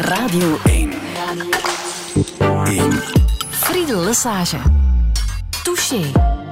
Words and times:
Radio 0.00 0.58
1. 0.64 0.90
1. 2.66 2.92
Friedel 3.50 4.04
Lesage. 4.04 4.56
Touché. 5.62 6.00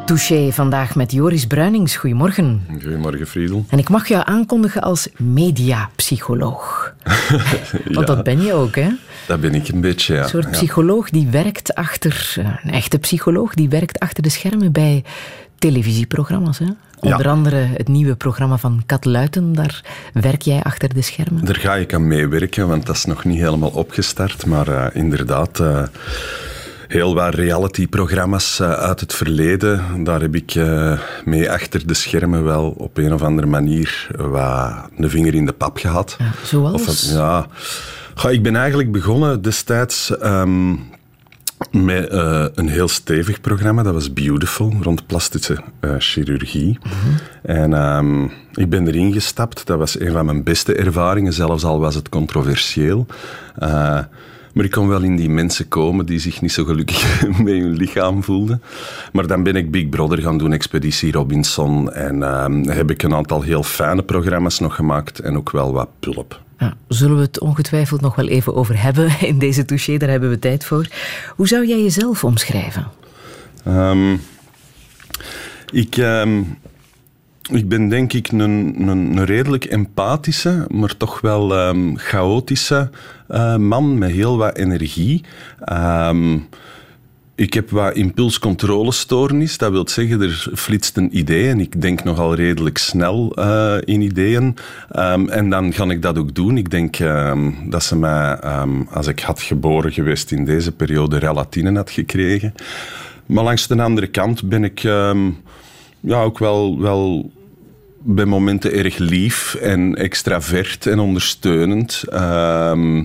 Touché 0.07 0.53
vandaag 0.53 0.95
met 0.95 1.13
Joris 1.13 1.47
Bruinings. 1.47 1.97
Goedemorgen. 1.97 2.67
Goedemorgen, 2.83 3.27
Friedel. 3.27 3.65
En 3.69 3.79
ik 3.79 3.89
mag 3.89 4.09
jou 4.09 4.23
aankondigen 4.27 4.83
als 4.83 5.09
mediapsycholoog. 5.17 6.95
Want 7.93 8.07
dat 8.07 8.23
ben 8.25 8.43
je 8.43 8.53
ook, 8.53 8.75
hè? 8.75 8.89
Dat 9.27 9.41
ben 9.41 9.55
ik 9.55 9.69
een 9.69 9.81
beetje, 9.81 10.15
ja. 10.15 10.23
Een 10.23 10.29
soort 10.29 10.45
Ja. 10.45 10.51
psycholoog 10.51 11.11
die 11.11 11.27
werkt 11.27 11.75
achter... 11.75 12.35
eh, 12.39 12.47
Een 12.65 12.71
echte 12.73 12.99
psycholoog 12.99 13.55
die 13.55 13.69
werkt 13.69 13.99
achter 13.99 14.23
de 14.23 14.31
schermen 14.31 14.73
bij 14.73 15.05
televisieprogramma's, 15.59 16.59
hè? 16.59 16.67
Onder 17.05 17.29
andere 17.29 17.57
het 17.57 17.89
nieuwe 17.89 18.15
programma 18.15 18.57
van 18.57 18.83
Kat 18.87 19.05
Luiten. 19.05 19.53
Daar 19.53 19.85
werk 20.13 20.43
jij 20.43 20.63
achter 20.63 20.95
de 20.95 21.03
schermen. 21.03 21.45
Daar 21.45 21.57
ga 21.57 21.75
ik 21.75 21.95
aan 21.95 22.07
meewerken, 22.07 22.69
want 22.69 22.87
dat 22.87 22.97
is 22.97 23.05
nog 23.05 23.25
niet 23.25 23.39
helemaal 23.39 23.71
opgestart. 23.71 24.47
Maar 24.47 24.69
eh, 24.69 24.87
inderdaad, 25.03 25.61
eh, 25.61 25.83
heel 26.89 27.15
wat 27.15 27.35
reality-programma's 27.35 28.61
eh, 28.61 28.73
uit 28.73 29.01
het 29.01 29.15
verleden. 29.15 30.05
Daar 30.05 30.21
heb 30.21 30.35
ik 30.35 30.55
mee 31.25 31.51
achter 31.51 31.87
de 31.87 31.95
schermen 31.95 32.45
wel 32.45 32.75
op 32.77 32.97
een 32.97 33.13
of 33.13 33.23
andere 33.23 33.47
manier 33.47 34.07
wat 34.17 34.89
een 34.97 35.11
vinger 35.11 35.35
in 35.35 35.47
de 35.47 35.53
pap 35.53 35.77
gehad. 35.77 36.17
Ja, 36.19 36.31
zoals? 36.45 36.89
Of, 36.89 37.13
ja. 37.13 37.47
Ik 38.31 38.43
ben 38.43 38.57
eigenlijk 38.57 38.93
begonnen 38.93 39.43
destijds 39.43 40.19
ehm, 40.19 40.73
met 41.71 42.09
eh, 42.09 42.47
een 42.55 42.69
heel 42.69 42.89
stevig 42.89 43.41
programma. 43.41 43.83
Dat 43.83 43.93
was 43.93 44.13
Beautiful, 44.13 44.73
rond 44.83 45.07
plastische 45.07 45.57
eh, 45.81 45.95
chirurgie. 45.99 46.79
En 47.43 47.75
ehm, 47.75 48.25
ik 48.53 48.69
ben 48.69 48.87
erin 48.87 49.13
gestapt. 49.13 49.67
Dat 49.67 49.79
was 49.79 50.01
een 50.01 50.13
van 50.13 50.25
mijn 50.25 50.43
beste 50.43 50.75
ervaringen, 50.75 51.33
zelfs 51.33 51.65
al 51.65 51.81
was 51.81 51.95
het 51.95 52.09
controversieel. 52.09 53.07
Eh, 53.59 53.99
maar 54.55 54.65
ik 54.65 54.71
kon 54.71 54.89
wel 54.89 55.03
in 55.03 55.17
die 55.17 55.31
mensen 55.31 55.69
komen 55.69 56.07
die 56.07 56.19
zich 56.19 56.41
niet 56.41 56.53
zo 56.53 56.65
gelukkig 56.65 57.23
met 57.39 57.53
hun 57.53 57.77
lichaam 57.77 58.23
voelden. 58.23 58.63
Maar 59.13 59.27
dan 59.27 59.43
ben 59.43 59.57
ik 59.57 59.71
Big 59.71 59.89
Brother 59.89 60.23
gaan 60.23 60.39
doen, 60.39 60.53
Expeditie 60.53 61.13
Robinson. 61.13 61.93
En 61.93 62.23
ehm, 62.23 62.69
heb 62.69 62.91
ik 62.91 63.03
een 63.03 63.15
aantal 63.15 63.43
heel 63.43 63.63
fijne 63.63 64.03
programma's 64.03 64.59
nog 64.59 64.75
gemaakt 64.75 65.19
en 65.19 65.37
ook 65.37 65.51
wel 65.51 65.73
wat 65.73 65.89
pulp. 66.01 66.43
Ja, 66.59 66.77
zullen 66.89 67.17
we 67.17 67.23
het 67.23 67.41
ongetwijfeld 67.41 68.01
nog 68.01 68.15
wel 68.15 68.29
even 68.29 68.55
over 68.55 68.83
hebben 68.83 69.21
in 69.31 69.39
deze 69.39 69.65
touché. 69.65 69.97
Daar 69.97 70.09
hebben 70.09 70.31
we 70.31 70.39
tijd 70.39 70.65
voor. 70.65 70.87
Hoe 71.37 71.49
zou 71.49 71.67
jij 71.67 71.83
jezelf 71.83 72.25
omschrijven? 72.25 72.87
Ehm, 73.65 74.17
ik, 75.71 75.97
ehm, 75.97 76.43
ik 77.53 77.69
ben 77.69 77.89
denk 77.89 78.13
ik 78.13 78.33
een, 78.33 78.41
een, 78.41 78.89
een 78.89 79.25
redelijk 79.25 79.65
empathische, 79.65 80.67
maar 80.71 80.97
toch 80.97 81.21
wel 81.21 81.55
ehm, 81.55 81.95
chaotische 81.95 82.91
eh, 83.29 83.57
man 83.57 83.99
met 83.99 84.11
heel 84.11 84.37
wat 84.37 84.57
energie. 84.57 85.25
Ehm, 85.61 86.39
ik 87.35 87.55
heb 87.55 87.71
wat 87.71 87.95
impulscontrolestoornis. 87.95 89.59
Dat 89.59 89.71
wil 89.71 89.89
zeggen, 89.89 90.21
er 90.21 90.51
flitst 90.55 90.97
een 90.97 91.19
idee 91.19 91.49
en 91.49 91.61
ik 91.61 91.81
denk 91.81 92.05
nogal 92.05 92.35
redelijk 92.35 92.79
snel 92.79 93.33
eh, 93.35 93.77
in 93.85 94.01
ideeën. 94.01 94.57
Ehm, 94.91 95.29
en 95.29 95.51
dan 95.51 95.73
ga 95.73 95.91
ik 95.91 96.03
dat 96.03 96.19
ook 96.19 96.35
doen. 96.35 96.59
Ik 96.59 96.71
denk 96.71 96.97
dat 97.71 97.83
ze 97.83 97.97
mij, 97.97 98.41
als 98.91 99.07
ik 99.07 99.21
had 99.21 99.43
geboren 99.43 99.93
geweest 99.93 100.33
in 100.33 100.45
deze 100.45 100.73
periode, 100.73 101.19
relatine 101.19 101.75
had 101.75 101.91
gekregen. 101.91 102.55
Maar 103.27 103.45
langs 103.45 103.67
de 103.67 103.83
andere 103.83 104.07
kant 104.07 104.49
ben 104.49 104.65
ik 104.65 104.83
ja, 106.05 106.23
ook 106.23 106.39
wel, 106.39 106.81
wel 106.81 107.33
bij 108.03 108.25
momenten 108.25 108.73
erg 108.73 108.99
lief 108.99 109.55
en 109.55 109.95
extravert 109.95 110.87
en 110.87 110.99
ondersteunend. 110.99 112.03
Ehm, 112.09 113.05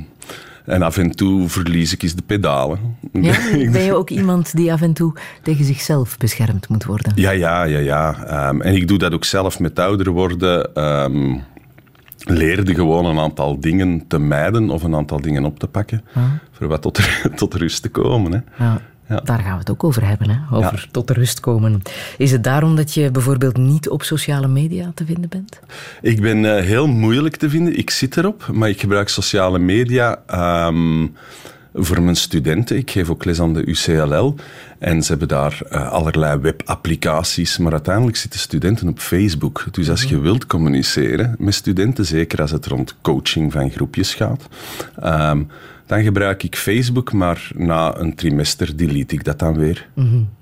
en 0.66 0.81
af 0.81 0.97
en 0.97 1.11
toe 1.11 1.50
verlies 1.50 1.94
ik 1.94 2.03
eens 2.03 2.16
de 2.16 2.23
pedalen. 2.25 2.80
Ja, 3.11 3.38
ben 3.72 3.81
je 3.81 3.94
ook 3.94 4.09
iemand 4.09 4.55
die 4.55 4.73
af 4.73 4.81
en 4.81 4.94
toe 4.94 5.14
tegen 5.44 5.66
zichzelf 5.66 6.17
beschermd 6.17 6.70
moet 6.70 6.86
worden? 6.86 7.11
Ja, 7.16 7.31
ja, 7.31 7.64
ja. 7.64 7.80
ja. 7.80 8.26
Ehm, 8.26 8.61
en 8.61 8.76
ik 8.76 8.87
doe 8.87 8.98
dat 8.98 9.14
ook 9.14 9.26
zelf 9.26 9.60
met 9.60 9.80
ouder 9.80 10.11
worden. 10.11 10.76
ehm 10.76 11.37
leerde 12.26 12.76
gewoon 12.76 13.05
een 13.05 13.20
aantal 13.20 13.60
dingen 13.60 14.08
te 14.08 14.20
mijden 14.20 14.70
of 14.70 14.83
een 14.83 14.95
aantal 14.95 15.21
dingen 15.21 15.45
op 15.45 15.60
te 15.60 15.67
pakken. 15.67 16.04
Voor 16.52 16.67
wat 16.67 16.81
tot, 16.81 16.99
tot 17.36 17.54
rust 17.54 17.81
te 17.81 17.89
komen. 17.89 18.31
Hè. 18.31 18.64
Ja, 18.64 18.81
Ja. 19.09 19.21
Daar 19.23 19.39
gaan 19.39 19.53
we 19.53 19.59
het 19.59 19.70
ook 19.70 19.83
over 19.83 20.08
hebben, 20.08 20.30
hè? 20.30 20.55
over 20.58 20.80
Ja. 20.83 20.92
tot 20.92 21.08
de 21.08 21.14
rust 21.14 21.39
komen. 21.39 21.81
Is 22.17 22.31
het 22.31 22.43
daarom 22.43 22.75
dat 22.75 22.93
je 22.93 23.11
bijvoorbeeld 23.11 23.58
niet 23.58 23.89
op 23.89 24.03
sociale 24.03 24.47
media 24.47 24.92
te 24.95 25.05
vinden 25.05 25.30
bent? 25.30 25.59
Ik 26.02 26.21
ben 26.21 26.58
eh, 26.58 26.64
heel 26.64 26.87
moeilijk 26.87 27.36
te 27.36 27.49
vinden. 27.49 27.77
Ik 27.77 27.89
zit 27.89 28.17
erop, 28.17 28.49
maar 28.53 28.69
ik 28.69 28.80
gebruik 28.80 29.09
sociale 29.09 29.59
media 29.59 30.21
ehm, 30.27 31.08
voor 31.73 32.02
mijn 32.02 32.15
studenten. 32.15 32.77
Ik 32.77 32.92
geef 32.92 33.09
ook 33.09 33.25
les 33.25 33.39
aan 33.42 33.53
de 33.53 33.65
UCLL. 33.65 34.36
En 34.80 35.03
ze 35.03 35.09
hebben 35.09 35.27
daar 35.27 35.61
eh, 35.69 35.92
allerlei 35.92 36.39
webapplicaties. 36.39 37.58
Maar 37.58 37.71
uiteindelijk 37.71 38.17
zitten 38.17 38.39
studenten 38.39 38.87
op 38.87 38.99
Facebook. 38.99 39.65
Dus 39.71 39.89
als 39.89 40.03
je 40.03 40.19
wilt 40.19 40.45
communiceren 40.45 41.36
met 41.37 41.53
studenten, 41.53 42.05
zeker 42.05 42.42
als 42.42 42.52
het 42.52 42.65
rond 42.65 42.95
coaching 43.02 43.52
van 43.52 43.71
groepjes 43.71 44.14
gaat, 44.14 44.48
ehm, 45.02 45.43
dan 45.89 46.04
gebruik 46.04 46.44
ik 46.44 46.55
Facebook. 46.55 47.14
Maar 47.14 47.50
na 47.55 47.98
een 47.98 48.16
trimester 48.16 48.76
delete 48.76 49.16
ik 49.16 49.23
dat 49.23 49.39
dan 49.39 49.58
weer. 49.58 49.88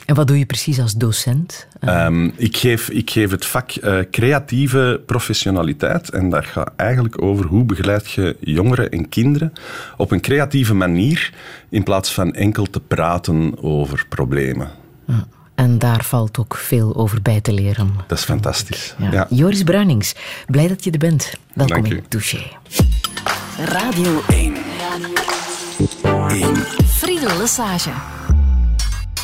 En 0.05 0.15
wat 0.15 0.27
doe 0.27 0.39
je 0.39 0.45
precies 0.45 0.79
als 0.79 0.93
docent? 0.93 1.67
Eh, 1.79 2.05
Ehm, 2.05 2.29
ik, 2.35 2.57
geef, 2.57 2.89
ik 2.89 3.09
geef 3.09 3.31
het 3.31 3.45
vak 3.45 3.71
eh, 3.71 3.99
creatieve 4.11 5.01
professionaliteit 5.05 6.09
en 6.09 6.29
dat 6.29 6.45
gaat 6.45 6.71
eigenlijk 6.75 7.21
over 7.21 7.45
hoe 7.45 7.63
begeleid 7.63 8.11
je 8.11 8.35
jongeren 8.39 8.89
en 8.89 9.09
kinderen 9.09 9.53
op 9.97 10.11
een 10.11 10.21
creatieve 10.21 10.73
manier 10.73 11.33
in 11.69 11.83
plaats 11.83 12.13
van 12.13 12.33
enkel 12.33 12.65
te 12.65 12.79
praten 12.79 13.63
over 13.63 14.05
problemen. 14.09 14.69
En 15.55 15.79
daar 15.79 16.03
valt 16.03 16.39
ook 16.39 16.55
veel 16.55 16.95
over 16.95 17.21
bij 17.21 17.41
te 17.41 17.53
leren. 17.53 17.93
Dat 18.07 18.17
is 18.17 18.23
fantastisch. 18.23 18.95
Ja. 18.97 19.11
Ja. 19.11 19.27
Joris 19.29 19.63
Bruinings, 19.63 20.15
blij 20.47 20.67
dat 20.67 20.83
je 20.83 20.91
er 20.91 20.97
bent. 20.97 21.33
Welkom 21.53 21.81
Dank 21.81 21.93
in. 21.93 22.03
Touché. 22.07 22.41
Radio 23.57 24.21
1. 24.29 24.66
1. 24.97 26.55
Friedel 26.99 27.37
Lesage. 27.37 27.91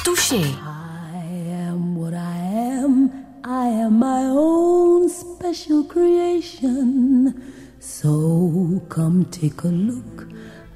Touché. 0.03 0.43
I 0.61 1.25
am 1.67 1.95
what 1.95 2.13
I 2.13 2.37
am. 2.77 3.11
I 3.43 3.67
am 3.67 3.97
my 3.97 4.23
own 4.29 5.09
special 5.09 5.83
creation. 5.83 7.33
So 7.79 8.81
come 8.89 9.25
take 9.31 9.63
a 9.63 9.69
look. 9.69 10.27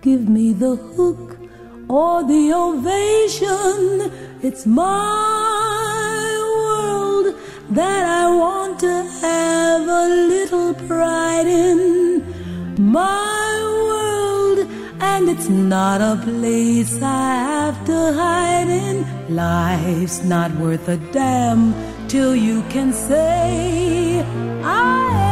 Give 0.01 0.27
me 0.27 0.53
the 0.53 0.75
hook 0.75 1.37
or 1.87 2.23
the 2.23 2.53
ovation. 2.53 4.11
It's 4.41 4.65
my 4.65 6.27
world 6.57 7.35
that 7.69 8.03
I 8.03 8.27
want 8.33 8.79
to 8.79 9.03
have 9.21 9.87
a 9.87 10.07
little 10.33 10.73
pride 10.87 11.47
in. 11.47 12.23
My 12.79 13.66
and 14.99 15.29
it's 15.29 15.49
not 15.49 16.01
a 16.01 16.19
place 16.23 17.01
I 17.01 17.35
have 17.35 17.85
to 17.85 18.13
hide 18.13 18.69
in. 18.69 19.05
Life's 19.35 20.23
not 20.23 20.51
worth 20.55 20.87
a 20.87 20.97
damn 21.11 21.73
till 22.07 22.35
you 22.35 22.63
can 22.69 22.93
say, 22.93 24.23
I 24.63 25.26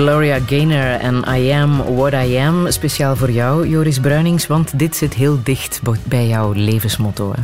Gloria 0.00 0.38
Gaynor 0.46 1.00
en 1.00 1.24
I 1.28 1.50
Am 1.50 1.94
What 1.96 2.12
I 2.12 2.36
Am. 2.36 2.70
Speciaal 2.70 3.16
voor 3.16 3.30
jou, 3.30 3.68
Joris 3.68 4.00
Bruinings, 4.00 4.46
want 4.46 4.78
dit 4.78 4.96
zit 4.96 5.14
heel 5.14 5.40
dicht 5.42 5.80
bij 6.04 6.26
jouw 6.26 6.52
levensmotto. 6.52 7.32
Hè? 7.36 7.42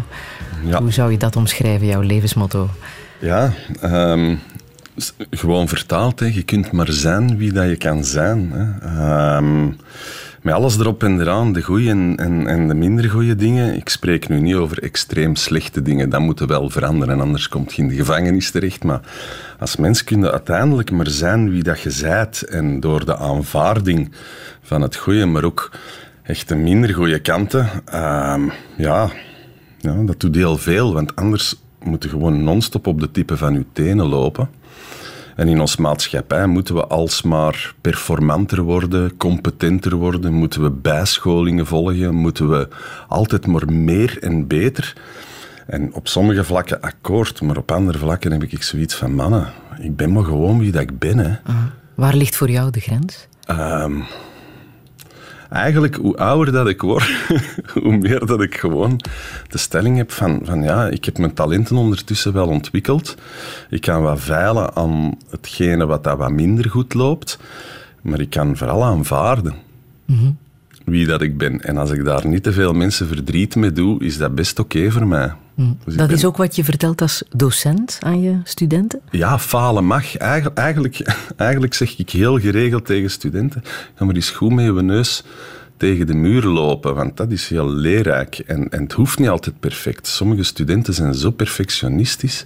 Ja. 0.70 0.80
Hoe 0.80 0.92
zou 0.92 1.10
je 1.10 1.18
dat 1.18 1.36
omschrijven, 1.36 1.86
jouw 1.86 2.00
levensmotto? 2.00 2.70
Ja, 3.18 3.52
um, 3.82 4.40
gewoon 5.30 5.68
vertaald. 5.68 6.20
Hè. 6.20 6.26
Je 6.26 6.42
kunt 6.42 6.72
maar 6.72 6.92
zijn 6.92 7.36
wie 7.36 7.52
dat 7.52 7.68
je 7.68 7.76
kan 7.76 8.04
zijn. 8.04 8.52
Hè. 8.52 9.36
Um, 9.36 9.76
met 10.46 10.54
alles 10.54 10.78
erop 10.78 11.02
en 11.02 11.20
eraan, 11.20 11.52
de 11.52 11.62
goede 11.62 11.90
en, 11.90 12.16
en, 12.16 12.46
en, 12.46 12.68
de 12.68 12.74
minder 12.74 13.10
goede 13.10 13.36
dingen. 13.36 13.74
Ik 13.74 13.88
spreek 13.88 14.28
nu 14.28 14.40
niet 14.40 14.54
over 14.54 14.82
extreem 14.82 15.36
slechte 15.36 15.82
dingen. 15.82 16.10
Dat 16.10 16.20
moet 16.20 16.40
wel 16.40 16.70
veranderen, 16.70 17.20
anders 17.20 17.48
komt 17.48 17.74
je 17.74 17.82
in 17.82 17.88
de 17.88 17.94
gevangenis 17.94 18.50
terecht. 18.50 18.84
Maar 18.84 19.00
als 19.58 19.76
mens 19.76 20.04
kun 20.04 20.20
je 20.20 20.32
uiteindelijk 20.32 20.90
maar 20.90 21.08
zijn 21.08 21.50
wie 21.50 21.62
dat 21.62 21.80
je 21.80 21.90
zijt. 21.90 22.42
En 22.42 22.80
door 22.80 23.04
de 23.04 23.16
aanvaarding 23.16 24.12
van 24.62 24.82
het 24.82 24.96
goede, 24.96 25.26
maar 25.26 25.44
ook 25.44 25.70
echt 26.22 26.48
de 26.48 26.56
minder 26.56 26.94
goede 26.94 27.18
kanten, 27.18 27.68
uh, 27.94 28.42
ja, 28.76 29.10
ja, 29.78 30.02
dat 30.04 30.20
doet 30.20 30.34
heel 30.34 30.56
veel. 30.56 30.92
Want 30.92 31.16
anders 31.16 31.54
moet 31.82 32.02
je 32.02 32.08
gewoon 32.08 32.44
non-stop 32.44 32.86
op 32.86 33.00
de 33.00 33.10
tippen 33.10 33.38
van 33.38 33.54
je 33.54 33.64
tenen 33.72 34.06
lopen. 34.06 34.48
En 35.36 35.48
in 35.48 35.60
onze 35.60 35.80
maatschappij 35.80 36.46
moeten 36.46 36.74
we 36.74 36.86
alsmaar 36.86 37.74
performanter 37.80 38.62
worden, 38.62 39.16
competenter 39.16 39.94
worden, 39.94 40.32
moeten 40.32 40.62
we 40.62 40.70
bijscholingen 40.70 41.66
volgen, 41.66 42.14
moeten 42.14 42.48
we 42.48 42.68
altijd 43.08 43.46
maar 43.46 43.72
meer 43.72 44.18
en 44.22 44.46
beter. 44.46 44.96
En 45.66 45.94
op 45.94 46.08
sommige 46.08 46.44
vlakken 46.44 46.80
akkoord, 46.80 47.42
maar 47.42 47.56
op 47.56 47.70
andere 47.70 47.98
vlakken 47.98 48.32
heb 48.32 48.42
ik 48.42 48.62
zoiets 48.62 48.94
van 48.94 49.14
mannen, 49.14 49.52
ik 49.80 49.96
ben 49.96 50.12
maar 50.12 50.24
gewoon 50.24 50.58
wie 50.58 50.72
dat 50.72 50.82
ik 50.82 50.98
ben. 50.98 51.18
Hè. 51.18 51.36
Ah, 51.44 51.56
waar 51.94 52.14
ligt 52.14 52.36
voor 52.36 52.50
jou 52.50 52.70
de 52.70 52.80
grens? 52.80 53.28
Um, 53.50 54.04
eigenlijk, 55.56 55.94
hoe 55.94 56.16
ouder 56.16 56.52
dat 56.52 56.68
ik 56.68 56.80
word, 56.80 57.10
hoe 57.82 57.96
meer 57.96 58.26
dat 58.26 58.42
ik 58.42 58.56
gewoon 58.56 59.00
de 59.48 59.58
stelling 59.58 59.96
heb 59.96 60.12
van, 60.12 60.40
van 60.44 60.62
ja, 60.62 60.88
ik 60.88 61.04
heb 61.04 61.18
mijn 61.18 61.34
talenten 61.34 61.76
ondertussen 61.76 62.32
wel 62.32 62.46
ontwikkeld. 62.46 63.14
Ik 63.70 63.80
kan 63.80 64.02
wat 64.02 64.20
veilen 64.20 64.74
aan 64.74 65.18
hetgene 65.30 65.86
wat 65.86 66.04
dat 66.04 66.18
wat 66.18 66.30
minder 66.30 66.70
goed 66.70 66.94
loopt, 66.94 67.38
maar 68.02 68.20
ik 68.20 68.30
kan 68.30 68.56
vooral 68.56 68.84
aanvaarden. 68.84 69.54
Mm 70.04 70.36
Wie 70.86 71.06
dat 71.06 71.22
ik 71.22 71.38
ben. 71.38 71.60
En 71.60 71.76
als 71.76 71.90
ik 71.90 72.04
daar 72.04 72.26
niet 72.26 72.42
te 72.42 72.52
veel 72.52 72.72
mensen 72.72 73.06
verdriet 73.06 73.56
mee 73.56 73.72
doe, 73.72 74.04
is 74.04 74.18
dat 74.18 74.34
best 74.34 74.58
oké 74.58 74.90
voor 74.90 75.06
mij. 75.06 75.32
Mm. 75.54 75.78
Dus 75.84 75.96
dat 75.96 76.10
is 76.10 76.24
ook 76.24 76.36
wat 76.36 76.56
je 76.56 76.64
vertelt 76.64 77.00
als 77.00 77.22
docent 77.36 77.98
aan 78.00 78.20
je 78.20 78.38
studenten? 78.44 79.00
Ja, 79.10 79.38
falen 79.38 79.84
mag. 79.84 80.16
Eigenlijk, 80.16 81.00
eigenlijk, 81.36 81.74
zeg 81.74 81.98
ik 81.98 82.10
heel 82.10 82.38
geregeld 82.38 82.84
tegen 82.86 83.10
studenten: 83.10 83.62
ga 83.94 84.04
maar 84.04 84.14
eens 84.14 84.30
goed 84.30 84.52
met 84.52 84.64
je 84.64 84.72
neus 84.72 85.24
tegen 85.76 86.06
de 86.06 86.14
muur 86.14 86.42
lopen, 86.42 86.94
want 86.94 87.16
dat 87.16 87.30
is 87.30 87.48
heel 87.48 87.70
leerrijk. 87.70 88.38
En, 88.38 88.68
en 88.68 88.82
het 88.82 88.92
hoeft 88.92 89.18
niet 89.18 89.28
altijd 89.28 89.60
perfect. 89.60 90.06
Sommige 90.06 90.42
studenten 90.42 90.94
zijn 90.94 91.14
zo 91.14 91.30
perfectionistisch 91.30 92.44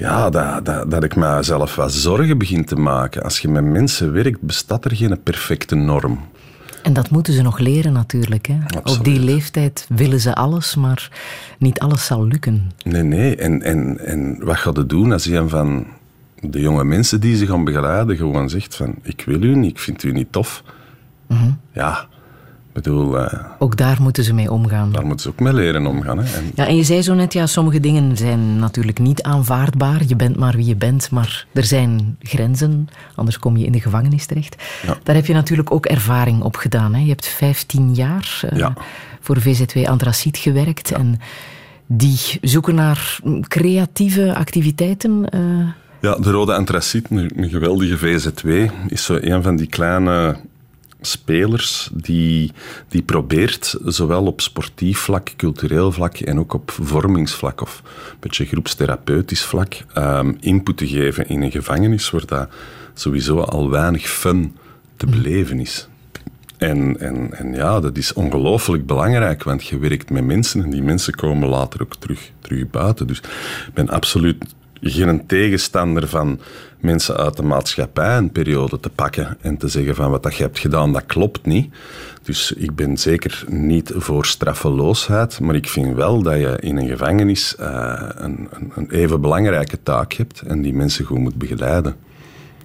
ja, 0.00 0.30
dat, 0.30 0.64
dat, 0.64 0.90
dat 0.90 1.04
ik 1.04 1.16
mezelf 1.16 1.76
wat 1.76 1.92
zorgen 1.92 2.38
begin 2.38 2.64
te 2.64 2.76
maken. 2.76 3.22
Als 3.22 3.38
je 3.38 3.48
met 3.48 3.64
mensen 3.64 4.12
werkt, 4.12 4.40
bestaat 4.40 4.84
er 4.84 4.96
geen 4.96 5.22
perfecte 5.22 5.74
norm. 5.74 6.28
En 6.82 6.92
dat 6.92 7.10
moeten 7.10 7.32
ze 7.32 7.42
nog 7.42 7.58
leren 7.58 7.92
natuurlijk. 7.92 8.46
Hè? 8.46 8.56
Op 8.82 9.04
die 9.04 9.20
leeftijd 9.20 9.86
willen 9.88 10.20
ze 10.20 10.34
alles, 10.34 10.74
maar 10.74 11.10
niet 11.58 11.78
alles 11.78 12.06
zal 12.06 12.26
lukken. 12.26 12.70
Nee, 12.84 13.02
nee. 13.02 13.36
En, 13.36 13.62
en, 13.62 13.98
en 13.98 14.44
wat 14.44 14.56
gaat 14.56 14.76
je 14.76 14.86
doen 14.86 15.12
als 15.12 15.24
je 15.24 15.48
van 15.48 15.86
de 16.40 16.60
jonge 16.60 16.84
mensen 16.84 17.20
die 17.20 17.36
ze 17.36 17.46
gaan 17.46 17.64
begeleiden 17.64 18.16
gewoon 18.16 18.48
zegt 18.48 18.76
van 18.76 18.94
ik 19.02 19.22
wil 19.26 19.42
u 19.42 19.54
niet, 19.54 19.70
ik 19.70 19.78
vind 19.78 20.02
u 20.02 20.12
niet 20.12 20.32
tof. 20.32 20.62
Mm 21.28 21.58
Ja, 21.72 22.08
bedoel... 22.72 23.18
Uh, 23.18 23.32
ook 23.58 23.76
daar 23.76 24.02
moeten 24.02 24.24
ze 24.24 24.34
mee 24.34 24.50
omgaan. 24.50 24.92
Daar 24.92 25.06
moeten 25.06 25.20
ze 25.20 25.28
ook 25.28 25.40
mee 25.40 25.52
leren 25.52 25.86
omgaan. 25.86 26.18
Hè. 26.18 26.24
En, 26.24 26.50
ja, 26.54 26.66
en 26.66 26.76
je 26.76 26.82
zei 26.82 27.02
zo 27.02 27.14
net, 27.14 27.32
ja, 27.32 27.46
sommige 27.46 27.80
dingen 27.80 28.16
zijn 28.16 28.58
natuurlijk 28.58 28.98
niet 28.98 29.22
aanvaardbaar. 29.22 30.02
Je 30.06 30.16
bent 30.16 30.36
maar 30.36 30.56
wie 30.56 30.66
je 30.66 30.76
bent, 30.76 31.10
maar 31.10 31.46
er 31.52 31.64
zijn 31.64 32.16
grenzen. 32.20 32.88
Anders 33.14 33.38
kom 33.38 33.56
je 33.56 33.66
in 33.66 33.72
de 33.72 33.80
gevangenis 33.80 34.26
terecht. 34.26 34.56
Daar 35.02 35.14
heb 35.14 35.26
je 35.26 35.32
natuurlijk 35.32 35.72
ook 35.72 35.86
ervaring 35.86 36.42
op 36.42 36.56
gedaan. 36.56 36.94
Hè. 36.94 37.00
Je 37.00 37.08
hebt 37.08 37.26
15 37.26 37.94
jaar 37.94 38.40
uh, 38.54 38.66
voor 39.20 39.40
VZW 39.40 39.86
Antraciet 39.86 40.36
gewerkt. 40.36 40.92
En 40.92 41.20
die 41.86 42.18
zoeken 42.40 42.74
naar 42.74 43.18
creatieve 43.48 44.34
activiteiten... 44.34 45.26
Uh, 45.34 45.68
ja, 46.00 46.14
de 46.14 46.30
Rode 46.30 46.54
Antraciet, 46.54 47.10
een, 47.10 47.30
een 47.36 47.48
geweldige 47.48 47.98
VZW, 47.98 48.48
is 48.88 49.04
zo 49.04 49.18
een 49.20 49.42
van 49.42 49.56
die 49.56 49.66
kleine 49.66 50.36
spelers 51.00 51.90
die, 51.92 52.52
die 52.88 53.02
probeert, 53.02 53.76
zowel 53.84 54.26
op 54.26 54.40
sportief 54.40 54.98
vlak, 54.98 55.32
cultureel 55.36 55.92
vlak 55.92 56.18
en 56.18 56.38
ook 56.38 56.52
op 56.52 56.70
vormingsvlak 56.70 57.60
of 57.60 57.82
een 57.84 58.16
beetje 58.20 58.44
groepstherapeutisch 58.44 59.42
vlak, 59.42 59.74
um, 59.94 60.36
input 60.40 60.76
te 60.76 60.88
geven 60.88 61.28
in 61.28 61.42
een 61.42 61.50
gevangenis 61.50 62.10
waar 62.10 62.26
dat 62.26 62.48
sowieso 62.94 63.40
al 63.40 63.70
weinig 63.70 64.08
fun 64.08 64.56
te 64.96 65.06
mm. 65.06 65.12
beleven 65.12 65.60
is. 65.60 65.88
En, 66.56 67.00
en, 67.00 67.38
en 67.38 67.52
ja, 67.52 67.80
dat 67.80 67.96
is 67.96 68.12
ongelooflijk 68.12 68.86
belangrijk, 68.86 69.42
want 69.42 69.66
je 69.66 69.78
werkt 69.78 70.10
met 70.10 70.24
mensen 70.24 70.62
en 70.62 70.70
die 70.70 70.82
mensen 70.82 71.14
komen 71.14 71.48
later 71.48 71.82
ook 71.82 71.96
terug, 71.96 72.30
terug 72.40 72.70
buiten. 72.70 73.06
Dus 73.06 73.18
ik 73.18 73.74
ben 73.74 73.88
absoluut 73.88 74.44
geen 74.80 75.26
tegenstander 75.26 76.08
van 76.08 76.40
mensen 76.78 77.16
uit 77.16 77.36
de 77.36 77.42
maatschappij 77.42 78.16
een 78.16 78.32
periode 78.32 78.80
te 78.80 78.88
pakken 78.88 79.36
en 79.40 79.56
te 79.56 79.68
zeggen 79.68 79.94
van 79.94 80.10
wat 80.10 80.22
dat 80.22 80.34
je 80.34 80.42
hebt 80.42 80.58
gedaan, 80.58 80.92
dat 80.92 81.06
klopt 81.06 81.46
niet. 81.46 81.74
Dus 82.22 82.52
ik 82.52 82.74
ben 82.74 82.98
zeker 82.98 83.44
niet 83.48 83.92
voor 83.94 84.26
straffeloosheid, 84.26 85.40
maar 85.40 85.54
ik 85.54 85.68
vind 85.68 85.94
wel 85.94 86.22
dat 86.22 86.36
je 86.36 86.56
in 86.60 86.76
een 86.76 86.88
gevangenis 86.88 87.56
uh, 87.60 88.02
een, 88.14 88.48
een, 88.74 88.90
even 88.90 89.20
belangrijke 89.20 89.82
taak 89.82 90.12
hebt 90.12 90.40
en 90.40 90.62
die 90.62 90.74
mensen 90.74 91.04
goed 91.04 91.18
moet 91.18 91.34
begeleiden. 91.34 91.96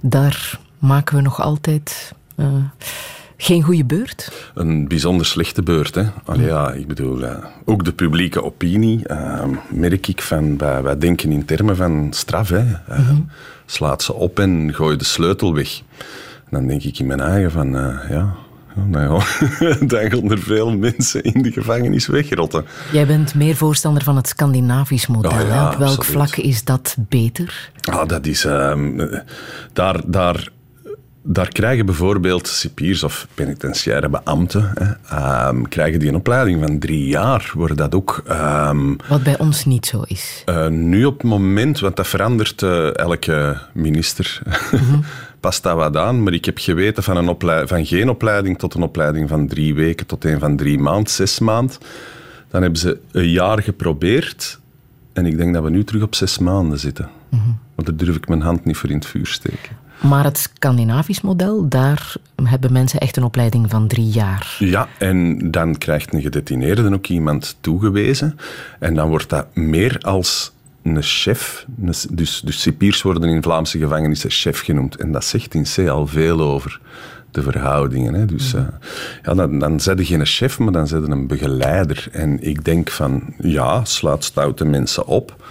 Daar 0.01 0.59
maken 0.79 1.15
we 1.15 1.21
nog 1.21 1.41
altijd... 1.41 2.13
Uh 2.35 2.63
geen 3.37 3.61
goede 3.61 3.85
beurt? 3.85 4.49
Een 4.53 4.87
bijzonder 4.87 5.25
slechte 5.25 5.63
beurt. 5.63 5.95
Hè? 5.95 6.03
Allee, 6.25 6.45
ja, 6.45 6.71
ik 6.71 6.87
bedoel, 6.87 7.21
uh, 7.21 7.35
ook 7.65 7.85
de 7.85 7.93
publieke 7.93 8.43
opinie 8.43 9.01
uh, 9.07 9.43
merk 9.69 10.07
ik 10.07 10.21
van, 10.21 10.57
wij, 10.57 10.83
wij, 10.83 10.97
denken 10.97 11.31
in 11.31 11.45
termen 11.45 11.75
van 11.75 12.07
straf. 12.11 12.49
Hè? 12.49 12.63
Uh, 12.63 12.99
mm 12.99 13.05
-hmm. 13.05 13.29
Slaat 13.65 14.03
ze 14.03 14.13
op 14.13 14.39
en 14.39 14.73
gooi 14.73 14.97
de 14.97 15.03
sleutel 15.03 15.53
weg. 15.53 15.81
dan 16.49 16.67
denk 16.67 16.83
ik 16.83 16.99
in 16.99 17.07
mijn 17.07 17.19
eigen 17.19 17.51
van, 17.51 17.71
ja, 18.09 18.35
nou 18.75 19.03
ja, 19.03 19.25
dan 19.87 20.09
gaan 20.09 20.31
er 20.31 20.39
veel 20.39 20.77
mensen 20.77 21.23
in 21.23 21.41
de 21.41 21.51
gevangenis 21.51 22.07
wegrotten. 22.07 22.65
Jij 22.91 23.05
bent 23.05 23.35
meer 23.35 23.55
voorstander 23.55 24.03
van 24.03 24.15
het 24.15 24.27
Scandinavisch 24.27 25.07
model. 25.07 25.31
Oh 25.31 25.47
ja, 25.47 25.71
Op 25.71 25.77
welk 25.77 26.03
vlak 26.03 26.35
is 26.35 26.63
dat 26.63 26.95
beter? 26.99 27.71
Ah, 27.81 28.07
dat 28.07 28.25
is... 28.25 28.45
Ehm, 28.45 29.07
daar, 29.73 30.01
daar 30.05 30.49
daar 31.27 31.47
krijgen 31.47 31.85
bijvoorbeeld 31.85 32.47
cipiers 32.47 33.03
of 33.03 33.27
penitentiaire 33.33 34.09
beambten, 34.09 34.71
hè, 34.73 35.47
um, 35.47 35.67
krijgen 35.67 35.99
die 35.99 36.09
een 36.09 36.15
opleiding 36.15 36.65
van 36.67 36.79
drie 36.79 37.07
jaar, 37.07 37.51
waar 37.55 37.75
dat 37.75 37.95
ook... 37.95 38.23
Um, 38.29 38.95
Wat 39.07 39.23
bij 39.23 39.37
ons 39.39 39.65
niet 39.65 39.85
zo 39.85 40.01
is. 40.01 40.43
Uh, 40.49 40.67
nu 40.67 41.05
op 41.05 41.13
het 41.13 41.23
moment, 41.23 41.79
want 41.79 41.95
dat 41.95 42.07
verandert 42.07 42.61
uh, 42.61 42.97
elke 42.97 43.61
minister, 43.73 44.41
mm 44.71 45.03
past 45.39 45.63
dat 45.63 45.75
wat 45.75 45.97
aan, 45.97 46.23
maar 46.23 46.33
ik 46.33 46.45
heb 46.45 46.57
geweten 46.57 47.03
van, 47.03 47.17
een 47.17 47.67
van 47.67 47.85
geen 47.85 48.09
opleiding 48.09 48.57
tot 48.57 48.73
een 48.73 48.81
opleiding 48.81 49.29
van 49.29 49.47
drie 49.47 49.73
weken 49.73 50.05
tot 50.05 50.25
een 50.25 50.39
van 50.39 50.57
drie 50.57 50.79
maanden, 50.79 51.11
zes 51.11 51.39
maanden. 51.39 51.77
Dan 52.49 52.61
hebben 52.61 52.79
ze 52.79 52.99
een 53.11 53.29
jaar 53.29 53.61
geprobeerd 53.61 54.59
en 55.13 55.25
ik 55.25 55.37
denk 55.37 55.53
dat 55.53 55.63
we 55.63 55.69
nu 55.69 55.83
terug 55.83 56.03
op 56.03 56.15
zes 56.15 56.37
maanden 56.37 56.79
zitten. 56.79 57.09
Mm 57.29 57.39
-hmm. 57.39 57.59
Want 57.75 57.87
daar 57.87 57.97
durf 57.97 58.15
ik 58.15 58.27
mijn 58.27 58.41
hand 58.41 58.65
niet 58.65 58.77
voor 58.77 58.89
in 58.89 58.95
het 58.95 59.05
vuur 59.05 59.27
steken. 59.27 59.84
Maar 60.07 60.23
het 60.23 60.37
Scandinavisch 60.37 61.21
model, 61.21 61.69
daar 61.69 62.15
hebben 62.43 62.71
mensen 62.71 62.99
echt 62.99 63.17
een 63.17 63.23
opleiding 63.23 63.69
van 63.69 63.87
drie 63.87 64.09
jaar. 64.09 64.55
Ja, 64.59 64.87
en 64.97 65.51
dan 65.51 65.77
krijgt 65.77 66.13
een 66.13 66.21
gedetineerde 66.21 66.93
ook 66.93 67.07
iemand 67.07 67.57
toegewezen. 67.61 68.37
En 68.79 68.93
dan 68.93 69.09
wordt 69.09 69.29
dat 69.29 69.55
meer 69.55 69.97
als 70.01 70.53
een 70.83 71.01
chef. 71.01 71.65
Dus, 71.67 72.07
dus 72.11 72.43
cipiers 72.61 73.01
worden 73.01 73.29
in 73.29 73.43
Vlaamse 73.43 73.77
gevangenissen 73.77 74.29
chef 74.29 74.59
genoemd. 74.59 74.95
En 74.95 75.11
dat 75.11 75.25
zegt 75.25 75.53
in 75.53 75.65
C 75.75 75.89
al 75.89 76.07
veel 76.07 76.41
over 76.41 76.79
de 77.31 77.41
verhoudingen. 77.41 78.13
Hè. 78.13 78.25
Dus 78.25 78.53
uh, 78.53 78.61
ja, 79.23 79.33
dan, 79.33 79.59
dan 79.59 79.79
zet 79.79 79.97
je 79.97 80.05
geen 80.05 80.25
chef, 80.25 80.59
maar 80.59 80.73
dan 80.73 80.87
zet 80.87 81.05
je 81.05 81.11
een 81.11 81.27
begeleider. 81.27 82.07
En 82.11 82.41
ik 82.41 82.65
denk 82.65 82.89
van, 82.89 83.33
ja, 83.37 83.85
slaat 83.85 84.23
stoute 84.23 84.65
mensen 84.65 85.05
op. 85.05 85.45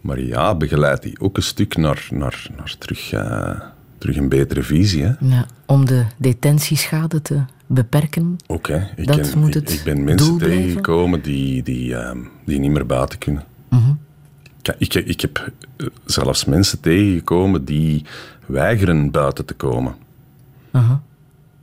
Maar 0.00 0.20
ja, 0.20 0.54
begeleid 0.54 1.02
die 1.02 1.20
ook 1.20 1.36
een 1.36 1.42
stuk 1.42 1.76
naar, 1.76 2.06
naar, 2.10 2.46
naar 2.56 2.74
terug... 2.78 3.12
Uh, 3.12 3.50
terug 3.98 4.16
een 4.16 4.28
betere 4.28 4.62
visie. 4.62 5.02
Hè? 5.02 5.12
Ja, 5.20 5.46
om 5.66 5.84
de 5.84 6.04
detentieschade 6.16 7.22
te 7.22 7.40
beperken. 7.66 8.36
Oké, 8.46 8.90
ik, 8.96 9.14
ik, 9.14 9.54
ik, 9.54 9.80
ben 9.84 10.04
mensen 10.04 10.38
tegengekomen 10.38 11.22
die, 11.22 11.62
die, 11.62 11.90
uh, 11.90 12.10
die 12.44 12.58
niet 12.58 12.70
meer 12.70 12.86
buiten 12.86 13.18
kunnen. 13.18 13.44
Mm 13.68 13.78
-hmm. 13.78 13.98
ik, 14.78 14.94
ik 14.94 15.20
heb 15.20 15.52
eh, 15.76 15.86
zelfs 16.04 16.44
mensen 16.44 16.80
tegengekomen 16.80 17.64
die 17.64 18.04
weigeren 18.46 19.10
buiten 19.10 19.44
te 19.44 19.54
komen. 19.54 19.94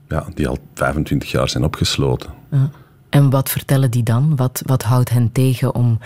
Ja, 0.07 0.25
die 0.33 0.47
al 0.47 0.57
25 0.73 1.31
jaar 1.31 1.49
zijn 1.49 1.63
opgesloten. 1.63 2.29
En 3.09 3.29
wat 3.29 3.49
vertellen 3.49 3.91
die 3.91 4.03
dan? 4.03 4.35
Wat, 4.35 4.61
wat 4.65 4.83
houdt 4.83 5.09
hen 5.09 5.31
tegen 5.31 5.75
om 5.75 5.99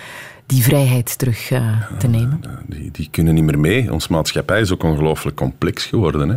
die 0.49 0.63
vrijheid 0.63 1.17
terug 1.17 1.51
uh, 1.51 1.81
te 1.97 2.07
nemen? 2.07 2.41
Die, 2.67 2.91
die 2.91 3.07
kunnen 3.11 3.33
niet 3.33 3.43
meer 3.43 3.59
mee. 3.59 3.93
Onze 3.93 4.11
maatschappij 4.11 4.61
is 4.61 4.71
ook 4.71 4.83
ongelooflijk 4.83 5.37
complex 5.37 5.85
geworden. 5.85 6.29
Hè. 6.29 6.35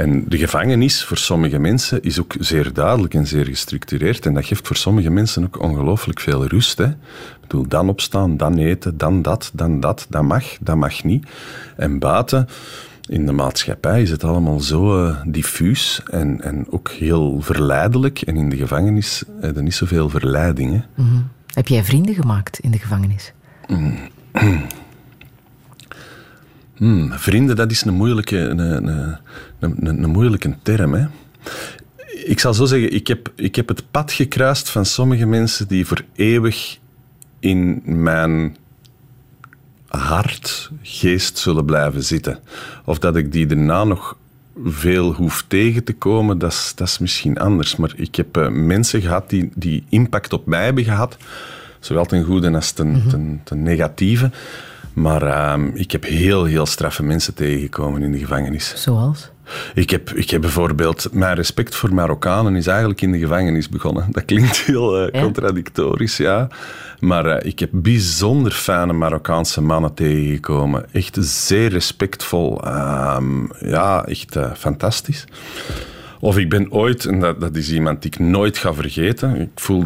En 0.00 0.24
de 0.28 0.38
gevangenis 0.38 1.04
voor 1.04 1.16
sommige 1.16 1.58
mensen 1.58 2.02
is 2.02 2.20
ook 2.20 2.34
zeer 2.38 2.72
duidelijk 2.72 3.14
en 3.14 3.26
zeer 3.26 3.46
gestructureerd. 3.46 4.26
En 4.26 4.34
dat 4.34 4.46
geeft 4.46 4.66
voor 4.66 4.76
sommige 4.76 5.10
mensen 5.10 5.44
ook 5.44 5.60
ongelooflijk 5.60 6.20
veel 6.20 6.46
rust. 6.46 6.78
Hè. 6.78 6.86
Ik 6.86 7.40
bedoel, 7.40 7.68
dan 7.68 7.88
opstaan, 7.88 8.36
dan 8.36 8.58
eten, 8.58 8.96
dan 8.96 9.22
dat, 9.22 9.50
dan 9.54 9.80
dat. 9.80 10.06
Dat 10.08 10.22
mag, 10.22 10.44
dat 10.60 10.76
mag 10.76 11.04
niet. 11.04 11.26
En 11.76 11.98
buiten 11.98 12.48
in 13.08 13.26
de 13.26 13.32
maatschappij 13.32 14.02
is 14.02 14.10
het 14.10 14.24
allemaal 14.24 14.60
zo 14.60 15.06
uh, 15.06 15.16
diffuus 15.26 16.02
en, 16.10 16.40
en 16.40 16.66
ook 16.70 16.90
heel 16.90 17.40
verleidelijk. 17.40 18.20
En 18.20 18.36
in 18.36 18.48
de 18.48 18.56
gevangenis 18.56 19.24
heb 19.40 19.54
je 19.54 19.62
niet 19.62 19.74
zoveel 19.74 20.08
verleidingen. 20.08 20.86
Mm 20.94 21.08
-hmm. 21.08 21.28
Heb 21.54 21.68
jij 21.68 21.84
vrienden 21.84 22.14
gemaakt 22.14 22.58
in 22.58 22.70
de 22.70 22.78
gevangenis? 22.78 23.32
Mm. 23.68 23.98
Mm, 26.78 27.12
vrienden, 27.12 27.56
dat 27.56 27.70
is 27.70 27.84
een 27.84 27.94
moeilijke, 27.94 28.38
een, 28.38 28.58
een, 28.58 29.18
een, 29.60 30.02
een 30.02 30.10
moeilijke 30.10 30.56
term. 30.62 30.94
Hè? 30.94 31.06
Ik 32.24 32.40
zal 32.40 32.54
zo 32.54 32.64
zeggen, 32.64 32.92
ik 32.92 33.06
heb, 33.06 33.32
ik 33.34 33.56
heb 33.56 33.68
het 33.68 33.90
pad 33.90 34.12
gekruist 34.12 34.70
van 34.70 34.84
sommige 34.84 35.26
mensen 35.26 35.68
die 35.68 35.86
voor 35.86 36.04
eeuwig 36.14 36.78
in 37.40 37.82
mijn 37.84 38.56
hart, 39.86 40.70
geest 40.82 41.38
zullen 41.38 41.64
blijven 41.64 42.04
zitten. 42.04 42.38
Of 42.84 42.98
dat 42.98 43.16
ik 43.16 43.32
die 43.32 43.46
daarna 43.46 43.84
nog 43.84 44.16
veel 44.64 45.12
hoef 45.12 45.44
tegen 45.48 45.84
te 45.84 45.92
komen, 45.92 46.38
dat 46.38 46.52
is, 46.52 46.72
dat 46.74 46.88
is 46.88 46.98
misschien 46.98 47.38
anders. 47.38 47.76
Maar 47.76 47.92
ik 47.96 48.14
heb 48.14 48.36
uh, 48.36 48.48
mensen 48.48 49.00
gehad 49.00 49.30
die, 49.30 49.50
die 49.54 49.84
impact 49.88 50.32
op 50.32 50.46
mij 50.46 50.64
hebben 50.64 50.84
gehad, 50.84 51.16
zowel 51.84 52.04
ten 52.04 52.24
goede 52.24 52.50
als 52.50 52.72
ten, 52.72 52.88
mm 52.88 53.08
ten, 53.08 53.40
ten, 53.44 53.62
negatieve. 53.62 54.30
Maar 54.92 55.22
uh, 55.22 55.64
ik 55.74 55.90
heb 55.90 56.04
heel, 56.04 56.44
heel 56.44 56.66
straffe 56.66 57.02
mensen 57.02 57.34
tegengekomen 57.34 58.02
in 58.02 58.12
de 58.12 58.18
gevangenis. 58.18 58.72
Zoals? 58.76 59.30
Ik 59.74 59.90
heb, 59.90 60.10
ik 60.10 60.30
heb 60.30 60.40
bijvoorbeeld... 60.40 61.08
Mijn 61.12 61.34
respect 61.34 61.74
voor 61.74 61.94
Marokkanen 61.94 62.56
is 62.56 62.66
eigenlijk 62.66 63.00
in 63.00 63.12
de 63.12 63.18
gevangenis 63.18 63.68
begonnen. 63.68 64.06
Dat 64.10 64.24
klinkt 64.24 64.56
heel 64.60 65.06
uh, 65.06 65.22
contradictorisch, 65.22 66.16
ja. 66.16 66.48
Maar 67.00 67.26
uh, 67.26 67.36
ik 67.42 67.58
heb 67.58 67.70
bijzonder 67.72 68.52
fijne 68.52 68.92
Marokkaanse 68.92 69.60
mannen 69.60 69.94
tegengekomen. 69.94 70.92
Echt 70.92 71.16
zeer 71.20 71.70
respectvol. 71.70 72.66
Um, 72.66 73.50
ja, 73.60 74.04
echt 74.04 74.36
uh, 74.36 74.52
fantastisch. 74.54 75.24
Of 76.20 76.38
ik 76.38 76.48
ben 76.48 76.72
ooit, 76.72 77.04
en 77.04 77.20
dat, 77.20 77.40
dat 77.40 77.56
is 77.56 77.72
iemand 77.72 78.02
die 78.02 78.10
ik 78.10 78.18
nooit 78.18 78.58
ga 78.58 78.74
vergeten. 78.74 79.40
Ik 79.40 79.50
voel 79.54 79.84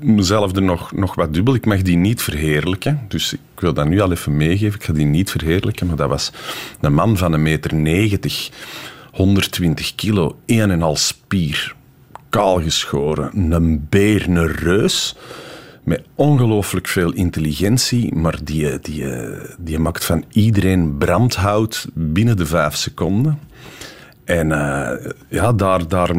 mezelf 0.00 0.52
nog, 0.52 0.92
nog 0.92 1.14
wat 1.14 1.34
dubbel. 1.34 1.54
Ik 1.54 1.66
mag 1.66 1.82
die 1.82 1.96
niet 1.96 2.22
verheerlijken. 2.22 3.04
Dus 3.08 3.32
ik 3.32 3.40
wil 3.60 3.72
dat 3.72 3.88
nu 3.88 4.00
al 4.00 4.12
even 4.12 4.36
meegeven. 4.36 4.78
Ik 4.78 4.84
ga 4.84 4.92
die 4.92 5.06
niet 5.06 5.30
verheerlijken. 5.30 5.86
Maar 5.86 5.96
dat 5.96 6.08
was 6.08 6.32
een 6.80 6.94
man 6.94 7.16
van 7.16 7.32
een 7.32 7.42
meter 7.42 7.74
negentig. 7.74 8.50
120 9.12 9.94
kilo, 9.94 10.38
één 10.46 10.70
en 10.70 10.82
al 10.82 10.96
spier. 10.96 11.74
Kaal 12.28 12.62
geschoren. 12.62 13.52
Een 13.52 13.86
beer, 13.88 14.28
een 14.28 14.46
reus 14.46 15.16
met 15.84 16.02
ongelooflijk 16.14 16.88
veel 16.88 17.12
intelligentie, 17.12 18.14
maar 18.14 18.38
die, 18.44 18.78
die, 18.80 19.04
die 19.58 19.78
maakt 19.78 20.04
van 20.04 20.24
iedereen 20.28 20.98
brandhout 20.98 21.86
binnen 21.94 22.36
de 22.36 22.46
vijf 22.46 22.74
seconden. 22.74 23.38
En 24.24 24.48
uh, 24.48 24.90
ja, 25.28 25.52
daar, 25.52 25.88
daar, 25.88 26.10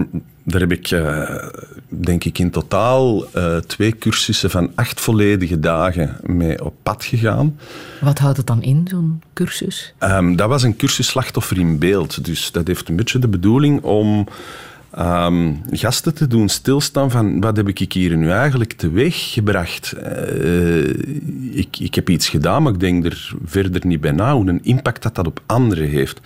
daar 0.44 0.62
heb 0.62 0.72
ik, 0.72 0.92
uh, 0.92 1.48
denk 1.88 2.24
ik, 2.24 2.40
in 2.40 2.50
totaal 2.50 3.26
uh, 3.36 3.58
twee 3.58 3.98
cursussen 3.98 4.50
van 4.50 4.72
acht 4.76 5.02
volledige 5.02 5.60
dagen 5.60 6.18
mee 6.24 6.66
op 6.66 6.74
pad 6.84 7.04
gegaan. 7.04 7.60
Wat 8.02 8.20
houdt 8.20 8.38
het 8.38 8.48
dan 8.48 8.64
in, 8.64 8.88
zo'n 8.92 9.22
cursus? 9.34 9.94
Um, 10.00 10.36
dat 10.36 10.50
was 10.50 10.64
een 10.64 10.76
cursus 10.76 11.08
slachtoffer 11.08 11.60
in 11.60 11.80
beeld. 11.80 12.26
Dus 12.26 12.52
dat 12.52 12.68
heeft 12.68 12.90
een 12.90 12.96
beetje 12.96 13.20
de 13.20 13.28
bedoeling 13.28 13.82
om 13.82 14.28
um, 15.00 15.62
gasten 15.72 16.14
te 16.14 16.28
doen 16.28 16.50
stilstaan 16.50 17.12
van 17.12 17.42
wat 17.42 17.58
heb 17.58 17.68
ik 17.68 17.94
hier 17.94 18.18
nu 18.18 18.30
eigenlijk 18.30 18.74
teweeg 18.74 19.34
gebracht. 19.34 19.94
Uh, 20.04 20.90
ik, 21.58 21.78
ik 21.80 21.96
heb 21.96 22.10
iets 22.10 22.30
gedaan, 22.30 22.64
maar 22.64 22.74
ik 22.74 22.80
denk 22.80 23.06
er 23.06 23.34
verder 23.46 23.86
niet 23.86 24.02
bij 24.02 24.12
na 24.12 24.34
hoe 24.34 24.50
een 24.50 24.64
impact 24.64 25.04
dat 25.04 25.16
dat 25.16 25.28
op 25.28 25.42
anderen 25.46 25.90
heeft. 25.90 26.20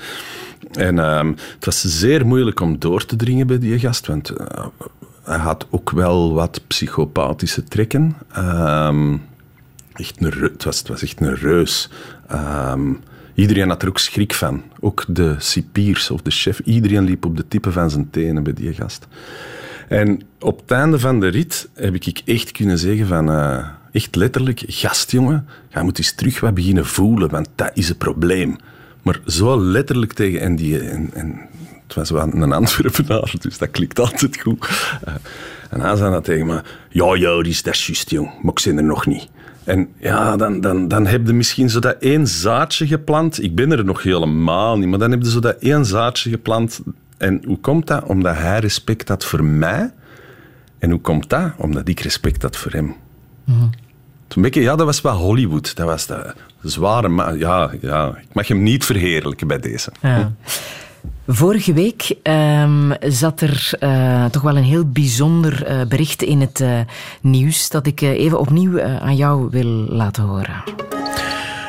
En 0.71 0.97
um, 0.97 1.35
het 1.55 1.65
was 1.65 1.81
zeer 1.81 2.25
moeilijk 2.25 2.59
om 2.59 2.79
door 2.79 3.05
te 3.05 3.15
dringen 3.15 3.47
bij 3.47 3.59
die 3.59 3.79
gast, 3.79 4.07
want 4.07 4.31
uh, 4.31 4.65
hij 5.23 5.37
had 5.37 5.67
ook 5.69 5.91
wel 5.91 6.33
wat 6.33 6.61
psychopathische 6.67 7.63
trekken. 7.63 8.15
Um, 8.37 9.21
echt 9.93 10.15
een, 10.19 10.41
het, 10.41 10.63
was, 10.63 10.81
was 10.87 11.01
echt 11.01 11.21
een 11.21 11.35
reus. 11.35 11.89
Um, 12.31 12.99
Iedereen 13.35 13.69
had 13.69 13.81
er 13.81 13.87
ook 13.87 13.99
schrik 13.99 14.33
van. 14.33 14.63
Ook 14.79 15.05
de 15.07 15.35
cipiers 15.37 16.11
of 16.11 16.21
de 16.21 16.31
chef. 16.31 16.59
Iedereen 16.59 17.03
liep 17.03 17.25
op 17.25 17.37
de 17.37 17.47
tippen 17.47 17.73
van 17.73 17.89
zijn 17.89 18.09
tenen 18.09 18.43
bij 18.43 18.53
die 18.53 18.73
gast. 18.73 19.07
En 19.87 20.21
op 20.39 20.59
het 20.59 20.71
einde 20.71 20.99
van 20.99 21.19
de 21.19 21.27
rit 21.27 21.69
heb 21.73 21.95
ik 21.95 22.21
echt 22.25 22.51
kunnen 22.51 22.77
zeggen 22.77 23.07
van... 23.07 23.29
Uh, 23.29 23.67
echt 23.91 24.15
letterlijk, 24.15 24.63
gastjongen, 24.67 25.47
ga 25.69 25.83
moet 25.83 25.97
eens 25.97 26.15
terug 26.15 26.39
wat 26.39 26.53
beginnen 26.53 26.85
voelen, 26.85 27.29
want 27.29 27.49
dat 27.55 27.71
is 27.73 27.87
het 27.87 27.97
probleem. 27.97 28.55
Maar 29.05 29.19
zo 29.25 29.61
letterlijk 29.61 30.13
tegen... 30.13 30.39
En, 30.39 30.55
die, 30.55 30.79
en, 30.79 31.39
het 31.83 31.95
was 31.95 32.09
wel 32.09 32.33
een 32.33 32.53
Antwerpenaar, 32.53 33.33
dus 33.39 33.57
dat 33.57 33.71
klikt 33.71 33.99
altijd 33.99 34.41
goed. 34.41 34.67
Uh, 35.07 35.13
en 35.69 35.81
hij 35.81 35.95
zei 35.95 36.11
dat 36.11 36.23
tegen 36.23 36.45
me. 36.45 36.61
Ja, 36.89 37.15
Joris, 37.15 37.63
dat 37.63 37.73
is 37.73 37.85
juist, 37.85 38.09
jong. 38.09 38.29
Maar 38.41 38.53
ik 38.55 38.65
er 38.65 38.83
nog 38.83 39.05
niet. 39.05 39.29
En 39.63 39.89
ja, 39.99 40.35
dan, 40.37 40.61
dan, 40.61 40.87
dan 40.87 41.05
heb 41.05 41.27
je 41.27 41.33
misschien 41.33 41.69
zo 41.69 41.79
dat 41.79 41.95
één 41.99 42.27
zaadje 42.27 42.87
geplant. 42.87 43.43
Ik 43.43 43.55
ben 43.55 43.71
er 43.71 43.85
nog 43.85 44.03
helemaal 44.03 44.77
niet, 44.77 44.87
maar 44.87 44.99
dan 44.99 45.11
heb 45.11 45.21
je 45.21 45.29
zo 45.29 45.39
dat 45.39 45.55
één 45.59 45.85
zaadje 45.85 46.29
geplant. 46.29 46.81
En 47.17 47.41
hoe 47.45 47.59
komt 47.59 47.87
dat? 47.87 48.03
Omdat 48.03 48.35
hij 48.35 48.59
respect 48.59 49.07
had 49.07 49.25
voor 49.25 49.43
mij. 49.43 49.93
En 50.79 50.89
hoe 50.89 51.01
komt 51.01 51.29
dat? 51.29 51.51
Omdat 51.57 51.87
ik 51.87 51.99
respect 51.99 52.41
had 52.41 52.57
voor 52.57 52.71
hem. 52.71 52.95
Mm 53.43 53.69
Ja, 54.41 54.75
dat 54.75 54.85
was 54.85 55.01
wel 55.01 55.15
Hollywood. 55.15 55.75
Dat 55.75 55.85
was 55.85 56.05
de 56.05 56.33
zware... 56.61 57.07
Maar 57.07 57.37
ja, 57.37 57.71
ja, 57.81 58.07
ik 58.07 58.33
mag 58.33 58.47
hem 58.47 58.63
niet 58.63 58.85
verheerlijken 58.85 59.47
bij 59.47 59.59
deze. 59.59 59.91
Ja. 60.01 60.33
Vorige 61.27 61.73
week 61.73 62.15
um, 62.23 62.93
zat 62.99 63.41
er 63.41 63.73
uh, 63.79 64.25
toch 64.25 64.41
wel 64.41 64.57
een 64.57 64.63
heel 64.63 64.89
bijzonder 64.89 65.69
uh, 65.69 65.87
bericht 65.87 66.21
in 66.21 66.41
het 66.41 66.59
uh, 66.59 66.79
nieuws 67.21 67.69
dat 67.69 67.87
ik 67.87 68.01
even 68.01 68.39
opnieuw 68.39 68.81
aan 68.81 69.15
jou 69.15 69.47
wil 69.51 69.67
laten 69.89 70.23
horen. 70.23 70.63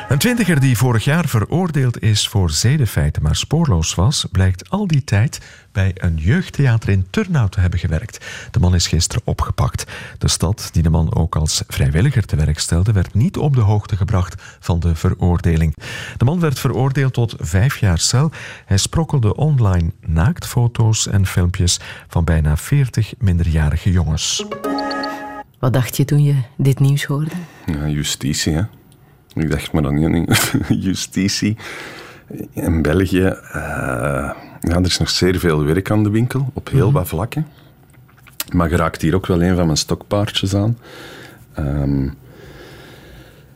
Een 0.09 0.17
twintiger 0.17 0.59
die 0.59 0.77
vorig 0.77 1.03
jaar 1.03 1.27
veroordeeld 1.27 2.01
is 2.01 2.27
voor 2.27 2.49
zedenfeiten, 2.49 3.23
maar 3.23 3.35
spoorloos 3.35 3.95
was, 3.95 4.25
blijkt 4.31 4.69
al 4.69 4.87
die 4.87 5.03
tijd 5.03 5.41
bij 5.71 5.91
een 5.95 6.15
jeugdtheater 6.15 6.89
in 6.89 7.07
Turnhout 7.09 7.51
te 7.51 7.59
hebben 7.59 7.79
gewerkt. 7.79 8.25
De 8.51 8.59
man 8.59 8.75
is 8.75 8.87
gisteren 8.87 9.21
opgepakt. 9.25 9.91
De 10.17 10.27
stad, 10.27 10.69
die 10.71 10.83
de 10.83 10.89
man 10.89 11.15
ook 11.15 11.35
als 11.35 11.63
vrijwilliger 11.67 12.25
te 12.25 12.35
werk 12.35 12.59
stelde, 12.59 12.91
werd 12.91 13.13
niet 13.13 13.37
op 13.37 13.55
de 13.55 13.61
hoogte 13.61 13.95
gebracht 13.95 14.41
van 14.59 14.79
de 14.79 14.95
veroordeling. 14.95 15.75
De 16.17 16.25
man 16.25 16.39
werd 16.39 16.59
veroordeeld 16.59 17.13
tot 17.13 17.35
vijf 17.39 17.77
jaar 17.77 17.99
cel. 17.99 18.31
Hij 18.65 18.77
sprokkelde 18.77 19.35
online 19.35 19.91
naaktfoto's 20.01 21.07
en 21.07 21.25
filmpjes 21.25 21.79
van 22.07 22.23
bijna 22.23 22.57
veertig 22.57 23.13
minderjarige 23.17 23.91
jongens. 23.91 24.45
Wat 25.59 25.73
dacht 25.73 25.97
je 25.97 26.05
toen 26.05 26.23
je 26.23 26.35
dit 26.57 26.79
nieuws 26.79 27.03
hoorde? 27.03 27.31
Ja, 27.65 27.87
justitie, 27.87 28.53
hè. 28.53 28.61
Ik 29.37 29.51
dacht 29.51 29.71
maar 29.71 29.81
dan 29.81 30.11
niet. 30.11 30.53
Justitie 30.85 31.57
in 32.53 32.81
België. 32.81 33.35
Uh, 33.55 34.31
ja, 34.61 34.75
er 34.75 34.85
is 34.85 34.97
nog 34.97 35.09
zeer 35.09 35.39
veel 35.39 35.63
werk 35.63 35.91
aan 35.91 36.03
de 36.03 36.09
winkel, 36.09 36.49
op 36.53 36.69
heel 36.69 36.85
mhm. 36.85 36.95
wat 36.95 37.07
vlakken. 37.07 37.47
Maar 38.53 38.69
geraakt 38.69 39.01
hier 39.01 39.15
ook 39.15 39.27
wel 39.27 39.43
een 39.43 39.55
van 39.55 39.65
mijn 39.65 39.77
stokpaardjes 39.77 40.55
aan. 40.55 40.77
Um, 41.59 42.13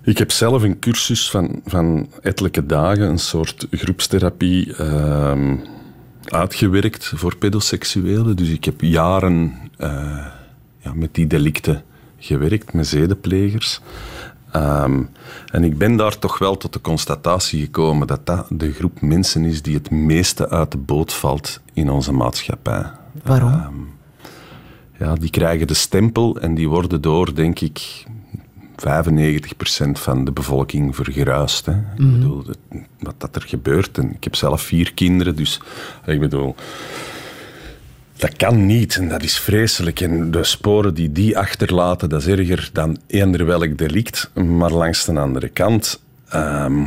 ik 0.04 0.18
heb 0.18 0.32
zelf 0.32 0.64
een 0.64 0.80
cursus 0.80 1.30
van, 1.30 1.62
van 1.66 2.10
ettelijke 2.22 2.66
dagen, 2.66 3.10
een 3.10 3.20
soort 3.20 3.68
groepstherapie, 3.72 4.82
um, 4.82 5.62
uitgewerkt 6.26 7.12
voor 7.16 7.38
pedoseksuelen. 7.38 8.36
Dus 8.36 8.50
ik 8.50 8.66
heb 8.66 8.82
jaren 8.82 9.54
uh, 9.80 10.26
ja, 10.78 10.94
met 10.94 11.16
die 11.16 11.28
delicten 11.28 11.84
gewerkt, 12.18 12.74
met 12.74 12.88
zedenplegers. 12.88 13.82
Um, 14.56 15.10
en 15.52 15.64
ik 15.64 15.78
ben 15.78 15.96
daar 15.96 16.20
toch 16.20 16.38
wel 16.38 16.58
tot 16.58 16.74
de 16.74 16.82
constatatie 16.82 17.62
gekomen 17.62 18.08
dat 18.08 18.26
dat 18.26 18.46
de 18.50 18.72
groep 18.72 19.02
mensen 19.02 19.46
is 19.46 19.62
die 19.62 19.74
het 19.74 19.92
meeste 19.92 20.50
uit 20.50 20.72
de 20.72 20.78
boot 20.78 21.14
valt 21.14 21.62
in 21.74 21.90
onze 21.90 22.12
maatschappij. 22.14 22.92
Waarom? 23.24 23.54
Um, 23.54 23.90
ja, 25.00 25.16
die 25.16 25.30
krijgen 25.30 25.68
de 25.68 25.74
stempel 25.74 26.40
en 26.40 26.56
die 26.56 26.70
worden 26.70 27.02
door, 27.02 27.36
denk 27.36 27.60
ik, 27.60 28.06
95% 28.82 28.84
van 29.92 30.26
de 30.26 30.32
bevolking 30.32 30.96
vergeruist. 30.96 31.66
Hè. 31.66 31.72
Ik 31.72 31.98
mhm. 31.98 32.12
bedoel, 32.12 32.46
wat 33.00 33.16
dat 33.18 33.36
er 33.36 33.42
gebeurt. 33.42 33.98
En 33.98 34.14
ik 34.14 34.24
heb 34.24 34.36
zelf 34.36 34.62
vier 34.62 34.94
kinderen, 34.94 35.36
dus 35.36 35.62
ik 36.06 36.20
bedoel 36.20 36.56
Dat 38.22 38.36
kan 38.36 38.66
niet 38.66 38.96
en 38.96 39.08
dat 39.08 39.24
is 39.24 39.40
vreselijk. 39.40 40.00
En 40.00 40.32
de 40.32 40.44
sporen 40.44 40.94
die 40.94 41.12
die 41.12 41.38
achterlaten, 41.38 42.10
dat 42.10 42.22
is 42.22 42.28
erger 42.28 42.70
dan 42.74 42.98
eender 43.08 43.46
welk 43.46 43.78
delict. 43.78 44.32
Maar 44.34 44.72
langs 44.72 45.06
de 45.06 45.20
andere 45.20 45.50
kant 45.50 46.02
ehm, 46.30 46.84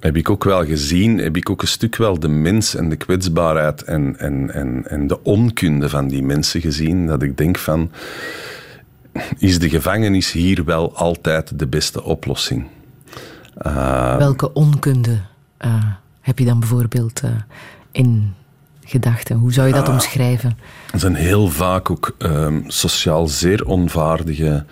heb 0.00 0.16
ik 0.16 0.30
ook 0.30 0.44
wel 0.44 0.64
gezien, 0.64 1.18
heb 1.18 1.36
ik 1.36 1.50
ook 1.50 1.62
een 1.62 1.68
stuk 1.68 1.96
wel 1.96 2.18
de 2.18 2.28
mens 2.28 2.74
en 2.74 2.88
de 2.88 2.96
kwetsbaarheid 2.96 3.82
en, 3.82 4.18
en, 4.18 4.50
en, 4.50 4.88
en 4.88 5.06
de 5.06 5.22
onkunde 5.22 5.88
van 5.88 6.08
die 6.08 6.22
mensen 6.22 6.60
gezien. 6.60 7.06
Dat 7.06 7.22
ik 7.22 7.36
denk 7.36 7.58
van, 7.58 7.90
is 9.38 9.58
de 9.58 9.68
gevangenis 9.68 10.32
hier 10.32 10.64
wel 10.64 10.96
altijd 10.96 11.58
de 11.58 11.66
beste 11.66 12.02
oplossing? 12.02 12.66
Uh, 13.66 14.16
Welke 14.16 14.52
onkunde 14.52 15.20
uh, 15.64 15.84
heb 16.20 16.38
je 16.38 16.44
dan 16.44 16.58
bijvoorbeeld 16.60 17.22
uh, 17.24 17.30
in 17.92 18.34
gedachten? 18.84 19.36
Hoe 19.36 19.52
zou 19.52 19.66
je 19.66 19.74
dat 19.74 19.88
ah. 19.88 19.92
omschrijven? 19.92 20.58
Er 20.92 21.00
zijn 21.00 21.14
heel 21.14 21.48
vaak 21.48 21.90
ook 21.90 22.14
ehm, 22.18 22.60
sociaal 22.66 23.28
zeer 23.28 23.66
onvaardige 23.66 24.64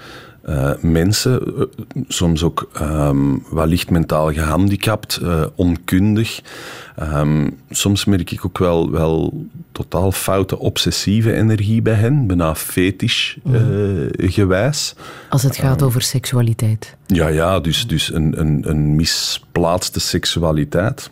uh, 0.49 0.71
mensen, 0.81 1.43
uh, 1.57 1.65
soms 2.09 2.43
ook 2.43 2.71
um, 2.81 3.45
wellicht 3.51 3.91
mentaal 3.91 4.33
gehandicapt, 4.33 5.21
uh, 5.23 5.45
onkundig. 5.55 6.41
Um, 7.03 7.59
soms 7.71 8.05
merk 8.05 8.31
ik 8.31 8.45
ook 8.47 8.59
wel, 8.59 8.91
wel 8.91 9.47
totaal 9.73 10.13
foute 10.13 10.59
obsessieve 10.59 11.33
energie 11.33 11.83
bij 11.83 11.95
hen, 11.95 12.27
bijna 12.27 12.55
fetish 12.55 13.37
mm. 13.43 14.09
gewijs. 14.17 14.95
Als 15.29 15.43
het 15.43 15.57
gaat 15.57 15.83
over 15.83 16.03
seksualiteit. 16.03 16.97
Ja, 17.07 17.29
ja 17.29 17.61
dus, 17.61 17.87
dus 17.87 18.13
een, 18.13 18.41
een, 18.41 18.71
een 18.71 18.97
misplaatste 18.97 20.01
seksualiteit. 20.01 21.11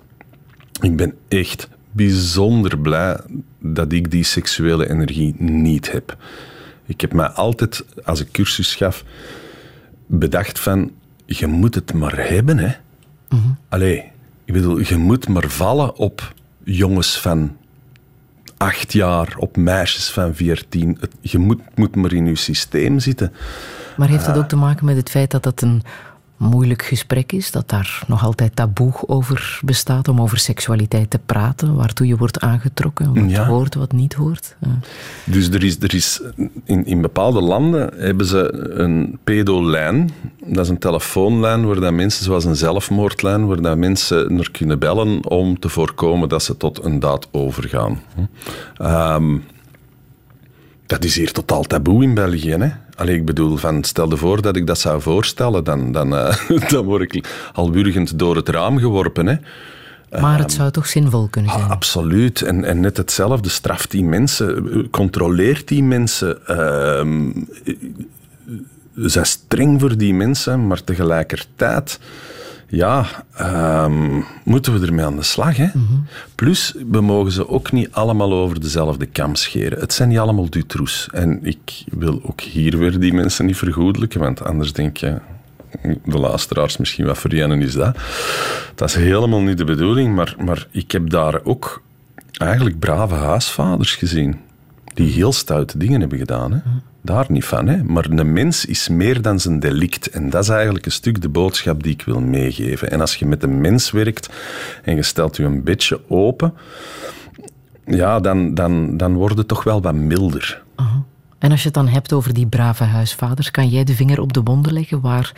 Ik 0.81 0.97
ben 0.97 1.15
echt 1.29 1.69
bijzonder 1.99 2.79
blij 2.79 3.21
dat 3.59 3.93
ik 3.93 4.11
die 4.11 4.25
seksuele 4.25 4.91
energie 4.91 5.35
niet 5.39 5.93
heb. 5.93 6.17
Ik 6.87 7.01
heb 7.01 7.13
mij 7.13 7.27
altijd, 7.29 7.85
als 8.05 8.21
ik 8.21 8.33
cursus 8.33 8.75
gaf, 8.75 9.05
bedacht 10.07 10.61
van... 10.61 10.91
Je 11.27 11.47
moet 11.47 11.75
het 11.75 11.93
maar 11.93 12.29
hebben, 12.29 12.59
hè. 12.59 12.73
Mm 13.29 13.57
Allee, 13.69 14.11
ik 14.45 14.53
bedoel, 14.55 14.79
je 14.79 14.97
moet 14.97 15.29
maar 15.29 15.49
vallen 15.49 15.97
op 15.97 16.35
jongens 16.65 17.21
van 17.21 17.57
acht 18.57 18.93
jaar, 18.93 19.35
op 19.37 19.57
meisjes 19.57 20.11
van 20.11 20.35
veertien. 20.35 20.99
Je 21.21 21.39
moet, 21.39 21.61
moet 21.75 21.97
maar 21.97 22.13
in 22.13 22.27
je 22.27 22.37
systeem 22.37 22.99
zitten. 22.99 23.33
Maar 23.97 24.09
heeft 24.09 24.27
dat 24.27 24.37
ook 24.37 24.49
te 24.49 24.57
maken 24.57 24.85
met 24.85 24.97
het 24.97 25.11
feit 25.11 25.31
dat 25.31 25.43
dat 25.43 25.63
een 25.63 25.83
moeilijk 26.39 26.83
gesprek 26.83 27.33
is, 27.33 27.51
dat 27.51 27.69
daar 27.69 28.03
nog 28.07 28.25
altijd 28.25 28.57
taboe 28.57 28.93
over 29.07 29.61
bestaat 29.65 30.09
om 30.09 30.21
over 30.21 30.39
seksualiteit 30.39 31.11
te 31.11 31.19
praten, 31.27 31.75
waartoe 31.75 32.07
je 32.07 32.17
wordt 32.17 32.41
aangetrokken, 32.41 33.15
wat 33.15 33.31
ja. 33.31 33.47
hoort, 33.47 33.75
wat 33.75 33.93
niet 33.93 34.15
hoort. 34.15 34.57
Dus 35.25 35.49
er 35.49 35.65
is, 35.65 35.81
er 35.81 35.95
is 35.95 36.23
in, 36.65 36.87
in 36.87 37.01
bepaalde 37.01 37.41
landen 37.41 37.91
hebben 37.97 38.27
ze 38.27 38.53
een 38.73 39.19
pedolijn, 39.25 40.11
dat 40.45 40.65
is 40.65 40.69
een 40.69 40.79
telefoonlijn 40.79 41.67
waar 41.67 41.81
dat 41.81 41.93
mensen, 41.93 42.25
zoals 42.25 42.45
een 42.45 42.57
zelfmoordlijn, 42.57 43.47
waar 43.47 43.63
dat 43.63 43.77
mensen 43.77 44.39
er 44.39 44.51
kunnen 44.51 44.79
bellen 44.79 45.27
om 45.27 45.59
te 45.59 45.69
voorkomen 45.69 46.29
dat 46.29 46.43
ze 46.43 46.57
tot 46.57 46.85
een 46.85 46.99
daad 46.99 47.29
overgaan. 47.31 48.01
Um, 48.83 49.45
dat 50.87 51.05
is 51.05 51.17
hier 51.17 51.33
totaal 51.33 51.63
taboe 51.63 52.03
in 52.03 52.15
België. 52.15 52.51
Hè? 52.51 52.69
Allee, 52.99 53.17
ik 53.17 53.25
bedoel, 53.25 53.57
van, 53.57 53.85
stel 53.85 54.09
je 54.09 54.17
voor 54.17 54.43
dat 54.43 54.57
ik 54.57 54.67
dat 54.67 54.79
zou 54.79 55.01
voorstellen, 55.01 55.65
dan, 55.65 55.93
dan, 55.93 56.13
uh, 56.13 56.37
dan 56.71 56.85
word 56.85 57.15
ik 57.15 57.49
al 57.53 57.71
wurgend 57.71 58.19
door 58.19 58.37
het 58.37 58.49
raam 58.49 58.79
geworpen. 58.79 59.27
Hè? 59.27 59.37
Maar 60.21 60.39
het 60.39 60.53
zou 60.53 60.71
toch 60.71 60.87
zinvol 60.87 61.29
kunnen 61.31 61.51
zijn? 61.51 61.65
Ah, 61.65 61.71
absoluut. 61.71 62.43
En, 62.43 62.65
en 62.65 62.81
net 62.81 62.97
hetzelfde. 62.97 63.49
Straft 63.49 63.91
die 63.91 64.05
mensen, 64.05 64.89
controleert 64.91 65.69
die 65.69 65.83
mensen. 65.83 66.39
Uh, 66.49 67.33
zij 68.95 69.25
streng 69.25 69.81
voor 69.81 69.97
die 69.97 70.15
mensen, 70.15 70.67
maar 70.67 70.85
tegelijkertijd 70.85 72.01
ja, 72.69 73.07
um, 73.85 74.25
moeten 74.45 74.81
we 74.81 74.87
ermee 74.87 75.05
aan 75.05 75.17
de 75.17 75.23
slag. 75.23 75.57
Hè? 75.57 75.69
Mm 75.75 76.07
Plus, 76.35 76.75
we 76.91 77.01
mogen 77.01 77.33
ze 77.33 77.49
ook 77.49 77.73
niet 77.73 77.93
allemaal 77.93 78.33
over 78.33 78.61
dezelfde 78.61 79.07
kam 79.07 79.35
scheren. 79.35 79.81
Het 79.81 79.93
zijn 79.93 80.09
niet 80.09 80.19
allemaal 80.19 80.51
Dutroes. 80.51 81.09
En 81.13 81.39
ik 81.43 81.85
wil 81.91 82.21
ook 82.23 82.41
hier 82.41 82.79
weer 82.79 83.01
die 83.01 83.13
mensen 83.13 83.47
niet 83.47 83.57
vergoedelijken, 83.57 84.21
want 84.21 84.45
anders 84.45 84.73
denk 84.73 84.97
je, 84.97 85.19
de 86.05 86.19
luisteraars 86.19 86.77
misschien 86.77 87.07
wat 87.07 87.19
voor 87.19 87.35
is 87.35 87.73
dat. 87.73 87.97
Dat 88.75 88.89
is 88.89 88.95
helemaal 88.95 89.41
niet 89.41 89.59
de 89.59 89.65
bedoeling, 89.65 90.15
maar, 90.15 90.35
maar 90.45 90.67
ik 90.71 90.91
heb 90.91 91.11
daar 91.11 91.45
ook 91.45 91.83
eigenlijk 92.33 92.79
brave 92.79 93.15
huisvaders 93.15 93.95
gezien 93.95 94.41
die 94.95 95.13
heel 95.13 95.33
stoute 95.33 95.79
dingen 95.79 96.01
hebben 96.01 96.19
gedaan. 96.19 96.53
Hè? 96.53 96.61
Daar 97.03 97.27
niet 97.29 97.45
van. 97.45 97.69
Hè? 97.69 97.85
Maar 97.85 98.05
een 98.05 98.33
mens 98.33 98.65
is 98.65 98.89
meer 98.89 99.23
dan 99.23 99.41
zijn 99.41 99.61
delict. 99.61 100.11
En 100.11 100.31
dat 100.31 100.43
is 100.43 100.49
eigenlijk 100.49 100.87
een 100.87 100.93
stuk 100.93 101.23
de 101.23 101.29
boodschap 101.29 101.83
die 101.83 101.93
ik 101.93 102.03
wil 102.03 102.21
meegeven. 102.21 102.91
En 102.91 103.01
als 103.01 103.15
je 103.15 103.27
met 103.27 103.43
een 103.43 103.61
mens 103.61 103.91
werkt 103.91 104.29
en 104.85 104.95
je 104.95 105.03
stelt 105.03 105.37
je 105.37 105.45
een 105.45 105.65
beetje 105.65 106.01
open, 106.09 106.55
ja, 107.87 108.21
dan, 108.21 108.55
dan, 108.55 108.97
dan 108.97 109.15
wordt 109.15 109.39
het 109.39 109.49
toch 109.49 109.65
wel 109.65 109.83
wat 109.83 109.95
milder. 109.95 110.63
En 111.39 111.51
als 111.51 111.61
je 111.61 111.67
het 111.67 111.75
dan 111.75 111.89
hebt 111.89 112.13
over 112.13 112.35
die 112.35 112.47
brave 112.47 112.85
huisvaders, 112.85 113.51
kan 113.51 113.69
jij 113.69 113.85
de 113.85 113.95
vinger 113.95 114.21
op 114.21 114.33
de 114.33 114.43
wonden 114.43 114.73
leggen 114.73 115.01
waar 115.01 115.33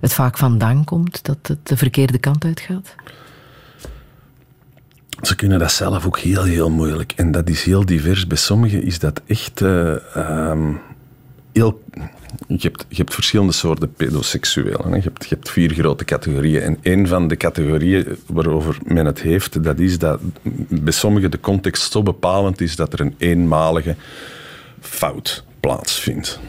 het 0.00 0.12
vaak 0.12 0.38
vandaan 0.38 0.84
komt 0.84 1.24
dat 1.24 1.38
het 1.42 1.58
de 1.62 1.76
verkeerde 1.76 2.18
kant 2.18 2.44
uitgaat? 2.44 2.94
Ze 5.22 5.36
kunnen 5.36 5.58
dat 5.58 5.72
zelf 5.72 6.06
ook 6.06 6.18
heel, 6.18 6.42
heel 6.42 6.70
moeilijk. 6.70 7.12
En 7.16 7.30
dat 7.30 7.48
is 7.48 7.64
heel 7.64 7.84
divers. 7.84 8.26
Bij 8.26 8.36
sommigen 8.36 8.82
is 8.82 8.98
dat 8.98 9.22
echt 9.26 9.60
uh, 9.60 9.96
um, 10.16 10.80
Je 12.46 12.70
hebt, 12.88 13.14
verschillende 13.14 13.52
soorten 13.52 13.92
pedoseksuelen. 13.92 15.02
Je 15.02 15.10
hebt, 15.28 15.50
vier 15.50 15.70
grote 15.70 16.04
categorieën. 16.04 16.62
En 16.62 16.78
een 16.82 17.06
van 17.06 17.28
de 17.28 17.36
categorieën 17.36 18.18
waarover 18.26 18.78
men 18.82 19.06
het 19.06 19.20
heeft, 19.20 19.64
dat 19.64 19.78
is 19.78 19.98
dat 19.98 20.20
bij 20.68 20.92
sommigen 20.92 21.30
de 21.30 21.40
context 21.40 21.92
zo 21.92 22.02
bepalend 22.02 22.60
is 22.60 22.76
dat 22.76 22.92
er 22.92 23.00
een 23.00 23.14
eenmalige 23.18 23.96
fout 24.80 25.44
plaatsvindt. 25.60 26.40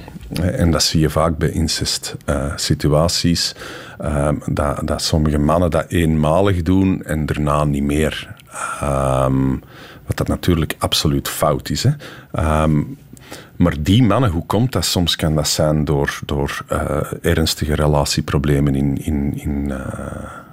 En 0.41 0.71
dat 0.71 0.83
zie 0.83 0.99
je 0.99 1.09
vaak 1.09 1.37
bij 1.37 1.49
incest-situaties. 1.49 3.55
Uh, 4.01 4.29
dat, 4.45 4.87
dat 4.87 5.01
sommige 5.01 5.37
mannen 5.37 5.71
dat 5.71 5.85
eenmalig 5.87 6.61
doen 6.61 7.03
en 7.03 7.25
daarna 7.25 7.63
niet 7.63 7.83
meer. 7.83 8.35
Um, 8.83 9.63
wat 10.05 10.17
dat 10.17 10.27
natuurlijk 10.27 10.75
absoluut 10.77 11.27
fout 11.27 11.69
is. 11.69 11.83
Hè. 11.83 11.91
Um, 12.63 12.97
maar 13.57 13.83
die 13.83 14.03
mannen, 14.03 14.29
hoe 14.29 14.45
komt 14.45 14.71
dat? 14.71 14.85
Soms 14.85 15.15
kan 15.15 15.35
dat 15.35 15.47
zijn 15.47 15.85
door, 15.85 16.19
door 16.25 16.65
uh, 16.71 17.01
ernstige 17.21 17.75
relatieproblemen 17.75 18.75
in, 18.75 18.97
in, 19.03 19.33
in, 19.37 19.65
uh, 19.69 19.77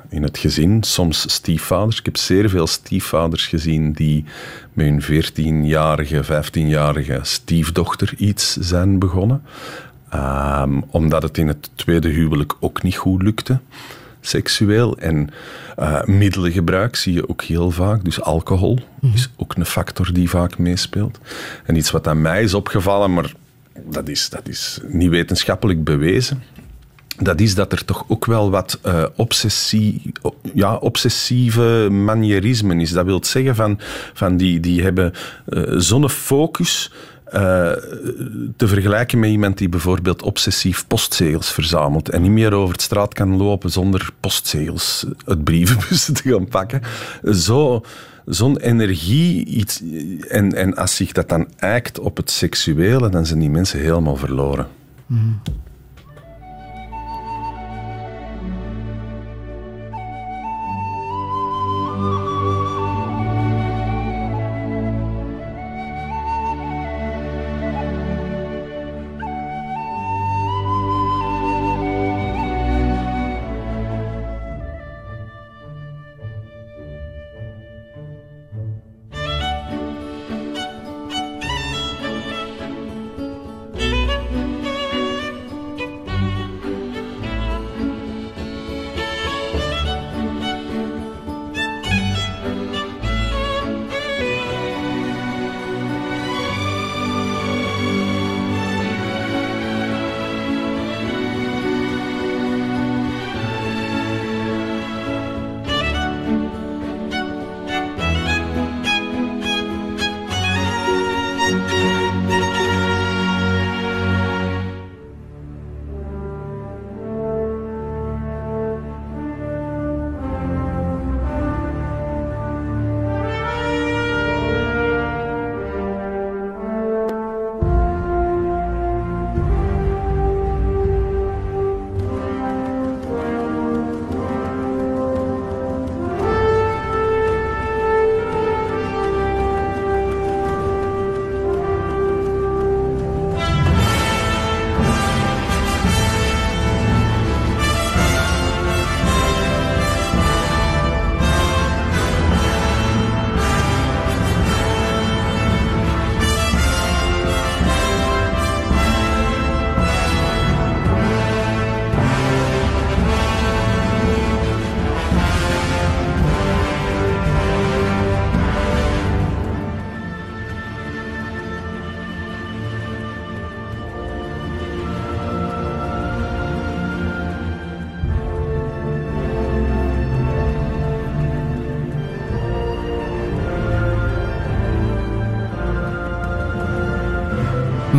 in 0.08 0.22
het 0.22 0.38
gezin. 0.38 0.82
Soms 0.82 1.32
stiefvaders. 1.32 1.98
Ik 1.98 2.04
heb 2.04 2.16
zeer 2.16 2.50
veel 2.50 2.66
stiefvaders 2.66 3.46
gezien 3.46 3.92
die 3.92 4.24
met 4.72 4.86
hun 4.86 5.02
14-jarige, 5.02 6.24
15-jarige 6.24 7.18
stiefdochter 7.22 8.14
iets 8.16 8.56
zijn 8.56 8.98
begonnen. 8.98 9.42
Um, 10.14 10.84
omdat 10.90 11.22
het 11.22 11.38
in 11.38 11.48
het 11.48 11.70
tweede 11.74 12.08
huwelijk 12.08 12.54
ook 12.60 12.82
niet 12.82 12.96
goed 12.96 13.22
lukte 13.22 13.60
seksueel. 14.26 14.98
En 14.98 15.30
uh, 15.78 16.04
middelengebruik 16.04 16.96
zie 16.96 17.12
je 17.12 17.28
ook 17.28 17.42
heel 17.42 17.70
vaak. 17.70 18.04
Dus 18.04 18.20
alcohol 18.20 18.78
mhm. 19.00 19.14
is 19.14 19.30
ook 19.36 19.54
een 19.54 19.66
factor 19.66 20.12
die 20.12 20.30
vaak 20.30 20.58
meespeelt. 20.58 21.18
En 21.64 21.76
iets 21.76 21.90
wat 21.90 22.06
aan 22.06 22.20
mij 22.20 22.42
is 22.42 22.54
opgevallen, 22.54 23.12
maar 23.12 23.32
dat 23.84 24.08
is, 24.08 24.28
dat 24.28 24.48
is 24.48 24.80
niet 24.86 25.10
wetenschappelijk 25.10 25.84
bewezen. 25.84 26.42
Dat 27.18 27.40
is 27.40 27.54
dat 27.54 27.72
er 27.72 27.84
toch 27.84 28.04
ook 28.08 28.24
wel 28.24 28.50
wat 28.50 28.78
uh, 28.86 29.04
obsessie, 29.16 30.12
ja, 30.54 30.76
obsessieve 30.76 31.88
manierismen 31.90 32.80
is. 32.80 32.90
Dat 32.90 33.04
wil 33.04 33.24
zeggen 33.24 33.54
van, 33.54 33.78
van 34.12 34.36
die, 34.36 34.60
die 34.60 34.82
hebben 34.82 35.12
uh, 35.48 35.62
zo'n 35.76 36.08
focus 36.08 36.92
te 38.56 38.68
vergelijken 38.68 39.18
met 39.18 39.30
iemand 39.30 39.58
die 39.58 39.68
bijvoorbeeld 39.68 40.22
obsessief 40.22 40.86
postzegels 40.86 41.52
verzamelt 41.52 42.08
en 42.08 42.22
niet 42.22 42.30
meer 42.30 42.52
over 42.52 42.76
de 42.76 42.82
straat 42.82 43.14
kan 43.14 43.36
lopen 43.36 43.70
zonder 43.70 44.10
postzegels 44.20 45.06
uit 45.24 45.44
brievenbussen 45.44 46.14
te 46.22 46.30
gaan 46.30 46.48
pakken. 46.48 46.82
Zo, 47.34 47.82
zo'n 48.24 48.56
energie, 48.56 49.44
iets, 49.44 49.82
en, 50.28 50.54
en 50.54 50.76
als 50.76 50.96
zich 50.96 51.12
dat 51.12 51.28
dan 51.28 51.48
eikt 51.56 51.98
op 51.98 52.16
het 52.16 52.30
seksuele, 52.30 53.08
dan 53.08 53.26
zijn 53.26 53.38
die 53.38 53.50
mensen 53.50 53.80
helemaal 53.80 54.16
verloren. 54.16 54.66
Mm. 55.06 55.40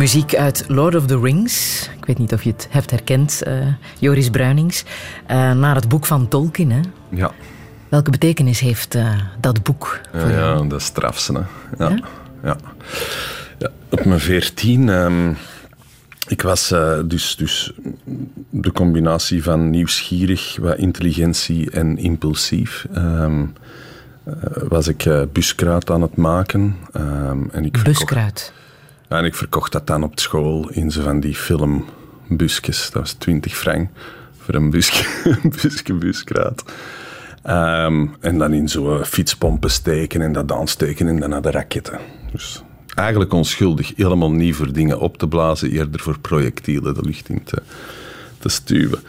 Muziek 0.04 0.34
uit 0.34 0.64
Lord 0.68 0.94
of 0.94 1.06
the 1.06 1.20
Rings. 1.20 1.88
Ik 1.98 2.04
weet 2.04 2.18
niet 2.18 2.32
of 2.32 2.42
je 2.42 2.50
het 2.50 2.66
hebt 2.70 2.90
herkend, 2.90 3.42
uh, 3.46 3.66
Joris 3.98 4.30
Bruinings. 4.30 4.84
Uh, 5.30 5.52
naar 5.52 5.74
het 5.74 5.88
boek 5.88 6.06
van 6.06 6.28
Tolkien, 6.28 6.70
hè? 6.70 6.80
Ja. 7.08 7.32
Welke 7.88 8.10
betekenis 8.10 8.60
heeft 8.60 8.94
uh, 8.94 9.20
dat 9.40 9.62
boek 9.62 10.00
voor 10.12 10.30
ja, 10.30 10.36
jou? 10.36 10.62
Ja, 10.62 10.68
dat 10.68 10.80
is 10.80 10.86
strafsen, 10.86 11.34
hè. 11.34 11.40
Ja. 11.84 11.98
ja? 12.42 12.56
ja. 13.58 13.70
Op 13.88 14.04
mijn 14.04 14.20
veertien... 14.20 14.88
Um, 14.88 15.36
ik 16.28 16.42
was 16.42 16.74
dus, 17.04 17.36
dus 17.36 17.72
de 18.50 18.72
combinatie 18.72 19.42
van 19.42 19.70
nieuwsgierig, 19.70 20.56
wat 20.60 20.76
intelligentie 20.76 21.70
en 21.70 21.98
impulsief. 21.98 22.86
Um, 22.96 23.52
was 24.68 24.88
ik 24.88 25.08
buskruid 25.32 25.90
aan 25.90 26.02
het 26.02 26.16
maken. 26.16 26.76
Um, 26.96 27.48
en 27.50 27.64
ik 27.64 27.82
buskruid? 27.82 28.52
En 29.14 29.24
ik 29.24 29.34
verkocht 29.34 29.72
dat 29.72 29.86
dan 29.86 30.02
op 30.02 30.18
school 30.20 30.68
in 30.70 30.90
zo 30.90 31.02
van 31.02 31.20
die 31.20 31.34
filmbusjes. 31.34 32.90
Dat 32.90 33.02
was 33.02 33.12
20 33.12 33.56
frank 33.56 33.90
voor 34.38 34.54
een 34.54 34.70
busje, 34.70 35.04
busje. 35.98 36.52
Um, 37.46 38.14
en 38.20 38.38
dan 38.38 38.52
in 38.52 38.68
zo'n 38.68 39.04
fietspompen 39.04 39.70
steken 39.70 40.22
en 40.22 40.32
dat 40.32 40.52
aansteken 40.52 41.08
en 41.08 41.20
dan 41.20 41.30
naar 41.30 41.42
de 41.42 41.50
raketten. 41.50 41.98
Dus 42.32 42.62
eigenlijk 42.94 43.32
onschuldig. 43.32 43.92
Helemaal 43.96 44.30
niet 44.30 44.54
voor 44.54 44.72
dingen 44.72 45.00
op 45.00 45.18
te 45.18 45.28
blazen, 45.28 45.70
eerder 45.70 46.00
voor 46.00 46.18
projectielen 46.18 46.94
de 46.94 47.02
lucht 47.02 47.28
in 47.28 47.44
te, 47.44 47.62
te 48.38 48.48
stuwen. 48.48 49.00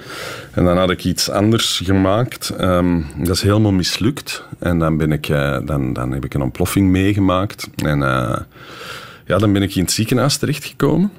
En 0.52 0.65
dan 0.65 0.78
had 0.78 0.89
ik 0.89 1.04
iets 1.04 1.30
anders 1.30 1.82
gemaakt. 1.84 2.54
Um, 2.62 3.06
dat 3.18 3.36
is 3.36 3.41
helemaal 3.41 3.72
mislukt. 3.72 4.44
En 4.60 4.80
dan, 4.80 4.98
ben 4.98 5.12
ik, 5.12 5.30
uh, 5.30 5.58
dan, 5.65 5.94
dan 5.94 6.12
heb 6.12 6.26
ik 6.26 6.34
een 6.34 6.41
ontploffing 6.41 6.89
meegemaakt. 6.89 7.70
En... 7.76 8.00
Uh, 8.00 8.38
ja, 9.26 9.38
dan 9.38 9.54
ben 9.54 9.62
ik 9.62 9.76
in 9.76 9.82
het 9.82 9.92
ziekenhuis 9.92 10.38
terechtgekomen. 10.38 11.12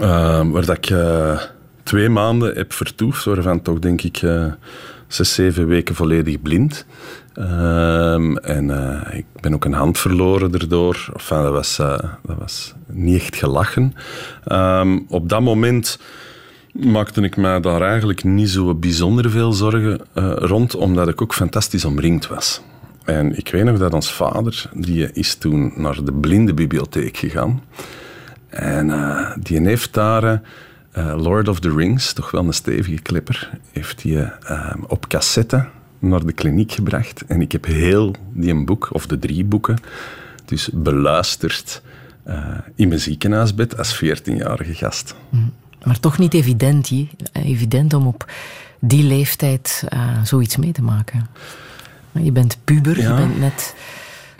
Uh, 0.00 0.50
waar 0.50 0.66
dat 0.66 0.76
ik 0.76 0.90
uh, 0.90 1.40
twee 1.82 2.08
maanden 2.08 2.56
heb 2.56 2.72
vertoefd, 2.72 3.24
waarvan 3.24 3.62
toch 3.62 3.78
denk 3.78 4.02
ik 4.02 4.22
uh, 4.22 4.52
zes, 5.06 5.34
zeven 5.34 5.66
weken 5.66 5.94
volledig 5.94 6.42
blind. 6.42 6.86
Ehm, 7.34 8.36
en 8.36 8.70
eh, 8.70 9.18
ik 9.18 9.24
ben 9.40 9.54
ook 9.54 9.64
een 9.64 9.72
hand 9.72 9.98
verloren 9.98 10.50
daardoor. 10.50 11.08
Enfin, 11.12 11.42
dat, 11.42 11.52
was, 11.52 11.76
dat 12.22 12.38
was 12.38 12.74
niet 12.86 13.20
echt 13.20 13.36
gelachen. 13.36 13.94
Ehm, 14.44 14.98
op 15.08 15.28
dat 15.28 15.40
moment 15.40 15.98
maakte 16.72 17.20
ik 17.20 17.36
mij 17.36 17.60
daar 17.60 17.82
eigenlijk 17.82 18.24
niet 18.24 18.50
zo 18.50 18.74
bijzonder 18.74 19.30
veel 19.30 19.52
zorgen 19.52 20.00
rond, 20.34 20.74
omdat 20.74 21.08
ik 21.08 21.22
ook 21.22 21.34
fantastisch 21.34 21.84
omringd 21.84 22.26
was. 22.26 22.62
En 23.04 23.36
ik 23.36 23.48
weet 23.48 23.64
nog 23.64 23.78
dat 23.78 23.94
ons 23.94 24.12
vader, 24.12 24.70
die 24.72 25.12
is 25.12 25.34
toen 25.34 25.72
naar 25.76 26.04
de 26.04 26.12
blindenbibliotheek 26.12 27.16
gegaan. 27.16 27.62
En 28.48 28.86
uh, 28.86 29.30
die 29.40 29.60
heeft 29.60 29.94
daar 29.94 30.42
uh, 30.98 31.14
Lord 31.16 31.48
of 31.48 31.60
the 31.60 31.74
Rings, 31.74 32.12
toch 32.12 32.30
wel 32.30 32.46
een 32.46 32.52
stevige 32.52 33.02
clipper, 33.02 33.50
heeft 33.72 34.02
hij 34.02 34.12
uh, 34.50 34.74
op 34.86 35.08
cassette 35.08 35.68
naar 35.98 36.26
de 36.26 36.32
kliniek 36.32 36.72
gebracht. 36.72 37.24
En 37.26 37.40
ik 37.40 37.52
heb 37.52 37.64
heel 37.64 38.14
die 38.32 38.64
boek, 38.64 38.88
of 38.92 39.06
de 39.06 39.18
drie 39.18 39.44
boeken, 39.44 39.78
dus 40.44 40.70
beluisterd 40.72 41.82
in 42.74 42.88
mijn 42.88 43.00
ziekenhuisbed 43.00 43.78
als 43.78 44.04
14-jarige 44.04 44.74
gast. 44.74 45.14
Mm. 45.28 45.52
Maar 45.84 46.00
toch 46.00 46.18
niet 46.18 46.34
evident, 46.34 46.92
evident 47.32 47.94
om 47.94 48.06
op 48.06 48.32
die 48.80 49.02
leeftijd 49.02 49.84
zoiets 50.22 50.56
mee 50.56 50.72
te 50.72 50.82
maken. 50.82 51.26
Je 52.22 52.32
bent 52.32 52.58
puber, 52.64 53.00
je 53.00 53.14
bent 53.14 53.38
net 53.38 53.74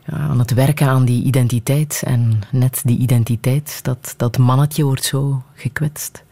ja, 0.06 0.16
aan 0.16 0.38
het 0.38 0.54
werken 0.54 0.86
aan 0.86 1.04
die 1.04 1.24
identiteit. 1.24 2.02
En 2.06 2.40
net 2.50 2.80
die 2.84 2.98
identiteit, 2.98 3.78
dat, 3.82 4.14
dat 4.16 4.38
mannetje 4.38 4.84
wordt 4.84 5.04
zo 5.04 5.42
gekwetst. 5.54 6.22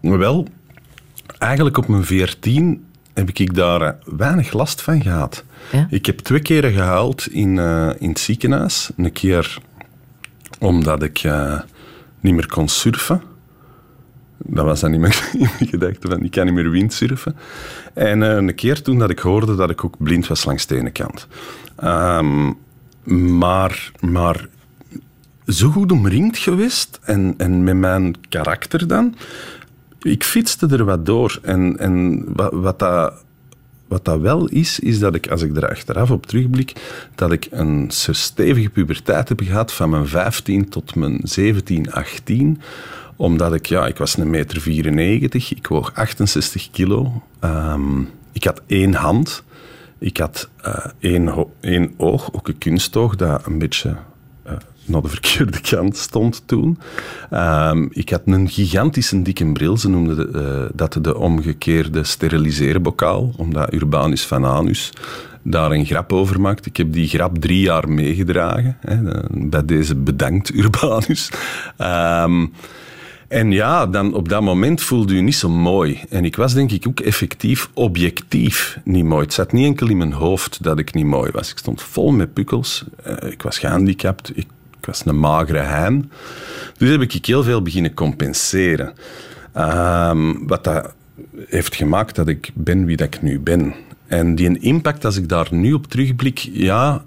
Wel, 0.00 0.46
eigenlijk 1.38 1.76
op 1.76 1.88
mijn 1.88 2.04
veertien 2.04 2.84
heb 3.14 3.30
ik 3.30 3.54
daar 3.54 3.80
eh, 3.80 3.92
weinig 4.04 4.52
last 4.52 4.82
van 4.82 5.02
gehad. 5.02 5.44
Ja? 5.72 5.86
Ik 5.90 6.06
heb 6.06 6.18
twee 6.18 6.40
keren 6.40 6.72
gehuild 6.72 7.26
in, 7.26 7.56
uh, 7.56 7.90
in 7.98 8.08
het 8.08 8.18
ziekenhuis. 8.18 8.90
Een 8.96 9.12
keer 9.12 9.58
omdat 10.58 11.02
ik 11.02 11.22
uh, 11.24 11.60
niet 12.20 12.34
meer 12.34 12.46
kon 12.46 12.68
surfen. 12.68 13.22
Dat 14.36 14.64
was 14.64 14.80
dan 14.80 14.90
niet 14.90 15.00
meer 15.00 15.30
in 15.32 15.48
mijn 15.78 16.22
ik 16.24 16.30
kan 16.30 16.44
niet 16.44 16.54
meer 16.54 16.70
windsurfen. 16.70 17.36
En 17.94 18.20
uh, 18.20 18.34
een 18.34 18.54
keer 18.54 18.82
toen 18.82 18.98
dat 18.98 19.10
ik 19.10 19.18
hoorde 19.18 19.54
dat 19.54 19.70
ik 19.70 19.84
ook 19.84 19.94
blind 19.98 20.26
was 20.26 20.44
langs 20.44 20.66
de 20.66 20.76
ene 20.76 20.90
kant. 20.90 21.26
Um, 21.84 22.56
maar, 23.38 23.92
maar 24.00 24.48
zo 25.46 25.70
goed 25.70 25.92
omringd 25.92 26.38
geweest 26.38 26.98
en, 27.02 27.34
en 27.36 27.64
met 27.64 27.76
mijn 27.76 28.14
karakter 28.28 28.86
dan. 28.86 29.14
Ik 30.02 30.24
fietste 30.24 30.66
er 30.66 30.84
wat 30.84 31.06
door. 31.06 31.38
En, 31.42 31.78
en 31.78 32.24
wat, 32.34 32.52
wat, 32.52 32.78
dat, 32.78 33.24
wat 33.88 34.04
dat 34.04 34.20
wel 34.20 34.46
is, 34.48 34.78
is 34.78 34.98
dat 34.98 35.14
ik, 35.14 35.30
als 35.30 35.42
ik 35.42 35.56
er 35.56 35.68
achteraf 35.68 36.10
op 36.10 36.26
terugblik, 36.26 36.72
dat 37.14 37.32
ik 37.32 37.46
een 37.50 37.86
stevige 37.90 38.70
puberteit 38.70 39.28
heb 39.28 39.40
gehad 39.40 39.72
van 39.72 39.90
mijn 39.90 40.06
15 40.06 40.68
tot 40.68 40.94
mijn 40.94 41.20
17, 41.22 41.92
18 41.92 42.60
omdat 43.16 43.54
ik, 43.54 43.66
ja, 43.66 43.86
ik 43.86 43.96
was 43.96 44.16
een 44.16 44.30
meter 44.30 44.60
94, 44.60 45.54
ik 45.54 45.66
woog 45.66 45.94
68 45.94 46.70
kilo. 46.70 47.22
Um, 47.44 48.08
ik 48.32 48.44
had 48.44 48.62
één 48.66 48.94
hand. 48.94 49.42
Ik 49.98 50.16
had 50.16 50.48
uh, 50.66 50.74
één, 50.98 51.46
één 51.60 51.94
oog, 51.96 52.32
ook 52.32 52.48
een 52.48 52.58
kunstoog, 52.58 53.16
dat 53.16 53.46
een 53.46 53.58
beetje 53.58 53.96
uh, 54.46 54.52
naar 54.84 55.02
de 55.02 55.08
verkeerde 55.08 55.60
kant 55.70 55.96
stond 55.96 56.42
toen. 56.46 56.78
Um, 57.32 57.88
ik 57.92 58.10
had 58.10 58.22
een 58.24 58.48
gigantische 58.48 59.22
dikke 59.22 59.52
bril, 59.52 59.76
ze 59.76 59.88
noemden 59.88 60.36
uh, 60.36 60.64
dat 60.74 60.98
de 61.00 61.16
omgekeerde 61.16 62.04
steriliseren-bokaal, 62.04 63.32
omdat 63.36 63.72
Urbanus 63.72 64.26
van 64.26 64.44
Anus 64.44 64.92
daar 65.42 65.70
een 65.70 65.86
grap 65.86 66.12
over 66.12 66.40
maakt. 66.40 66.66
Ik 66.66 66.76
heb 66.76 66.92
die 66.92 67.08
grap 67.08 67.38
drie 67.38 67.60
jaar 67.60 67.88
meegedragen. 67.88 68.76
Hè, 68.80 69.20
bij 69.30 69.64
deze 69.64 69.94
bedankt, 69.94 70.54
Urbanus. 70.64 71.30
Um, 71.78 72.52
en 73.28 73.50
ja, 73.50 73.86
dan 73.86 74.14
op 74.14 74.28
dat 74.28 74.42
moment 74.42 74.82
voelde 74.82 75.14
je 75.14 75.22
niet 75.22 75.36
zo 75.36 75.48
mooi. 75.48 76.00
En 76.08 76.24
ik 76.24 76.36
was 76.36 76.54
denk 76.54 76.70
ik 76.70 76.88
ook 76.88 77.00
effectief 77.00 77.70
objectief 77.74 78.78
niet 78.84 79.04
mooi. 79.04 79.24
Het 79.24 79.32
zat 79.32 79.52
niet 79.52 79.66
enkel 79.66 79.88
in 79.88 79.96
mijn 79.96 80.12
hoofd 80.12 80.62
dat 80.62 80.78
ik 80.78 80.94
niet 80.94 81.06
mooi 81.06 81.30
was. 81.30 81.50
Ik 81.50 81.58
stond 81.58 81.82
vol 81.82 82.12
met 82.12 82.32
pukkels. 82.32 82.84
Eh, 83.02 83.30
ik 83.30 83.42
was 83.42 83.58
gehandicapt. 83.58 84.36
Ik, 84.36 84.46
was 84.80 85.02
een 85.06 85.18
magere 85.18 85.58
hein. 85.58 86.10
Dus 86.76 86.90
heb 86.90 87.00
ik 87.00 87.26
heel 87.26 87.42
veel 87.42 87.62
beginnen 87.62 87.94
compenseren. 87.94 88.92
Um, 89.56 90.46
wat 90.46 90.64
dat 90.64 90.94
heeft 91.46 91.74
gemaakt 91.74 92.14
dat 92.14 92.28
ik 92.28 92.50
ben 92.54 92.84
wie 92.84 92.96
dat 92.96 93.06
ik 93.06 93.22
nu 93.22 93.40
ben. 93.40 93.74
En 94.06 94.34
die 94.34 94.58
impact, 94.58 95.04
als 95.04 95.16
ik 95.16 95.28
daar 95.28 95.48
nu 95.50 95.72
op 95.72 95.86
terugblik, 95.86 96.38
ja, 96.52 97.04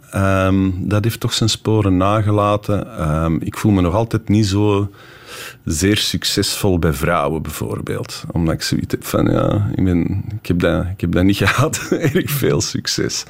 um, 0.47 0.73
dat 0.87 1.03
heeft 1.03 1.19
toch 1.19 1.33
zijn 1.33 1.49
sporen 1.49 1.97
nagelaten. 1.97 3.07
Um, 3.23 3.41
ik 3.41 3.57
voel 3.57 3.71
me 3.71 3.81
nog 3.81 3.93
altijd 3.93 4.29
niet 4.29 4.45
zo 4.45 4.91
zeer 5.65 5.97
succesvol 5.97 6.79
bij 6.79 6.93
vrouwen 6.93 7.41
bijvoorbeeld. 7.41 8.23
Omdat 8.31 8.53
ik 8.53 8.61
zoiets 8.61 8.91
heb 8.91 9.05
van, 9.05 9.31
ja, 9.31 9.69
ik, 9.75 9.83
ben, 9.83 10.23
ik, 10.41 10.47
heb, 10.47 10.59
dat, 10.59 10.85
ik 10.85 11.01
heb 11.01 11.11
dat 11.11 11.23
niet 11.23 11.37
gehad. 11.47 11.87
Erg 11.91 12.31
veel 12.31 12.61
succes. 12.61 13.23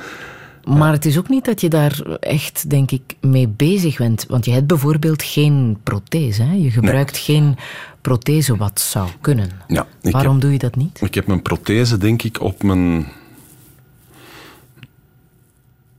Maar 0.67 0.91
het 0.91 1.05
is 1.05 1.17
ook 1.17 1.29
niet 1.29 1.45
dat 1.45 1.61
je 1.61 1.69
daar 1.69 1.99
echt, 2.19 2.69
denk 2.69 2.91
ik, 2.91 3.15
mee 3.21 3.47
bezig 3.47 3.97
bent. 3.97 4.25
Want 4.27 4.45
je 4.45 4.51
hebt 4.51 4.67
bijvoorbeeld 4.67 5.23
geen 5.23 5.77
prothese. 5.83 6.43
Hè? 6.43 6.53
Je 6.53 6.71
gebruikt 6.71 7.17
geen 7.17 7.57
prothese 8.01 8.57
wat 8.57 8.79
zou 8.79 9.09
kunnen. 9.21 9.49
Ja, 9.67 9.87
Waarom 10.01 10.39
doe 10.39 10.51
je 10.51 10.57
dat 10.57 10.75
niet? 10.75 11.01
Ik 11.01 11.13
heb 11.13 11.27
mijn 11.27 11.41
prothese, 11.41 11.97
denk 11.97 12.23
ik, 12.23 12.41
op 12.41 12.63
mijn... 12.63 13.07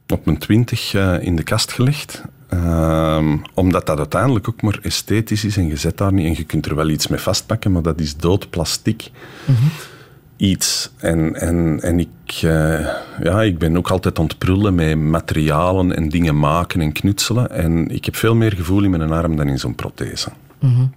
op 0.09 0.25
mijn 0.25 0.39
twintig 0.39 0.95
uh, 0.95 1.23
in 1.23 1.37
de 1.37 1.43
kast 1.43 1.73
gelegd. 1.73 2.23
Ehm, 2.49 3.37
omdat 3.55 3.87
dat 3.87 3.99
uiteindelijk 3.99 4.49
ook 4.49 4.63
maar 4.63 4.79
esthetisch 4.83 5.45
is 5.45 5.57
en 5.57 5.67
je 5.67 5.77
zet 5.77 5.99
daar 5.99 6.13
niet 6.13 6.27
en 6.27 6.35
je 6.37 6.45
kunt 6.45 6.67
er 6.67 6.75
wel 6.75 6.89
iets 6.89 7.07
mee 7.07 7.21
vastpakken, 7.21 7.73
maar 7.73 7.83
dat 7.83 8.01
is 8.01 8.17
dood 8.17 8.51
plastic. 8.51 9.11
Iets. 10.37 10.91
En, 10.97 11.35
en, 11.35 11.81
en 11.83 11.99
ik, 11.99 12.43
uh, 12.45 12.89
ja, 13.23 13.43
ik 13.43 13.59
ben 13.59 13.77
ook 13.77 13.91
altijd 13.91 14.19
aan 14.19 14.25
het 14.25 14.39
prullen 14.39 14.75
met 14.75 14.99
materialen 14.99 15.97
en 15.97 16.09
dingen 16.09 16.39
maken 16.39 16.81
en 16.81 16.93
knutselen. 16.93 17.51
En 17.51 17.89
ik 17.89 18.05
heb 18.05 18.17
veel 18.17 18.35
meer 18.35 18.53
gevoel 18.53 18.85
in 18.85 18.91
mijn 18.91 19.13
arm 19.13 19.37
dan 19.37 19.49
in 19.49 19.59
zo'n 19.59 19.75
prothese. 19.75 20.31
Mm 20.59 20.93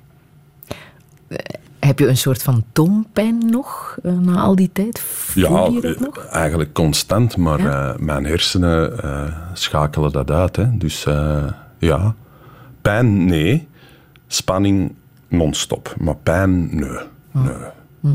heb 1.86 2.00
je 2.00 2.08
een 2.08 2.18
soort 2.18 2.44
van 2.44 2.64
toompijn 2.72 3.50
nog 3.50 3.98
uh, 4.04 4.18
na 4.18 4.42
al 4.42 4.56
die 4.56 4.70
tijd? 4.74 5.00
Voel 5.00 5.72
ja, 5.84 5.94
nog? 6.00 6.26
eigenlijk 6.26 6.74
constant, 6.74 7.38
maar 7.38 7.60
uh, 7.60 7.96
mijn 7.98 8.26
hersenen 8.26 9.00
uh, 9.06 9.24
schakelen 9.54 10.12
dat 10.12 10.32
uit. 10.32 10.56
Hè. 10.56 10.78
Dus 10.78 11.06
ja, 11.78 12.16
pijn 12.82 13.26
nee, 13.26 13.68
spanning 14.28 14.96
non-stop, 15.28 15.96
maar 16.00 16.16
pijn 16.16 16.76
nee. 16.76 17.00
nee. 17.32 17.54
Hm. 18.02 18.08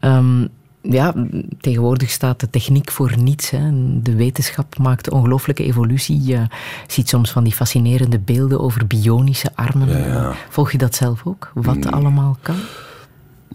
Um, 0.00 0.48
ja, 0.82 1.14
tegenwoordig 1.60 2.10
staat 2.10 2.40
de 2.40 2.50
techniek 2.50 2.90
voor 2.90 3.18
niets. 3.18 3.50
Hè. 3.50 3.70
De 4.02 4.14
wetenschap 4.14 4.78
maakt 4.78 5.10
ongelooflijke 5.10 5.64
evolutie. 5.64 6.22
Je 6.22 6.46
ziet 6.86 7.08
soms 7.08 7.30
van 7.30 7.44
die 7.44 7.52
fascinerende 7.52 8.18
beelden 8.18 8.60
over 8.60 8.86
bionische 8.86 9.50
armen. 9.54 10.34
Volg 10.48 10.72
je 10.72 10.78
dat 10.78 10.94
zelf 10.94 11.20
ook? 11.24 11.50
Wat 11.54 11.90
allemaal 11.90 12.36
kan? 12.42 12.56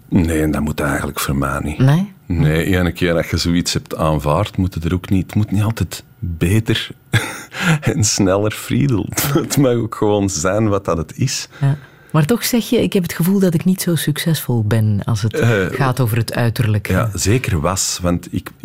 Nee, 0.08 0.42
en 0.42 0.50
dat 0.50 0.62
moet 0.62 0.80
eigenlijk 0.80 1.20
voor 1.20 1.36
mij 1.36 1.60
niet. 1.62 1.78
Nee? 1.78 2.12
Nee, 2.26 2.76
ene 2.76 2.92
keer 2.92 3.14
dat 3.14 3.30
je 3.30 3.36
zoiets 3.36 3.72
hebt 3.72 3.96
aanvaard, 3.96 4.56
moet 4.56 4.74
het 4.74 4.84
er 4.84 4.94
ook 4.94 5.10
niet. 5.10 5.26
Het 5.26 5.34
moet 5.34 5.50
niet 5.50 5.62
altijd 5.62 6.04
beter 6.18 6.90
en 7.80 8.04
sneller 8.04 8.50
friedel. 8.50 9.08
Het 9.42 9.56
mag 9.56 9.72
ook 9.72 9.94
gewoon 9.94 10.30
zijn 10.30 10.68
wat 10.68 10.84
dat 10.84 10.96
het 10.96 11.18
is. 11.18 11.48
Ja. 11.60 11.76
Maar 12.14 12.24
toch 12.24 12.44
zeg 12.44 12.68
je, 12.68 12.82
ik 12.82 12.92
heb 12.92 13.02
het 13.02 13.12
gevoel 13.12 13.38
dat 13.38 13.54
ik 13.54 13.64
niet 13.64 13.82
zo 13.82 13.94
succesvol 13.94 14.64
ben 14.64 15.00
als 15.04 15.22
het 15.22 15.40
uh, 15.40 15.66
gaat 15.70 16.00
over 16.00 16.16
het 16.16 16.34
uiterlijk. 16.34 16.88
Ja, 16.88 17.10
zeker 17.14 17.60
was. 17.60 17.98
Want 18.02 18.28
ik, 18.30 18.50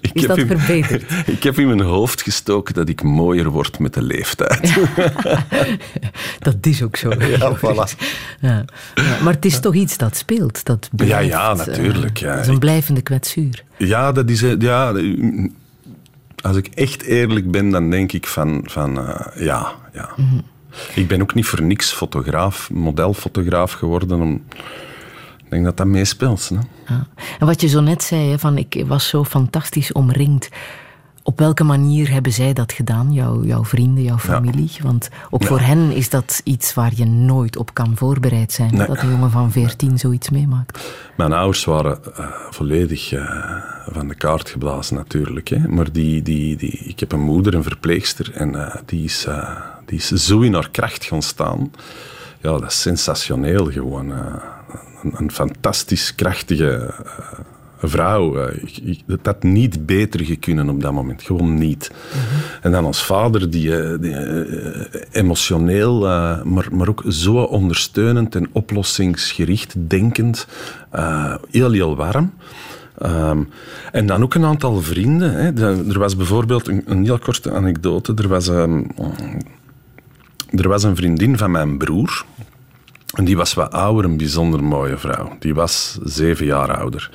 ik 0.00 0.10
Is 0.12 0.26
dat 0.26 0.38
verbeterd? 0.38 1.04
ik 1.36 1.42
heb 1.42 1.58
in 1.58 1.66
mijn 1.66 1.80
hoofd 1.80 2.22
gestoken 2.22 2.74
dat 2.74 2.88
ik 2.88 3.02
mooier 3.02 3.48
word 3.50 3.78
met 3.78 3.94
de 3.94 4.02
leeftijd. 4.02 4.74
dat 6.38 6.56
is 6.60 6.82
ook 6.82 6.96
zo. 6.96 7.10
Ja, 7.18 7.56
voilà. 7.56 7.98
Ja. 8.40 8.64
Maar 9.22 9.34
het 9.34 9.44
is 9.44 9.60
toch 9.60 9.74
iets 9.74 9.96
dat 9.96 10.16
speelt. 10.16 10.64
Dat 10.64 10.88
blijft, 10.92 11.12
ja, 11.12 11.20
ja, 11.20 11.54
natuurlijk. 11.54 12.18
Ja. 12.18 12.34
Dat 12.34 12.40
is 12.40 12.48
een 12.48 12.58
blijvende 12.58 13.02
kwetsuur. 13.02 13.64
Ja, 13.76 14.12
dat 14.12 14.30
is... 14.30 14.44
Ja, 14.58 14.94
als 16.40 16.56
ik 16.56 16.66
echt 16.66 17.02
eerlijk 17.02 17.50
ben, 17.50 17.70
dan 17.70 17.90
denk 17.90 18.12
ik 18.12 18.26
van... 18.26 18.60
van 18.64 18.98
uh, 18.98 19.20
ja, 19.34 19.72
ja. 19.92 20.10
Mm 20.16 20.28
-hmm. 20.28 20.50
Ik 20.94 21.08
ben 21.08 21.20
ook 21.22 21.34
niet 21.34 21.46
voor 21.46 21.62
niks 21.62 21.92
fotograaf, 21.92 22.70
modelfotograaf 22.70 23.72
geworden. 23.72 24.20
Om... 24.20 24.44
Ik 25.38 25.50
denk 25.50 25.64
dat 25.64 25.76
dat 25.76 25.86
meespeelt. 25.86 26.50
Ja. 26.88 27.06
En 27.38 27.46
wat 27.46 27.60
je 27.60 27.68
zo 27.68 27.80
net 27.80 28.02
zei, 28.02 28.30
hè, 28.30 28.38
van 28.38 28.58
ik 28.58 28.84
was 28.86 29.08
zo 29.08 29.24
fantastisch 29.24 29.92
omringd. 29.92 30.48
Op 31.24 31.38
welke 31.38 31.64
manier 31.64 32.10
hebben 32.10 32.32
zij 32.32 32.52
dat 32.52 32.72
gedaan, 32.72 33.12
jouw, 33.12 33.44
jouw 33.44 33.64
vrienden, 33.64 34.04
jouw 34.04 34.18
familie? 34.18 34.70
Want 34.82 35.08
ook 35.30 35.44
voor 35.44 35.60
hen 35.60 35.90
is 35.90 36.10
dat 36.10 36.40
iets 36.44 36.74
waar 36.74 36.92
je 36.94 37.04
nooit 37.04 37.56
op 37.56 37.74
kan 37.74 37.96
voorbereid 37.96 38.52
zijn. 38.52 38.76
Dat 38.76 39.02
een 39.02 39.10
jongen 39.10 39.30
van 39.30 39.52
14 39.52 39.98
zoiets 39.98 40.30
meemaakt. 40.30 40.94
Mijn 41.16 41.32
ouders 41.32 41.64
waren 41.64 41.98
uh, 42.18 42.26
volledig 42.50 43.12
uh, 43.12 43.30
van 43.86 44.08
de 44.08 44.14
kaart 44.14 44.50
geblazen 44.50 44.96
natuurlijk. 44.96 45.48
Hè. 45.48 45.68
Maar 45.68 45.92
die, 45.92 46.22
die, 46.22 46.56
die, 46.56 46.70
ik 46.70 47.00
heb 47.00 47.12
een 47.12 47.20
moeder, 47.20 47.54
een 47.54 47.62
verpleegster. 47.62 48.32
En 48.34 48.54
uh, 48.54 48.74
die 48.86 49.04
is 49.04 49.26
die 49.92 50.00
is 50.00 50.26
zo 50.26 50.40
in 50.40 50.54
haar 50.54 50.70
kracht 50.70 51.04
gaan 51.04 51.22
staan. 51.22 51.72
Ja, 52.40 52.50
dat 52.50 52.70
is 52.70 52.80
sensationeel 52.80 53.70
gewoon. 53.70 54.08
Uh, 54.10 54.34
een, 55.02 55.12
een, 55.16 55.32
fantastisch 55.32 56.14
krachtige 56.14 56.94
uh, 56.94 57.38
vrouw. 57.78 58.48
Uh, 58.48 58.62
ik, 58.84 59.02
dat 59.06 59.18
had 59.22 59.42
niet 59.42 59.86
beter 59.86 60.24
gekunnen 60.24 60.68
op 60.68 60.82
dat 60.82 60.92
moment. 60.92 61.22
Gewoon 61.22 61.54
niet. 61.54 61.90
En 62.62 62.72
dan 62.72 62.84
als 62.84 63.04
vader, 63.04 63.50
die, 63.50 63.70
emotioneel, 65.10 66.00
maar, 66.44 66.68
maar 66.72 66.88
ook 66.88 67.02
zo 67.08 67.36
ondersteunend 67.36 68.34
en 68.34 68.48
oplossingsgericht 68.52 69.74
denkend. 69.76 70.46
heel, 71.50 71.72
heel 71.72 71.96
warm. 71.96 72.32
Um, 73.02 73.48
en 73.92 74.06
dan 74.06 74.22
ook 74.22 74.34
een 74.34 74.44
aantal 74.44 74.82
vrienden. 74.82 75.32
Hè. 75.34 75.66
Er 75.92 75.98
was 75.98 76.16
bijvoorbeeld 76.16 76.68
een, 76.68 76.82
een 76.86 77.04
heel 77.04 77.18
korte 77.18 77.50
anekdote. 77.50 78.14
Er 78.14 78.28
was 78.28 78.48
um, 78.48 78.86
er 80.56 80.68
was 80.68 80.82
een 80.82 80.96
vriendin 80.96 81.38
van 81.38 81.50
mijn 81.50 81.78
broer. 81.78 82.24
En 83.14 83.24
die 83.24 83.36
was 83.36 83.54
wat 83.54 83.72
ouder, 83.72 84.04
een 84.04 84.16
bijzonder 84.16 84.64
mooie 84.64 84.98
vrouw. 84.98 85.36
Die 85.38 85.54
was 85.54 85.98
zeven 86.04 86.46
jaar 86.46 86.76
ouder. 86.76 87.10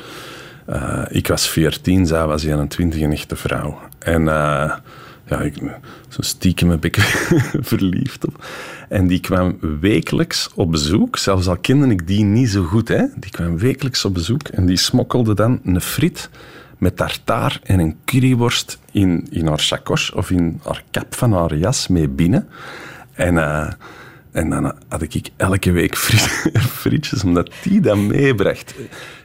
Uh, 0.69 1.06
ik 1.10 1.28
was 1.28 1.50
veertien, 1.50 2.08
zij 2.08 2.26
was 2.26 2.43
21, 2.43 3.02
een 3.02 3.12
echte 3.12 3.36
vrouw. 3.36 3.80
En 4.00 4.21
uh, 4.21 4.71
ja, 5.26 5.39
ik, 5.39 5.56
zo 6.08 6.21
stiekem 6.21 6.69
heb 6.69 6.86
ik 6.86 6.95
verliefd 7.71 8.26
op. 8.26 8.45
En 8.89 9.08
die 9.08 9.19
kwam 9.19 9.58
wekelijks 9.80 10.50
op 10.56 10.71
bezoek, 10.71 11.17
zelfs 11.17 11.47
al 11.47 11.58
kende 11.58 11.88
ik 11.88 12.08
die 12.08 12.23
niet 12.23 12.50
zo 12.50 12.63
goed. 12.63 12.88
Hè? 12.88 13.04
Die 13.15 13.32
kwam 13.32 13.58
wekelijks 13.58 14.06
op 14.06 14.13
bezoek 14.13 14.47
en 14.47 14.65
die 14.65 14.78
smokkelde 14.78 15.34
dan 15.34 15.60
een 15.63 15.82
frit 15.82 16.30
met 16.78 16.97
tartaar 16.97 17.60
en 17.63 17.80
een 17.80 17.95
curryworst 18.06 18.80
in, 18.91 19.28
in 19.30 19.47
haar 19.47 19.60
chakos 19.60 20.12
of 20.12 20.32
in 20.32 20.60
haar 20.63 20.84
kap 20.91 21.15
van 21.15 21.34
haar 21.34 21.56
jas 21.56 21.88
mee 21.88 22.08
binnen. 22.08 22.47
En, 23.17 23.34
uh, 23.34 23.69
en 24.32 24.49
dan 24.49 24.73
had 24.88 25.01
ik 25.01 25.30
elke 25.36 25.71
week 25.71 25.95
frietjes, 26.80 27.23
omdat 27.23 27.51
die 27.63 27.82
dat 27.82 27.97
meebracht. 27.97 28.75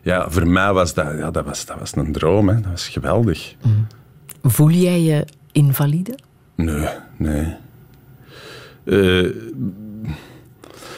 Ja, 0.02 0.31
voor 0.31 0.46
mij 0.46 0.72
was 0.72 0.94
dat, 0.94 1.18
ja, 1.18 1.31
dat, 1.31 1.44
was, 1.44 1.66
dat 1.66 1.78
was 1.78 1.96
een 1.96 2.12
droom. 2.12 2.48
Hè. 2.48 2.55
Dat 2.55 2.70
was 2.70 2.88
geweldig. 2.88 3.55
Mm. 3.62 3.87
Voel 4.42 4.70
jij 4.70 5.00
je 5.00 5.26
invalide? 5.52 6.18
Nee, 6.55 6.88
nee. 7.16 7.55
Uh, 8.85 9.35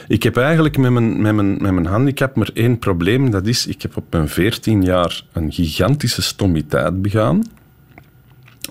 ik 0.07 0.23
heb 0.23 0.37
eigenlijk 0.37 0.77
met 0.77 0.91
mijn, 0.91 1.21
met, 1.21 1.35
mijn, 1.35 1.51
met 1.61 1.71
mijn 1.71 1.85
handicap 1.85 2.35
maar 2.35 2.49
één 2.53 2.79
probleem. 2.79 3.29
Dat 3.29 3.45
is, 3.45 3.67
ik 3.67 3.81
heb 3.81 3.97
op 3.97 4.05
mijn 4.09 4.29
14 4.29 4.83
jaar 4.83 5.23
een 5.33 5.51
gigantische 5.51 6.21
stommiteit 6.21 7.01
begaan. 7.01 7.43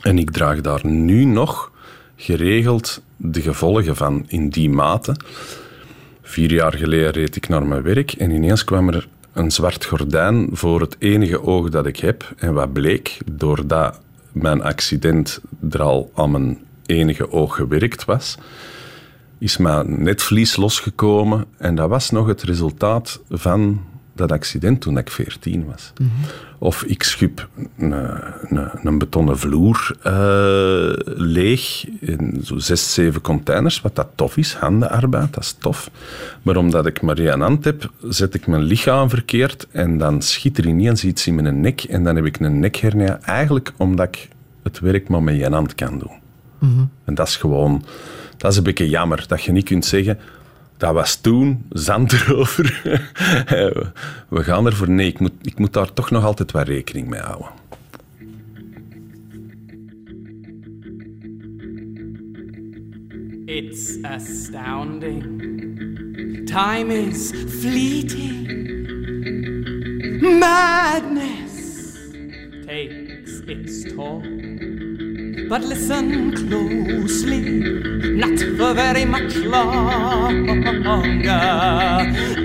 En 0.00 0.18
ik 0.18 0.30
draag 0.30 0.60
daar 0.60 0.86
nu 0.86 1.24
nog 1.24 1.72
geregeld 2.16 3.02
de 3.16 3.40
gevolgen 3.40 3.96
van 3.96 4.24
in 4.26 4.48
die 4.48 4.70
mate. 4.70 5.16
Vier 6.22 6.52
jaar 6.52 6.74
geleden 6.76 7.10
reed 7.10 7.36
ik 7.36 7.48
naar 7.48 7.66
mijn 7.66 7.82
werk 7.82 8.12
en 8.12 8.30
ineens 8.30 8.64
kwam 8.64 8.88
er 8.88 9.08
een 9.32 9.50
zwart 9.50 9.84
gordijn 9.84 10.48
voor 10.52 10.80
het 10.80 10.96
enige 10.98 11.42
oog 11.42 11.68
dat 11.68 11.86
ik 11.86 11.96
heb. 11.96 12.34
En 12.36 12.52
wat 12.54 12.72
bleek, 12.72 13.18
doordat 13.32 14.00
mijn 14.32 14.62
accident 14.62 15.40
er 15.70 15.82
al 15.82 16.10
aan 16.14 16.30
mijn 16.30 16.58
enige 16.86 17.32
oog 17.32 17.54
gewerkt 17.54 18.04
was, 18.04 18.38
is 19.38 19.56
mijn 19.56 20.02
netvlies 20.02 20.56
losgekomen. 20.56 21.44
En 21.58 21.74
dat 21.74 21.88
was 21.88 22.10
nog 22.10 22.26
het 22.26 22.42
resultaat 22.42 23.20
van 23.30 23.80
dat 24.14 24.32
accident 24.32 24.80
toen 24.80 24.98
ik 24.98 25.10
14 25.10 25.64
was. 25.64 25.92
Mm 26.00 26.06
-hmm. 26.06 26.24
Of 26.58 26.82
ik 26.82 27.02
schub 27.02 27.48
een, 27.78 27.92
een, 27.92 28.68
een 28.82 28.98
betonnen 28.98 29.38
vloer 29.38 29.96
uh, 30.06 31.14
leeg 31.16 31.86
in 32.00 32.40
zo 32.44 32.58
zes, 32.58 32.94
zeven 32.94 33.20
containers, 33.20 33.80
wat 33.80 33.96
dat 33.96 34.08
tof 34.14 34.36
is, 34.36 34.54
handenarbeid, 34.54 35.34
dat 35.34 35.42
is 35.42 35.52
tof. 35.52 35.90
Maar 36.42 36.56
omdat 36.56 36.86
ik 36.86 37.02
maar 37.02 37.18
één 37.18 37.40
hand 37.40 37.64
heb, 37.64 37.90
zet 38.08 38.34
ik 38.34 38.46
mijn 38.46 38.62
lichaam 38.62 39.08
verkeerd 39.08 39.66
en 39.70 39.98
dan 39.98 40.22
schiet 40.22 40.58
er 40.58 40.66
ineens 40.66 41.04
iets 41.04 41.26
in 41.26 41.34
mijn 41.34 41.60
nek 41.60 41.82
en 41.82 42.04
dan 42.04 42.16
heb 42.16 42.24
ik 42.24 42.40
een 42.40 42.60
nekhernia. 42.60 43.20
Eigenlijk 43.22 43.72
omdat 43.76 44.06
ik 44.06 44.28
het 44.62 44.80
werk 44.80 45.08
maar 45.08 45.22
met 45.22 45.40
één 45.40 45.52
hand 45.52 45.74
kan 45.74 45.98
doen. 45.98 46.18
Mm 46.58 46.76
-hmm. 46.76 46.90
En 47.04 47.14
dat 47.14 47.28
is 47.28 47.36
gewoon... 47.36 47.84
Dat 48.36 48.52
is 48.52 48.58
een 48.58 48.64
beetje 48.64 48.88
jammer, 48.88 49.24
dat 49.28 49.42
je 49.42 49.52
niet 49.52 49.64
kunt 49.64 49.84
zeggen 49.84 50.18
dat 50.76 50.94
was 50.94 51.20
toen, 51.20 51.64
zand 51.70 52.12
erover. 52.12 52.80
We 54.28 54.42
gaan 54.42 54.66
ervoor. 54.66 54.90
Nee, 54.90 55.06
ik 55.06 55.20
moet, 55.20 55.32
ik 55.42 55.58
moet 55.58 55.72
daar 55.72 55.92
toch 55.92 56.10
nog 56.10 56.24
altijd 56.24 56.52
wat 56.52 56.68
rekening 56.68 57.08
mee 57.08 57.20
houden. 57.20 57.48
It's 63.46 64.02
astounding. 64.02 65.22
Time 66.46 66.94
is 66.94 67.32
fleeting. 67.60 68.52
Madness 70.38 71.92
takes 72.66 73.40
its 73.46 73.94
toll. 73.94 74.22
But 75.48 75.62
listen 75.62 76.32
closely, 76.32 77.60
not 78.16 78.38
for 78.56 78.72
very 78.74 79.04
much 79.04 79.36
longer. 79.36 81.30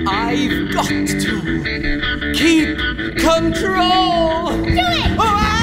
I've 0.08 0.72
got 0.72 0.86
to 0.86 2.32
keep 2.34 2.76
control. 3.16 4.50
Do 4.50 4.72
it! 4.72 5.16
Oh, 5.18 5.59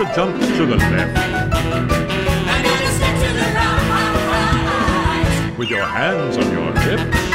a 0.00 0.14
jump 0.14 0.40
to 0.40 0.66
the 0.66 0.76
left. 0.76 1.16
Right. 5.06 5.58
With 5.58 5.70
your 5.70 5.84
hands 5.84 6.36
on 6.36 6.50
your 6.50 6.76
hips. 6.80 7.33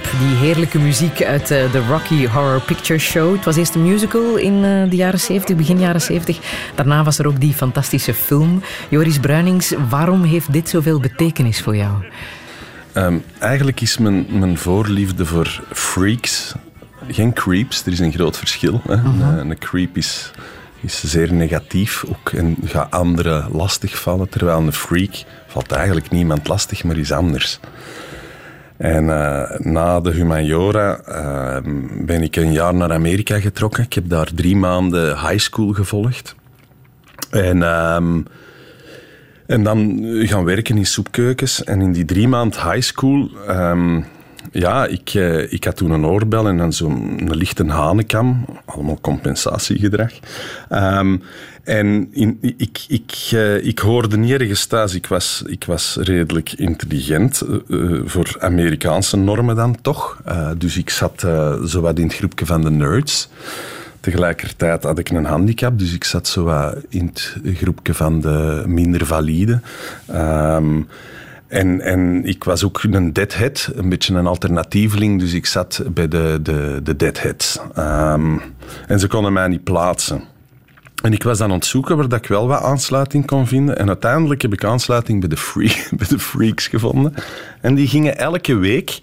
Die 0.00 0.36
heerlijke 0.36 0.78
muziek 0.78 1.22
uit 1.22 1.50
eh, 1.50 1.72
de 1.72 1.86
Rocky 1.88 2.26
Horror 2.26 2.60
Picture 2.60 2.98
Show. 2.98 3.34
Het 3.34 3.44
was 3.44 3.56
eerst 3.56 3.74
een 3.74 3.82
musical 3.82 4.36
in 4.36 4.64
eh, 4.64 4.90
de 4.90 4.96
jaren 4.96 5.20
70, 5.20 5.56
begin 5.56 5.78
jaren 5.78 6.00
70. 6.00 6.38
Daarna 6.74 7.04
was 7.04 7.18
er 7.18 7.26
ook 7.26 7.40
die 7.40 7.54
fantastische 7.54 8.14
film. 8.14 8.62
Joris 8.88 9.18
Bruinings, 9.18 9.74
waarom 9.88 10.22
heeft 10.22 10.52
dit 10.52 10.68
zoveel 10.68 11.00
betekenis 11.00 11.62
voor 11.62 11.76
jou? 11.76 12.04
Ehm, 12.92 13.18
eigenlijk 13.38 13.80
is 13.80 13.98
mijn, 13.98 14.26
mijn 14.28 14.58
voorliefde 14.58 15.26
voor 15.26 15.62
freaks 15.72 16.54
geen 17.08 17.32
creeps. 17.32 17.86
Er 17.86 17.92
is 17.92 17.98
een 17.98 18.12
groot 18.12 18.38
verschil. 18.38 18.80
Hè. 18.86 18.94
Een, 18.94 19.50
een, 19.50 19.58
creep 19.58 19.96
is, 19.96 20.30
is 20.80 21.02
zeer 21.04 21.32
negatief 21.32 22.04
ook 22.08 22.30
en 22.32 22.56
gaat 22.64 22.90
anderen 22.90 23.50
lastigvallen. 23.50 24.28
Terwijl 24.28 24.58
een 24.58 24.72
freak 24.72 25.24
valt 25.46 25.72
eigenlijk 25.72 26.10
niemand 26.10 26.48
lastig, 26.48 26.84
maar 26.84 26.96
is 26.96 27.12
anders. 27.12 27.60
En 28.82 29.04
uh, 29.04 29.50
na 29.58 30.00
de 30.00 30.10
humaniora 30.10 31.00
uh, 31.08 31.56
ben 32.04 32.22
ik 32.22 32.36
een 32.36 32.52
jaar 32.52 32.74
naar 32.74 32.92
Amerika 32.92 33.40
getrokken. 33.40 33.84
Ik 33.84 33.92
heb 33.92 34.08
daar 34.08 34.28
drie 34.34 34.56
maanden 34.56 35.18
high 35.18 35.38
school 35.38 35.72
gevolgd. 35.72 36.34
En, 37.30 37.56
uh, 37.56 37.94
en 39.46 39.62
dan 39.62 40.00
gaan 40.04 40.44
werken 40.44 40.76
in 40.76 40.86
soepkeukens. 40.86 41.64
En 41.64 41.80
in 41.80 41.92
die 41.92 42.04
drie 42.04 42.28
maanden 42.28 42.70
high 42.70 42.80
school 42.80 43.30
ehm, 43.46 44.00
ja, 44.52 44.86
ik, 44.86 45.14
uh, 45.14 45.52
ik 45.52 45.64
had 45.64 45.76
toen 45.76 45.90
een 45.90 46.06
oorbel 46.06 46.48
en 46.48 46.56
dan 46.56 46.72
zo'n 46.72 47.28
lichte 47.30 47.66
hanenkam. 47.66 48.44
Allemaal 48.64 48.98
compensatiegedrag. 49.00 50.12
Um, 50.70 51.22
en 51.64 52.08
in, 52.12 52.38
ik, 52.56 52.84
ik, 52.88 53.30
uh, 53.34 53.64
ik 53.64 53.78
hoorde 53.78 54.16
niet 54.16 54.30
ergens 54.30 54.66
thuis. 54.66 54.94
Ik 54.94 55.06
was, 55.06 55.42
ik 55.46 55.64
was 55.64 55.98
redelijk 56.00 56.52
intelligent, 56.52 57.42
uh, 57.68 58.00
voor 58.04 58.36
Amerikaanse 58.38 59.16
normen 59.16 59.56
dan 59.56 59.80
toch. 59.80 60.22
dus 60.58 60.76
ik 60.76 60.90
zat 60.90 61.20
zo 61.66 61.80
wat 61.80 61.98
in 61.98 62.06
het 62.06 62.14
groepje 62.14 62.46
van 62.46 62.62
de 62.62 62.70
nerds. 62.70 63.28
Tegelijkertijd 64.00 64.82
had 64.82 64.98
ik 64.98 65.08
een 65.08 65.24
handicap, 65.24 65.78
dus 65.78 65.94
ik 65.94 66.04
zat 66.04 66.28
zo 66.28 66.72
in 66.88 67.06
het 67.06 67.36
groepje 67.44 67.94
van 67.94 68.20
de 68.20 68.62
minder 68.66 69.06
valide. 69.06 69.60
Um, 70.10 70.86
en, 71.52 71.80
en 71.80 72.24
ik 72.24 72.44
was 72.44 72.64
ook 72.64 72.82
een 72.82 73.12
deadhead, 73.12 73.70
een 73.74 73.88
beetje 73.88 74.14
een 74.14 74.26
alternatieveling, 74.26 75.20
dus 75.20 75.32
ik 75.32 75.46
zat 75.46 75.82
bij 75.88 76.08
de, 76.08 76.38
de, 76.42 76.80
de 76.82 76.96
deadheads. 76.96 77.58
Um, 77.78 78.40
en 78.86 79.00
ze 79.00 79.06
konden 79.06 79.32
mij 79.32 79.48
niet 79.48 79.64
plaatsen. 79.64 80.22
En 81.02 81.12
ik 81.12 81.22
was 81.22 81.40
aan 81.40 81.50
het 81.50 81.64
zoeken 81.64 81.96
waar 81.96 82.08
dat 82.08 82.18
ik 82.18 82.26
wel 82.26 82.46
wat 82.46 82.62
aansluiting 82.62 83.26
kon 83.26 83.46
vinden. 83.46 83.78
En 83.78 83.88
uiteindelijk 83.88 84.42
heb 84.42 84.52
ik 84.52 84.64
aansluiting 84.64 85.20
bij 85.20 85.28
de, 85.28 85.70
bij 85.98 86.06
de 86.08 86.18
freaks 86.18 86.66
gevonden. 86.66 87.14
En 87.60 87.74
die 87.74 87.88
gingen 87.88 88.18
elke 88.18 88.54
week, 88.54 88.98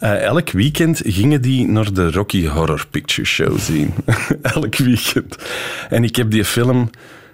uh, 0.00 0.22
elk 0.22 0.50
weekend, 0.50 1.00
gingen 1.04 1.42
die 1.42 1.68
naar 1.68 1.92
de 1.92 2.10
Rocky 2.10 2.46
Horror 2.46 2.86
Picture 2.90 3.26
Show 3.26 3.58
zien. 3.58 3.94
elk 4.54 4.76
weekend. 4.76 5.36
En 5.88 6.04
ik 6.04 6.16
heb 6.16 6.30
die 6.30 6.44
film 6.44 6.90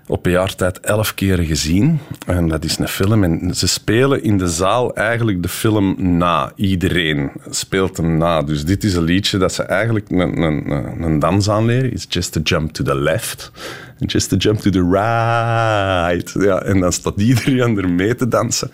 op 0.06 0.26
een 0.26 0.32
jaar 0.32 0.54
tijd 0.54 0.80
elf 0.80 1.14
keren 1.14 1.44
gezien. 1.44 1.98
En 2.26 2.48
dat 2.48 2.64
is 2.64 2.78
een 2.78 2.88
film. 2.88 3.24
En 3.24 3.54
ze 3.54 3.68
spelen 3.68 4.22
in 4.22 4.38
de 4.38 4.48
zaal 4.48 4.94
eigenlijk 4.94 5.42
de 5.42 5.48
film 5.48 6.16
na. 6.16 6.52
Iedereen 6.56 7.30
speelt 7.50 7.96
hem 7.96 8.16
na. 8.16 8.42
Dus 8.42 8.64
dit 8.64 8.84
is 8.84 8.94
een 8.94 9.02
liedje 9.02 9.38
dat 9.38 9.52
ze 9.52 9.62
eigenlijk 9.62 10.10
een, 10.10 10.42
een, 10.42 11.02
een 11.02 11.18
dans 11.18 11.50
aanleren. 11.50 11.92
It's 11.92 12.06
just 12.08 12.32
to 12.32 12.40
jump 12.40 12.70
to 12.70 12.84
the 12.84 12.94
left. 12.94 13.52
Just 13.98 14.28
to 14.28 14.36
jump 14.36 14.58
to 14.58 14.70
the 14.70 14.88
right. 14.90 16.34
Ja, 16.38 16.62
en 16.62 16.80
dan 16.80 16.92
staat 16.92 17.20
iedereen 17.20 17.78
er 17.82 17.88
mee 17.88 18.14
te 18.14 18.28
dansen. 18.28 18.70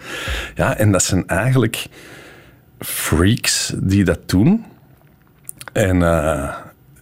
Ja, 0.54 0.76
en 0.76 0.92
dat 0.92 1.02
zijn 1.02 1.26
eigenlijk 1.26 1.86
freaks 2.78 3.72
die 3.76 4.04
dat 4.04 4.20
doen. 4.26 4.64
En... 5.72 5.96
Uh, 5.96 6.54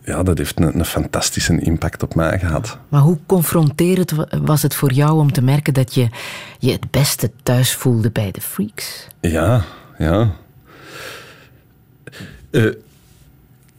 ja, 0.08 0.22
dat 0.22 0.38
heeft 0.38 0.60
een, 0.60 0.78
een, 0.78 0.84
fantastische 0.84 1.60
impact 1.60 2.02
op 2.02 2.14
mij 2.14 2.38
gehad. 2.38 2.78
Maar 2.88 3.00
hoe 3.00 3.18
confronterend 3.26 4.12
was 4.42 4.62
het 4.62 4.74
voor 4.74 4.92
jou 4.92 5.18
om 5.18 5.32
te 5.32 5.42
merken 5.42 5.74
dat 5.74 5.94
je 5.94 6.08
je 6.58 6.72
het 6.72 6.90
beste 6.90 7.30
thuis 7.42 7.74
voelde 7.74 8.10
bij 8.10 8.30
de 8.30 8.40
freaks? 8.40 9.06
Ja, 9.20 9.64
ja. 9.98 10.30
Uh, 12.50 12.74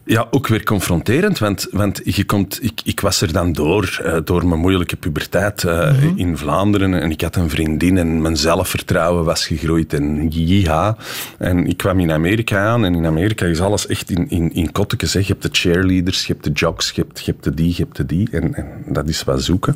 ja, 0.09 0.27
ook 0.31 0.47
weer 0.47 0.63
confronterend, 0.63 1.39
want, 1.39 1.67
want 1.71 2.01
je 2.03 2.25
komt, 2.25 2.63
ik, 2.63 2.81
ik 2.83 2.99
was 2.99 3.21
er 3.21 3.33
dan 3.33 3.53
door, 3.53 4.01
uh, 4.03 4.17
door 4.23 4.47
mijn 4.47 4.59
moeilijke 4.59 4.95
puberteit 4.95 5.63
uh, 5.63 5.91
mm 5.91 5.99
-hmm. 5.99 6.17
in 6.17 6.37
Vlaanderen. 6.37 6.93
En 6.93 7.11
ik 7.11 7.21
had 7.21 7.35
een 7.35 7.49
vriendin 7.49 7.97
en 7.97 8.21
mijn 8.21 8.37
zelfvertrouwen 8.37 9.25
was 9.25 9.47
gegroeid 9.47 9.93
en 9.93 10.27
ja. 10.29 10.97
En 11.37 11.67
ik 11.67 11.77
kwam 11.77 11.99
in 11.99 12.11
Amerika 12.11 12.65
aan 12.65 12.85
en 12.85 12.95
in 12.95 13.05
Amerika 13.05 13.45
is 13.45 13.61
alles 13.61 13.87
echt 13.87 14.09
in, 14.09 14.29
in, 14.29 14.53
in 14.53 14.71
kottekes. 14.71 15.13
Je 15.13 15.23
hebt 15.23 15.41
de 15.41 15.49
cheerleaders, 15.51 16.25
je 16.25 16.33
hebt 16.33 16.45
de 16.45 16.51
jocks, 16.51 16.91
je 16.91 17.01
hebt, 17.01 17.19
je 17.25 17.31
hebt 17.31 17.43
de 17.43 17.53
die, 17.53 17.73
je 17.75 17.83
hebt 17.83 17.95
de 17.95 18.05
die. 18.05 18.27
En, 18.31 18.53
en 18.53 18.65
dat 18.85 19.07
is 19.07 19.23
wat 19.23 19.43
zoeken. 19.43 19.75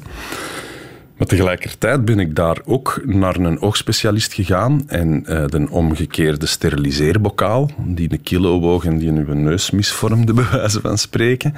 Maar 1.17 1.27
tegelijkertijd 1.27 2.05
ben 2.05 2.19
ik 2.19 2.35
daar 2.35 2.57
ook 2.65 3.01
naar 3.05 3.35
een 3.35 3.61
oogspecialist 3.61 4.33
gegaan 4.33 4.83
en 4.87 5.25
uh, 5.27 5.45
de 5.47 5.67
omgekeerde 5.69 6.45
steriliseerbokaal, 6.45 7.69
die 7.77 8.11
een 8.11 8.21
kilo 8.21 8.59
woog 8.59 8.85
en 8.85 8.97
die 8.97 9.11
uw 9.11 9.33
neus 9.33 9.71
misvormde, 9.71 10.33
bij 10.43 10.49
wijze 10.51 10.81
van 10.81 10.97
spreken. 10.97 11.53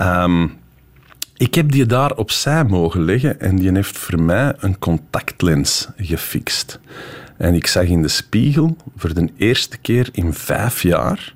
Um, 0.00 0.56
ik 1.36 1.54
heb 1.54 1.72
die 1.72 1.86
daar 1.86 2.16
opzij 2.16 2.64
mogen 2.64 3.04
leggen 3.04 3.40
en 3.40 3.56
die 3.56 3.72
heeft 3.72 3.98
voor 3.98 4.20
mij 4.20 4.54
een 4.58 4.78
contactlens 4.78 5.88
gefixt. 5.96 6.80
En 7.36 7.54
ik 7.54 7.66
zag 7.66 7.84
in 7.84 8.02
de 8.02 8.08
spiegel 8.08 8.76
voor 8.96 9.14
de 9.14 9.28
eerste 9.36 9.78
keer 9.78 10.08
in 10.12 10.32
vijf 10.32 10.82
jaar, 10.82 11.34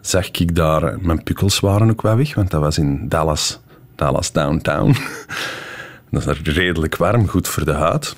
zag 0.00 0.30
ik 0.30 0.54
daar, 0.54 1.00
mijn 1.00 1.22
pukkels 1.22 1.60
waren 1.60 1.90
ook 1.90 2.02
wel 2.02 2.16
weg, 2.16 2.34
want 2.34 2.50
dat 2.50 2.60
was 2.60 2.78
in 2.78 3.08
Dallas, 3.08 3.60
Dallas 3.94 4.32
downtown. 4.32 4.96
Dat 6.10 6.26
is 6.26 6.54
redelijk 6.54 6.96
warm, 6.96 7.28
goed 7.28 7.48
voor 7.48 7.64
de 7.64 7.72
huid. 7.72 8.16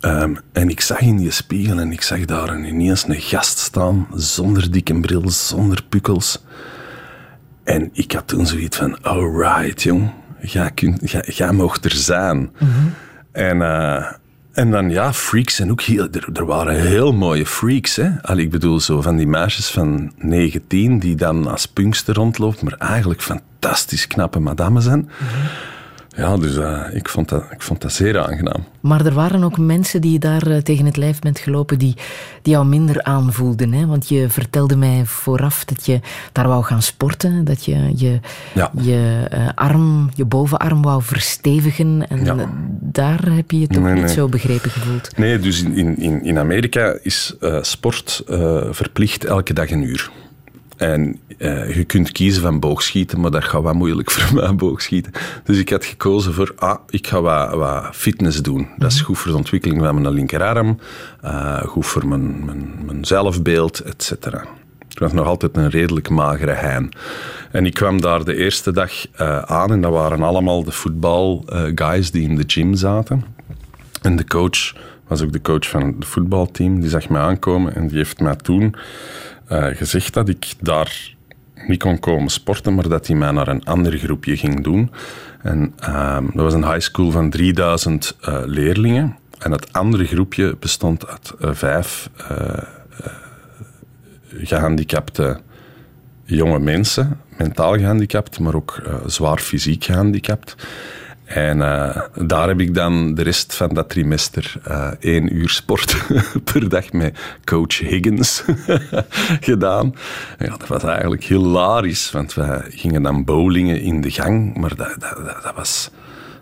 Um, 0.00 0.38
en 0.52 0.68
ik 0.68 0.80
zag 0.80 1.00
in 1.00 1.16
die 1.16 1.30
spiegel 1.30 1.78
en 1.78 1.92
ik 1.92 2.02
zag 2.02 2.24
daar 2.24 2.58
ineens 2.66 3.08
een 3.08 3.20
gast 3.20 3.58
staan, 3.58 4.06
zonder 4.14 4.70
dikke 4.70 5.00
bril, 5.00 5.30
zonder 5.30 5.82
pukkels. 5.88 6.44
En 7.64 7.90
ik 7.92 8.12
had 8.12 8.28
toen 8.28 8.46
zoiets 8.46 8.76
van, 8.76 9.02
alright 9.02 9.82
jong, 9.82 10.10
jij, 10.40 10.70
kunt, 10.70 11.10
jij, 11.10 11.24
jij 11.34 11.52
mocht 11.52 11.84
er 11.84 11.90
zijn. 11.90 12.36
Mm 12.36 12.50
-hmm. 12.58 12.94
En... 13.32 13.56
Uh, 13.56 14.12
en 14.52 14.70
dan, 14.70 14.90
ja, 14.90 15.12
freaks 15.12 15.58
en 15.58 15.70
ook 15.70 15.80
heel... 15.80 16.08
Er, 16.10 16.28
er 16.32 16.46
waren 16.46 16.80
heel 16.80 17.12
mooie 17.12 17.46
freaks, 17.46 17.96
hè. 17.96 18.10
Allee, 18.22 18.44
ik 18.44 18.50
bedoel, 18.50 18.80
zo 18.80 19.00
van 19.00 19.16
die 19.16 19.26
meisjes 19.26 19.70
van 19.70 20.12
19 20.16 20.98
die 20.98 21.14
dan 21.14 21.46
als 21.46 21.66
punkster 21.66 22.14
rondloopt, 22.14 22.62
maar 22.62 22.74
eigenlijk 22.78 23.22
fantastisch 23.22 24.06
knappe 24.06 24.38
madame 24.38 24.80
zijn. 24.80 24.98
Mm 24.98 25.08
-hmm. 25.18 25.48
Ja, 26.16 26.36
dus 26.36 26.56
uh, 26.56 26.80
ik, 26.92 27.08
vond 27.08 27.28
dat, 27.28 27.44
ik 27.50 27.62
vond 27.62 27.80
dat 27.80 27.92
zeer 27.92 28.18
aangenaam. 28.18 28.64
Maar 28.80 29.06
er 29.06 29.14
waren 29.14 29.44
ook 29.44 29.58
mensen 29.58 30.00
die 30.00 30.12
je 30.12 30.18
daar 30.18 30.48
uh, 30.48 30.56
tegen 30.56 30.84
het 30.84 30.96
lijf 30.96 31.18
bent 31.18 31.38
gelopen 31.38 31.78
die, 31.78 31.94
die 32.42 32.52
jou 32.52 32.66
minder 32.66 33.02
aanvoelden. 33.02 33.72
Hè? 33.72 33.86
Want 33.86 34.08
je 34.08 34.28
vertelde 34.28 34.76
mij 34.76 35.04
vooraf 35.04 35.64
dat 35.64 35.86
je 35.86 36.00
daar 36.32 36.48
wou 36.48 36.64
gaan 36.64 36.82
sporten. 36.82 37.44
Dat 37.44 37.64
je 37.64 37.92
je, 37.96 38.20
ja. 38.54 38.70
je 38.82 39.28
uh, 39.32 39.48
arm, 39.54 40.10
je 40.14 40.24
bovenarm 40.24 40.82
wou 40.82 41.02
verstevigen. 41.02 42.08
En 42.08 42.24
ja. 42.24 42.52
daar 42.80 43.32
heb 43.32 43.50
je 43.50 43.60
je 43.60 43.66
toch 43.66 43.82
nee, 43.82 43.92
niet 43.92 44.04
nee. 44.04 44.14
zo 44.14 44.28
begrepen 44.28 44.70
gevoeld. 44.70 45.16
Nee, 45.16 45.38
dus 45.38 45.62
in, 45.62 45.98
in, 45.98 46.24
in 46.24 46.38
Amerika 46.38 46.98
is 47.02 47.36
sport 47.60 48.22
verplicht 48.70 49.24
elke 49.24 49.52
dag 49.52 49.70
een 49.70 49.82
uur. 49.82 50.10
En 50.82 51.20
uh, 51.38 51.74
je 51.76 51.84
kunt 51.84 52.12
kiezen 52.12 52.42
van 52.42 52.60
boogschieten, 52.60 53.20
maar 53.20 53.30
dat 53.30 53.44
gaat 53.44 53.62
wat 53.62 53.74
moeilijk 53.74 54.10
voor 54.10 54.34
mij, 54.34 54.54
boogschieten. 54.54 55.12
Dus 55.44 55.58
ik 55.58 55.68
had 55.68 55.84
gekozen 55.84 56.32
voor, 56.32 56.52
ah, 56.56 56.78
ik 56.88 57.06
ga 57.06 57.20
wat, 57.20 57.54
wat 57.54 57.96
fitness 57.96 58.42
doen. 58.42 58.68
Dat 58.76 58.92
is 58.92 59.00
goed 59.00 59.18
voor 59.18 59.30
de 59.30 59.36
ontwikkeling 59.36 59.80
van 59.80 60.00
mijn 60.00 60.14
linkerarm, 60.14 60.78
uh, 61.24 61.62
goed 61.62 61.86
voor 61.86 62.06
mijn, 62.06 62.44
mijn, 62.44 62.74
mijn 62.86 63.04
zelfbeeld, 63.04 63.80
et 63.80 64.02
cetera. 64.02 64.44
Ik 64.88 64.98
was 64.98 65.12
nog 65.12 65.26
altijd 65.26 65.56
een 65.56 65.70
redelijk 65.70 66.08
magere 66.08 66.52
hein. 66.52 66.92
En 67.50 67.66
ik 67.66 67.74
kwam 67.74 68.00
daar 68.00 68.24
de 68.24 68.36
eerste 68.36 68.72
dag 68.72 68.92
uh, 69.20 69.38
aan 69.38 69.72
en 69.72 69.80
dat 69.80 69.92
waren 69.92 70.22
allemaal 70.22 70.64
de 70.64 70.72
voetbalguys 70.72 72.10
die 72.10 72.28
in 72.28 72.36
de 72.36 72.44
gym 72.46 72.74
zaten. 72.74 73.24
En 74.02 74.16
de 74.16 74.24
coach 74.24 74.74
was 75.08 75.22
ook 75.22 75.32
de 75.32 75.40
coach 75.40 75.68
van 75.68 75.82
het 75.82 76.06
voetbalteam, 76.06 76.80
die 76.80 76.90
zag 76.90 77.08
me 77.08 77.18
aankomen 77.18 77.74
en 77.74 77.88
die 77.88 77.96
heeft 77.96 78.20
mij 78.20 78.36
toen 78.36 78.74
uh, 79.52 79.76
gezegd 79.76 80.14
dat 80.14 80.28
ik 80.28 80.54
daar 80.60 81.14
niet 81.66 81.82
kon 81.82 81.98
komen 81.98 82.30
sporten, 82.30 82.74
maar 82.74 82.88
dat 82.88 83.06
hij 83.06 83.16
mij 83.16 83.30
naar 83.30 83.48
een 83.48 83.64
ander 83.64 83.98
groepje 83.98 84.36
ging 84.36 84.64
doen. 84.64 84.90
En 85.42 85.74
uh, 85.80 86.16
dat 86.16 86.42
was 86.42 86.54
een 86.54 86.64
high 86.64 86.80
school 86.80 87.10
van 87.10 87.30
3000 87.30 88.16
uh, 88.28 88.42
leerlingen. 88.44 89.16
En 89.38 89.50
het 89.50 89.72
andere 89.72 90.04
groepje 90.04 90.56
bestond 90.60 91.06
uit 91.06 91.32
uh, 91.40 91.50
vijf 91.52 92.10
gehandicapte 94.28 95.40
jonge 96.24 96.58
mensen, 96.58 97.20
mentaal 97.38 97.72
gehandicapt, 97.78 98.38
maar 98.38 98.54
ook 98.54 98.82
zwaar 99.06 99.38
fysiek 99.38 99.84
gehandicapt. 99.84 100.56
En 101.34 101.58
uh, 101.58 101.96
daar 102.26 102.48
heb 102.48 102.60
ik 102.60 102.74
dan 102.74 103.14
de 103.14 103.22
rest 103.22 103.54
van 103.54 103.74
dat 103.74 103.88
trimester 103.88 104.54
uh, 104.68 104.88
één 105.00 105.36
uur 105.36 105.48
sport 105.48 105.96
per 106.52 106.68
dag 106.68 106.92
met 106.92 107.18
coach 107.44 107.78
Higgins 107.78 108.44
gedaan. 109.50 109.94
Ja, 110.38 110.56
dat 110.56 110.66
was 110.66 110.82
eigenlijk 110.82 111.24
hilarisch, 111.24 112.10
want 112.10 112.34
we 112.34 112.64
gingen 112.68 113.02
dan 113.02 113.24
bowlingen 113.24 113.80
in 113.80 114.00
de 114.00 114.10
gang, 114.10 114.56
maar 114.56 114.76
dat, 114.76 114.94
dat, 114.98 115.16
dat, 115.42 115.52
was, 115.54 115.90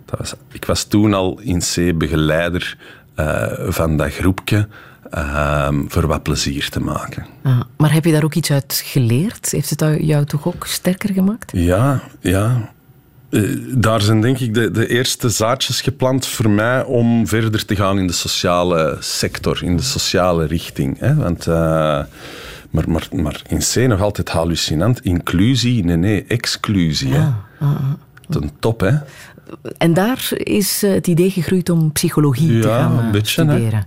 dat 0.05 0.19
was... 0.19 0.35
Ik 0.53 0.65
was 0.65 0.85
toen 0.85 1.15
al 1.15 1.41
in 1.41 1.59
C 1.59 1.99
begeleider 1.99 2.79
uh, 3.17 3.53
van 3.69 3.97
dat 3.97 4.13
groepje. 4.13 4.69
Ehm, 5.11 5.85
voor 5.89 6.07
wat 6.07 6.23
plezier 6.23 6.69
te 6.69 6.81
maken. 6.81 7.27
Ah, 7.43 7.61
maar 7.77 7.93
heb 7.93 8.05
je 8.05 8.13
daar 8.13 8.25
ook 8.25 8.35
iets 8.35 8.51
uit 8.51 8.83
geleerd? 8.85 9.51
Heeft 9.51 9.71
het 9.71 9.85
jou 10.01 10.25
toch 10.25 10.47
ook 10.47 10.67
sterker 10.67 11.13
gemaakt? 11.13 11.51
Ja, 11.55 12.03
ja. 12.21 12.73
Uh, 13.31 13.59
daar 13.75 14.01
zijn 14.01 14.21
denk 14.21 14.39
ik 14.39 14.55
de, 14.55 14.71
de, 14.71 14.89
eerste 14.89 15.29
zaadjes 15.29 15.81
geplant 15.81 16.27
voor 16.27 16.51
mij 16.51 16.85
om 16.85 17.27
verder 17.27 17.65
te 17.65 17.77
gaan 17.77 17.99
in 17.99 18.07
de 18.07 18.13
sociale 18.13 18.97
sector, 19.01 19.63
in 19.63 19.77
de 19.77 19.83
sociale 19.83 20.47
richting. 20.47 20.99
Hè? 20.99 21.15
Want, 21.15 21.47
uh, 21.47 21.55
maar, 22.71 22.91
maar, 22.91 23.09
maar 23.13 23.43
in 23.49 23.59
C 23.59 23.89
nog 23.89 24.01
altijd 24.01 24.29
hallucinant. 24.29 25.01
Inclusie, 25.01 25.85
nee, 25.85 25.97
nee, 25.97 26.25
exclusie. 26.29 27.09
Ja. 27.09 27.45
Hè? 27.59 27.67
Ah, 27.67 27.75
ah. 27.75 27.93
Ten 28.29 28.51
top, 28.59 28.81
hè? 28.81 28.97
En 29.79 29.95
daar 29.95 30.29
is 30.33 30.83
eh, 30.83 30.93
het 30.93 31.07
idee 31.07 31.31
gegroeid 31.31 31.71
om 31.71 31.93
psychologie 31.93 32.53
ja, 32.53 32.61
te 32.61 32.69
gaan 32.69 32.99
een 32.99 33.11
beetje, 33.11 33.43
studeren. 33.43 33.87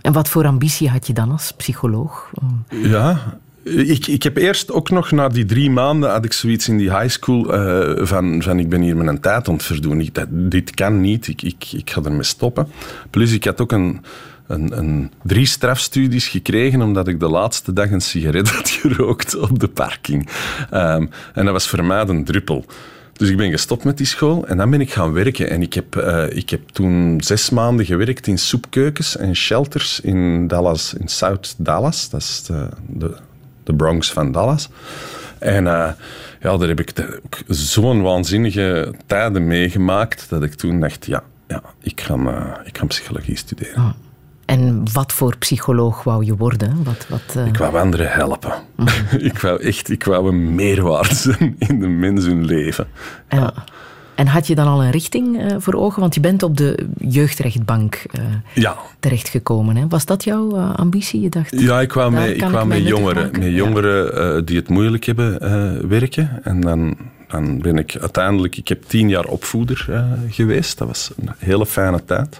En 0.00 0.12
wat 0.12 0.28
voor 0.28 0.46
ambitie 0.46 0.88
had 0.88 1.06
je 1.06 1.12
dan 1.12 1.30
als 1.30 1.52
psycholoog? 1.56 2.30
Ja, 2.68 3.38
ik, 3.62 4.06
ik 4.06 4.22
heb 4.22 4.36
eerst 4.36 4.72
ook 4.72 4.90
nog 4.90 5.10
na 5.10 5.28
die 5.28 5.44
drie 5.44 5.70
maanden 5.70 6.10
had 6.10 6.24
ik 6.24 6.32
zoiets 6.32 6.68
in 6.68 6.76
die 6.76 6.96
high 6.96 7.08
school 7.08 7.54
uh, 7.54 8.06
van, 8.06 8.42
van 8.42 8.58
ik 8.58 8.68
ben 8.68 8.80
hier 8.80 8.96
mijn 8.96 9.20
tijd 9.20 9.48
aan 9.48 9.54
het 9.54 9.62
verdoen. 9.62 10.00
Ik, 10.00 10.14
dat, 10.14 10.26
dit 10.30 10.74
kan 10.74 11.00
niet, 11.00 11.28
ik, 11.28 11.42
ik, 11.42 11.72
ik 11.72 11.90
ga 11.90 12.02
ermee 12.02 12.22
stoppen. 12.22 12.68
Plus 13.10 13.32
ik 13.32 13.44
had 13.44 13.60
ook 13.60 13.72
een, 13.72 14.04
een, 14.46 14.78
een, 14.78 15.12
drie 15.22 15.46
strafstudies 15.46 16.28
gekregen 16.28 16.82
omdat 16.82 17.08
ik 17.08 17.20
de 17.20 17.28
laatste 17.28 17.72
dag 17.72 17.90
een 17.90 18.00
sigaret 18.00 18.48
had 18.56 18.68
gerookt 18.68 19.36
op 19.36 19.58
de 19.58 19.68
parking. 19.68 20.28
Um, 20.74 21.10
en 21.34 21.44
dat 21.44 21.52
was 21.52 21.68
voor 21.68 21.84
mij 21.84 22.08
een 22.08 22.24
druppel. 22.24 22.64
Dus 23.12 23.28
ik 23.28 23.36
ben 23.36 23.50
gestopt 23.50 23.84
met 23.84 23.96
die 23.96 24.06
school 24.06 24.46
en 24.46 24.56
dan 24.56 24.70
ben 24.70 24.80
ik 24.80 24.92
gaan 24.92 25.12
werken. 25.12 25.50
En 25.50 25.62
ik 25.62 25.74
heb, 25.74 25.96
uh, 25.96 26.24
ik 26.36 26.50
heb 26.50 26.68
toen 26.68 27.20
zes 27.24 27.50
maanden 27.50 27.86
gewerkt 27.86 28.26
in 28.26 28.38
soepkeukens 28.38 29.16
en 29.16 29.36
shelters 29.36 30.00
in 30.00 30.48
Dallas, 30.48 30.94
in 30.94 31.08
South 31.08 31.54
Dallas. 31.58 32.10
Dat 32.10 32.20
is 32.20 32.42
de, 32.42 32.68
de, 32.86 33.16
de 33.70 33.76
Bronx 33.76 34.12
van 34.12 34.32
Dallas. 34.32 34.68
En 35.38 35.64
uh, 35.64 35.88
ja, 36.40 36.56
daar 36.56 36.68
heb 36.68 36.80
ik 36.80 36.92
zo'n 37.48 38.02
waanzinnige 38.02 38.94
tijden 39.06 39.46
meegemaakt 39.46 40.26
dat 40.28 40.42
ik 40.42 40.54
toen 40.54 40.80
dacht, 40.80 41.06
ja, 41.06 41.22
ja 41.48 41.62
ik, 41.82 42.00
ga, 42.00 42.14
uh, 42.16 42.44
ik 42.64 42.78
ga 42.78 42.86
psychologie 42.86 43.36
studeren. 43.36 43.76
Ah. 43.76 43.90
En 44.44 44.92
wat 44.92 45.12
voor 45.12 45.36
psycholoog 45.38 46.02
wou 46.02 46.24
je 46.24 46.36
worden? 46.36 46.84
Wat, 46.84 47.06
wat, 47.08 47.36
uh... 47.36 47.46
Ik 47.46 47.56
wou 47.56 47.78
anderen 47.78 48.10
helpen. 48.10 48.52
Mm. 48.76 48.86
ik 49.30 49.38
wou 49.38 49.62
echt 49.62 49.90
ik 49.90 50.04
wou 50.04 50.28
een 50.28 50.54
meerwaarde 50.54 51.14
zijn 51.14 51.56
in 51.68 51.80
de 51.80 51.88
mens 51.88 52.24
hun 52.24 52.44
leven. 52.44 52.86
Ja. 53.28 53.52
En 54.20 54.26
had 54.26 54.46
je 54.46 54.54
dan 54.54 54.66
al 54.66 54.84
een 54.84 54.90
richting 54.90 55.42
uh, 55.42 55.54
voor 55.58 55.74
ogen? 55.74 56.00
Want 56.00 56.14
je 56.14 56.20
bent 56.20 56.42
op 56.42 56.56
de 56.56 56.88
jeugdrechtbank 56.98 58.02
uh, 58.18 58.24
ja. 58.54 58.76
terechtgekomen. 58.98 59.76
Hè? 59.76 59.88
Was 59.88 60.04
dat 60.04 60.24
jouw 60.24 60.56
uh, 60.56 60.74
ambitie? 60.74 61.20
Je 61.20 61.28
dacht, 61.28 61.60
ja, 61.60 61.80
ik 61.80 61.88
kwam 61.88 62.12
met, 62.12 62.30
ik 62.30 62.38
kwam 62.38 62.68
met 62.68 62.86
jongeren, 62.86 63.30
met 63.32 63.52
jongeren 63.52 64.44
die 64.44 64.56
het 64.56 64.68
moeilijk 64.68 65.04
hebben 65.04 65.38
werken. 65.88 66.40
En 66.42 66.60
dan, 66.60 66.96
dan 67.28 67.58
ben 67.58 67.78
ik 67.78 67.96
uiteindelijk... 68.00 68.56
Ik 68.56 68.68
heb 68.68 68.82
tien 68.86 69.08
jaar 69.08 69.24
opvoeder 69.24 69.88
geweest. 70.28 70.78
Dat 70.78 70.88
was 70.88 71.10
een 71.16 71.30
hele 71.38 71.66
fijne 71.66 72.04
tijd. 72.04 72.38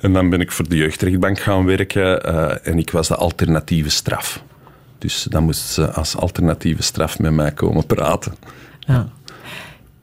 En 0.00 0.12
dan 0.12 0.30
ben 0.30 0.40
ik 0.40 0.52
voor 0.52 0.68
de 0.68 0.76
jeugdrechtbank 0.76 1.38
gaan 1.38 1.64
werken 1.64 2.24
en 2.64 2.78
ik 2.78 2.90
was 2.90 3.08
de 3.08 3.16
alternatieve 3.16 3.90
straf. 3.90 4.42
Dus 4.98 5.26
dan 5.30 5.44
moest 5.44 5.68
ze 5.68 5.90
als 5.90 6.16
alternatieve 6.16 6.82
straf 6.82 7.18
met 7.18 7.32
mij 7.32 7.52
komen 7.52 7.86
praten. 7.86 8.34
Ja. 8.78 9.08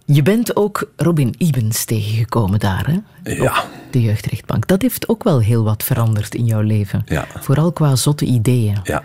Je 0.05 0.21
bent 0.21 0.55
ook 0.55 0.91
Robin 0.95 1.35
Ibens 1.37 1.85
tegengekomen 1.85 2.59
daar, 2.59 2.87
hè? 2.87 3.31
Ja. 3.33 3.43
Op 3.43 3.69
de 3.89 4.01
jeugdrechtbank. 4.01 4.67
Dat 4.67 4.81
heeft 4.81 5.07
ook 5.07 5.23
wel 5.23 5.39
heel 5.39 5.63
wat 5.63 5.83
veranderd 5.83 6.35
in 6.35 6.45
jouw 6.45 6.61
leven. 6.61 7.03
Ja. 7.05 7.27
Vooral 7.39 7.71
qua 7.71 7.95
zotte 7.95 8.25
ideeën. 8.25 8.79
Ja. 8.83 9.03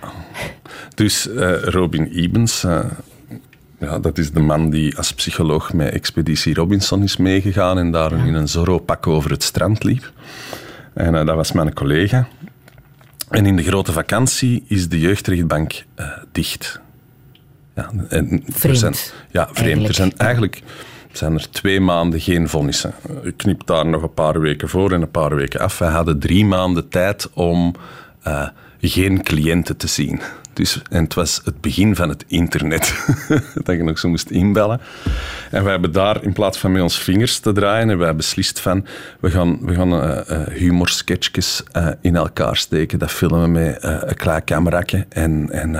Dus 0.94 1.28
uh, 1.28 1.62
Robin 1.62 2.18
Ibens... 2.22 2.64
Uh, 2.64 2.84
ja, 3.80 3.98
dat 3.98 4.18
is 4.18 4.30
de 4.30 4.40
man 4.40 4.70
die 4.70 4.96
als 4.96 5.12
psycholoog 5.12 5.72
met 5.72 5.92
Expeditie 5.92 6.54
Robinson 6.54 7.02
is 7.02 7.16
meegegaan 7.16 7.78
en 7.78 7.90
daar 7.90 8.26
in 8.26 8.34
een 8.34 8.48
Zorro-pak 8.48 9.06
over 9.06 9.30
het 9.30 9.42
strand 9.42 9.84
liep. 9.84 10.12
En 10.94 11.14
uh, 11.14 11.26
dat 11.26 11.36
was 11.36 11.52
mijn 11.52 11.74
collega. 11.74 12.28
En 13.28 13.46
in 13.46 13.56
de 13.56 13.62
grote 13.62 13.92
vakantie 13.92 14.64
is 14.66 14.88
de 14.88 15.00
jeugdrechtbank 15.00 15.84
dicht. 16.32 16.80
Ja, 17.74 17.90
en 18.08 18.42
vreemd. 18.46 18.78
Zijn, 18.78 18.94
ja, 19.30 19.48
vreemd. 19.52 19.88
Er 19.88 19.94
zijn 19.94 20.16
eigenlijk 20.16 20.62
zijn 21.12 21.34
er 21.34 21.50
twee 21.50 21.80
maanden 21.80 22.20
geen 22.20 22.48
vonnissen. 22.48 22.94
Ik 23.22 23.36
knip 23.36 23.66
daar 23.66 23.86
nog 23.86 24.02
een 24.02 24.14
paar 24.14 24.40
weken 24.40 24.68
voor 24.68 24.92
en 24.92 25.02
een 25.02 25.10
paar 25.10 25.34
weken 25.34 25.60
af. 25.60 25.78
Wij 25.78 25.90
hadden 25.90 26.18
drie 26.18 26.44
maanden 26.44 26.88
tijd 26.88 27.30
om 27.32 27.74
uh, 28.26 28.48
geen 28.80 29.22
cliënten 29.22 29.76
te 29.76 29.86
zien. 29.86 30.20
Dus, 30.52 30.82
en 30.90 31.04
het 31.04 31.14
was 31.14 31.40
het 31.44 31.60
begin 31.60 31.96
van 31.96 32.08
het 32.08 32.24
internet, 32.26 33.06
dat 33.64 33.76
je 33.76 33.82
nog 33.82 33.98
zo 33.98 34.08
moest 34.08 34.30
inbellen. 34.30 34.80
En 35.50 35.62
wij 35.62 35.72
hebben 35.72 35.92
daar, 35.92 36.22
in 36.22 36.32
plaats 36.32 36.58
van 36.58 36.72
met 36.72 36.82
ons 36.82 36.98
vingers 36.98 37.38
te 37.38 37.52
draaien, 37.52 37.88
hebben 37.88 38.06
wij 38.06 38.16
beslist 38.16 38.60
van, 38.60 38.86
we 39.20 39.30
gaan, 39.30 39.58
we 39.60 39.74
gaan 39.74 39.92
uh, 39.92 40.20
uh, 40.30 40.46
humorsketchjes 40.46 41.62
uh, 41.76 41.88
in 42.00 42.16
elkaar 42.16 42.56
steken, 42.56 42.98
dat 42.98 43.10
filmen 43.10 43.52
met 43.52 43.78
een 43.82 44.16
klein 44.16 44.44
cameraatje 44.44 45.06
en, 45.08 45.50
en, 45.50 45.74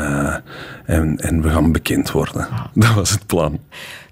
en, 0.85 1.16
en 1.18 1.43
we 1.43 1.49
gaan 1.49 1.72
bekend 1.72 2.11
worden. 2.11 2.49
Ah. 2.49 2.64
Dat 2.74 2.95
was 2.95 3.11
het 3.11 3.26
plan. 3.26 3.61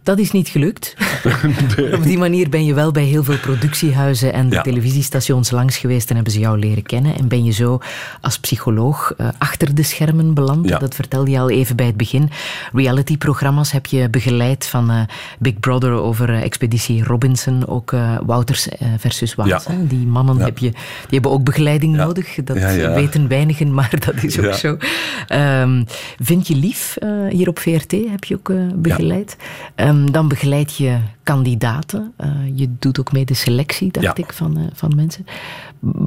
Dat 0.06 0.18
is 0.18 0.30
niet 0.30 0.48
gelukt. 0.48 0.96
Op 1.96 2.02
die 2.02 2.18
manier 2.18 2.48
ben 2.48 2.64
je 2.64 2.74
wel 2.74 2.92
bij 2.92 3.02
heel 3.02 3.24
veel 3.24 3.38
productiehuizen 3.38 4.32
en 4.32 4.50
ja. 4.50 4.62
televisiestations 4.62 5.50
langs 5.50 5.76
geweest 5.76 6.08
en 6.08 6.14
hebben 6.14 6.32
ze 6.32 6.38
jou 6.38 6.58
leren 6.58 6.82
kennen. 6.82 7.16
En 7.16 7.28
ben 7.28 7.44
je 7.44 7.50
zo 7.50 7.78
als 8.20 8.38
psycholoog 8.38 9.14
uh, 9.18 9.28
achter 9.38 9.74
de 9.74 9.82
schermen 9.82 10.34
beland. 10.34 10.68
Ja. 10.68 10.78
Dat 10.78 10.94
vertelde 10.94 11.30
je 11.30 11.38
al 11.38 11.50
even 11.50 11.76
bij 11.76 11.86
het 11.86 11.96
begin. 11.96 12.30
Reality-programma's 12.72 13.72
heb 13.72 13.86
je 13.86 14.08
begeleid 14.10 14.66
van 14.66 14.90
uh, 14.90 15.00
Big 15.38 15.60
Brother 15.60 15.90
over 15.90 16.30
uh, 16.30 16.42
Expeditie 16.42 17.04
Robinson. 17.04 17.66
Ook 17.66 17.94
Wouters 18.26 18.68
versus. 18.98 19.34
Ja. 19.44 19.60
Die 19.80 20.06
mannen 20.06 20.40
heb 20.40 20.58
je, 20.58 20.70
die 20.70 20.80
hebben 21.08 21.30
ook 21.30 21.44
begeleiding 21.44 21.96
nodig. 21.96 22.34
Dat 22.44 22.58
weten 22.94 23.28
weinigen, 23.28 23.74
maar 23.74 23.90
dat 24.06 24.22
is 24.22 24.38
ook 24.38 24.52
zo. 24.52 24.76
Um, 25.28 25.84
vind 26.18 26.48
je 26.48 26.56
lief 26.56 26.96
hier 27.28 27.48
op 27.48 27.58
VRT? 27.58 27.90
Heb 27.90 28.24
je 28.24 28.34
ook 28.34 28.52
begeleid? 28.74 29.36
Um, 29.76 29.95
Um, 29.96 30.12
dan 30.12 30.28
begeleid 30.28 30.76
je 30.76 30.98
kandidaten. 31.22 32.12
Uh, 32.20 32.28
je 32.54 32.68
doet 32.78 33.00
ook 33.00 33.12
mee 33.12 33.24
de 33.24 33.34
selectie, 33.34 33.90
dacht 33.90 34.04
ja. 34.04 34.24
ik, 34.24 34.32
van, 34.32 34.58
uh, 34.58 34.64
van 34.72 34.92
mensen. 34.96 35.26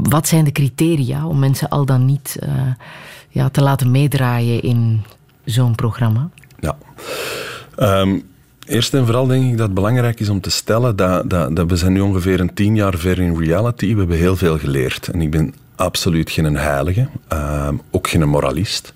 Wat 0.04 0.28
zijn 0.28 0.44
de 0.44 0.52
criteria 0.52 1.28
om 1.28 1.40
mensen 1.40 1.70
al 1.70 1.86
dan 1.86 2.06
niet 2.06 2.40
uh, 2.44 2.50
ja, 3.30 3.50
te 3.50 3.62
laten 3.62 3.92
meedraaien 3.92 4.62
in 4.62 5.02
zo'n 5.46 5.76
programma? 5.76 6.30
Ja. 6.60 6.78
Um, 7.78 8.24
eerst 8.66 8.94
en 8.94 9.06
vooral 9.06 9.28
denk 9.28 9.44
ik 9.44 9.58
dat 9.58 9.66
het 9.66 9.74
belangrijk 9.74 10.20
is 10.20 10.30
om 10.30 10.42
te 10.42 10.50
stellen 10.50 10.96
dat, 10.96 11.30
dat, 11.30 11.56
dat 11.56 11.70
we 11.70 11.76
zijn 11.76 11.94
nu 11.94 12.00
ongeveer 12.00 12.40
een 12.40 12.54
tien 12.54 12.76
jaar 12.76 12.98
ver 12.98 13.20
in 13.20 13.38
reality. 13.38 13.94
We 13.94 14.00
hebben 14.00 14.18
heel 14.18 14.36
veel 14.36 14.58
geleerd. 14.58 15.08
En 15.08 15.22
ik 15.22 15.32
ben 15.32 15.54
absoluut 15.76 16.32
geen 16.32 16.58
heilige, 16.58 17.08
um, 17.34 17.82
ook 17.92 18.08
geen 18.08 18.30
moralist. 18.30 18.94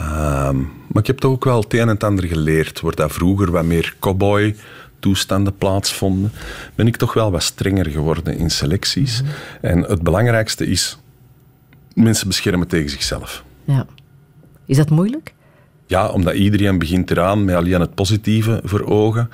Um, 0.00 0.72
maar 0.86 1.02
ik 1.02 1.06
heb 1.06 1.18
toch 1.18 1.32
ook 1.32 1.44
wel 1.44 1.60
het 1.60 1.74
een 1.74 1.80
en 1.80 1.88
het 1.88 2.04
ander 2.04 2.26
geleerd. 2.26 2.80
Waar 2.80 2.94
dat 2.94 3.12
vroeger 3.12 3.50
wat 3.50 3.64
meer 3.64 3.94
cowboy 3.98 4.56
toestanden 4.98 5.56
plaatsvonden, 5.56 6.32
ben 6.74 6.86
ik 6.86 6.96
toch 6.96 7.14
wel 7.14 7.30
wat 7.30 7.42
strenger 7.42 7.90
geworden 7.90 8.38
in 8.38 8.50
selecties. 8.50 9.22
Mhm. 9.22 9.30
En 9.60 9.82
het 9.82 10.02
belangrijkste 10.02 10.66
is 10.66 10.98
mensen 11.94 12.26
beschermen 12.26 12.68
tegen 12.68 12.90
zichzelf. 12.90 13.44
Ja. 13.64 13.86
Is 14.66 14.76
dat 14.76 14.90
moeilijk? 14.90 15.34
Ja, 15.86 16.08
omdat 16.08 16.34
iedereen 16.34 16.78
begint 16.78 17.10
eraan 17.10 17.44
met 17.44 17.54
alleen 17.54 17.80
het 17.80 17.94
positieve 17.94 18.60
voor 18.64 18.84
ogen. 18.84 19.30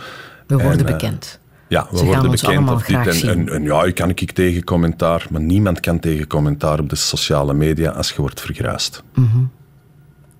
We 0.46 0.54
worden 0.54 0.78
en, 0.78 0.86
uh, 0.86 0.92
bekend. 0.92 1.40
Ja, 1.68 1.86
we 1.90 1.96
Ze 1.96 2.04
worden 2.04 2.30
bekend 2.30 2.86
dit. 2.86 3.22
En, 3.22 3.28
en, 3.28 3.48
en, 3.48 3.62
ja, 3.62 3.84
ik 3.84 3.94
kan 3.94 4.10
ik 4.10 4.32
tegen 4.32 4.64
commentaar, 4.64 5.26
maar 5.30 5.40
niemand 5.40 5.80
kan 5.80 5.98
tegen 5.98 6.26
commentaar 6.26 6.80
op 6.80 6.88
de 6.88 6.96
sociale 6.96 7.54
media 7.54 7.90
als 7.90 8.10
je 8.10 8.20
wordt 8.20 8.40
vergruist. 8.40 9.02
Mm 9.14 9.28
-hmm. 9.32 9.50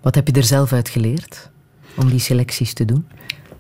Wat 0.07 0.15
heb 0.15 0.27
je 0.27 0.33
er 0.33 0.45
zelf 0.45 0.73
uit 0.73 0.89
geleerd 0.89 1.51
om 1.97 2.09
die 2.09 2.19
selecties 2.19 2.73
te 2.73 2.85
doen? 2.85 3.07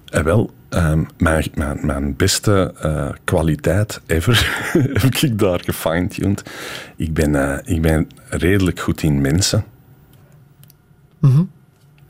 Eh, 0.04 0.22
wel, 0.22 0.50
um, 0.70 1.06
mijn, 1.18 1.44
mijn, 1.54 1.86
mijn, 1.86 2.16
beste 2.16 2.74
uh, 2.84 3.08
kwaliteit 3.24 4.00
ever 4.06 4.66
heb 5.02 5.14
ik 5.14 5.38
daar 5.38 5.60
gefine-tuned. 5.64 6.50
Ik 6.96 7.14
ben, 7.14 7.34
uh, 7.34 7.58
ik 7.64 7.82
ben 7.82 8.08
redelijk 8.28 8.80
goed 8.80 9.02
in 9.02 9.20
mensen. 9.20 9.64
Mm 11.18 11.30
-hmm. 11.30 11.50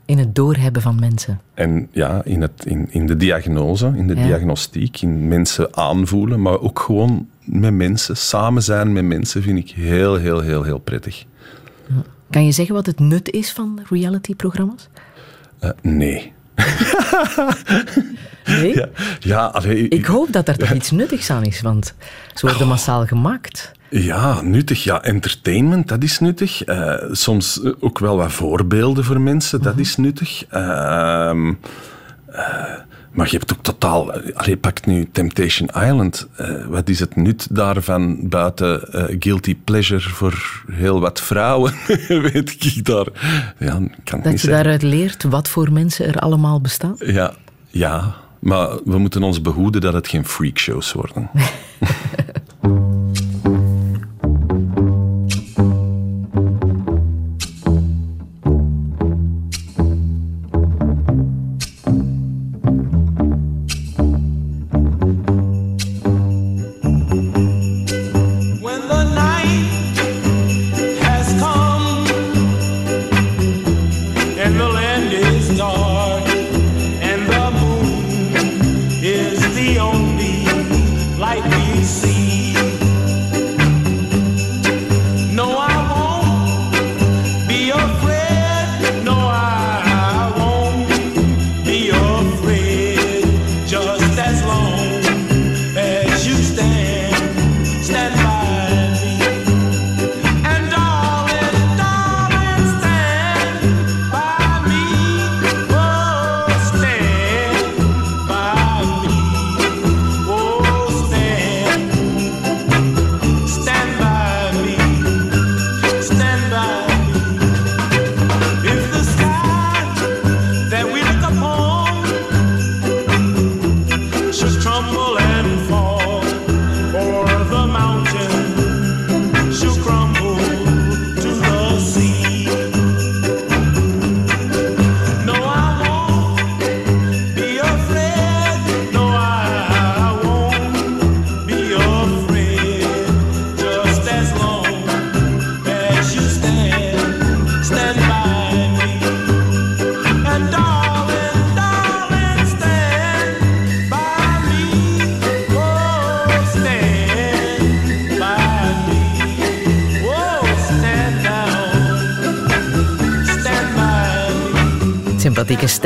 In 0.05 0.17
het 0.17 0.35
doorhebben 0.35 0.81
van 0.81 0.99
mensen. 0.99 1.41
En 1.53 1.87
ja, 1.91 2.23
in, 2.23 2.41
het, 2.41 2.65
in, 2.65 2.87
in 2.91 3.05
de 3.05 3.15
diagnose, 3.15 3.93
in 3.95 4.07
de 4.07 4.15
diagnostiek, 4.15 5.01
in 5.01 5.27
mensen 5.27 5.75
aanvoelen, 5.75 6.41
maar 6.41 6.59
ook 6.59 6.79
gewoon 6.79 7.27
met 7.43 7.73
mensen, 7.73 8.17
samen 8.17 8.63
zijn 8.63 8.93
met 8.93 9.05
mensen, 9.05 9.41
vind 9.41 9.57
ik 9.57 9.69
heel, 9.69 10.15
heel, 10.15 10.39
heel, 10.41 10.63
heel 10.63 10.79
prettig. 10.79 11.25
Kan 12.29 12.45
je 12.45 12.51
zeggen 12.51 12.75
wat 12.75 12.85
het 12.85 12.99
nut 12.99 13.31
is 13.31 13.51
van 13.51 13.79
reality-programma's? 13.89 14.87
Uh, 15.63 15.69
nee. 15.81 16.33
nee? 18.45 18.75
Ja, 18.75 18.89
ja 19.19 19.63
ik 19.89 20.05
hoop 20.05 20.31
dat 20.31 20.47
er 20.47 20.57
toch 20.57 20.73
iets 20.73 20.91
nuttigs 20.91 21.29
aan 21.29 21.43
is, 21.43 21.61
want 21.61 21.93
ze 22.33 22.45
worden 22.45 22.61
oh. 22.61 22.67
massaal 22.67 23.05
gemaakt. 23.05 23.71
Ja, 23.89 24.41
nuttig. 24.41 24.83
Ja, 24.83 25.03
entertainment, 25.03 25.87
dat 25.87 26.03
is 26.03 26.19
nuttig. 26.19 26.67
Uh, 26.67 26.95
soms 27.11 27.61
ook 27.79 27.99
wel 27.99 28.17
wat 28.17 28.31
voorbeelden 28.31 29.03
voor 29.03 29.21
mensen, 29.21 29.61
dat 29.61 29.73
mhm. 29.73 29.81
is 29.81 29.95
nuttig. 29.95 30.45
Uh, 30.53 31.51
maar 33.17 33.27
je 33.31 33.37
hebt 33.37 33.53
ook 33.53 33.63
totaal... 33.63 34.11
Allee, 34.13 34.57
pakt 34.57 34.85
nu 34.85 35.07
Temptation 35.11 35.67
Island. 35.67 36.27
Uh, 36.41 36.65
wat 36.65 36.89
is 36.89 36.99
het 36.99 37.15
nut 37.15 37.47
daarvan 37.55 38.29
buiten 38.29 38.89
uh, 38.91 39.15
guilty 39.19 39.57
pleasure 39.63 40.09
voor 40.09 40.63
heel 40.71 40.99
wat 40.99 41.21
vrouwen? 41.21 41.73
Weet 42.31 42.65
ik 42.65 42.85
daar... 42.85 43.07
Ja, 43.57 43.79
kan 44.03 44.21
dat 44.21 44.31
niet 44.31 44.41
je 44.41 44.47
daaruit 44.47 44.81
leert 44.81 45.23
wat 45.23 45.49
voor 45.49 45.71
mensen 45.71 46.07
er 46.07 46.19
allemaal 46.19 46.61
bestaan? 46.61 46.95
Ja, 46.99 47.33
ja. 47.67 48.15
Maar 48.39 48.69
we 48.85 48.97
moeten 48.97 49.23
ons 49.23 49.41
behoeden 49.41 49.81
dat 49.81 49.93
het 49.93 50.07
geen 50.07 50.25
freakshows 50.25 50.93
worden. 50.93 51.29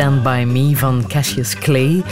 Stand 0.02 0.24
By 0.24 0.44
Me 0.48 0.78
van 0.78 1.04
Cassius 1.08 1.56
Clay. 1.56 2.04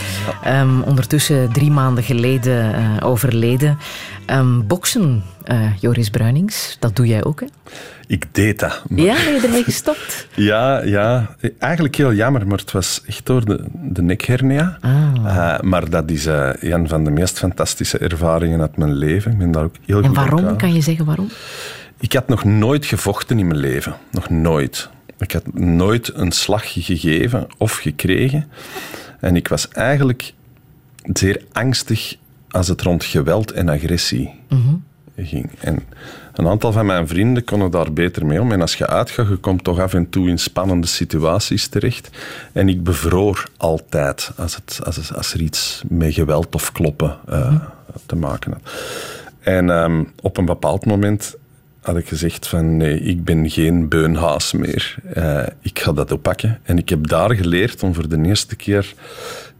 Um, 0.47 0.81
ondertussen 0.81 1.51
drie 1.51 1.71
maanden 1.71 2.03
geleden 2.03 2.75
uh, 2.75 3.07
overleden. 3.07 3.77
Um, 4.27 4.67
boksen, 4.67 5.23
uh, 5.51 5.77
Joris 5.79 6.09
Bruinings, 6.09 6.77
dat 6.79 6.95
doe 6.95 7.07
jij 7.07 7.23
ook, 7.23 7.39
hè? 7.39 7.45
Ik 8.07 8.25
deed 8.31 8.59
dat. 8.59 8.83
Maar... 8.89 8.99
Ja, 8.99 9.13
ben 9.13 9.33
je 9.33 9.41
ermee 9.43 9.63
gestopt? 9.63 10.27
ja, 10.51 10.83
ja, 10.83 11.35
eigenlijk 11.59 11.95
heel 11.95 12.13
jammer, 12.13 12.47
maar 12.47 12.57
het 12.57 12.71
was 12.71 13.01
echt 13.07 13.25
door 13.25 13.45
de, 13.45 13.63
de 13.73 14.01
nekhernia. 14.01 14.77
Ah. 14.81 14.91
Uh, 15.25 15.59
maar 15.59 15.89
dat 15.89 16.11
is 16.11 16.25
een 16.59 16.87
van 16.87 17.03
de 17.03 17.11
meest 17.11 17.39
fantastische 17.39 17.97
ervaringen 17.97 18.61
uit 18.61 18.77
mijn 18.77 18.93
leven. 18.93 19.31
Ik 19.31 19.37
ben 19.37 19.51
daar 19.51 19.63
ook 19.63 19.75
heel 19.85 20.01
en 20.01 20.13
waarom? 20.13 20.57
Kan 20.57 20.73
je 20.73 20.81
zeggen 20.81 21.05
waarom? 21.05 21.29
Ik 21.99 22.13
had 22.13 22.27
nog 22.27 22.43
nooit 22.43 22.85
gevochten 22.85 23.39
in 23.39 23.47
mijn 23.47 23.59
leven. 23.59 23.95
Nog 24.11 24.29
nooit. 24.29 24.89
Ik 25.19 25.31
had 25.31 25.53
nooit 25.53 26.11
een 26.13 26.31
slag 26.31 26.73
gegeven 26.73 27.47
of 27.57 27.75
gekregen. 27.75 28.51
En 29.19 29.35
ik 29.35 29.47
was 29.47 29.67
eigenlijk 29.67 30.33
zeer 31.13 31.41
angstig 31.51 32.15
als 32.49 32.67
het 32.67 32.81
rond 32.81 33.03
geweld 33.03 33.51
en 33.51 33.69
agressie 33.69 34.31
mhm. 34.49 34.75
ging. 35.15 35.49
En 35.59 35.83
een 36.33 36.47
aantal 36.47 36.71
van 36.71 36.85
mijn 36.85 37.07
vrienden 37.07 37.43
konden 37.43 37.71
daar 37.71 37.93
beter 37.93 38.25
mee 38.25 38.41
om. 38.41 38.51
En 38.51 38.61
als 38.61 38.75
je 38.75 38.87
uitgaat, 38.87 39.27
je 39.27 39.35
komt 39.35 39.63
toch 39.63 39.79
af 39.79 39.93
en 39.93 40.09
toe 40.09 40.29
in 40.29 40.39
spannende 40.39 40.87
situaties 40.87 41.67
terecht. 41.67 42.09
En 42.51 42.69
ik 42.69 42.83
bevroor 42.83 43.49
altijd 43.57 44.31
als, 44.35 44.55
het, 44.55 44.79
als, 44.83 45.13
als 45.13 45.33
er 45.33 45.41
iets 45.41 45.81
met 45.87 46.13
geweld 46.13 46.55
of 46.55 46.71
kloppen 46.71 47.17
uh, 47.29 47.55
te 48.05 48.15
maken 48.15 48.51
had. 48.51 48.73
En 49.39 49.69
um, 49.69 50.11
op 50.21 50.37
een 50.37 50.45
bepaald 50.45 50.85
moment 50.85 51.35
had 51.81 51.97
ik 51.97 52.07
gezegd 52.07 52.47
van 52.47 52.77
nee, 52.77 52.99
ik 52.99 53.23
ben 53.23 53.49
geen 53.49 53.89
beunhaas 53.89 54.51
meer. 54.53 54.95
Uh, 55.17 55.43
ik 55.61 55.79
ga 55.79 55.91
dat 55.91 56.11
oppakken. 56.11 56.59
En 56.63 56.77
ik 56.77 56.89
heb 56.89 57.07
daar 57.07 57.35
geleerd 57.35 57.83
om 57.83 57.93
voor 57.93 58.09
de 58.09 58.21
eerste 58.21 58.55
keer 58.55 58.93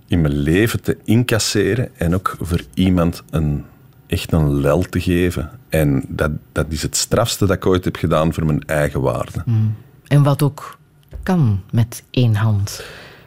in 0.07 0.22
mijn 0.22 0.38
leven 0.38 0.82
te 0.82 0.97
incasseren 1.03 1.89
en 1.97 2.13
ook 2.13 2.38
voor 2.39 2.61
iemand 2.74 3.24
een, 3.30 3.65
echt 4.07 4.32
een 4.32 4.59
lel 4.59 4.82
te 4.82 5.01
geven. 5.01 5.49
En 5.70 6.03
dat, 6.07 6.32
dat 6.51 6.65
is 6.70 6.82
het 6.82 6.95
strafste 6.95 7.45
dat 7.45 7.55
ik 7.55 7.65
ooit 7.65 7.86
heb 7.86 7.95
gedaan 7.95 8.34
voor 8.34 8.45
mijn 8.45 8.63
eigen 8.65 9.01
waarde. 9.01 9.41
Mm. 9.45 9.76
En 10.07 10.24
wat 10.24 10.41
ook 10.41 10.78
kan 11.24 11.61
met 11.72 12.03
één 12.11 12.36
hand. 12.36 12.84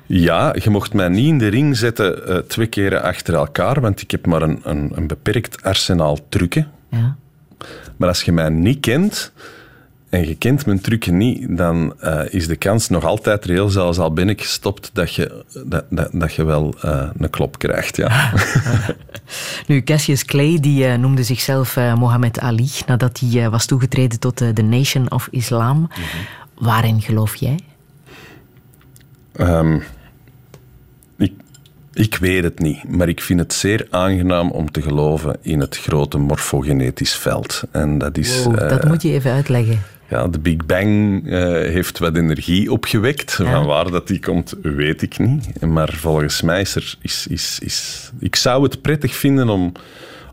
Ja, 0.06 0.54
je 0.58 0.70
mocht 0.70 0.92
mij 0.92 1.08
niet 1.08 1.28
in 1.28 1.38
de 1.38 1.48
ring 1.48 1.76
zetten 1.76 2.30
uh, 2.30 2.36
twee 2.36 2.66
keren 2.66 3.02
achter 3.02 3.34
elkaar, 3.34 3.80
want 3.80 4.00
ik 4.00 4.10
heb 4.10 4.26
maar 4.26 4.42
een, 4.42 4.60
een, 4.62 4.90
een 4.94 5.06
beperkt 5.06 5.62
arsenaal 5.62 6.18
trucken. 6.28 6.70
Ja. 6.90 7.16
Maar 8.02 8.10
als 8.10 8.22
je 8.22 8.32
mij 8.32 8.48
niet 8.48 8.80
kent 8.80 9.32
en 10.08 10.28
je 10.28 10.34
kent 10.34 10.66
mijn 10.66 10.80
trucken 10.80 11.16
niet, 11.16 11.56
dan 11.56 11.94
uh, 12.04 12.20
is 12.28 12.46
de 12.46 12.56
kans 12.56 12.88
nog 12.88 13.04
altijd 13.04 13.44
reëel, 13.44 13.68
zelfs 13.68 13.98
al 13.98 14.12
ben 14.12 14.28
ik 14.28 14.40
gestopt, 14.40 14.90
dat 14.92 15.14
je, 15.14 15.44
dat, 15.66 15.84
dat, 15.90 16.08
dat 16.12 16.34
je 16.34 16.44
wel 16.44 16.74
uh, 16.84 17.08
een 17.16 17.30
klop 17.30 17.58
krijgt. 17.58 17.96
Ja. 17.96 18.32
nu, 19.68 19.82
Cassius 19.82 20.24
Clay 20.24 20.60
die, 20.60 20.86
uh, 20.86 20.94
noemde 20.94 21.22
zichzelf 21.22 21.76
Mohammed 21.76 22.40
Ali 22.40 22.70
nadat 22.86 23.20
hij 23.20 23.50
was 23.50 23.66
toegetreden 23.66 24.18
tot 24.18 24.38
de 24.38 24.62
Nation 24.62 25.10
of 25.10 25.28
Islam. 25.30 25.76
Mm 25.76 25.88
-hmm. 25.88 26.66
Waarin 26.66 27.00
geloof 27.00 27.34
jij? 27.34 27.58
Um, 29.40 29.82
ik 31.92 32.16
weet 32.16 32.42
het 32.42 32.58
niet, 32.58 32.88
maar 32.88 33.08
ik 33.08 33.20
vind 33.20 33.40
het 33.40 33.52
zeer 33.52 33.86
aangenaam 33.90 34.50
om 34.50 34.70
te 34.70 34.82
geloven 34.82 35.36
in 35.42 35.60
het 35.60 35.76
grote 35.78 36.18
morfogenetisch 36.18 37.14
veld. 37.14 37.62
En 37.70 37.98
dat 37.98 38.18
is... 38.18 38.44
Wow, 38.44 38.58
dat 38.58 38.84
uh, 38.84 38.90
moet 38.90 39.02
je 39.02 39.12
even 39.12 39.32
uitleggen. 39.32 39.82
Ja, 40.08 40.28
de 40.28 40.38
Big 40.38 40.66
Bang 40.66 41.22
uh, 41.26 41.32
heeft 41.50 41.98
wat 41.98 42.16
energie 42.16 42.72
opgewekt. 42.72 43.38
Ja. 43.38 43.50
Van 43.50 43.66
waar 43.66 43.90
dat 43.90 44.06
die 44.06 44.18
komt, 44.18 44.54
weet 44.62 45.02
ik 45.02 45.18
niet. 45.18 45.60
Maar 45.60 45.92
volgens 45.92 46.42
mij 46.42 46.60
is 46.60 46.74
er... 46.74 46.94
Is, 47.00 47.26
is, 47.26 47.58
is, 47.62 48.10
ik 48.18 48.36
zou 48.36 48.62
het 48.62 48.82
prettig 48.82 49.14
vinden 49.14 49.48
om, 49.48 49.72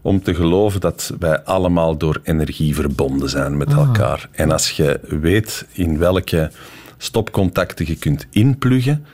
om 0.02 0.24
te 0.24 0.36
geloven 0.36 0.80
dat 0.80 1.14
wij 1.20 1.40
allemaal 1.40 1.98
door 1.98 2.20
energie 2.24 2.76
verbonden 2.76 3.30
zijn 3.30 3.58
met 3.58 3.70
ah. 3.70 3.78
elkaar. 3.78 4.30
En 4.32 4.52
als 4.52 4.72
je 4.72 5.00
weet 5.04 5.66
in 5.72 5.98
welke 5.98 6.52
stopcontacten 6.98 7.88
je 7.88 7.96
kunt 7.96 8.28
inpluggen, 8.32 9.06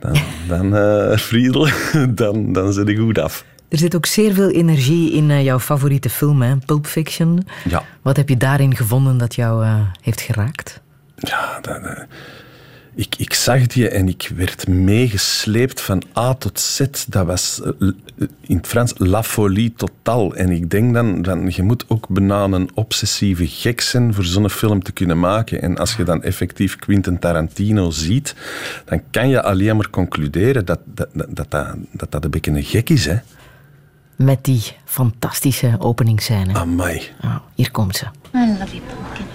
dan, 0.00 0.16
dan 0.48 0.74
uh, 0.74 1.16
Friedel, 1.16 1.68
dan, 2.20 2.52
dan 2.52 2.72
zit 2.72 2.88
ik 2.88 2.98
goed 2.98 3.18
af. 3.18 3.44
Er 3.68 3.78
zit 3.78 3.96
ook 3.96 4.06
zeer 4.06 4.34
veel 4.34 4.50
energie 4.50 5.12
in 5.12 5.30
uh, 5.30 5.44
jouw 5.44 5.58
favoriete 5.58 6.10
film, 6.10 6.42
hè? 6.42 6.56
Pulp 6.56 6.86
Fiction. 6.86 7.46
Ja. 7.68 7.84
Wat 8.02 8.16
heb 8.16 8.28
je 8.28 8.36
daarin 8.36 8.76
gevonden 8.76 9.18
dat 9.18 9.34
jou 9.34 9.64
uh, 9.64 9.80
heeft 10.00 10.20
geraakt? 10.20 10.80
Ja, 11.16 11.58
dat, 11.60 11.80
ik, 12.94 13.14
ik 13.16 13.34
zag 13.34 13.66
die 13.66 13.88
en 13.88 14.08
ik 14.08 14.30
werd 14.36 14.68
meegesleept 14.68 15.80
van 15.80 16.02
A 16.16 16.34
tot 16.34 16.60
Z. 16.60 16.80
Dat 17.08 17.26
was 17.26 17.60
in 18.40 18.56
het 18.56 18.66
Frans 18.66 18.94
la 18.96 19.22
folie 19.22 19.72
totaal. 19.76 20.34
En 20.34 20.50
ik 20.50 20.70
denk 20.70 20.94
dan, 20.94 21.22
dan 21.22 21.52
je 21.54 21.62
moet 21.62 21.84
ook 21.88 22.08
bijna 22.08 22.44
een 22.44 22.70
obsessieve 22.74 23.46
gek 23.46 23.80
zijn 23.80 24.14
voor 24.14 24.24
zo'n 24.24 24.50
film 24.50 24.82
te 24.82 24.92
kunnen 24.92 25.20
maken. 25.20 25.62
En 25.62 25.78
als 25.78 25.96
je 25.96 26.04
dan 26.04 26.22
effectief 26.22 26.76
Quentin 26.76 27.18
Tarantino 27.18 27.90
ziet, 27.90 28.34
dan 28.84 29.02
kan 29.10 29.28
je 29.28 29.42
alleen 29.42 29.76
maar 29.76 29.90
concluderen 29.90 30.64
dat 30.64 30.80
dat, 30.84 31.08
dat, 31.12 31.26
dat, 31.50 31.76
dat, 31.92 32.10
dat 32.10 32.24
een 32.24 32.30
beetje 32.30 32.50
een 32.50 32.62
gek 32.62 32.90
is, 32.90 33.04
hè. 33.04 33.18
Met 34.16 34.44
die 34.44 34.62
fantastische 34.84 35.76
openingsscène. 35.78 36.52
Amai. 36.52 37.02
Oh, 37.24 37.36
hier 37.54 37.70
komt 37.70 37.96
ze. 37.96 38.04
I 38.34 38.58
love 38.58 38.76
you, 38.76 38.82
pumpkin. 38.86 39.26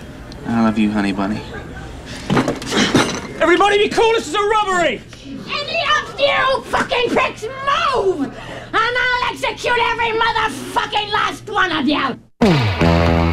I 0.49 0.66
love 0.66 0.82
you, 0.82 0.93
honey 0.93 1.14
bunny. 1.14 1.39
Everybody 3.56 3.88
be 3.88 3.89
cool, 3.89 4.12
this 4.12 4.28
is 4.28 4.34
a 4.34 4.43
robbery! 4.43 5.01
Any 5.26 5.80
of 5.95 6.20
you 6.20 6.62
fucking 6.64 7.10
pricks 7.10 7.43
move! 7.43 8.26
And 8.26 8.36
I'll 8.74 9.32
execute 9.32 9.78
every 9.80 10.12
motherfucking 10.12 11.10
last 11.14 11.49
one 11.49 11.72
of 11.72 11.88
you! 11.88 13.24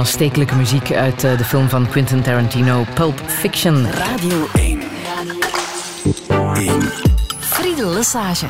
Aanstekelijke 0.00 0.54
muziek 0.54 0.92
uit 0.92 1.24
uh, 1.24 1.38
de 1.38 1.44
film 1.44 1.68
van 1.68 1.88
Quentin 1.88 2.22
Tarantino, 2.22 2.84
Pulp 2.94 3.20
Fiction. 3.26 3.86
Radio 3.86 4.46
1. 4.54 4.80
1. 6.54 6.82
Friedel 7.38 7.92
Lesage. 7.92 8.46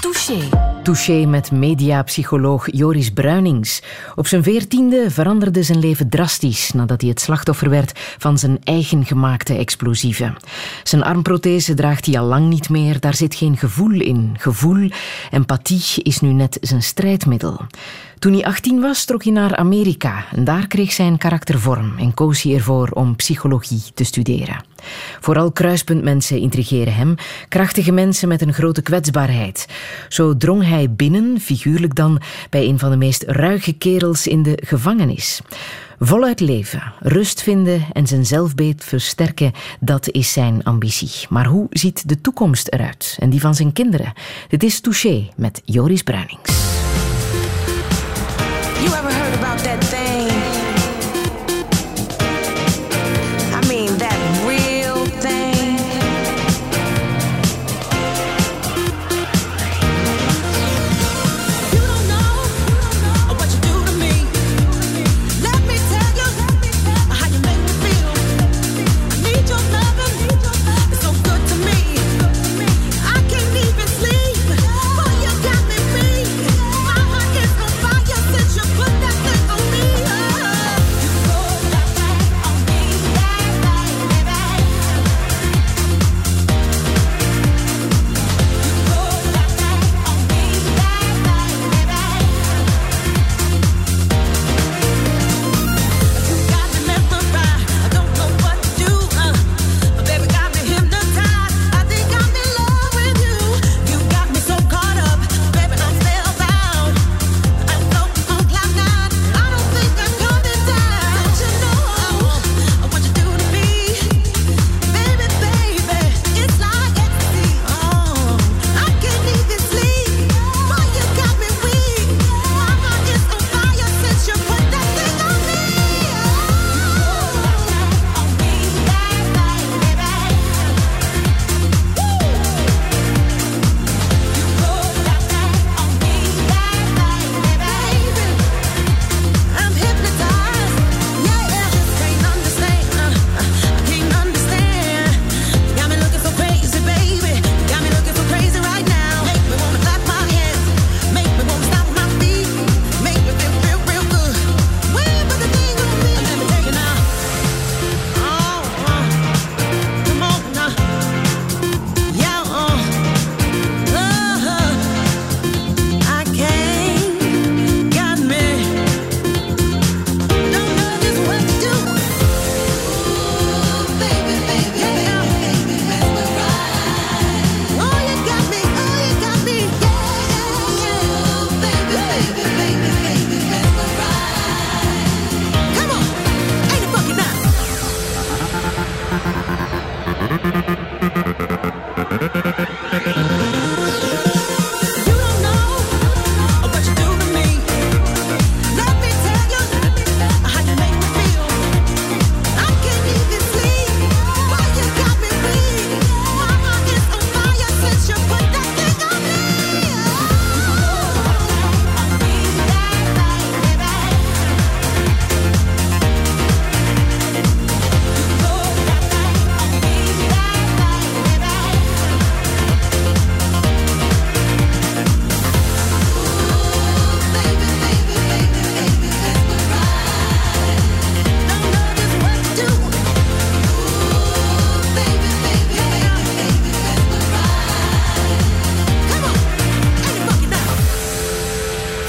Touché. 0.00 0.48
Touché 0.82 1.26
met 1.26 1.50
mediapsycholoog 1.50 2.66
Joris 2.72 3.10
Bruinings. 3.10 3.82
Op 4.14 4.26
zijn 4.26 4.42
veertiende 4.42 5.10
veranderde 5.10 5.62
zijn 5.62 5.78
leven 5.78 6.08
drastisch 6.08 6.72
nadat 6.72 7.00
hij 7.00 7.10
het 7.10 7.20
slachtoffer 7.20 7.70
werd 7.70 7.92
van 8.18 8.38
zijn 8.38 8.58
eigen 8.64 9.04
gemaakte 9.04 9.54
explosieven. 9.56 10.36
Zijn 10.82 11.02
armprothese 11.02 11.74
draagt 11.74 12.06
hij 12.06 12.18
al 12.18 12.26
lang 12.26 12.48
niet 12.48 12.68
meer, 12.68 13.00
daar 13.00 13.14
zit 13.14 13.34
geen 13.34 13.56
gevoel 13.56 14.00
in. 14.00 14.36
Gevoel, 14.38 14.90
empathie 15.30 16.02
is 16.02 16.20
nu 16.20 16.32
net 16.32 16.58
zijn 16.60 16.82
strijdmiddel. 16.82 17.60
Toen 18.18 18.32
hij 18.32 18.44
18 18.44 18.80
was, 18.80 19.04
trok 19.04 19.24
hij 19.24 19.32
naar 19.32 19.56
Amerika 19.56 20.24
en 20.32 20.44
daar 20.44 20.66
kreeg 20.66 20.92
zijn 20.92 21.18
karakter 21.18 21.58
vorm 21.58 21.98
en 21.98 22.14
koos 22.14 22.42
hij 22.42 22.54
ervoor 22.54 22.88
om 22.88 23.16
psychologie 23.16 23.82
te 23.94 24.04
studeren. 24.04 24.64
Vooral 25.20 25.52
kruispuntmensen 25.52 26.38
intrigeren 26.38 26.94
hem, 26.94 27.14
krachtige 27.48 27.92
mensen 27.92 28.28
met 28.28 28.42
een 28.42 28.52
grote 28.52 28.82
kwetsbaarheid. 28.82 29.66
Zo 30.08 30.36
drong 30.36 30.64
hij 30.64 30.92
binnen, 30.92 31.40
figuurlijk 31.40 31.94
dan, 31.94 32.20
bij 32.50 32.64
een 32.68 32.78
van 32.78 32.90
de 32.90 32.96
meest 32.96 33.22
ruige 33.22 33.72
kerels 33.72 34.26
in 34.26 34.42
de 34.42 34.62
gevangenis. 34.64 35.40
Voluit 36.00 36.40
leven, 36.40 36.92
rust 37.00 37.42
vinden 37.42 37.84
en 37.92 38.06
zijn 38.06 38.26
zelfbeeld 38.26 38.84
versterken, 38.84 39.52
dat 39.80 40.10
is 40.10 40.32
zijn 40.32 40.64
ambitie. 40.64 41.26
Maar 41.28 41.46
hoe 41.46 41.66
ziet 41.70 42.08
de 42.08 42.20
toekomst 42.20 42.68
eruit 42.68 43.16
en 43.20 43.30
die 43.30 43.40
van 43.40 43.54
zijn 43.54 43.72
kinderen? 43.72 44.12
Dit 44.48 44.62
is 44.62 44.80
Touché 44.80 45.28
met 45.36 45.62
Joris 45.64 46.02
Bruinings. 46.02 46.68
You 48.80 48.94
ever 48.94 49.17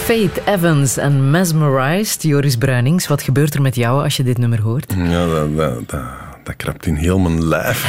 Faith 0.10 0.42
Evans 0.46 0.98
en 0.98 1.32
Mesmerized. 1.32 2.24
Joris 2.24 2.58
Bruinings, 2.58 3.08
wat 3.08 3.22
gebeurt 3.22 3.54
er 3.54 3.62
met 3.62 3.76
jou 3.76 4.04
als 4.04 4.18
je 4.18 4.24
dit 4.24 4.38
nummer 4.38 4.62
hoort? 4.62 4.94
Ja, 4.98 5.28
dat, 5.28 5.58
dat, 5.58 5.90
dat, 5.90 6.02
dat 6.44 6.56
krabt 6.56 6.86
in 6.86 6.96
heel 6.96 7.20
mijn 7.20 7.48
lijf. 7.48 7.86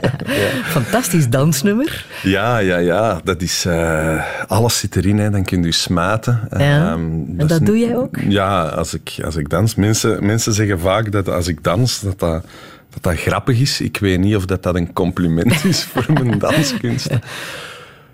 Fantastisch 0.76 1.28
dansnummer. 1.28 2.06
Ja, 2.22 2.58
ja, 2.58 2.76
ja. 2.76 3.20
Dat 3.24 3.42
is, 3.42 3.64
eh, 3.64 4.24
alles 4.46 4.78
zit 4.78 4.96
erin, 4.96 5.18
hè. 5.18 5.30
dan 5.30 5.44
kun 5.44 5.62
je 5.62 5.72
smaten. 5.72 6.40
Ja, 6.50 6.58
Ehm, 6.58 7.00
en 7.38 7.46
dat 7.46 7.66
doe 7.66 7.78
jij 7.78 7.96
ook? 7.96 8.16
Ja, 8.28 8.62
als 8.64 8.94
ik, 8.94 9.18
als 9.24 9.36
ik 9.36 9.48
dans. 9.48 9.74
Mensen, 9.74 10.26
mensen 10.26 10.52
zeggen 10.52 10.80
vaak 10.80 11.12
dat 11.12 11.28
als 11.28 11.48
ik 11.48 11.64
dans, 11.64 12.00
dat 12.00 12.18
dat, 12.18 12.44
dat 12.90 13.02
dat 13.02 13.16
grappig 13.16 13.60
is. 13.60 13.80
Ik 13.80 13.96
weet 13.96 14.18
niet 14.18 14.36
of 14.36 14.46
dat, 14.46 14.62
dat 14.62 14.74
een 14.74 14.92
compliment 14.92 15.64
is 15.64 15.84
voor 15.84 16.06
mijn 16.12 16.38
danskunsten. 16.38 17.20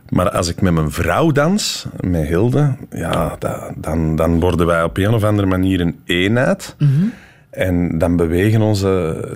Maar 0.08 0.30
als 0.30 0.48
ik 0.48 0.60
met 0.60 0.72
mijn 0.72 0.90
vrouw 0.90 1.30
dans, 1.30 1.86
met 2.00 2.26
Hilde, 2.26 2.76
ja, 2.90 3.36
da- 3.38 3.70
dan, 3.76 4.16
dan 4.16 4.40
worden 4.40 4.66
wij 4.66 4.82
op 4.82 4.96
een 4.96 5.14
of 5.14 5.24
andere 5.24 5.48
manier 5.48 5.80
een 5.80 5.98
eenheid. 6.04 6.74
Mhm. 6.78 6.90
En 7.50 7.98
dan 7.98 8.16
bewegen 8.16 8.60
onze... 8.60 8.88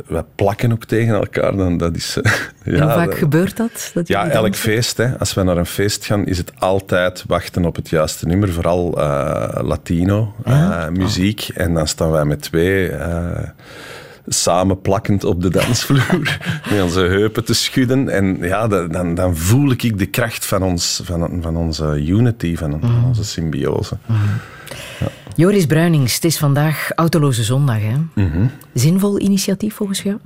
We 0.07 0.25
plakken 0.35 0.73
ook 0.73 0.85
tegen 0.85 1.15
elkaar. 1.15 1.57
Dan, 1.57 1.77
dat 1.77 1.97
is, 1.97 2.17
eh, 2.23 2.33
en 2.65 2.73
ja, 2.77 2.83
hoe 2.83 2.93
vaak 2.93 3.07
dat- 3.09 3.19
gebeurt 3.19 3.57
dat? 3.57 3.91
dat 3.95 4.09
ja, 4.09 4.29
elk 4.29 4.55
feest. 4.55 4.97
Hè. 4.97 5.19
Als 5.19 5.35
we 5.35 5.43
naar 5.43 5.57
een 5.57 5.67
feest 5.67 6.05
gaan, 6.05 6.27
is 6.27 6.39
het 6.39 6.53
altijd 6.59 7.25
wachten 7.27 7.65
op 7.65 7.77
het 7.77 7.89
juiste 7.89 8.27
nummer. 8.27 8.53
Vooral 8.53 9.01
eh, 9.01 9.63
Latino 9.63 10.35
eh, 10.45 10.89
muziek. 10.89 11.49
En 11.55 11.75
dan 11.75 11.87
staan 11.89 12.11
wij 12.11 12.25
met 12.25 12.43
twee 12.43 12.89
eh, 12.89 13.49
samen 14.27 14.81
plakkend 14.81 15.25
op 15.25 15.43
de 15.43 15.51
dansvloer. 15.51 16.39
met 16.71 16.83
onze 16.83 17.01
heupen 17.01 17.45
te 17.45 17.55
schudden. 17.55 18.09
En 18.09 18.39
ja, 18.41 18.67
da- 18.67 18.87
dan, 18.87 19.15
dan 19.15 19.37
voel 19.37 19.71
ik 19.71 19.99
de 19.99 20.07
kracht 20.07 20.47
van, 20.47 20.63
ons, 20.63 21.01
van, 21.05 21.39
van 21.43 21.57
onze 21.57 22.05
unity, 22.07 22.57
van, 22.57 22.81
van 22.81 23.05
onze 23.05 23.25
symbiose. 23.25 23.97
Joris 25.37 25.67
Bruinings, 25.67 26.15
het 26.15 26.25
is 26.25 26.39
vandaag 26.39 26.91
Autoloze 26.95 27.43
Zondag. 27.43 27.81
Hè? 27.81 28.23
Mhm. 28.25 28.47
Zinvol 28.75 29.21
initiatief 29.21 29.75
volgens 29.75 30.03
jou? 30.03 30.19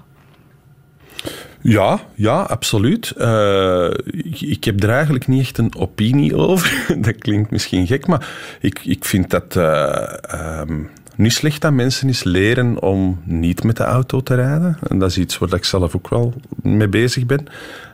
Ja, 1.61 2.01
ja, 2.15 2.41
absoluut. 2.41 3.11
Eh, 3.11 3.91
ik, 4.07 4.41
ik 4.41 4.65
heb 4.65 4.83
er 4.83 4.91
eigenlijk 4.91 5.27
niet 5.27 5.41
echt 5.41 5.59
een 5.59 5.77
opinie 5.77 6.37
over. 6.37 6.85
dat 7.05 7.17
klinkt 7.19 7.51
misschien 7.51 7.87
gek, 7.87 8.07
maar 8.07 8.29
ik, 8.61 8.81
ik 8.85 9.05
vind 9.05 9.31
dat 9.31 9.57
eh, 9.57 10.13
ehm, 10.23 10.83
niet 11.17 11.33
slecht 11.33 11.61
dat 11.61 11.73
mensen 11.73 12.09
eens 12.09 12.25
leren 12.25 12.83
om 12.83 13.21
niet 13.25 13.65
met 13.65 13.77
de 13.77 13.85
auto 13.85 14.21
te 14.21 14.35
rijden. 14.35 14.79
En 14.89 14.99
dat 14.99 15.11
is 15.11 15.19
iets 15.19 15.39
waar 15.39 15.55
ik 15.55 15.65
zelf 15.65 15.97
ook 15.97 16.09
wel 16.09 16.35
mee 16.63 16.89
bezig 16.89 17.27
ben. 17.27 17.47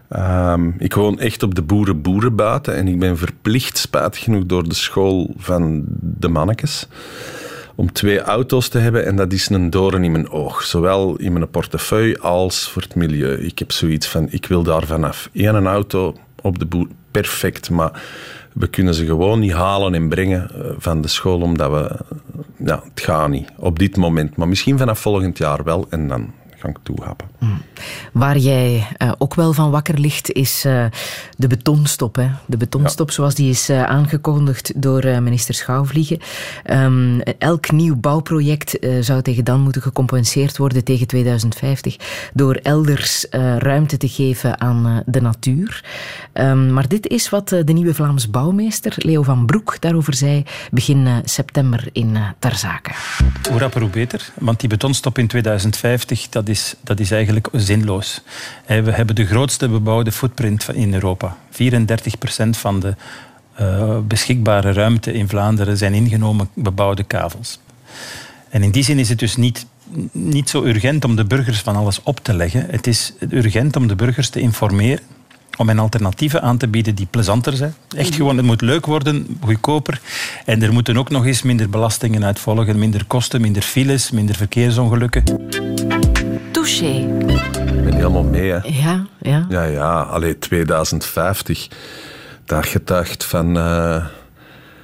Ehm, 0.08 0.70
ik 0.78 0.94
woon 0.94 1.18
echt 1.18 1.42
op 1.42 1.54
de 1.54 1.62
boeren-boeren 1.62 2.36
buiten 2.36 2.76
en 2.76 2.88
ik 2.88 2.98
ben 2.98 3.18
verplicht, 3.18 3.78
spijtig 3.78 4.22
genoeg, 4.22 4.46
door 4.46 4.68
de 4.68 4.74
school 4.74 5.34
van 5.36 5.84
de 6.00 6.28
mannetjes 6.28 6.88
om 7.74 7.92
twee 7.92 8.20
auto's 8.20 8.68
te 8.68 8.78
hebben 8.78 9.06
en 9.06 9.16
dat 9.16 9.32
is 9.32 9.48
een 9.48 9.70
doorn 9.70 10.04
in 10.04 10.12
mijn 10.12 10.30
oog. 10.30 10.62
Zowel 10.62 11.16
in 11.16 11.32
mijn 11.32 11.50
portefeuille 11.50 12.18
als 12.18 12.68
voor 12.68 12.82
het 12.82 12.94
milieu. 12.94 13.44
Ik 13.44 13.58
heb 13.58 13.72
zoiets 13.72 14.06
van, 14.06 14.26
ik 14.30 14.46
wil 14.46 14.62
daar 14.62 14.86
vanaf. 14.86 15.28
Eén 15.32 15.66
auto 15.66 16.16
op 16.42 16.58
de 16.58 16.66
boer, 16.66 16.86
perfect, 17.10 17.70
maar 17.70 18.02
we 18.52 18.66
kunnen 18.66 18.94
ze 18.94 19.06
gewoon 19.06 19.38
niet 19.38 19.52
halen 19.52 19.94
en 19.94 20.08
brengen 20.08 20.50
eh, 20.50 20.70
van 20.78 21.00
de 21.00 21.08
school, 21.08 21.40
omdat 21.40 21.70
we... 21.70 21.96
Ja, 22.64 22.82
het 22.94 23.00
gaat 23.00 23.28
niet 23.28 23.48
op 23.56 23.78
dit 23.78 23.96
moment. 23.96 24.36
Maar 24.36 24.48
misschien 24.48 24.78
vanaf 24.78 24.98
volgend 24.98 25.38
jaar 25.38 25.64
wel 25.64 25.86
en 25.88 26.08
dan 26.08 26.32
ik 26.70 26.78
toehappen. 26.82 27.28
Waar 28.12 28.38
jij 28.38 28.86
eh, 28.96 29.12
ook 29.18 29.34
wel 29.34 29.52
van 29.52 29.70
wakker 29.70 29.98
ligt, 29.98 30.32
is 30.32 30.64
eh, 30.64 30.84
de 31.36 31.46
betonstop. 31.46 32.16
Hè? 32.16 32.28
De 32.46 32.56
betonstop, 32.56 33.10
zoals 33.10 33.34
die 33.34 33.50
is 33.50 33.68
eh, 33.68 33.82
aangekondigd 33.82 34.82
door 34.82 35.00
eh, 35.02 35.18
minister 35.18 35.54
Schouwvliegen. 35.54 36.18
Ehm, 36.64 37.20
elk 37.38 37.70
nieuw 37.70 37.96
bouwproject 37.96 38.78
eh, 38.78 38.90
zou 39.00 39.22
tegen 39.22 39.44
dan 39.44 39.60
moeten 39.60 39.82
gecompenseerd 39.82 40.56
worden 40.56 40.84
tegen 40.84 41.06
2050 41.06 41.96
door 42.34 42.54
elders 42.54 43.28
eh, 43.28 43.56
ruimte 43.56 43.96
te 43.96 44.08
geven 44.08 44.60
aan 44.60 44.86
eh, 44.86 44.96
de 45.06 45.20
natuur. 45.20 45.84
Ehm, 46.32 46.72
maar 46.72 46.88
dit 46.88 47.08
is 47.08 47.28
wat 47.28 47.48
de 47.48 47.72
nieuwe 47.72 47.94
Vlaams 47.94 48.30
bouwmeester 48.30 48.94
Leo 48.96 49.22
van 49.22 49.46
Broek 49.46 49.76
daarover 49.80 50.14
zei 50.14 50.44
begin 50.70 51.08
september 51.24 51.88
in 51.92 52.14
uh, 52.14 52.28
Terzake. 52.38 52.90
Hoe 53.50 53.58
rapper, 53.58 53.80
hoe 53.80 53.90
beter. 53.90 54.30
Want 54.40 54.60
die 54.60 54.68
betonstop 54.68 55.18
in 55.18 55.26
2050, 55.26 56.28
dat 56.28 56.48
is, 56.48 56.51
dat 56.80 57.00
is 57.00 57.10
eigenlijk 57.10 57.48
zinloos. 57.52 58.20
We 58.66 58.92
hebben 58.92 59.14
de 59.14 59.26
grootste 59.26 59.68
bebouwde 59.68 60.12
footprint 60.12 60.68
in 60.72 60.94
Europa. 60.94 61.36
34 61.50 62.18
procent 62.18 62.56
van 62.56 62.80
de 62.80 62.94
uh, 63.60 63.98
beschikbare 64.06 64.72
ruimte 64.72 65.12
in 65.12 65.28
Vlaanderen 65.28 65.76
zijn 65.76 65.94
ingenomen 65.94 66.48
bebouwde 66.54 67.02
kavels. 67.02 67.58
En 68.48 68.62
in 68.62 68.70
die 68.70 68.84
zin 68.84 68.98
is 68.98 69.08
het 69.08 69.18
dus 69.18 69.36
niet, 69.36 69.66
niet 70.12 70.50
zo 70.50 70.64
urgent 70.64 71.04
om 71.04 71.16
de 71.16 71.24
burgers 71.24 71.60
van 71.60 71.76
alles 71.76 72.02
op 72.02 72.20
te 72.20 72.34
leggen. 72.34 72.66
Het 72.70 72.86
is 72.86 73.12
urgent 73.30 73.76
om 73.76 73.86
de 73.86 73.96
burgers 73.96 74.28
te 74.28 74.40
informeren 74.40 75.00
om 75.56 75.68
hen 75.68 75.78
alternatieven 75.78 76.42
aan 76.42 76.56
te 76.56 76.68
bieden 76.68 76.94
die 76.94 77.06
plezanter 77.10 77.56
zijn. 77.56 77.74
Echt 77.96 78.14
gewoon, 78.14 78.36
het 78.36 78.46
moet 78.46 78.60
leuk 78.60 78.86
worden, 78.86 79.38
goedkoper. 79.40 80.00
En 80.44 80.62
er 80.62 80.72
moeten 80.72 80.96
ook 80.96 81.10
nog 81.10 81.26
eens 81.26 81.42
minder 81.42 81.70
belastingen 81.70 82.24
uit 82.24 82.38
volgen, 82.38 82.78
minder 82.78 83.04
kosten, 83.04 83.40
minder 83.40 83.62
files, 83.62 84.10
minder 84.10 84.36
verkeersongelukken. 84.36 85.22
Touché. 86.62 86.86
Ik 86.86 87.84
ben 87.84 87.94
helemaal 87.94 88.22
mee, 88.22 88.50
hè. 88.50 88.58
Ja, 88.62 89.06
ja. 89.20 89.46
Ja, 89.48 89.62
ja. 89.64 90.02
Allee, 90.02 90.38
2050. 90.38 91.68
Dat 92.44 92.66
getuigt 92.66 93.24
van... 93.24 93.56
Uh, 93.56 94.06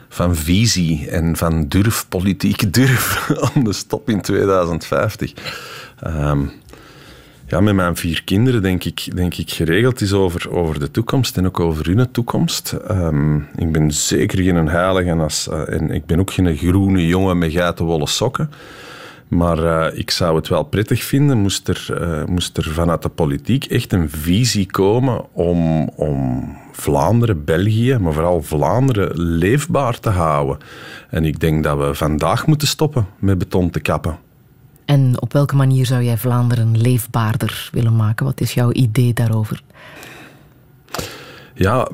van 0.08 0.36
visie 0.36 1.10
en 1.10 1.36
van 1.36 1.68
durf, 1.68 2.06
politieke 2.08 2.70
durf 2.80 3.30
om 3.54 3.64
de 3.64 3.72
stop 3.72 4.10
in 4.10 4.20
2050. 4.20 5.32
Um, 6.06 6.52
ja, 7.46 7.60
met 7.60 7.74
mijn 7.74 7.96
vier 7.96 8.24
kinderen 8.24 8.62
denk 8.62 8.84
ik, 8.84 9.16
denk 9.16 9.34
ik 9.34 9.50
geregeld 9.50 10.00
is 10.00 10.12
over, 10.12 10.50
over 10.50 10.78
de 10.78 10.90
toekomst 10.90 11.36
en 11.36 11.46
ook 11.46 11.60
over 11.60 11.86
hun 11.86 12.10
toekomst. 12.10 12.76
Um, 12.90 13.48
ik 13.56 13.72
ben 13.72 13.92
zeker 13.92 14.42
geen 14.42 14.68
heilige 14.68 15.10
en, 15.10 15.20
als, 15.20 15.48
uh, 15.52 15.72
en 15.72 15.90
ik 15.90 16.06
ben 16.06 16.20
ook 16.20 16.32
geen 16.32 16.56
groene 16.56 17.06
jongen 17.06 17.38
met 17.38 17.52
geitenwolle 17.52 18.06
sokken. 18.06 18.50
Maar 19.28 19.58
uh, 19.58 19.98
ik 19.98 20.10
zou 20.10 20.36
het 20.36 20.48
wel 20.48 20.62
prettig 20.62 21.02
vinden 21.02 21.38
moest 21.38 21.68
er, 21.68 21.86
uh, 22.00 22.24
moest 22.24 22.56
er 22.56 22.64
vanuit 22.64 23.02
de 23.02 23.08
politiek 23.08 23.64
echt 23.64 23.92
een 23.92 24.10
visie 24.10 24.66
komen 24.66 25.24
om, 25.32 25.88
om 25.88 26.48
Vlaanderen, 26.72 27.44
België, 27.44 27.98
maar 27.98 28.12
vooral 28.12 28.42
Vlaanderen 28.42 29.20
leefbaar 29.20 30.00
te 30.00 30.10
houden. 30.10 30.58
En 31.10 31.24
ik 31.24 31.40
denk 31.40 31.64
dat 31.64 31.78
we 31.78 31.94
vandaag 31.94 32.46
moeten 32.46 32.68
stoppen 32.68 33.06
met 33.18 33.38
beton 33.38 33.70
te 33.70 33.80
kappen. 33.80 34.18
En 34.84 35.20
op 35.20 35.32
welke 35.32 35.56
manier 35.56 35.86
zou 35.86 36.02
jij 36.02 36.18
Vlaanderen 36.18 36.80
leefbaarder 36.80 37.68
willen 37.72 37.96
maken? 37.96 38.26
Wat 38.26 38.40
is 38.40 38.54
jouw 38.54 38.72
idee 38.72 39.14
daarover? 39.14 39.62
Ja, 41.54 41.88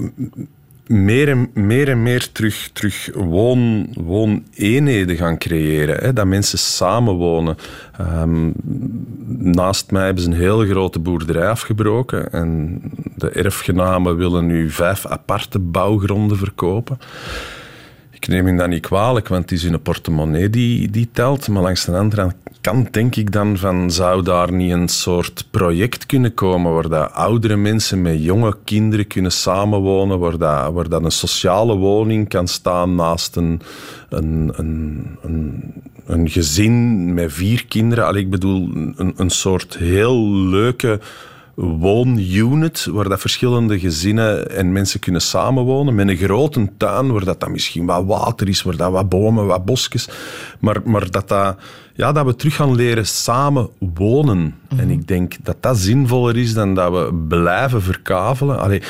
meer 0.86 1.28
en 1.28 1.50
meer, 1.54 1.96
meer 1.96 2.32
terug, 2.32 2.70
terug 2.72 3.10
woon, 3.14 3.88
wooneenheden 3.94 5.16
gaan 5.16 5.38
creëren. 5.38 5.96
Hè? 5.96 6.12
Dat 6.12 6.26
mensen 6.26 6.58
samenwonen. 6.58 7.56
Um, 8.00 8.52
naast 9.26 9.90
mij 9.90 10.04
hebben 10.04 10.22
ze 10.22 10.30
een 10.30 10.36
heel 10.36 10.64
grote 10.66 10.98
boerderij 10.98 11.48
afgebroken. 11.48 12.32
En 12.32 12.82
de 13.16 13.30
erfgenamen 13.30 14.16
willen 14.16 14.46
nu 14.46 14.70
vijf 14.70 15.06
aparte 15.06 15.58
bouwgronden 15.58 16.36
verkopen. 16.36 16.98
Ik 18.10 18.28
neem 18.28 18.46
hem 18.46 18.56
dat 18.56 18.68
niet 18.68 18.86
kwalijk, 18.86 19.28
want 19.28 19.42
het 19.42 19.52
is 19.52 19.62
hun 19.62 19.82
portemonnee 19.82 20.50
die, 20.50 20.90
die 20.90 21.08
telt. 21.12 21.48
Maar 21.48 21.62
langs 21.62 21.84
de 21.84 21.96
andere 21.96 22.22
kant 22.22 22.34
denk 22.90 23.16
ik 23.16 23.32
dan 23.32 23.56
van... 23.56 23.90
zou 23.90 24.22
daar 24.22 24.52
niet 24.52 24.72
een 24.72 24.88
soort 24.88 25.46
project 25.50 26.06
kunnen 26.06 26.34
komen... 26.34 26.72
waar 26.74 26.88
dat 26.88 27.12
oudere 27.12 27.56
mensen 27.56 28.02
met 28.02 28.24
jonge 28.24 28.56
kinderen 28.64 29.06
kunnen 29.06 29.32
samenwonen... 29.32 30.18
waar 30.18 30.38
dat, 30.38 30.72
waar 30.72 30.88
dat 30.88 31.04
een 31.04 31.10
sociale 31.10 31.76
woning 31.76 32.28
kan 32.28 32.48
staan 32.48 32.94
naast 32.94 33.36
een, 33.36 33.60
een, 34.08 34.52
een, 34.56 35.06
een, 35.22 35.62
een 36.06 36.28
gezin 36.28 37.14
met 37.14 37.32
vier 37.32 37.66
kinderen. 37.66 38.06
Allee, 38.06 38.22
ik 38.22 38.30
bedoel, 38.30 38.70
een, 38.96 39.14
een 39.16 39.30
soort 39.30 39.76
heel 39.76 40.30
leuke 40.30 41.00
woonunit 41.54 42.84
waar 42.84 43.08
dat 43.08 43.20
verschillende 43.20 43.78
gezinnen 43.78 44.50
en 44.50 44.72
mensen 44.72 45.00
kunnen 45.00 45.20
samenwonen 45.20 45.94
met 45.94 46.08
een 46.08 46.16
grote 46.16 46.68
tuin 46.76 47.12
waar 47.12 47.24
dat 47.24 47.40
dan 47.40 47.52
misschien 47.52 47.86
wat 47.86 48.04
water 48.04 48.48
is, 48.48 48.62
waar 48.62 48.76
dat 48.76 48.92
wat 48.92 49.08
bomen, 49.08 49.46
wat 49.46 49.64
bosjes, 49.64 50.08
maar, 50.60 50.80
maar 50.84 51.10
dat, 51.10 51.28
dat, 51.28 51.56
ja, 51.96 52.12
dat 52.12 52.26
we 52.26 52.36
terug 52.36 52.56
gaan 52.56 52.74
leren 52.74 53.06
samen 53.06 53.68
wonen. 53.78 54.54
En 54.76 54.90
ik 54.90 55.08
denk 55.08 55.34
dat 55.42 55.56
dat 55.60 55.78
zinvoller 55.78 56.36
is 56.36 56.54
dan 56.54 56.74
dat 56.74 56.92
we 56.92 57.14
blijven 57.28 57.82
verkavelen. 57.82 58.58
Allee, 58.58 58.82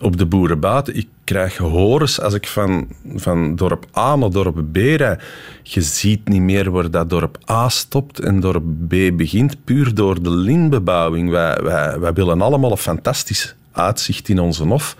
op 0.00 0.16
de 0.16 0.26
boeren 0.26 0.60
buiten, 0.60 0.96
ik 0.96 1.08
krijg 1.24 1.56
horens 1.56 2.20
als 2.20 2.34
ik 2.34 2.46
van, 2.46 2.88
van 3.14 3.56
dorp 3.56 3.86
A 3.96 4.16
naar 4.16 4.30
dorp 4.30 4.72
B 4.72 4.76
rijd. 4.76 5.22
Je 5.62 5.80
ziet 5.82 6.28
niet 6.28 6.42
meer 6.42 6.70
waar 6.70 6.90
dat 6.90 7.10
dorp 7.10 7.38
A 7.50 7.68
stopt 7.68 8.20
en 8.20 8.40
dorp 8.40 8.64
B 8.88 8.94
begint, 9.16 9.64
puur 9.64 9.94
door 9.94 10.22
de 10.22 10.30
lintbebouwing. 10.30 11.30
Wij, 11.30 11.58
wij, 11.62 11.98
wij 11.98 12.12
willen 12.12 12.42
allemaal 12.42 12.70
een 12.70 12.76
fantastisch 12.76 13.54
uitzicht 13.72 14.28
in 14.28 14.40
onze 14.40 14.64
hof. 14.64 14.96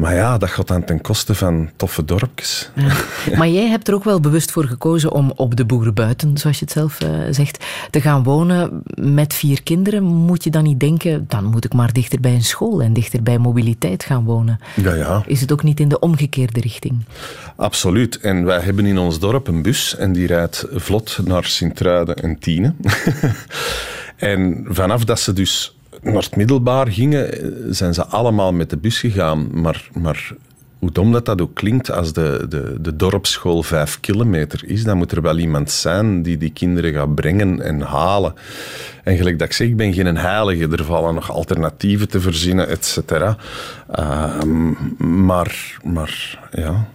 Maar 0.00 0.14
ja, 0.14 0.38
dat 0.38 0.50
gaat 0.50 0.68
dan 0.68 0.84
ten 0.84 1.00
koste 1.00 1.34
van 1.34 1.70
toffe 1.76 2.04
dorpjes. 2.04 2.70
Maar 3.38 3.48
jij 3.48 3.68
hebt 3.68 3.88
er 3.88 3.94
ook 3.94 4.04
wel 4.04 4.20
bewust 4.20 4.50
voor 4.50 4.64
gekozen 4.64 5.12
om 5.12 5.32
op 5.36 5.56
de 5.56 5.64
boerenbuiten, 5.64 6.38
zoals 6.38 6.58
je 6.58 6.64
het 6.64 6.74
zelf 6.74 7.00
eh, 7.00 7.10
zegt, 7.30 7.64
te 7.90 8.00
gaan 8.00 8.22
wonen 8.22 8.82
met 8.94 9.34
vier 9.34 9.62
kinderen. 9.62 10.02
Moet 10.02 10.44
je 10.44 10.50
dan 10.50 10.62
niet 10.62 10.80
denken, 10.80 11.24
dan 11.28 11.44
moet 11.44 11.64
ik 11.64 11.72
maar 11.72 11.92
dichter 11.92 12.20
bij 12.20 12.34
een 12.34 12.44
school 12.44 12.82
en 12.82 12.92
dichter 12.92 13.22
bij 13.22 13.38
mobiliteit 13.38 14.04
gaan 14.04 14.24
wonen? 14.24 14.60
Ja, 14.74 14.94
ja. 14.94 15.22
Is 15.26 15.40
het 15.40 15.52
ook 15.52 15.62
niet 15.62 15.80
in 15.80 15.88
de 15.88 15.98
omgekeerde 15.98 16.60
richting? 16.60 17.04
Absoluut. 17.56 18.20
En 18.20 18.44
wij 18.44 18.60
hebben 18.60 18.86
in 18.86 18.98
ons 18.98 19.18
dorp 19.18 19.46
een 19.46 19.62
bus 19.62 19.96
en 19.96 20.12
die 20.12 20.26
rijdt 20.26 20.66
vlot 20.72 21.18
naar 21.24 21.44
Sint-Truiden 21.44 22.16
en 22.16 22.38
Tiene. 22.38 22.74
en 24.16 24.64
vanaf 24.68 25.04
dat 25.04 25.20
ze 25.20 25.32
dus 25.32 25.74
naar 26.02 26.28
middelbaar 26.36 26.88
gingen, 26.88 27.32
eh, 27.32 27.48
zijn 27.70 27.94
ze 27.94 28.06
allemaal 28.06 28.52
met 28.52 28.70
de 28.70 28.76
bus 28.76 28.98
gegaan. 28.98 29.60
Maar, 29.60 29.88
maar 29.92 30.32
hoe 30.78 30.92
dom 30.92 31.12
dat 31.12 31.26
dat 31.26 31.40
ook 31.40 31.54
klinkt, 31.54 31.90
als 31.90 32.12
de, 32.12 32.46
de, 32.48 32.76
de 32.80 32.96
dorpsschool 32.96 33.62
vijf 33.62 34.00
kilometer 34.00 34.62
is, 34.66 34.84
dan 34.84 34.96
moet 34.96 35.12
er 35.12 35.22
wel 35.22 35.38
iemand 35.38 35.70
zijn 35.70 36.22
die 36.22 36.36
die 36.36 36.52
kinderen 36.52 36.92
gaat 36.92 37.14
brengen 37.14 37.60
en 37.60 37.80
halen. 37.80 38.34
En 39.04 39.16
gelijk 39.16 39.38
dat 39.38 39.48
ik 39.48 39.54
zeg, 39.54 39.68
ik 39.68 39.76
ben 39.76 39.92
geen 39.92 40.16
heilige. 40.16 40.68
Er 40.68 40.84
vallen 40.84 41.14
nog 41.14 41.30
alternatieven 41.30 42.08
te 42.08 42.20
verzinnen, 42.20 42.68
et 42.68 42.84
cetera. 42.84 43.36
Ehm, 43.90 44.70
maar, 45.24 45.78
maar 45.84 46.38
ja... 46.52 46.88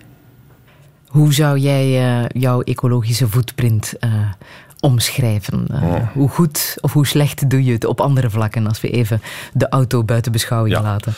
Hoe 1.08 1.34
zou 1.34 1.58
jij 1.58 1.86
eh, 1.86 2.41
jouw 2.41 2.62
ecologische 2.62 3.28
footprint 3.28 3.93
eh, 3.99 4.30
omschrijven? 4.86 5.67
Eh, 5.71 5.83
Oh. 5.83 6.11
Hoe 6.13 6.29
goed 6.29 6.77
of 6.81 6.93
hoe 6.93 7.07
slecht 7.07 7.49
doe 7.49 7.63
je 7.63 7.71
het 7.71 7.86
op 7.86 8.01
andere 8.01 8.29
vlakken 8.29 8.67
als 8.67 8.81
we 8.81 8.89
even 8.89 9.21
de 9.53 9.69
auto 9.69 10.03
buiten 10.03 10.31
beschouwing 10.31 10.79
laten? 10.81 11.13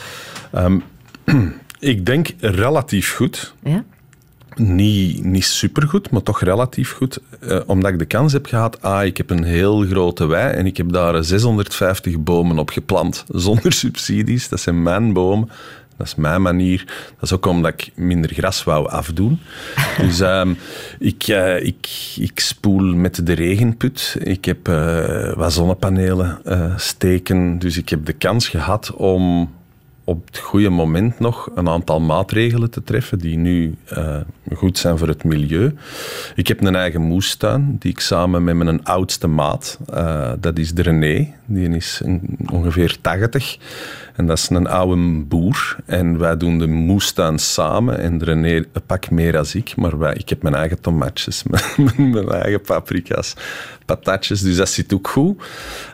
Ehm, 0.51 0.79
ik 1.79 2.05
denk 2.05 2.27
relatief 2.39 3.13
goed. 3.15 3.53
Ja? 3.63 3.83
Niet, 4.55 5.23
niet 5.23 5.45
supergoed, 5.45 6.09
maar 6.11 6.23
toch 6.23 6.41
relatief 6.41 6.91
goed. 6.91 7.19
Eh, 7.39 7.59
omdat 7.65 7.91
ik 7.91 7.99
de 7.99 8.05
kans 8.05 8.33
heb 8.33 8.45
gehad, 8.45 8.81
ah, 8.81 9.05
ik 9.05 9.17
heb 9.17 9.29
een 9.29 9.43
heel 9.43 9.85
grote 9.85 10.25
wei 10.25 10.53
en 10.53 10.65
ik 10.65 10.77
heb 10.77 10.91
daar 10.91 11.23
650 11.23 12.19
bomen 12.19 12.59
op 12.59 12.69
geplant. 12.69 13.25
Zonder 13.47 13.73
subsidies, 13.73 14.49
dat 14.49 14.59
zijn 14.59 14.83
mijn 14.83 15.13
bomen. 15.13 15.49
Dat 15.97 16.07
is 16.07 16.15
mijn 16.15 16.41
manier. 16.41 16.83
Dat 16.85 17.21
is 17.21 17.33
ook 17.33 17.45
omdat 17.45 17.73
ik 17.73 17.91
minder 17.95 18.33
gras 18.33 18.63
wou 18.63 18.89
afdoen. 18.89 19.39
Dus 20.01 20.19
ehm, 20.19 20.53
ik, 20.99 21.23
eh, 21.23 21.63
ik, 21.63 22.13
ik 22.15 22.39
spoel 22.39 22.95
met 22.95 23.25
de 23.25 23.33
regenput. 23.33 24.17
Ik 24.19 24.45
heb 24.45 24.67
eh, 24.67 25.33
wat 25.33 25.53
zonnepanelen 25.53 26.39
eh, 26.43 26.77
steken. 26.77 27.59
Dus 27.59 27.77
ik 27.77 27.89
heb 27.89 28.05
de 28.05 28.13
kans 28.13 28.47
gehad 28.47 28.93
om 28.93 29.51
op 30.07 30.25
het 30.25 30.37
goede 30.37 30.69
moment 30.69 31.19
nog 31.19 31.49
een 31.55 31.69
aantal 31.69 31.99
maatregelen 31.99 32.69
te 32.69 32.83
treffen 32.83 33.19
die 33.19 33.37
nu 33.37 33.75
eh, 33.85 34.17
goed 34.55 34.77
zijn 34.77 34.97
voor 34.97 35.07
het 35.07 35.23
milieu. 35.23 35.73
Ik 36.35 36.47
heb 36.47 36.63
een 36.63 36.75
eigen 36.75 37.01
moestuin 37.01 37.75
die 37.79 37.91
ik 37.91 37.99
samen 37.99 38.43
met 38.43 38.55
mijn 38.55 38.83
oudste 38.83 39.27
maat, 39.27 39.79
eh, 39.89 40.31
dat 40.39 40.57
is 40.57 40.73
de 40.73 40.81
René, 40.81 41.33
die 41.45 41.69
is 41.69 42.01
ongeveer 42.51 42.97
80. 43.01 43.57
En 44.15 44.25
dat 44.25 44.37
is 44.37 44.49
een 44.49 44.67
oude 44.67 45.23
boer. 45.23 45.75
En 45.85 46.17
wij 46.17 46.37
doen 46.37 46.59
de 46.59 46.67
moestuin 46.67 47.39
samen. 47.39 47.99
En 47.99 48.17
de 48.17 48.25
René 48.25 48.55
een 48.55 48.85
pak 48.85 49.09
meer 49.09 49.37
als 49.37 49.55
ik. 49.55 49.75
Maar 49.75 49.97
wij, 49.97 50.13
ik 50.13 50.29
heb 50.29 50.41
mijn 50.41 50.55
eigen 50.55 50.81
tomatjes, 50.81 51.43
mijn, 51.75 52.09
mijn 52.09 52.29
eigen 52.29 52.61
paprika's, 52.61 53.33
patatjes. 53.85 54.41
Dus 54.41 54.55
dat 54.55 54.69
zit 54.69 54.93
ook 54.93 55.07
goed. 55.07 55.43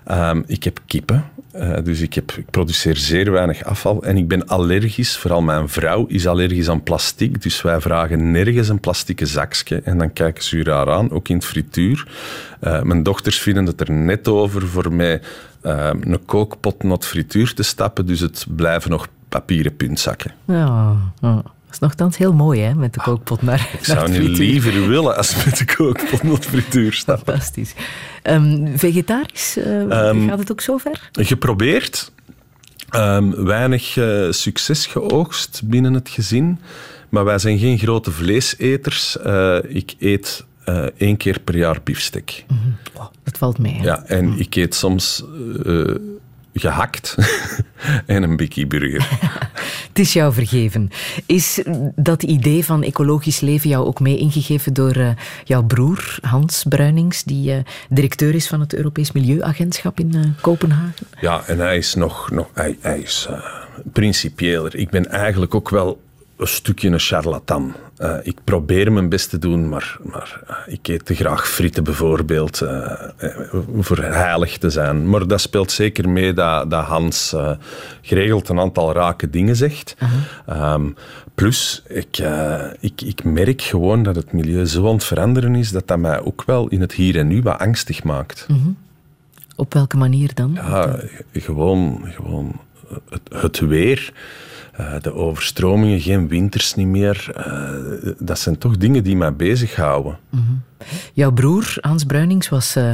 Ehm, 0.06 0.42
ik 0.46 0.64
heb 0.64 0.80
kippen. 0.86 1.26
Eh, 1.54 1.78
dus 1.84 2.02
ik, 2.02 2.14
heb, 2.14 2.32
ik 2.32 2.50
produceer 2.50 2.98
zeer 2.98 3.32
weinig 3.32 3.64
afval. 3.64 4.04
En 4.04 4.18
ik 4.18 4.28
ben 4.28 4.48
allergisch, 4.48 5.18
vooral 5.18 5.42
mijn 5.42 5.70
vrouw 5.70 6.06
is 6.06 6.28
allergisch 6.28 6.70
aan 6.70 6.84
plastic. 6.84 7.42
Dus 7.42 7.62
wij 7.62 7.82
vragen 7.82 8.32
nergens 8.32 8.70
een 8.70 8.80
plastieke 8.80 9.26
zakje. 9.26 9.82
En 9.82 9.98
dan 9.98 10.14
kijken 10.14 10.44
ze 10.44 10.56
u 10.56 10.64
raar 10.64 10.90
aan, 10.90 11.12
ook 11.12 11.28
in 11.28 11.36
het 11.36 11.46
frituur. 11.46 12.08
Eh, 12.60 12.82
mijn 12.82 13.04
dochters 13.04 13.40
vinden 13.40 13.66
het 13.66 13.82
er 13.82 13.92
net 13.92 14.28
over 14.28 14.68
voor 14.68 14.94
mij 14.94 15.22
eh, 15.62 15.90
een 16.00 16.26
kookpot 16.26 16.84
naar 16.84 16.98
frituur 17.00 17.54
te 17.54 17.64
stappen. 17.64 18.06
Dus 18.06 18.20
het 18.20 18.46
blijven 18.56 18.90
nog 18.90 19.08
papieren 19.30 19.76
puntzakken. 19.76 20.32
Ja, 20.46 20.96
ja. 21.22 21.44
Dat 21.80 21.82
is 21.82 21.88
nogthans 21.98 22.18
heel 22.18 22.34
mooi 22.34 22.62
hè, 22.62 22.74
met 22.76 22.94
de 22.94 23.00
kookpot 23.02 23.42
naar, 23.42 23.60
Ah, 23.60 23.74
Ik 23.80 23.86
zou 23.86 24.14
frituur. 24.14 24.38
liever 24.38 24.88
willen 24.88 25.18
als 25.18 25.46
met 25.46 25.58
de 25.58 25.66
kookpot 25.76 26.24
naar 26.24 26.38
frituur 26.38 26.94
stappen. 26.94 27.26
Fantastisch. 27.34 27.74
Ehm, 28.22 28.78
vegetarisch, 28.78 29.58
eh, 29.58 29.82
Ehm, 30.08 30.28
gaat 30.28 30.40
het 30.40 30.52
ook 30.52 30.62
zo 30.62 30.78
ver? 30.78 31.10
Geprobeerd. 31.12 32.12
Ehm, 32.90 33.44
weinig 33.44 33.98
eh, 33.98 34.28
succes 34.32 34.86
geoogst 34.86 35.62
binnen 35.66 35.94
het 35.94 36.10
gezin. 36.10 36.60
Maar 37.10 37.26
wij 37.26 37.40
zijn 37.40 37.58
geen 37.60 37.78
grote 37.78 38.12
vleeseters. 38.12 39.18
Eh, 39.20 39.58
ik 39.68 39.94
eet 40.00 40.46
één 40.98 41.18
keer 41.18 41.40
per 41.40 41.58
jaar 41.58 41.78
biefstek. 41.84 42.46
Dat 43.24 43.38
valt 43.38 43.58
mee. 43.58 43.74
hè? 43.74 43.84
Ja, 43.84 44.04
en 44.06 44.40
ik 44.40 44.56
eet 44.56 44.76
soms 44.76 45.24
gehakt 46.54 47.16
en 48.06 48.24
een 48.24 48.36
bikkie 48.36 48.68
burger. 48.68 49.10
Het 49.88 50.00
is 50.02 50.14
jou 50.14 50.34
vergeven. 50.34 50.90
Is 51.26 51.62
dat 51.96 52.24
idee 52.24 52.66
van 52.66 52.84
ecologisch 52.84 53.40
leven 53.40 53.70
jou 53.70 53.86
ook 53.86 54.00
mee 54.00 54.18
ingegeven 54.18 54.74
door 54.74 54.96
eh, 54.96 55.10
jouw 55.44 55.64
broer 55.64 56.18
Hans 56.22 56.66
Bruinings, 56.70 57.24
die 57.24 57.52
eh, 57.52 57.60
directeur 57.90 58.36
is 58.36 58.48
van 58.48 58.60
het 58.60 58.74
Europees 58.74 59.12
Milieuagentschap 59.12 60.00
in 60.00 60.14
eh, 60.14 60.22
Kopenhagen? 60.42 61.08
Ja, 61.22 61.44
en 61.48 61.60
hij 61.60 61.78
is 61.78 61.96
nog, 61.96 62.32
nog 62.32 62.50
hij, 62.54 62.78
hij 62.82 63.00
is 63.00 63.28
principieeler. 63.94 64.76
Ik 64.76 64.90
ben 64.90 65.10
eigenlijk 65.10 65.56
ook 65.56 65.70
wel 65.70 66.02
een 66.38 66.48
stukje 66.48 66.90
een 66.90 67.00
charlatan. 67.00 67.74
Uh, 68.00 68.16
ik 68.24 68.38
probeer 68.44 68.92
mijn 68.92 69.10
best 69.10 69.30
te 69.30 69.40
doen, 69.40 69.70
maar, 69.70 69.98
maar 70.04 70.42
uh, 70.50 70.74
ik 70.74 70.88
eet 70.88 71.06
te 71.06 71.16
graag 71.16 71.48
frieten 71.48 71.84
bijvoorbeeld, 71.84 72.62
uh, 72.62 72.92
voor 73.80 73.98
heilig 73.98 74.58
te 74.58 74.70
zijn. 74.70 75.10
Maar 75.10 75.28
dat 75.28 75.42
speelt 75.42 75.72
zeker 75.72 76.10
mee 76.10 76.34
dat, 76.34 76.70
dat 76.70 76.86
Hans 76.86 77.36
geregeld 78.02 78.50
een 78.50 78.60
aantal 78.60 78.94
rake 78.94 79.30
dingen 79.30 79.56
zegt. 79.56 79.96
-huh. 79.98 80.74
Um, 80.74 80.96
plus, 81.36 81.84
ik, 81.88 82.18
ik, 82.80 83.02
ik 83.02 83.24
merk 83.24 83.62
gewoon 83.62 84.04
dat 84.04 84.16
het 84.16 84.32
milieu 84.32 84.66
zo 84.66 84.88
aan 84.88 84.94
het 84.94 85.04
veranderen 85.04 85.56
is, 85.56 85.72
dat 85.72 85.88
dat 85.88 86.00
mij 86.00 86.22
ook 86.22 86.44
wel 86.46 86.68
in 86.68 86.82
het 86.82 86.94
hier 86.94 87.18
en 87.18 87.28
nu 87.28 87.42
wat 87.42 87.60
angstig 87.60 88.04
maakt. 88.04 88.46
-huh. 88.48 88.58
Op 89.56 89.74
welke 89.74 89.98
manier 89.98 90.34
dan? 90.34 90.52
Ja, 90.54 91.00
gewoon, 91.34 92.06
gewoon 92.16 92.60
het, 93.10 93.22
het 93.30 93.60
weer. 93.60 94.14
Uh, 94.80 94.94
de 95.02 95.14
overstromingen, 95.14 96.00
geen 96.00 96.28
winters 96.28 96.76
niet 96.76 96.88
meer. 96.88 97.34
Uh, 97.38 98.14
dat 98.20 98.40
zijn 98.40 98.58
toch 98.58 98.78
dingen 98.78 99.04
die 99.04 99.16
mij 99.16 99.36
bezighouden. 99.36 100.18
Mm 100.30 100.44
-hmm. 100.48 100.62
Jouw 101.14 101.32
broer, 101.32 101.76
Hans 101.82 102.04
Bruinings, 102.04 102.50
was 102.50 102.78
uh, 102.78 102.92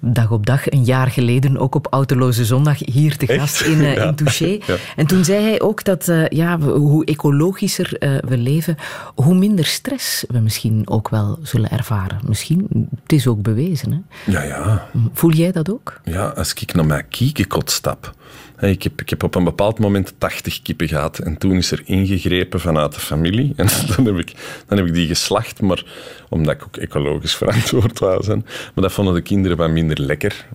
dag 0.00 0.30
op 0.30 0.46
dag 0.46 0.70
een 0.70 0.84
jaar 0.84 1.10
geleden 1.10 1.58
ook 1.58 1.74
op 1.74 1.86
Autoloze 1.90 2.44
Zondag 2.44 2.78
hier 2.78 3.16
te 3.16 3.26
gast 3.26 3.60
in, 3.60 3.82
ja. 3.82 4.02
in 4.02 4.14
Touché. 4.14 4.58
Ja. 4.66 4.76
En 4.96 5.06
toen 5.06 5.24
zei 5.24 5.42
hij 5.42 5.60
ook 5.60 5.84
dat 5.84 6.12
ja, 6.28 6.58
hoe 6.58 7.04
ecologischer 7.04 7.96
we 8.28 8.36
leven, 8.36 8.76
hoe 9.14 9.34
minder 9.34 9.64
stress 9.64 10.24
we 10.28 10.38
misschien 10.38 10.82
ook 10.88 11.08
wel 11.08 11.38
zullen 11.42 11.70
ervaren. 11.70 12.20
Misschien, 12.26 12.88
het 13.02 13.12
is 13.12 13.26
ook 13.26 13.42
bewezen. 13.42 13.92
Hè? 13.92 14.32
Ja, 14.32 14.42
ja. 14.42 14.88
Voel 15.12 15.32
jij 15.32 15.52
dat 15.52 15.70
ook? 15.70 16.00
Ja, 16.04 16.26
als 16.26 16.52
ik 16.52 16.74
naar 16.74 16.86
mijn 16.86 17.08
kiekenkot 17.08 17.70
stap. 17.70 18.14
Ik 18.60 18.82
heb, 18.82 19.00
ik 19.00 19.10
heb 19.10 19.22
op 19.22 19.34
een 19.34 19.44
bepaald 19.44 19.78
moment 19.78 20.14
80 20.18 20.62
kippen 20.62 20.88
gehad 20.88 21.18
en 21.18 21.38
toen 21.38 21.56
is 21.56 21.70
er 21.70 21.82
ingegrepen 21.84 22.60
vanuit 22.60 22.94
de 22.94 23.00
familie. 23.00 23.52
En 23.56 23.66
dan 23.96 24.06
heb 24.06 24.18
ik, 24.18 24.32
dan 24.66 24.78
heb 24.78 24.86
ik 24.86 24.94
die 24.94 25.06
geslacht, 25.06 25.60
maar 25.60 25.84
omdat 26.28 26.54
ik 26.54 26.62
ook 26.62 26.76
ecologisch 26.76 27.34
verantwoord 27.42 27.98
wou 27.98 28.22
zijn. 28.22 28.44
Maar 28.44 28.84
dat 28.84 28.92
vonden 28.92 29.14
de 29.14 29.20
kinderen 29.20 29.56
wat 29.56 29.70
minder 29.70 30.00
lekker. 30.00 30.46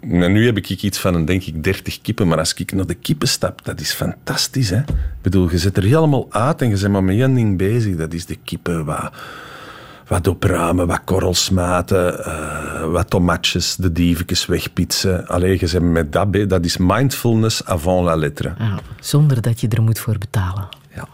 En 0.00 0.32
nu 0.32 0.46
heb 0.46 0.56
ik 0.56 0.68
iets 0.68 0.98
van, 0.98 1.14
een, 1.14 1.24
denk 1.24 1.42
ik, 1.42 1.64
30 1.64 2.00
kippen. 2.00 2.28
Maar 2.28 2.38
als 2.38 2.54
ik 2.54 2.72
naar 2.72 2.86
de 2.86 2.94
kippen 2.94 3.28
stap, 3.28 3.64
dat 3.64 3.80
is 3.80 3.92
fantastisch. 3.92 4.70
Hè? 4.70 4.78
Ik 4.78 5.22
bedoel, 5.22 5.50
je 5.50 5.58
zit 5.58 5.76
er 5.76 5.82
helemaal 5.82 6.26
uit 6.30 6.62
en 6.62 6.68
je 6.68 6.78
bent 6.78 6.92
maar 6.92 7.04
met 7.04 7.18
één 7.18 7.34
ding 7.34 7.58
bezig. 7.58 7.96
Dat 7.96 8.12
is 8.12 8.26
de 8.26 8.36
kippen 8.44 8.84
wat 10.10 10.26
opruimen, 10.26 10.86
wat 10.86 11.04
korrelsmaten, 11.04 12.18
uh, 12.18 12.86
wat 12.92 13.10
tomatjes, 13.10 13.76
de 13.76 13.92
dievekes 13.92 14.46
wegpitsen. 14.46 15.26
Allee, 15.26 15.56
je 15.60 15.68
bent 15.72 15.92
met 15.92 16.12
dat, 16.12 16.48
dat 16.48 16.64
is 16.64 16.76
mindfulness 16.76 17.64
avant 17.64 18.04
la 18.04 18.16
lettre. 18.16 18.54
Ja, 18.58 18.78
zonder 19.00 19.42
dat 19.42 19.60
je 19.60 19.68
er 19.68 19.82
moet 19.82 19.98
voor 19.98 20.18
betalen. 20.18 20.68
Ja. 20.94 21.08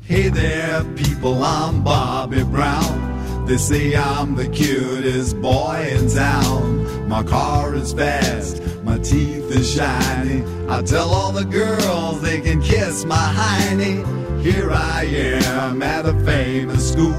Hey 0.00 0.30
there, 0.30 0.84
people, 0.94 1.44
I'm 1.44 1.82
Bobby 1.82 2.44
Brown. 2.44 3.14
They 3.46 3.58
say 3.58 3.94
I'm 3.94 4.36
the 4.36 4.48
cutest 4.48 5.40
boy 5.40 5.76
in 5.98 6.08
town. 6.08 6.86
My 7.08 7.22
car 7.24 7.74
is 7.74 7.92
fast, 7.92 8.60
my 8.84 8.98
teeth 8.98 9.54
are 9.54 9.64
shiny. 9.64 10.42
I 10.68 10.82
tell 10.82 11.08
all 11.08 11.32
the 11.32 11.46
girls 11.50 12.20
they 12.20 12.40
can 12.40 12.60
kiss 12.60 13.04
my 13.04 13.34
hiney. 13.34 14.04
Here 14.42 14.70
I 14.70 15.04
am 15.44 15.82
at 15.82 16.06
a 16.06 16.14
famous 16.24 16.92
school. 16.92 17.16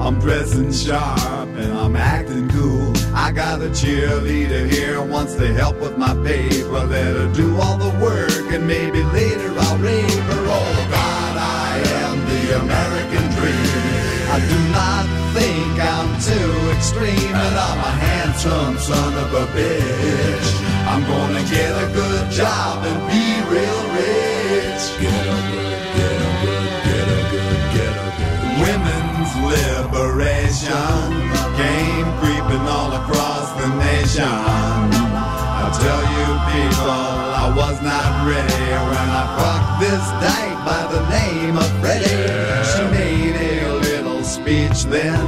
I'm 0.00 0.20
dressing 0.20 0.72
sharp 0.72 1.48
and 1.56 1.72
I'm 1.72 1.96
acting 1.96 2.48
cool. 2.50 2.92
I 3.14 3.32
got 3.32 3.60
a 3.60 3.68
cheerleader 3.68 4.70
here 4.70 5.02
wants 5.02 5.34
to 5.36 5.52
help 5.54 5.80
with 5.80 5.96
my 5.96 6.14
paper. 6.22 6.84
Let 6.86 7.16
her 7.16 7.32
do 7.32 7.58
all 7.60 7.76
the 7.76 7.90
work 7.98 8.52
and 8.52 8.66
maybe 8.66 9.02
later 9.04 9.52
I'll 9.58 9.78
rape 9.78 10.10
her. 10.30 10.44
Oh 10.58 10.86
God, 10.90 11.36
I 11.36 11.82
am 12.04 12.16
the 12.30 12.42
American 12.62 13.24
dream. 13.36 14.06
I 14.28 14.38
do 14.52 14.58
not 14.72 15.04
think 15.36 15.72
I'm 15.80 16.10
too 16.20 16.52
extreme, 16.76 17.34
and 17.34 17.56
I'm 17.68 17.78
a 17.78 17.94
handsome 18.06 18.78
son 18.78 19.12
of 19.14 19.32
a 19.34 19.46
bitch. 19.56 20.48
I'm 20.86 21.02
gonna 21.04 21.44
get 21.48 21.72
a 21.84 21.86
good 21.92 22.30
job 22.30 22.84
and 22.84 23.00
be 23.10 23.24
real 23.52 23.82
rich. 23.96 24.82
Get 25.00 25.24
a 25.26 25.38
good, 25.50 25.80
get 25.96 26.16
a 26.20 26.32
good, 26.42 26.68
get 26.86 27.06
a 27.08 27.20
good, 27.32 27.60
get 27.76 27.92
a 27.96 28.08
good. 28.18 28.60
Women's 28.62 29.15
liberation 29.44 31.10
came 31.56 32.08
creeping 32.20 32.64
all 32.68 32.92
across 32.92 33.52
the 33.60 33.68
nation. 33.76 34.24
I 34.24 35.68
tell 35.82 36.02
you 36.16 36.28
people, 36.54 37.04
I 37.44 37.52
was 37.56 37.76
not 37.82 38.10
ready 38.28 38.66
when 38.90 39.08
I 39.20 39.24
fucked 39.36 39.74
this 39.82 40.04
dyke 40.24 40.60
by 40.64 40.82
the 40.94 41.02
name 41.10 41.56
of 41.56 41.68
Freddie. 41.80 42.26
She 42.70 42.82
made 42.96 43.36
a 43.36 43.72
little 43.88 44.22
speech 44.24 44.84
then, 44.84 45.20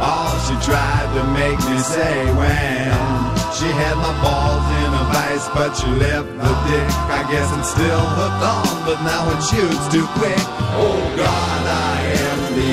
all 0.00 0.34
she 0.46 0.54
tried 0.64 1.08
to 1.16 1.22
make 1.32 1.58
me 1.68 1.78
say 1.78 2.26
when 2.34 3.18
she 3.58 3.66
had 3.66 3.96
my 3.98 4.14
balls 4.22 4.66
in 4.86 4.90
a 4.94 5.04
vice, 5.10 5.48
but 5.50 5.74
she 5.74 5.90
left 5.98 6.30
the 6.30 6.52
dick. 6.70 6.88
I 7.10 7.26
guess 7.26 7.50
it's 7.58 7.70
still 7.70 8.06
hooked 8.18 8.44
on, 8.46 8.86
but 8.86 9.02
now 9.02 9.26
it 9.34 9.42
shoots 9.42 9.88
too 9.90 10.06
quick. 10.14 10.38
Oh 10.78 11.02
God, 11.16 11.66
I 11.66 12.07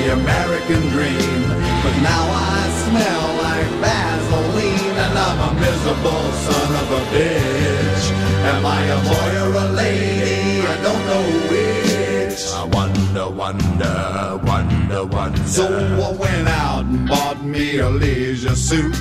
the 0.06 0.12
American 0.12 0.80
dream, 0.90 1.42
but 1.82 1.96
now 2.02 2.24
I 2.30 2.62
smell 2.84 3.26
like 3.42 3.70
Vaseline, 3.82 4.96
and 5.04 5.18
I'm 5.18 5.38
a 5.48 5.60
miserable 5.60 6.26
son 6.46 6.70
of 6.82 6.88
a 6.92 7.02
bitch. 7.12 8.04
Am 8.52 8.66
I 8.66 8.82
a 8.84 9.00
boy 9.10 9.30
or 9.44 9.54
a 9.64 9.68
lady? 9.72 10.64
I 10.64 10.76
don't 10.86 11.04
know 11.10 11.24
which. 11.50 12.38
I 12.52 12.64
wonder, 12.78 13.28
wonder, 13.30 14.40
wonder, 14.44 15.04
wonder. 15.06 15.42
So 15.48 15.66
I 15.66 16.12
went 16.12 16.48
out 16.48 16.84
and 16.84 17.08
bought 17.08 17.44
me 17.44 17.78
a 17.78 17.90
leisure 17.90 18.54
suit. 18.54 18.94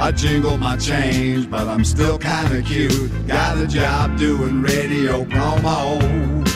I 0.00 0.10
jingle 0.10 0.56
my 0.56 0.76
change, 0.76 1.48
but 1.48 1.68
I'm 1.68 1.84
still 1.84 2.18
kinda 2.18 2.62
cute. 2.62 3.10
Got 3.28 3.58
a 3.58 3.66
job 3.68 4.18
doing 4.18 4.62
radio 4.62 5.24
promo. 5.24 6.49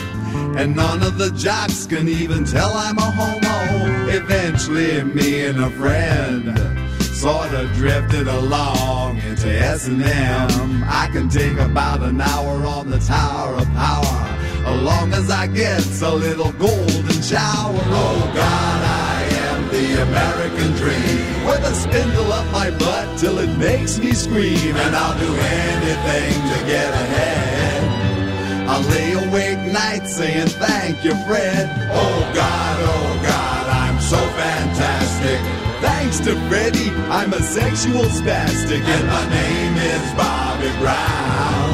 And 0.57 0.75
none 0.75 1.03
of 1.03 1.17
the 1.17 1.31
jocks 1.31 1.85
can 1.85 2.07
even 2.07 2.45
tell 2.45 2.71
I'm 2.73 2.97
a 2.97 3.01
homo. 3.01 4.09
Eventually, 4.09 5.03
me 5.03 5.45
and 5.45 5.59
a 5.59 5.69
friend 5.71 6.57
sort 7.01 7.53
of 7.53 7.71
drifted 7.73 8.27
along 8.27 9.17
into 9.17 9.49
S&M. 9.49 10.83
I 10.87 11.09
can 11.11 11.27
take 11.27 11.57
about 11.57 12.01
an 12.03 12.21
hour 12.21 12.65
on 12.65 12.89
the 12.89 12.99
Tower 12.99 13.55
of 13.55 13.67
Power, 13.73 14.37
as 14.65 14.81
long 14.81 15.13
as 15.13 15.29
I 15.29 15.47
get 15.47 15.83
a 16.01 16.13
little 16.13 16.51
golden 16.53 17.21
shower. 17.21 17.81
Oh 18.03 18.31
God, 18.33 18.81
I 19.11 19.23
am 19.47 19.67
the 19.69 20.03
American 20.03 20.71
dream, 20.73 21.45
with 21.47 21.63
a 21.65 21.75
spindle 21.75 22.31
up 22.31 22.49
my 22.53 22.69
butt 22.71 23.19
till 23.19 23.39
it 23.39 23.57
makes 23.57 23.97
me 23.99 24.13
scream, 24.13 24.75
and 24.75 24.95
I'll 24.95 25.19
do 25.19 25.35
anything 25.35 26.33
to 26.51 26.65
get 26.65 26.93
ahead. 26.93 27.44
I 28.75 28.79
lay 28.89 29.13
awake 29.13 29.71
nights 29.71 30.17
saying 30.17 30.47
thank 30.47 31.01
you, 31.05 31.15
Fred. 31.25 31.69
Oh 31.93 32.31
God, 32.35 32.77
oh 32.81 33.19
God, 33.23 33.67
I'm 33.69 34.01
so 34.01 34.17
fantastic. 34.17 35.39
Thanks 35.79 36.19
to 36.25 36.35
Freddie, 36.49 36.91
I'm 37.07 37.31
a 37.31 37.41
sexual 37.41 38.03
spastic, 38.03 38.83
and 38.83 39.07
my 39.07 39.29
name 39.29 39.77
is 39.77 40.13
Bobby 40.19 40.67
Brown. 40.83 41.71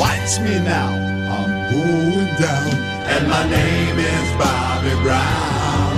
Watch 0.00 0.40
me 0.40 0.58
now, 0.64 0.88
I'm 1.36 1.70
going 1.70 2.34
down, 2.40 2.72
and 3.12 3.28
my 3.28 3.44
name 3.50 3.98
is 3.98 4.32
Bobby 4.40 4.94
Brown. 5.04 5.96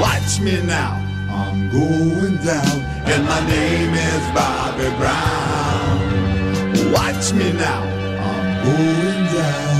Watch 0.00 0.40
me 0.40 0.62
now, 0.62 0.96
I'm 1.28 1.68
going 1.68 2.38
down, 2.38 2.80
and 3.12 3.26
my 3.26 3.46
name 3.46 3.92
is 3.92 4.24
Bobby 4.32 4.88
Brown. 4.96 6.00
Watch 6.90 7.34
me 7.34 7.52
now, 7.52 7.93
going 8.64 9.28
down. 9.30 9.74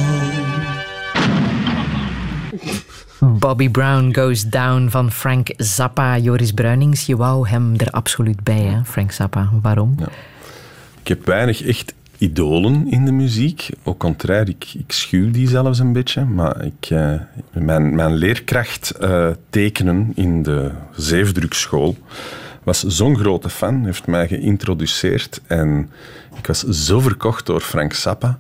Bobby 3.39 3.71
Brown 3.71 4.15
Goes 4.15 4.43
Down 4.43 4.89
van 4.89 5.11
Frank 5.11 5.53
Zappa. 5.57 6.19
Joris 6.19 6.53
Bruinings, 6.53 7.07
je 7.07 7.17
wou 7.17 7.49
hem 7.49 7.75
er 7.77 7.91
absoluut 7.91 8.43
bij, 8.43 8.61
hè, 8.61 8.85
Frank 8.85 9.13
Zappa. 9.13 9.51
Waarom? 9.63 9.97
Ik 11.01 11.09
heb 11.09 11.27
weinig 11.27 11.63
echt 11.63 11.95
idolen 12.19 12.91
in 12.91 13.05
de 13.05 13.13
muziek. 13.13 13.69
Au 13.83 13.97
contraire, 13.97 14.51
ik, 14.51 14.75
ik 14.75 15.09
die 15.33 15.49
zelfs 15.49 15.79
een 15.79 15.93
beetje. 15.93 16.25
Maar 16.25 16.65
ik, 16.65 16.91
eh, 16.91 17.13
mijn, 17.53 17.95
mijn 17.95 18.15
leerkracht 18.15 18.91
eh, 18.91 19.29
tekenen 19.51 20.13
in 20.15 20.43
de 20.43 20.71
zeefdrukschool 20.97 21.97
was 22.65 22.83
zo'n 22.83 23.17
grote 23.19 23.49
fan, 23.51 23.85
heeft 23.85 24.07
mij 24.07 24.29
geïntroduceerd. 24.29 25.41
En 25.47 25.91
ik 26.39 26.47
was 26.47 26.63
zo 26.63 27.01
verkocht 27.01 27.47
door 27.47 27.61
Frank 27.61 27.93
Zappa. 27.93 28.39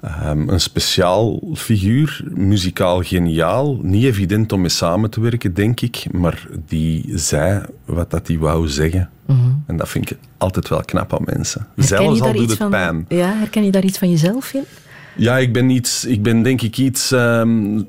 Ehm, 0.00 0.48
een 0.48 0.60
speciaal 0.60 1.40
figuur, 1.54 2.24
muzikaal 2.34 3.02
geniaal. 3.02 3.78
Niet 3.82 4.04
evident 4.04 4.52
om 4.52 4.60
mee 4.60 4.68
samen 4.70 5.10
te 5.10 5.20
werken, 5.20 5.54
denk 5.54 5.80
ik. 5.80 6.04
Maar 6.12 6.46
die 6.66 7.04
zei 7.14 7.62
wat 7.84 8.10
dat 8.10 8.26
hij 8.28 8.38
wou 8.38 8.68
zeggen. 8.68 9.10
Mhm. 9.26 9.38
En 9.66 9.76
dat 9.76 9.88
vind 9.88 10.10
ik 10.10 10.18
altijd 10.38 10.68
wel 10.68 10.80
knap 10.84 11.14
aan 11.14 11.22
mensen. 11.24 11.60
Herken 11.74 11.84
Zelfs 11.84 12.20
al 12.20 12.32
doet 12.32 12.48
het 12.48 12.58
van- 12.58 12.70
pijn. 12.70 13.04
Ja, 13.08 13.32
herken 13.36 13.64
je 13.64 13.70
daar 13.70 13.84
iets 13.84 13.98
van 13.98 14.10
jezelf 14.10 14.54
in? 14.54 14.62
Ja, 15.16 15.38
ik 15.38 15.52
ben, 15.52 15.70
iets, 15.70 16.04
ik 16.04 16.22
ben 16.22 16.42
denk 16.42 16.62
ik 16.62 16.78
iets 16.78 17.12
ehm, 17.12 17.80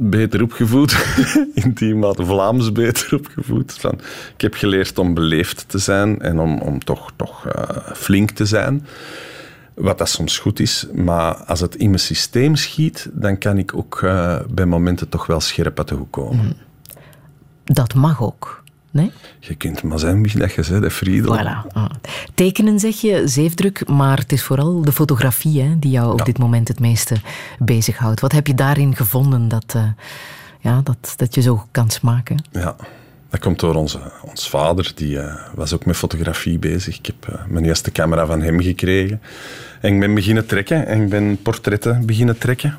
beter 0.00 0.42
opgevoed. 0.42 0.92
In 1.54 1.72
die 1.72 1.94
mate 1.94 2.24
Vlaams 2.24 2.72
beter 2.72 3.14
opgevoed. 3.14 3.72
Van, 3.72 4.00
ik 4.34 4.40
heb 4.40 4.54
geleerd 4.54 4.98
om 4.98 5.14
beleefd 5.14 5.64
te 5.68 5.78
zijn 5.78 6.20
en 6.20 6.38
om, 6.38 6.58
om 6.60 6.84
toch, 6.84 7.12
toch 7.16 7.46
eh, 7.46 7.92
flink 7.94 8.30
te 8.30 8.46
zijn. 8.46 8.86
Wat 9.74 9.98
dat 9.98 10.08
soms 10.08 10.38
goed 10.38 10.60
is. 10.60 10.86
Maar 10.92 11.34
als 11.34 11.60
het 11.60 11.74
in 11.74 11.88
mijn 11.88 12.00
systeem 12.00 12.56
schiet, 12.56 13.08
dan 13.12 13.38
kan 13.38 13.58
ik 13.58 13.74
ook 13.74 14.02
eh, 14.02 14.40
bij 14.50 14.66
momenten 14.66 15.08
toch 15.08 15.26
wel 15.26 15.40
scherp 15.40 15.78
uit 15.78 15.88
de 15.88 15.94
hoek 15.94 16.12
komen. 16.12 16.56
Dat 17.64 17.94
mag 17.94 18.22
ook. 18.22 18.59
Nee? 18.90 19.10
Je 19.38 19.54
kunt 19.54 19.82
maar 19.82 19.98
zijn 19.98 20.22
wie 20.22 20.38
dat 20.38 20.52
je 20.52 20.64
bent, 20.68 20.82
hè, 20.82 20.90
Friedel. 20.90 21.38
Voilà. 21.38 21.72
Ah. 21.72 21.90
Tekenen 22.34 22.78
zeg 22.78 23.00
je, 23.00 23.28
zeefdruk, 23.28 23.88
maar 23.88 24.18
het 24.18 24.32
is 24.32 24.42
vooral 24.42 24.80
de 24.82 24.92
fotografie 24.92 25.62
hè, 25.62 25.78
die 25.78 25.90
jou 25.90 26.12
op 26.12 26.24
dit 26.24 26.38
moment 26.38 26.68
het 26.68 26.80
meeste 26.80 27.16
bezighoudt. 27.58 28.20
Wat 28.20 28.32
heb 28.32 28.46
je 28.46 28.54
daarin 28.54 28.96
gevonden 28.96 29.48
dat, 29.48 29.72
eh, 29.76 29.84
ja, 30.60 30.80
dat, 30.84 31.14
dat 31.16 31.34
je 31.34 31.40
zo 31.40 31.66
kan 31.70 31.90
smaken? 31.90 32.44
Ja, 32.50 32.76
dat 33.30 33.40
komt 33.40 33.60
door 33.60 33.74
onze, 33.74 33.98
ons 34.22 34.48
vader. 34.48 34.92
Die 34.94 35.20
eh, 35.20 35.34
was 35.54 35.74
ook 35.74 35.84
met 35.84 35.96
fotografie 35.96 36.58
bezig. 36.58 36.98
Ik 36.98 37.06
heb 37.06 37.28
eh, 37.28 37.44
mijn 37.48 37.64
eerste 37.64 37.92
camera 37.92 38.26
van 38.26 38.42
hem 38.42 38.60
gekregen. 38.60 39.20
En 39.80 39.94
ik 39.94 40.00
ben 40.00 40.14
beginnen 40.14 40.46
trekken. 40.46 40.86
En 40.86 41.02
ik 41.02 41.08
ben 41.08 41.42
portretten 41.42 42.06
beginnen 42.06 42.38
trekken. 42.38 42.78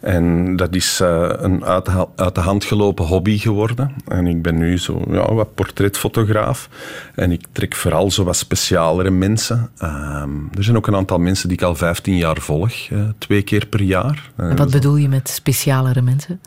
En 0.00 0.56
dat 0.56 0.74
is 0.74 1.00
eh, 1.00 1.28
een 1.36 1.64
uit 1.64 1.88
uit 2.16 2.34
de 2.34 2.40
hand 2.40 2.64
gelopen 2.64 3.04
hobby 3.04 3.38
geworden. 3.38 3.92
En 4.08 4.26
ik 4.26 4.42
ben 4.42 4.58
nu 4.58 4.78
zo 4.78 5.02
ja, 5.10 5.34
wat 5.34 5.54
portretfotograaf. 5.54 6.68
En 7.14 7.32
ik 7.32 7.44
trek 7.52 7.74
vooral 7.74 8.10
zo 8.10 8.24
wat 8.24 8.36
specialere 8.36 9.10
mensen. 9.10 9.70
Ehm, 9.78 10.30
er 10.56 10.64
zijn 10.64 10.76
ook 10.76 10.86
een 10.86 10.96
aantal 10.96 11.18
mensen 11.18 11.48
die 11.48 11.56
ik 11.56 11.64
al 11.64 11.74
15 11.74 12.16
jaar 12.16 12.38
volg. 12.40 12.72
eh, 12.90 12.98
twee 13.18 13.42
keer 13.42 13.66
per 13.66 13.82
jaar. 13.82 14.30
En 14.36 14.56
wat 14.56 14.70
bedoel 14.70 14.96
je 14.96 15.08
met 15.08 15.28
specialere 15.28 16.02
mensen? 16.02 16.40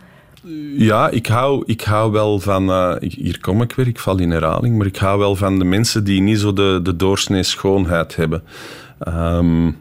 Ja, 0.78 1.10
ik 1.10 1.28
hou, 1.28 1.64
ik 1.66 1.82
hou 1.82 2.12
wel 2.12 2.40
van... 2.40 2.70
eh, 2.70 2.96
hier 3.00 3.40
kom 3.40 3.62
ik 3.62 3.74
weer, 3.74 3.88
ik 3.88 4.00
val 4.00 4.20
in 4.20 4.32
herhaling. 4.32 4.78
Maar 4.78 4.88
ik 4.88 4.98
hou 4.98 5.20
wel 5.20 5.36
van 5.36 5.60
de 5.60 5.66
mensen 5.66 6.04
die 6.04 6.22
niet 6.22 6.40
zo 6.40 6.54
de, 6.54 6.80
de 6.84 6.96
doorsnee 6.96 7.44
schoonheid 7.44 8.16
hebben. 8.16 8.44
Ehm, 9.00 9.72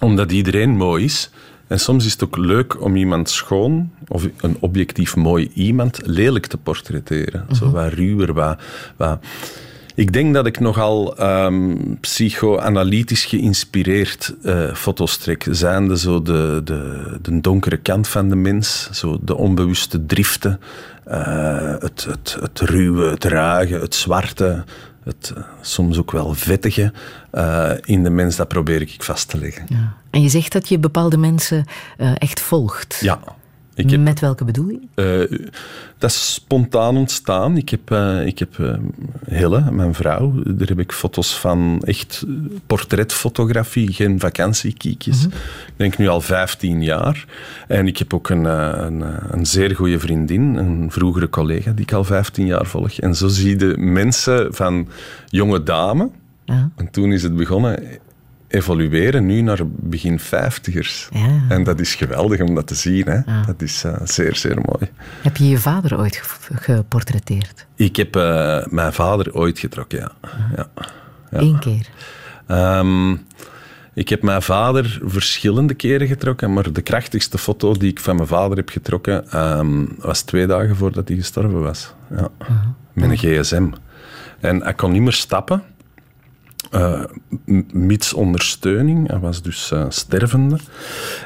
omdat 0.00 0.32
iedereen 0.32 0.70
mooi 0.76 1.04
is. 1.04 1.30
En 1.66 1.80
soms 1.80 2.06
is 2.06 2.12
het 2.12 2.24
ook 2.24 2.36
leuk 2.36 2.82
om 2.82 2.96
iemand 2.96 3.30
schoon, 3.30 3.90
of 4.08 4.28
een 4.40 4.56
objectief 4.60 5.16
mooi 5.16 5.50
iemand, 5.54 6.00
lelijk 6.06 6.46
te 6.46 6.56
portretteren. 6.56 7.46
Zo 7.52 7.70
wat 7.70 7.92
ruwer, 7.92 8.32
wat... 8.32 8.60
wat 8.96 9.18
ik 9.96 10.12
denk 10.12 10.34
dat 10.34 10.46
ik 10.46 10.60
nogal 10.60 11.16
ehm, 11.16 11.76
psychoanalytisch 12.00 13.24
geïnspireerd 13.24 14.34
eh, 14.42 14.74
foto's 14.74 15.16
trek. 15.16 15.46
Zijnde 15.50 15.98
zo 15.98 16.22
de, 16.22 16.60
de, 16.64 17.18
de 17.22 17.40
donkere 17.40 17.76
kant 17.76 18.08
van 18.08 18.28
de 18.28 18.36
mens, 18.36 18.88
zo 18.92 19.18
de 19.22 19.36
onbewuste 19.36 20.06
driften, 20.06 20.60
eh, 21.04 21.74
het, 21.78 22.04
het, 22.04 22.36
het 22.40 22.60
ruwe, 22.60 23.10
het 23.10 23.24
ruige, 23.24 23.74
het 23.74 23.94
zwarte, 23.94 24.64
het 25.04 25.32
eh, 25.36 25.42
soms 25.60 25.98
ook 25.98 26.10
wel 26.10 26.34
vettige 26.34 26.92
in 27.84 28.02
de 28.02 28.10
mens. 28.10 28.36
Dat 28.36 28.48
probeer 28.48 28.80
ik 28.80 29.02
vast 29.02 29.28
te 29.28 29.38
leggen. 29.38 29.66
Ja. 29.68 29.94
En 30.14 30.22
je 30.22 30.28
zegt 30.28 30.52
dat 30.52 30.68
je 30.68 30.78
bepaalde 30.78 31.16
mensen 31.16 31.64
eh, 31.96 32.12
echt 32.18 32.40
volgt. 32.40 32.98
Ja. 33.00 33.20
Ik 33.74 33.90
heb, 33.90 34.00
Met 34.00 34.20
welke 34.20 34.44
bedoeling? 34.44 34.88
eh, 34.94 35.20
dat 35.98 36.10
is 36.10 36.34
spontaan 36.34 36.96
ontstaan. 36.96 37.56
Ik 37.56 37.68
heb, 37.68 37.90
eh, 37.90 38.26
ik 38.26 38.38
heb 38.38 38.78
Hille, 39.28 39.70
mijn 39.70 39.94
vrouw, 39.94 40.32
daar 40.44 40.68
heb 40.68 40.78
ik 40.78 40.92
foto's 40.92 41.38
van 41.38 41.82
echt 41.84 42.24
portretfotografie, 42.66 43.92
geen 43.92 44.20
vakantiekiekjes. 44.20 45.24
Ik 45.24 45.32
denk 45.76 45.98
nu 45.98 46.08
al 46.08 46.20
15 46.20 46.82
jaar. 46.82 47.24
En 47.68 47.86
ik 47.86 47.98
heb 47.98 48.14
ook 48.14 48.28
een, 48.28 48.44
een, 48.44 49.04
een 49.30 49.46
zeer 49.46 49.74
goede 49.74 49.98
vriendin, 49.98 50.56
een 50.56 50.90
vroegere 50.90 51.28
collega, 51.28 51.70
die 51.72 51.84
ik 51.84 51.92
al 51.92 52.04
15 52.04 52.46
jaar 52.46 52.66
volg. 52.66 52.98
En 52.98 53.14
zo 53.14 53.28
zie 53.28 53.58
je 53.58 53.74
mensen 53.78 54.54
van 54.54 54.88
jonge 55.26 55.62
dame. 55.62 56.10
Ja. 56.44 56.70
En 56.76 56.90
toen 56.90 57.12
is 57.12 57.22
het 57.22 57.36
begonnen 57.36 57.82
evolueren, 58.54 59.26
nu 59.26 59.40
naar 59.40 59.58
begin 59.66 60.18
vijftigers. 60.18 61.08
Ja. 61.12 61.40
En 61.48 61.64
dat 61.64 61.80
is 61.80 61.94
geweldig 61.94 62.40
om 62.40 62.54
dat 62.54 62.66
te 62.66 62.74
zien. 62.74 63.06
Hè? 63.08 63.20
Dat 63.46 63.62
is 63.62 63.84
eh, 63.84 63.94
zeer, 64.04 64.36
zeer 64.36 64.54
mooi. 64.56 64.90
Heb 65.22 65.36
je 65.36 65.48
je 65.48 65.58
vader 65.58 65.98
ooit 65.98 66.16
ge- 66.16 66.56
geportretteerd? 66.56 67.66
Ik 67.74 67.96
heb 67.96 68.16
eh, 68.16 68.66
mijn 68.66 68.92
vader 68.92 69.34
ooit 69.34 69.58
getrokken, 69.58 69.98
ja. 69.98 70.12
ja. 70.56 70.68
ja. 71.30 71.38
Eén 71.40 71.58
keer. 71.58 71.88
Ehm, 72.46 73.10
ik 73.94 74.08
heb 74.08 74.22
mijn 74.22 74.42
vader 74.42 75.00
verschillende 75.04 75.74
keren 75.74 76.06
getrokken, 76.06 76.52
maar 76.52 76.72
de 76.72 76.82
krachtigste 76.82 77.38
foto 77.38 77.72
die 77.72 77.90
ik 77.90 78.00
van 78.00 78.16
mijn 78.16 78.28
vader 78.28 78.56
heb 78.56 78.68
getrokken 78.68 79.30
ehm, 79.30 79.84
was 79.98 80.22
twee 80.22 80.46
dagen 80.46 80.76
voordat 80.76 81.08
hij 81.08 81.16
gestorven 81.16 81.60
was. 81.62 81.94
Ja. 82.16 82.28
Met 82.92 83.10
een 83.10 83.18
gsm. 83.18 83.66
En 84.40 84.62
hij 84.62 84.74
kon 84.74 84.92
niet 84.92 85.02
meer 85.02 85.12
stappen, 85.12 85.62
eh, 86.74 87.04
mits 87.72 88.12
ondersteuning. 88.12 89.08
Hij 89.08 89.18
was 89.18 89.42
dus 89.42 89.70
eh, 89.70 89.84
stervende. 89.88 90.58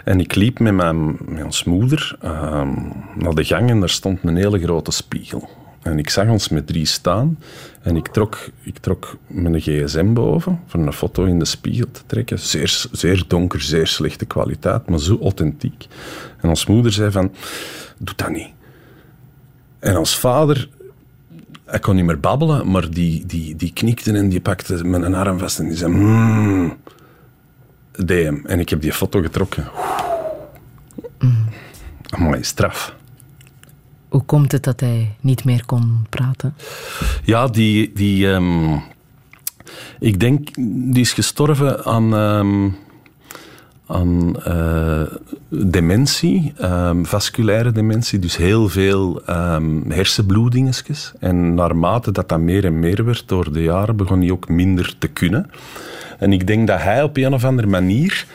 En 0.05 0.21
ik 0.21 0.35
liep 0.35 0.59
met, 0.59 0.75
mijn, 0.75 1.17
met 1.29 1.65
moeder 1.65 2.17
ehm, 2.21 2.75
naar 3.15 3.35
de 3.35 3.45
gang 3.45 3.71
en 3.71 3.81
daar 3.81 3.89
stond 3.89 4.19
een 4.23 4.37
hele 4.37 4.59
grote 4.59 4.91
spiegel. 4.91 5.49
En 5.83 5.99
ik 5.99 6.11
zag 6.11 6.29
ons 6.29 6.49
met 6.49 6.67
drie 6.67 6.87
staan 6.87 7.39
en 7.83 7.97
ik 7.97 8.09
trok, 8.09 8.51
ik 8.63 8.79
trok 8.79 9.17
mijn 9.27 9.61
gsm 9.61 10.13
boven 10.13 10.61
voor 10.67 10.81
een 10.81 10.93
foto 10.93 11.25
in 11.25 11.39
de 11.39 11.45
spiegel 11.45 11.91
te 11.93 12.01
trekken. 12.07 12.39
Zeer, 12.39 12.87
zeer 12.93 13.25
donker, 13.27 13.61
zeer 13.61 13.87
slechte 13.87 14.25
kwaliteit, 14.25 14.89
maar 14.89 15.01
zo 15.01 15.19
authentiek. 15.23 15.87
En 16.41 16.49
ons 16.49 16.67
moeder 16.67 16.93
zei 16.93 17.11
van, 17.11 17.33
doe 17.99 18.17
dat 18.17 18.31
niet. 18.31 18.51
En 19.79 19.97
ons 19.97 20.19
vader, 20.19 20.69
hij 21.69 21.79
kon 21.79 21.97
niet 21.97 22.05
meer 22.05 22.21
babbelen, 22.21 22.71
maar 22.71 22.91
die, 22.91 23.27
die, 23.27 23.57
die 23.57 23.73
knikte 23.73 24.13
en 24.13 24.29
die 24.29 24.41
pakte 24.41 24.85
mijn 24.85 25.15
arm 25.15 25.39
vast 25.39 25.59
en 25.59 25.69
die 25.69 25.77
zei, 25.77 25.93
DM. 27.93 28.37
En 28.45 28.61
ik 28.61 28.69
heb 28.69 28.81
die 28.81 28.93
foto 28.93 29.21
getrokken. 29.21 29.69
Amai, 32.11 32.45
straf. 32.45 32.95
Hoe 34.09 34.23
komt 34.25 34.53
het 34.53 34.65
dat 34.65 34.81
hij 34.81 35.17
niet 35.21 35.45
meer 35.45 35.65
kon 35.67 36.07
praten? 36.09 36.55
Ja, 37.25 37.47
die... 37.47 37.93
die 37.93 38.33
ehm, 38.33 38.77
ik 40.01 40.21
denk, 40.21 40.55
die 40.93 41.01
is 41.01 41.13
gestorven 41.13 41.85
aan... 41.85 42.15
ehm, 42.15 42.69
aan 43.89 44.43
eh, 44.43 45.03
dementie, 45.49 46.53
ehm, 46.57 47.05
vasculaire 47.05 47.73
dementie, 47.73 48.19
dus 48.19 48.37
heel 48.37 48.69
veel 48.69 49.23
hersenbloedingetjes. 49.89 51.13
En 51.21 51.55
naarmate 51.55 52.11
dat 52.11 52.29
dat 52.29 52.41
meer 52.41 52.65
en 52.65 52.79
meer 52.79 53.05
werd 53.05 53.23
door 53.27 53.53
de 53.53 53.63
jaren, 53.63 53.97
begon 53.97 54.21
hij 54.21 54.31
ook 54.31 54.49
minder 54.49 54.95
te 54.99 55.09
kunnen. 55.09 55.51
En 56.19 56.33
ik 56.33 56.47
denk 56.47 56.67
dat 56.67 56.83
hij 56.83 57.03
op 57.03 57.17
een 57.17 57.35
of 57.35 57.45
andere 57.45 57.69
manier 57.69 58.27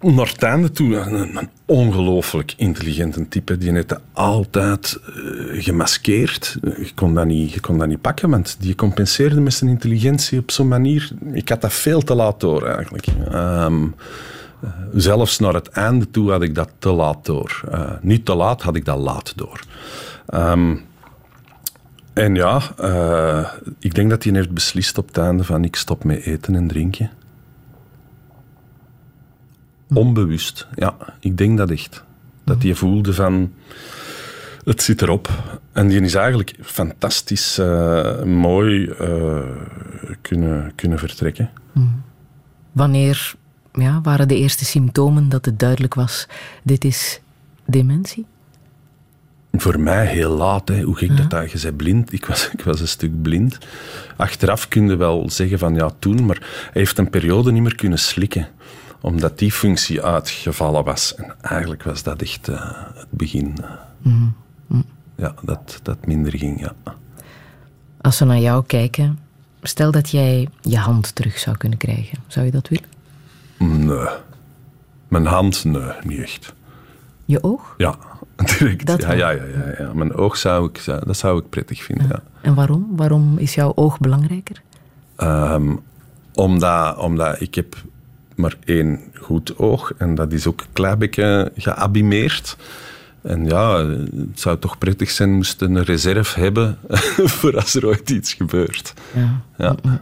naar 0.00 0.26
het 0.26 0.42
einde 0.42 0.70
toe 0.70 0.96
een, 0.96 1.48
ongelooflijk 1.66 2.54
intelligente 2.56 3.28
type. 3.28 3.58
Die 3.58 3.72
dat 3.72 4.00
altijd 4.12 4.98
eh, 5.06 5.62
gemaskeerd. 5.62 6.58
Eh, 6.62 6.76
Je 6.76 6.94
kon, 6.94 7.14
dat 7.14 7.26
niet, 7.26 7.52
je 7.52 7.60
kon 7.60 7.78
dat 7.78 7.88
niet 7.88 8.00
pakken, 8.00 8.30
want 8.30 8.56
die 8.60 8.74
compenseerde 8.74 9.40
met 9.40 9.54
zijn 9.54 9.70
intelligentie 9.70 10.38
op 10.38 10.50
zo'n 10.50 10.68
manier. 10.68 11.10
Ik 11.32 11.48
had 11.48 11.60
dat 11.60 11.72
veel 11.72 12.00
te 12.00 12.14
laat 12.14 12.40
door, 12.40 12.66
eigenlijk. 12.66 13.06
Ehm, 13.30 13.84
eh, 14.62 14.70
zelfs 14.94 15.38
naar 15.38 15.54
het 15.54 15.68
einde 15.68 16.10
toe 16.10 16.30
had 16.30 16.42
ik 16.42 16.54
dat 16.54 16.70
te 16.78 16.90
laat 16.90 17.24
door. 17.24 17.60
Niet 18.00 18.24
te 18.24 18.34
laat, 18.34 18.62
had 18.62 18.76
ik 18.76 18.84
dat 18.84 18.98
laat 18.98 19.32
door. 19.36 19.60
Ehm, 20.26 20.76
en 22.12 22.34
ja, 22.34 22.62
ik 23.78 23.94
denk 23.94 24.10
dat 24.10 24.24
hij 24.24 24.32
heeft 24.32 24.50
beslist 24.50 24.98
op 24.98 25.06
het 25.06 25.18
einde 25.18 25.44
van 25.44 25.64
ik 25.64 25.76
stop 25.76 26.04
met 26.04 26.22
eten 26.22 26.54
en 26.54 26.68
drinken. 26.68 27.10
Onbewust, 29.94 30.66
ja. 30.74 30.96
Ik 31.20 31.36
denk 31.36 31.58
dat 31.58 31.70
echt. 31.70 32.04
Dat 32.44 32.62
hij 32.62 32.74
voelde 32.74 33.14
van, 33.14 33.52
het 34.64 34.82
zit 34.82 35.02
erop. 35.02 35.28
En 35.72 35.88
die 35.88 36.00
is 36.00 36.14
eigenlijk 36.14 36.54
fantastisch 36.62 37.58
eh, 37.58 38.22
mooi 38.22 38.86
eh, 38.86 39.38
kunnen, 40.20 40.72
kunnen 40.74 40.98
vertrekken. 40.98 41.50
Wanneer 42.72 43.34
ja, 43.72 44.00
waren 44.02 44.28
de 44.28 44.36
eerste 44.36 44.64
symptomen 44.64 45.28
dat 45.28 45.44
het 45.44 45.58
duidelijk 45.58 45.94
was, 45.94 46.26
dit 46.62 46.84
is 46.84 47.20
dementie? 47.66 48.26
Voor 49.52 49.80
mij 49.80 50.06
heel 50.06 50.36
laat. 50.36 50.68
Hè. 50.68 50.82
Hoe 50.82 50.96
gek 50.96 51.16
dat 51.16 51.30
dat... 51.30 51.50
Je 51.50 51.58
zei 51.58 51.74
blind. 51.74 52.12
Ik 52.12 52.26
was, 52.26 52.50
ik 52.52 52.62
was 52.62 52.80
een 52.80 52.88
stuk 52.88 53.22
blind. 53.22 53.58
Achteraf 54.16 54.68
kun 54.68 54.88
je 54.88 54.96
wel 54.96 55.30
zeggen 55.30 55.58
van 55.58 55.74
ja, 55.74 55.90
toen. 55.98 56.26
Maar 56.26 56.38
hij 56.40 56.70
heeft 56.72 56.98
een 56.98 57.10
periode 57.10 57.52
niet 57.52 57.62
meer 57.62 57.74
kunnen 57.74 57.98
slikken. 57.98 58.48
Omdat 59.00 59.38
die 59.38 59.52
functie 59.52 60.02
uitgevallen 60.02 60.84
was. 60.84 61.14
En 61.14 61.34
eigenlijk 61.40 61.82
was 61.82 62.02
dat 62.02 62.22
echt 62.22 62.48
eh, 62.48 62.70
het 62.94 63.10
begin. 63.10 63.54
eh, 63.62 64.78
Ja, 65.16 65.34
dat 65.42 65.80
dat 65.82 66.06
minder 66.06 66.38
ging, 66.38 66.60
ja. 66.60 66.72
Als 68.00 68.18
we 68.18 68.24
naar 68.24 68.38
jou 68.38 68.64
kijken, 68.66 69.18
stel 69.62 69.90
dat 69.90 70.10
jij 70.10 70.48
je 70.60 70.76
hand 70.78 71.14
terug 71.14 71.38
zou 71.38 71.56
kunnen 71.56 71.78
krijgen. 71.78 72.18
Zou 72.26 72.46
je 72.46 72.52
dat 72.52 72.68
willen? 72.68 72.88
Nee. 73.86 74.08
Mijn 75.08 75.26
hand, 75.26 75.64
nee, 75.64 75.90
niet 76.04 76.20
echt. 76.20 76.54
Je 77.24 77.42
oog? 77.42 77.74
Ja, 77.76 77.94
direct. 78.58 78.86
Dat 78.86 79.00
ja, 79.02 79.12
ja, 79.12 79.30
ja, 79.30 79.44
ja, 79.44 79.74
ja. 79.78 79.92
Mijn 79.94 80.14
oog 80.14 80.36
zou 80.36 80.68
ik, 80.68 80.84
dat 80.84 81.16
zou 81.16 81.38
ik 81.40 81.48
prettig 81.48 81.82
vinden, 81.82 82.06
ja. 82.08 82.22
En 82.40 82.54
waarom? 82.54 82.86
Waarom 82.96 83.38
is 83.38 83.54
jouw 83.54 83.72
oog 83.74 83.98
belangrijker? 83.98 84.62
Ehm, 85.16 85.76
omdat, 86.34 86.96
omdat 86.98 87.40
ik 87.40 87.54
heb 87.54 87.76
maar 88.40 88.56
één 88.64 89.00
goed 89.14 89.58
oog 89.58 89.92
en 89.96 90.14
dat 90.14 90.32
is 90.32 90.46
ook 90.46 90.60
een 90.60 90.72
klein 90.72 90.98
beetje 90.98 91.52
geabimeerd. 91.56 92.56
En 93.22 93.44
ja, 93.44 93.86
het 93.86 94.40
zou 94.40 94.58
toch 94.58 94.78
prettig 94.78 95.10
zijn 95.10 95.32
moest 95.34 95.60
een 95.60 95.82
reserve 95.82 96.40
hebben 96.40 96.78
voor 97.38 97.56
als 97.56 97.74
er 97.74 97.86
ooit 97.86 98.10
iets 98.10 98.34
gebeurt. 98.34 98.94
Ja. 99.14 99.40
Ja. 99.56 100.00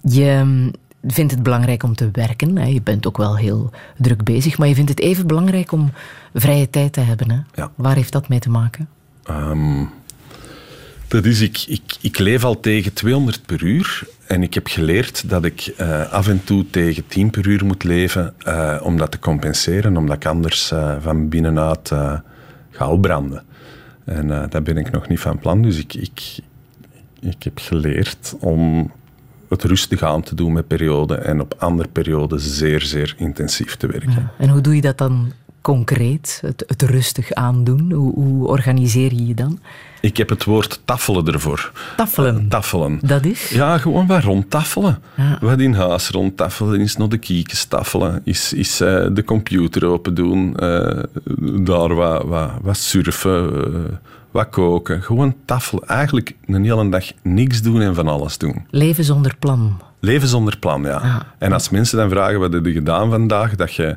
Je 0.00 0.40
mm, 0.44 0.72
vindt 1.06 1.32
het 1.32 1.42
belangrijk 1.42 1.82
om 1.82 1.94
te 1.94 2.08
werken. 2.12 2.56
Hè? 2.56 2.66
Je 2.66 2.82
bent 2.82 3.06
ook 3.06 3.16
wel 3.16 3.36
heel 3.36 3.70
druk 3.98 4.24
bezig. 4.24 4.58
Maar 4.58 4.68
je 4.68 4.74
vindt 4.74 4.90
het 4.90 5.00
even 5.00 5.26
belangrijk 5.26 5.72
om 5.72 5.92
vrije 6.34 6.70
tijd 6.70 6.92
te 6.92 7.00
hebben. 7.00 7.30
Hè? 7.30 7.38
Ja. 7.54 7.70
Waar 7.74 7.94
heeft 7.94 8.12
dat 8.12 8.28
mee 8.28 8.38
te 8.38 8.50
maken? 8.50 8.88
Ehm, 9.24 9.84
dat 11.08 11.24
is, 11.24 11.40
ik, 11.40 11.64
ik, 11.68 11.96
ik 12.00 12.18
leef 12.18 12.44
al 12.44 12.60
tegen 12.60 12.92
200 12.92 13.46
per 13.46 13.62
uur 13.62 14.08
en 14.26 14.42
ik 14.42 14.54
heb 14.54 14.66
geleerd 14.66 15.28
dat 15.28 15.44
ik 15.44 15.72
eh, 15.76 16.12
af 16.12 16.28
en 16.28 16.44
toe 16.44 16.70
tegen 16.70 17.06
10 17.06 17.30
per 17.30 17.46
uur 17.46 17.64
moet 17.64 17.84
leven 17.84 18.34
eh, 18.38 18.80
om 18.82 18.96
dat 18.96 19.10
te 19.10 19.18
compenseren, 19.18 19.96
omdat 19.96 20.16
ik 20.16 20.26
anders 20.26 20.70
eh, 20.70 20.96
van 21.00 21.28
binnenuit 21.28 21.92
ga 22.70 22.90
opbranden. 22.90 23.42
En 24.04 24.28
daar 24.28 24.62
ben 24.62 24.76
ik 24.76 24.90
nog 24.90 25.08
niet 25.08 25.20
van 25.20 25.38
plan, 25.38 25.62
dus 25.62 25.78
ik, 25.78 25.94
ik, 25.94 26.38
ik 27.20 27.42
heb 27.42 27.58
geleerd 27.58 28.34
om 28.40 28.92
het 29.48 29.62
rustig 29.62 30.02
aan 30.02 30.22
te 30.22 30.34
doen 30.34 30.52
met 30.52 30.66
perioden 30.66 31.24
en 31.24 31.40
op 31.40 31.54
andere 31.58 31.88
perioden 31.88 32.40
zeer, 32.40 32.80
zeer 32.80 33.14
intensief 33.16 33.76
te 33.76 33.86
werken. 33.86 34.30
En 34.38 34.48
hoe 34.48 34.60
doe 34.60 34.74
je 34.74 34.80
dat 34.80 34.98
dan 34.98 35.32
concreet? 35.60 36.38
Het, 36.40 36.64
het 36.66 36.82
rustig 36.82 37.32
aandoen? 37.32 37.92
Hoe, 37.92 38.14
hoe 38.14 38.46
organiseer 38.46 39.14
je 39.14 39.26
je 39.26 39.34
dan? 39.34 39.58
Ik 40.04 40.16
heb 40.16 40.28
het 40.28 40.44
woord 40.44 40.80
taffelen 40.84 41.26
ervoor. 41.26 41.72
Taffelen. 41.96 42.48
Taffelen. 42.48 42.98
Dat 43.02 43.24
is? 43.24 43.48
Ja, 43.48 43.78
gewoon 43.78 44.06
wat 44.06 44.22
rondtaffelen. 44.22 45.02
Ja. 45.16 45.38
Wat 45.40 45.60
in 45.60 45.74
huis 45.74 46.10
rondtaffelen, 46.10 46.80
is 46.80 46.96
naar 46.96 47.08
de 47.08 47.18
kiekens 47.18 47.64
taffelen, 47.64 48.20
is, 48.24 48.52
is 48.52 48.80
eh, 48.80 49.06
de 49.12 49.24
computer 49.24 49.86
open 49.86 50.14
doen, 50.14 50.56
eh, 50.56 51.02
daar 51.64 51.94
wat, 51.94 52.24
wat, 52.24 52.50
wat 52.62 52.76
surfen, 52.76 53.64
eh, 53.64 53.80
wat 54.30 54.48
koken. 54.48 55.02
Gewoon 55.02 55.34
taffelen. 55.44 55.88
Eigenlijk 55.88 56.34
een 56.46 56.64
hele 56.64 56.88
dag 56.88 57.04
niks 57.22 57.62
doen 57.62 57.80
en 57.80 57.94
van 57.94 58.08
alles 58.08 58.38
doen. 58.38 58.66
Leven 58.70 59.04
zonder 59.04 59.36
plan. 59.38 59.80
Leven 60.00 60.28
zonder 60.28 60.58
plan, 60.58 60.82
ja. 60.82 60.96
Ah. 60.96 61.20
En 61.38 61.52
als 61.52 61.70
mensen 61.70 61.98
dan 61.98 62.10
vragen 62.10 62.40
wat 62.40 62.52
heb 62.52 62.66
je 62.66 62.72
gedaan 62.72 63.10
vandaag, 63.10 63.54
dat 63.54 63.74
je, 63.74 63.96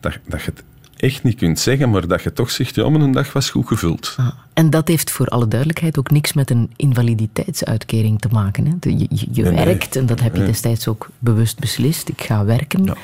dat, 0.00 0.18
dat 0.28 0.42
je 0.42 0.50
het 0.50 0.64
echt 0.96 1.22
niet 1.22 1.36
kunt 1.38 1.58
zeggen, 1.58 1.90
maar 1.90 2.06
dat 2.06 2.22
je 2.22 2.32
toch 2.32 2.50
zegt, 2.50 2.74
ja, 2.74 2.88
mijn 2.88 3.12
dag 3.12 3.32
was 3.32 3.50
goed 3.50 3.66
gevuld. 3.66 4.14
Ah, 4.16 4.28
En 4.52 4.70
dat 4.70 4.88
heeft 4.88 5.10
voor 5.10 5.26
alle 5.26 5.48
duidelijkheid 5.48 5.98
ook 5.98 6.10
niks 6.10 6.32
met 6.32 6.50
een 6.50 6.70
invaliditeitsuitkering 6.76 8.20
te 8.20 8.28
maken. 8.30 8.66
Hè? 8.66 8.72
Je, 8.90 8.98
je, 8.98 9.26
je 9.32 9.42
Nee, 9.42 9.52
nee. 9.52 9.64
werkt, 9.64 9.96
en 9.96 10.06
dat 10.06 10.20
heb 10.20 10.32
je 10.32 10.38
Nee. 10.38 10.48
destijds 10.48 10.88
ook 10.88 11.08
bewust 11.18 11.58
beslist. 11.58 12.08
Ik 12.08 12.20
ga 12.20 12.44
werken. 12.44 12.86
Dat 12.86 12.96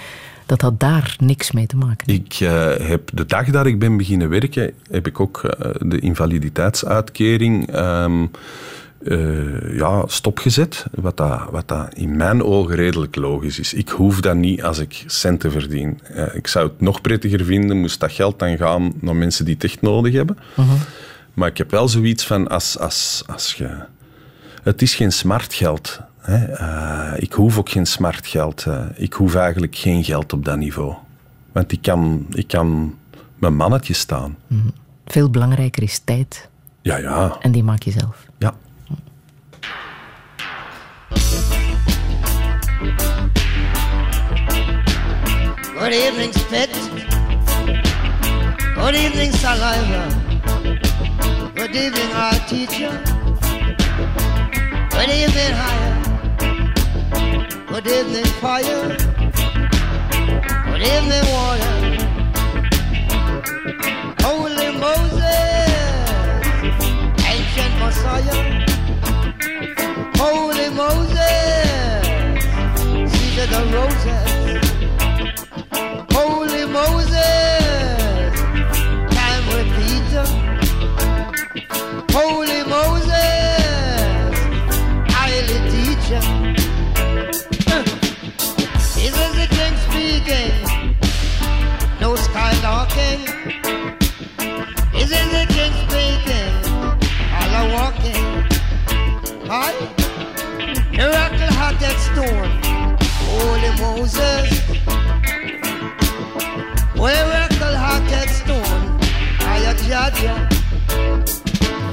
Dat 0.47 0.61
had 0.61 0.81
daar 0.81 1.17
niks 1.19 1.53
mee 1.53 1.67
te 1.67 1.77
maken. 1.77 2.15
Ik 2.15 2.35
eh, 2.41 2.71
heb 2.89 3.11
de 3.15 3.27
dag 3.27 3.47
dat 3.51 3.67
ik 3.67 3.79
ben 3.79 3.97
beginnen 3.97 4.29
werken, 4.29 4.73
heb 4.91 5.07
ik 5.07 5.21
ook 5.21 5.45
eh, 5.45 5.71
de 5.79 5.99
invaliditeitsuitkering 5.99 7.71
ehm, 7.71 8.27
eh, 9.07 9.77
ja, 9.77 10.05
stopgezet. 10.07 10.87
Wat 10.95 11.17
dat, 11.17 11.41
wat 11.51 11.69
dat 11.69 11.95
in 11.95 12.17
mijn 12.17 12.43
ogen 12.45 12.75
redelijk 12.75 13.17
logisch 13.17 13.59
is. 13.59 13.75
Ik 13.75 13.89
hoef 13.89 14.21
dat 14.21 14.37
niet 14.37 14.63
als 14.63 14.79
ik 14.79 15.05
centen 15.07 15.51
verdien. 15.51 16.01
Eh, 16.15 16.35
ik 16.35 16.47
zou 16.47 16.69
het 16.69 16.81
nog 16.81 17.01
prettiger 17.01 17.45
vinden, 17.45 17.81
moest 17.81 18.01
dat 18.01 18.13
geld 18.13 18.39
dan 18.39 18.57
gaan 18.57 18.93
naar 19.01 19.17
mensen 19.17 19.45
die 19.45 19.55
het 19.55 19.65
echt 19.65 19.81
nodig 19.83 20.13
hebben. 20.13 20.37
Maar 21.35 21.49
ik 21.49 21.59
heb 21.59 21.71
wel 21.71 21.89
zoiets 21.89 22.27
van, 22.27 22.49
als, 22.49 22.79
als, 22.79 23.23
als 23.27 23.55
je... 23.55 23.69
Het 24.63 24.83
is 24.83 24.95
geen 24.95 25.13
smartgeld. 25.13 26.01
Hè. 26.19 26.45
Eh, 26.45 27.23
ik 27.23 27.33
hoef 27.33 27.59
ook 27.59 27.69
geen 27.69 27.87
smartgeld. 27.87 28.65
eh. 28.67 28.85
ik 28.95 29.13
hoef 29.13 29.35
eigenlijk 29.35 29.77
geen 29.77 30.05
geld 30.05 30.33
op 30.33 30.45
dat 30.45 30.57
niveau. 30.59 30.95
Want 31.53 31.73
ik 31.73 31.83
kan, 31.83 32.27
ik 32.31 32.49
kan 32.49 32.95
mijn 33.39 33.57
mannetje 33.57 33.95
staan. 33.95 34.37
Veel 35.07 35.31
belangrijker 35.31 35.83
is 35.83 35.99
tijd. 35.99 36.49
Ja, 36.83 36.97
ja. 36.97 37.37
En 37.41 37.53
die 37.53 37.63
maak 37.63 37.83
je 37.83 37.91
zelf. 37.91 38.27
Good 45.93 46.05
evening, 46.07 46.33
Spit. 46.33 46.73
Good 48.75 48.95
evening, 48.95 49.31
Saliva. 49.33 50.05
Good 51.55 51.77
evening, 51.77 52.13
our 52.15 52.33
teacher. 52.49 52.93
Good 54.89 55.11
evening, 55.11 55.53
Higher. 55.61 55.95
Good 57.67 57.87
evening, 57.87 58.25
Fire. 58.41 58.97
Good 60.65 60.83
evening, 60.95 61.27
Water. 61.35 61.77
Holy 64.25 64.71
Moses, 64.81 65.77
ancient 67.29 67.75
Messiah. 67.83 68.41
Holy 70.17 70.69
Moses, 70.71 72.07
Caesar 73.13 73.47
the 73.47 73.61
Roses. 73.75 74.32
Hi, 99.55 99.75
miracle 100.93 101.53
hearted 101.61 101.99
stone, 102.01 102.53
Holy 103.29 103.73
Moses. 103.83 104.49
Miracle 106.97 107.77
hearted 107.77 108.31
stone, 108.31 108.99
I 109.41 109.61
am 109.69 109.77
Jaja. 109.85 110.35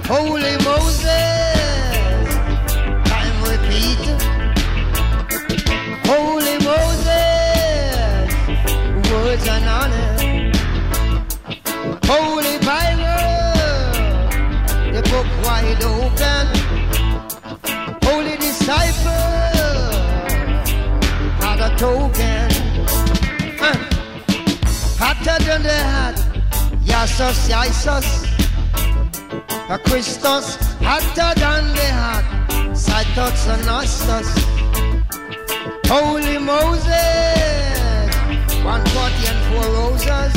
Holy 0.08 0.56
Moses, 0.64 2.30
time 3.12 3.38
repeat. 3.44 4.04
Holy 6.08 6.56
Moses, 6.64 8.30
words 9.12 9.46
and 9.50 9.68
honor. 9.68 10.16
Holy 12.06 12.56
Bible, 12.64 13.20
the 14.94 15.02
book 15.12 15.28
wide 15.44 15.84
open. 15.84 16.59
Token. 21.80 22.50
Hotter 25.00 25.38
than 25.46 25.64
hotter 30.90 31.34
than 31.40 31.70
and. 33.70 34.28
Holy 35.86 36.38
Moses, 36.38 36.90
one 38.66 38.84
forty 38.94 39.24
and 39.32 39.42
four 39.48 39.68
roses. 39.80 40.34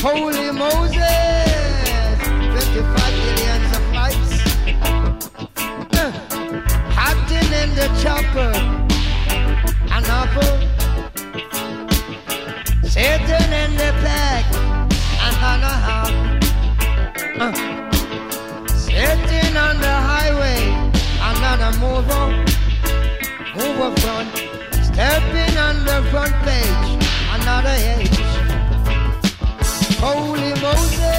Holy 0.00 0.50
Moses, 0.52 2.18
twenty-five 2.52 3.19
in 7.70 7.76
the 7.76 7.88
chopper, 8.02 8.52
an 9.96 10.04
apple. 10.20 10.56
Sitting 12.88 13.52
in 13.62 13.70
the 13.82 13.90
back 14.04 14.44
and 15.24 15.36
on 15.50 15.60
a 15.62 15.74
hop. 15.86 16.12
Uh, 17.40 17.52
sitting 18.86 19.56
on 19.56 19.76
the 19.86 19.96
highway, 20.10 20.60
another 21.30 21.72
mover, 21.82 22.26
mover 23.56 23.92
front. 24.00 24.30
Stepping 24.88 25.56
on 25.66 25.76
the 25.84 25.98
front 26.10 26.34
page, 26.46 26.90
another 27.36 27.76
age. 27.94 28.20
Holy 30.00 30.52
Moses, 30.62 31.09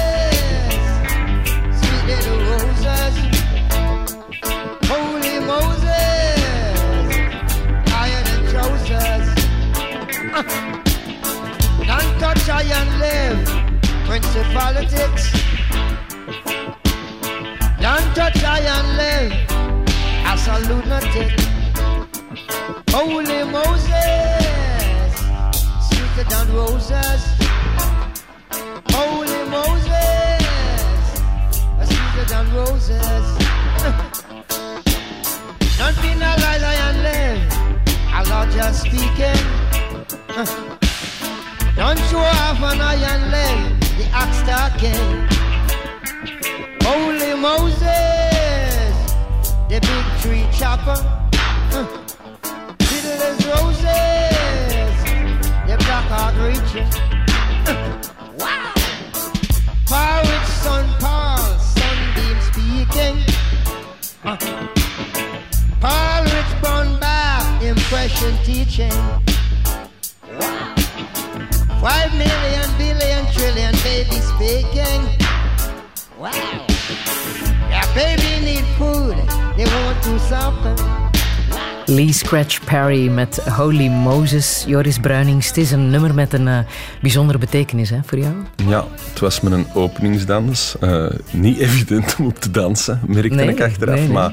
Perry 82.72 83.08
met 83.08 83.36
Holy 83.36 83.88
Moses. 83.88 84.64
Joris 84.66 84.98
Bruinings, 84.98 85.46
het 85.46 85.56
is 85.56 85.70
een 85.70 85.90
nummer 85.90 86.14
met 86.14 86.32
een 86.32 86.48
eh, 86.48 86.58
bijzondere 87.00 87.38
betekenis 87.38 87.90
hè, 87.90 87.98
voor 88.04 88.18
jou. 88.18 88.34
Ja, 88.66 88.84
het 89.10 89.20
was 89.20 89.40
met 89.40 89.52
een 89.52 89.66
openingsdans. 89.74 90.74
Eh, 90.80 91.06
niet 91.30 91.58
evident 91.58 92.16
om 92.18 92.26
op 92.26 92.38
te 92.38 92.50
dansen, 92.50 93.00
merkte 93.06 93.34
Nee, 93.34 93.48
ik 93.48 93.60
achteraf. 93.60 93.94
nee, 93.94 94.04
nee. 94.04 94.12
Maar 94.12 94.32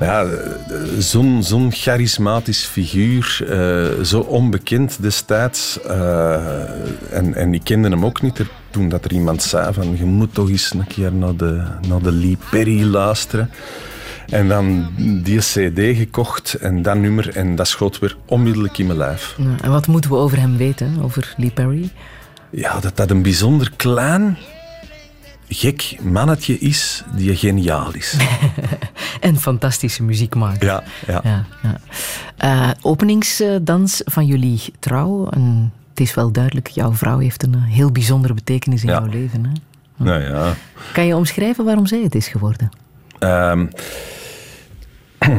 ja, 0.00 0.26
zo'n 0.98 1.42
zo'n 1.42 1.72
charismatisch 1.72 2.64
figuur, 2.64 3.38
eh, 3.48 4.04
zo 4.04 4.20
onbekend 4.20 5.02
destijds. 5.02 5.80
en, 7.10 7.34
en 7.34 7.54
ik 7.54 7.64
kende 7.64 7.88
hem 7.88 8.04
ook 8.04 8.22
niet 8.22 8.40
toen 8.70 8.88
dat 8.88 9.04
er 9.04 9.12
iemand 9.12 9.42
zei 9.42 9.72
van 9.72 9.96
je 9.96 10.04
moet 10.04 10.34
toch 10.34 10.48
eens 10.48 10.72
een 10.72 10.86
keer 10.86 11.12
naar 11.12 11.36
de, 11.36 11.62
naar 11.88 12.02
de 12.02 12.12
Lee 12.12 12.38
Perry 12.50 12.84
luisteren. 12.84 13.50
En 14.30 14.48
dan 14.48 14.88
die 15.22 15.38
cd 15.38 15.96
gekocht 15.98 16.54
en 16.54 16.82
dat 16.82 16.96
nummer 16.96 17.36
en 17.36 17.54
dat 17.56 17.68
schoot 17.68 17.98
weer 17.98 18.16
onmiddellijk 18.26 18.78
in 18.78 18.86
mijn 18.86 18.98
lijf. 18.98 19.34
Ja, 19.38 19.54
en 19.62 19.70
wat 19.70 19.86
moeten 19.86 20.10
we 20.10 20.16
over 20.16 20.38
hem 20.38 20.56
weten, 20.56 20.96
over 21.02 21.34
Lee 21.36 21.50
Perry? 21.50 21.90
Ja, 22.50 22.80
dat 22.80 22.96
dat 22.96 23.10
een 23.10 23.22
bijzonder 23.22 23.70
klein, 23.76 24.36
gek 25.48 25.96
mannetje 26.02 26.58
is 26.58 27.04
die 27.16 27.36
geniaal 27.36 27.94
is. 27.94 28.16
En 29.20 29.36
fantastische 29.36 30.02
muziek 30.02 30.34
maakt. 30.34 30.62
Ja, 30.62 30.82
ja. 31.06 31.20
ja, 31.24 31.44
ja. 31.62 31.78
Eh, 32.36 32.70
openingsdans 32.82 34.02
van 34.04 34.26
jullie 34.26 34.60
trouw. 34.78 35.28
En 35.28 35.72
het 35.90 36.00
is 36.00 36.14
wel 36.14 36.32
duidelijk, 36.32 36.68
jouw 36.68 36.92
vrouw 36.92 37.18
heeft 37.18 37.42
een 37.42 37.62
heel 37.62 37.92
bijzondere 37.92 38.34
betekenis 38.34 38.82
in 38.82 38.88
Ja. 38.88 38.94
jouw 38.98 39.06
leven. 39.10 39.44
Hè? 39.44 39.50
Nou 40.04 40.20
ja. 40.22 40.54
Kan 40.92 41.06
je 41.06 41.16
omschrijven 41.16 41.64
waarom 41.64 41.86
zij 41.86 42.00
het 42.02 42.14
is 42.14 42.28
geworden? 42.28 42.70
Ehm, 43.18 43.66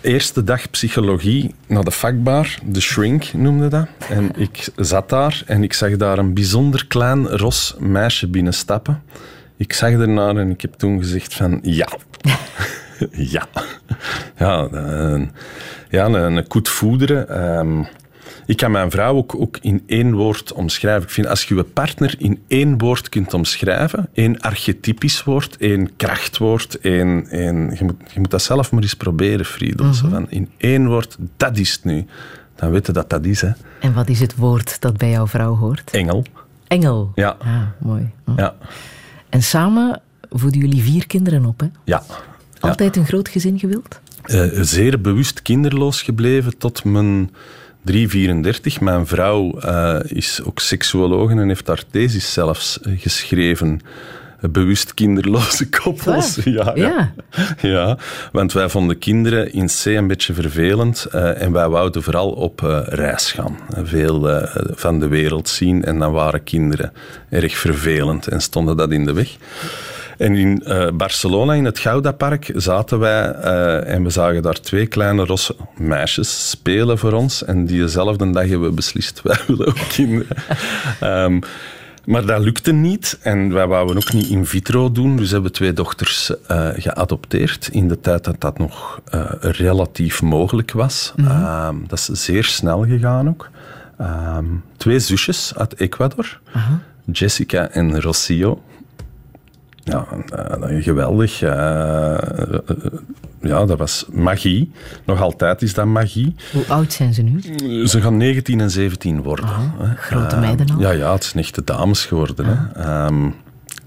eerste 0.00 0.44
dag 0.44 0.70
psychologie 0.70 1.54
naar 1.66 1.84
de 1.84 1.90
vakbar, 1.90 2.58
de 2.64 2.80
shrink 2.80 3.32
noemde 3.32 3.68
dat. 3.68 3.86
En 4.08 4.30
ik 4.36 4.68
zat 4.76 5.08
daar 5.08 5.42
en 5.46 5.62
ik 5.62 5.72
zag 5.72 5.96
daar 5.96 6.18
een 6.18 6.34
bijzonder 6.34 6.86
klein 6.86 7.28
ros 7.28 7.74
meisje 7.78 8.28
binnenstappen. 8.28 9.02
Ik 9.56 9.72
zag 9.72 9.90
ernaar 9.90 10.36
en 10.36 10.50
ik 10.50 10.60
heb 10.60 10.74
toen 10.74 10.98
gezegd 10.98 11.34
van 11.34 11.58
ja. 11.62 11.88
ja. 13.34 13.48
Ja, 14.36 14.68
een, 14.70 15.30
ja, 15.90 16.04
een, 16.04 16.14
een 16.36 16.46
koet 16.46 16.68
voederen. 16.68 17.28
Ehm, 17.28 17.82
ik 18.46 18.56
kan 18.56 18.70
mijn 18.70 18.90
vrouw 18.90 19.16
ook, 19.16 19.34
ook 19.34 19.58
in 19.60 19.82
één 19.86 20.14
woord 20.14 20.52
omschrijven. 20.52 21.02
Ik 21.02 21.10
vind 21.10 21.26
als 21.26 21.44
je 21.44 21.54
je 21.54 21.62
partner 21.62 22.14
in 22.18 22.42
één 22.48 22.78
woord 22.78 23.08
kunt 23.08 23.34
omschrijven, 23.34 24.08
één 24.12 24.40
archetypisch 24.40 25.22
woord, 25.22 25.56
één 25.56 25.96
krachtwoord, 25.96 26.80
één, 26.80 27.26
één, 27.28 27.76
je, 27.78 27.84
moet, 27.84 27.96
je 28.12 28.20
moet 28.20 28.30
dat 28.30 28.42
zelf 28.42 28.72
maar 28.72 28.82
eens 28.82 28.94
proberen, 28.94 29.44
Friedel. 29.44 29.94
Zo 29.94 30.08
van, 30.08 30.30
in 30.30 30.50
één 30.56 30.86
woord, 30.86 31.16
dat 31.36 31.58
is 31.58 31.72
het 31.72 31.84
nu. 31.84 32.06
Dan 32.56 32.70
weet 32.70 32.86
je 32.86 32.92
dat 32.92 33.10
dat 33.10 33.24
is, 33.24 33.40
hè. 33.40 33.50
En 33.80 33.94
wat 33.94 34.08
is 34.08 34.20
het 34.20 34.36
woord 34.36 34.80
dat 34.80 34.96
bij 34.96 35.10
jouw 35.10 35.26
vrouw 35.26 35.56
hoort? 35.56 35.90
Engel. 35.90 36.24
Engel. 36.66 37.12
Ja. 37.14 37.36
Ah, 37.38 37.62
mooi. 37.78 38.10
Ja. 38.36 38.54
En 39.28 39.42
samen 39.42 40.00
voeden 40.30 40.60
jullie 40.60 40.82
vier 40.82 41.06
kinderen 41.06 41.44
op, 41.44 41.60
hè? 41.60 41.66
Ja. 41.84 42.02
Altijd 42.60 42.96
een 42.96 43.06
groot 43.06 43.28
gezin 43.28 43.58
gewild? 43.58 44.00
Eh, 44.22 44.46
zeer 44.60 45.00
bewust 45.00 45.42
kinderloos 45.42 46.02
gebleven 46.02 46.58
tot 46.58 46.84
mijn 46.84 47.30
334. 47.84 48.80
Mijn 48.80 49.06
vrouw 49.06 49.58
eh, 49.58 49.98
is 50.04 50.40
ook 50.44 50.60
seksuologe 50.60 51.32
en 51.32 51.48
heeft 51.48 51.66
haar 51.66 51.82
thesis 51.90 52.32
zelfs 52.32 52.80
eh, 52.80 52.92
geschreven. 53.00 53.80
Bewust 54.50 54.94
kinderloze 54.94 55.68
koppels. 55.68 56.36
Waar? 56.44 56.50
Ja, 56.50 56.72
ja. 56.74 57.12
ja, 57.60 57.98
want 58.32 58.52
wij 58.52 58.68
vonden 58.68 58.98
kinderen 58.98 59.52
in 59.52 59.66
C 59.66 59.84
een 59.84 60.06
beetje 60.06 60.34
vervelend 60.34 61.04
eh, 61.04 61.42
en 61.42 61.52
wij 61.52 61.68
wouden 61.68 62.02
vooral 62.02 62.30
op 62.30 62.60
reis 62.86 63.32
gaan. 63.32 63.58
Veel 63.82 64.48
van 64.74 65.00
de 65.00 65.08
wereld 65.08 65.48
zien 65.48 65.84
en 65.84 65.98
dan 65.98 66.12
waren 66.12 66.42
kinderen 66.42 66.92
erg 67.30 67.56
vervelend 67.56 68.26
en 68.26 68.40
stonden 68.40 68.76
dat 68.76 68.92
in 68.92 69.04
de 69.04 69.12
weg. 69.12 69.36
En 70.18 70.34
in 70.36 70.62
eh, 70.62 70.88
Barcelona, 70.94 71.52
in 71.52 71.64
het 71.64 71.78
Gouda-park, 71.78 72.52
zaten 72.54 72.98
wij 72.98 73.30
eh, 73.30 73.94
en 73.94 74.02
we 74.02 74.10
zagen 74.10 74.42
daar 74.42 74.60
twee 74.60 74.86
kleine 74.86 75.24
rosse 75.24 75.56
meisjes 75.76 76.50
spelen 76.50 76.98
voor 76.98 77.12
ons. 77.12 77.44
En 77.44 77.66
diezelfde 77.66 78.30
dag 78.30 78.48
hebben 78.48 78.68
we 78.68 78.74
beslist, 78.74 79.20
wij 79.22 79.38
willen 79.46 79.66
ook 79.66 79.88
kinderen. 79.88 80.36
Ehm, 81.00 81.38
maar 82.04 82.26
dat 82.26 82.40
lukte 82.40 82.72
niet 82.72 83.18
en 83.22 83.52
wij 83.52 83.66
wouden 83.66 83.96
ook 83.96 84.12
niet 84.12 84.28
in 84.28 84.46
vitro 84.46 84.92
doen. 84.92 85.16
Dus 85.16 85.30
hebben 85.30 85.50
we 85.50 85.56
twee 85.56 85.72
dochters 85.72 86.32
eh, 86.46 86.68
geadopteerd 86.74 87.68
in 87.72 87.88
de 87.88 88.00
tijd 88.00 88.24
dat 88.24 88.40
dat 88.40 88.58
nog 88.58 89.00
relatief 89.40 90.22
mogelijk 90.22 90.72
was. 90.72 91.12
Ehm, 91.16 91.76
dat 91.86 91.98
is 91.98 92.24
zeer 92.24 92.44
snel 92.44 92.86
gegaan 92.86 93.28
ook. 93.28 93.50
Ehm, 93.98 94.44
twee 94.76 94.98
zusjes 94.98 95.52
uit 95.56 95.80
Ecuador, 95.80 96.40
Jessica 97.04 97.68
en 97.68 98.00
Rocio. 98.00 98.62
Ja, 99.84 100.06
eh, 100.60 100.82
geweldig. 100.82 101.42
eh, 101.42 102.12
eh, 102.12 102.58
ja, 103.40 103.64
dat 103.64 103.78
was 103.78 104.06
magie. 104.12 104.72
Nog 105.04 105.20
altijd 105.20 105.62
is 105.62 105.74
dat 105.74 105.86
magie. 105.86 106.34
Hoe 106.52 106.64
oud 106.68 106.92
zijn 106.92 107.14
ze 107.14 107.22
nu? 107.22 107.40
Ze 107.86 108.00
gaan 108.00 108.16
19 108.16 108.60
en 108.60 108.70
17 108.70 109.22
worden. 109.22 109.46
hè. 109.78 109.94
grote 109.94 110.34
Eh, 110.34 110.40
meiden 110.40 110.70
al. 110.70 110.80
Ja, 110.80 110.90
ja, 110.90 111.12
het 111.12 111.24
zijn 111.24 111.44
echte 111.44 111.64
dames 111.64 112.06
geworden. 112.06 112.46
Hè. 112.46 112.82
Ehm, 112.82 113.28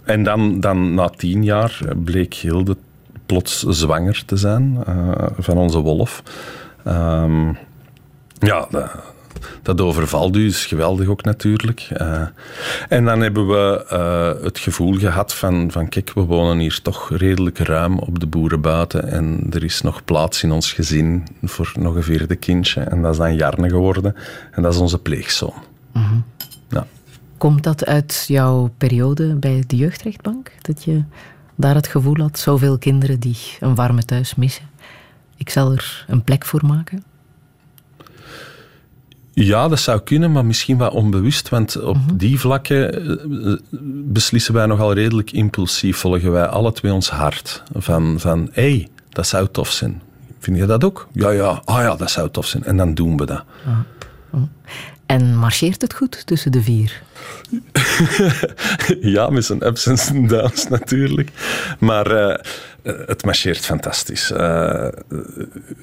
en 0.03 0.24
dan, 0.24 0.60
dan 0.60 0.94
na 0.94 1.10
tien 1.10 1.44
jaar 1.44 1.80
bleek 2.03 2.34
Hilde 2.34 2.78
plots 3.26 3.64
zwanger 3.64 4.24
te 4.26 4.38
zijn 4.38 4.78
eh, 4.86 5.11
van 5.38 5.57
onze 5.57 5.80
wolf. 5.80 6.24
Ehm, 6.84 7.48
ja, 8.40 8.68
dat, 8.69 8.91
dat 9.62 9.82
overvalt 9.82 10.36
u, 10.36 10.46
is 10.46 10.66
geweldig 10.66 11.08
ook 11.08 11.24
natuurlijk. 11.24 11.88
Eh, 11.94 12.22
en 12.90 13.06
dan 13.06 13.22
hebben 13.22 13.48
we 13.48 13.86
eh, 13.90 14.44
het 14.44 14.60
gevoel 14.60 14.94
gehad 14.94 15.34
van, 15.34 15.72
van, 15.72 15.90
kijk, 15.90 16.12
we 16.14 16.22
wonen 16.22 16.60
hier 16.60 16.80
toch 16.82 17.10
redelijk 17.14 17.58
ruim 17.58 18.00
op 18.00 18.20
de 18.20 18.28
boerenbuiten 18.28 19.08
en 19.08 19.48
er 19.50 19.64
is 19.64 19.82
nog 19.82 20.04
plaats 20.06 20.44
in 20.44 20.52
ons 20.52 20.74
gezin 20.74 21.28
voor 21.44 21.72
nog 21.80 21.96
een 21.96 22.04
vierde 22.04 22.36
kindje. 22.36 22.82
En 22.82 23.02
dat 23.02 23.12
is 23.12 23.18
dan 23.18 23.36
Jarne 23.36 23.70
geworden 23.70 24.16
en 24.52 24.62
dat 24.62 24.74
is 24.74 24.80
onze 24.80 25.00
pleegzoon. 25.00 25.54
Ja. 26.70 26.88
Komt 27.38 27.64
dat 27.64 27.86
uit 27.86 28.26
jouw 28.28 28.72
periode 28.78 29.36
bij 29.36 29.64
de 29.68 29.76
jeugdrechtbank? 29.76 30.52
Dat 30.62 30.84
je 30.84 31.04
daar 31.56 31.76
het 31.76 31.88
gevoel 31.88 32.18
had, 32.18 32.40
zoveel 32.40 32.78
kinderen 32.78 33.20
die 33.20 33.38
een 33.60 33.76
warme 33.76 34.06
thuis 34.06 34.36
missen. 34.36 34.70
Ik 35.36 35.50
zal 35.50 35.72
er 35.72 36.06
een 36.08 36.24
plek 36.24 36.46
voor 36.46 36.66
maken. 36.66 37.04
Ja, 39.40 39.68
dat 39.68 39.80
zou 39.80 40.00
kunnen, 40.00 40.32
maar 40.32 40.46
misschien 40.46 40.78
wat 40.78 40.94
onbewust. 40.94 41.50
Want 41.50 41.82
op 41.82 41.98
die 42.14 42.40
vlakken 42.40 42.94
eh, 42.94 43.54
beslissen 44.06 44.54
wij 44.54 44.66
nogal 44.66 44.94
redelijk 44.94 45.32
impulsief. 45.32 45.98
Volgen 45.98 46.32
wij 46.32 46.46
alle 46.46 46.72
twee 46.72 46.94
ons 46.94 47.10
hart. 47.10 47.64
Van, 47.74 48.20
van 48.20 48.50
hé, 48.52 48.62
hey, 48.62 48.88
dat 49.10 49.28
zou 49.28 49.48
tof 49.52 49.72
zijn. 49.72 50.02
Vind 50.40 50.58
je 50.58 50.66
dat 50.66 50.84
ook? 50.84 51.08
Ja, 51.12 51.30
ja. 51.30 51.62
Ah 51.66 51.82
ja, 51.82 51.96
dat 51.96 52.12
zou 52.12 52.30
tof 52.30 52.46
zijn. 52.46 52.64
En 52.64 52.78
dan 52.78 52.94
doen 52.94 53.18
we 53.18 53.26
dat. 53.26 53.44
En 55.08 55.36
marcheert 55.38 55.82
het 55.82 55.94
goed 55.94 56.26
tussen 56.26 56.52
de 56.52 56.62
vier? 56.62 57.02
ja, 59.16 59.30
met 59.30 59.46
zijn 59.46 59.66
ups 59.66 59.86
en 59.86 59.98
natuurlijk. 60.70 61.30
Maar 61.80 62.12
eh, 62.12 62.44
het 62.82 63.26
marcheert 63.26 63.66
fantastisch. 63.66 64.32
Eh, 64.32 64.88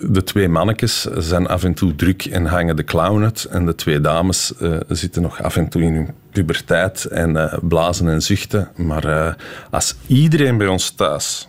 de 0.00 0.22
twee 0.24 0.48
mannetjes 0.48 1.02
zijn 1.02 1.46
af 1.46 1.64
en 1.64 1.74
toe 1.74 1.94
druk 1.94 2.24
en 2.24 2.46
hangen 2.46 2.76
de 2.76 2.84
clown 2.84 3.22
uit. 3.22 3.44
En 3.44 3.66
de 3.66 3.74
twee 3.74 4.00
dames 4.00 4.52
eh, 4.56 4.76
zitten 4.88 5.22
nog 5.22 5.42
af 5.42 5.56
en 5.56 5.68
toe 5.68 5.82
in 5.82 5.94
hun 5.94 6.08
puberteit 6.30 7.04
en 7.04 7.50
blazen 7.62 8.08
en 8.08 8.22
zuchten. 8.22 8.68
Maar 8.76 9.36
als 9.70 9.96
iedereen 10.06 10.58
bij 10.58 10.66
ons 10.66 10.90
thuis 10.90 11.48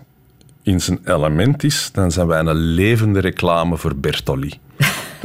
in 0.64 0.82
zijn 0.82 1.00
element 1.04 1.64
is, 1.64 1.90
dan 1.94 2.12
zijn 2.12 2.28
wij 2.28 2.40
een 2.40 2.54
levende 2.54 3.20
reclame 3.20 3.78
voor 3.78 3.96
Bertolli. 3.96 4.60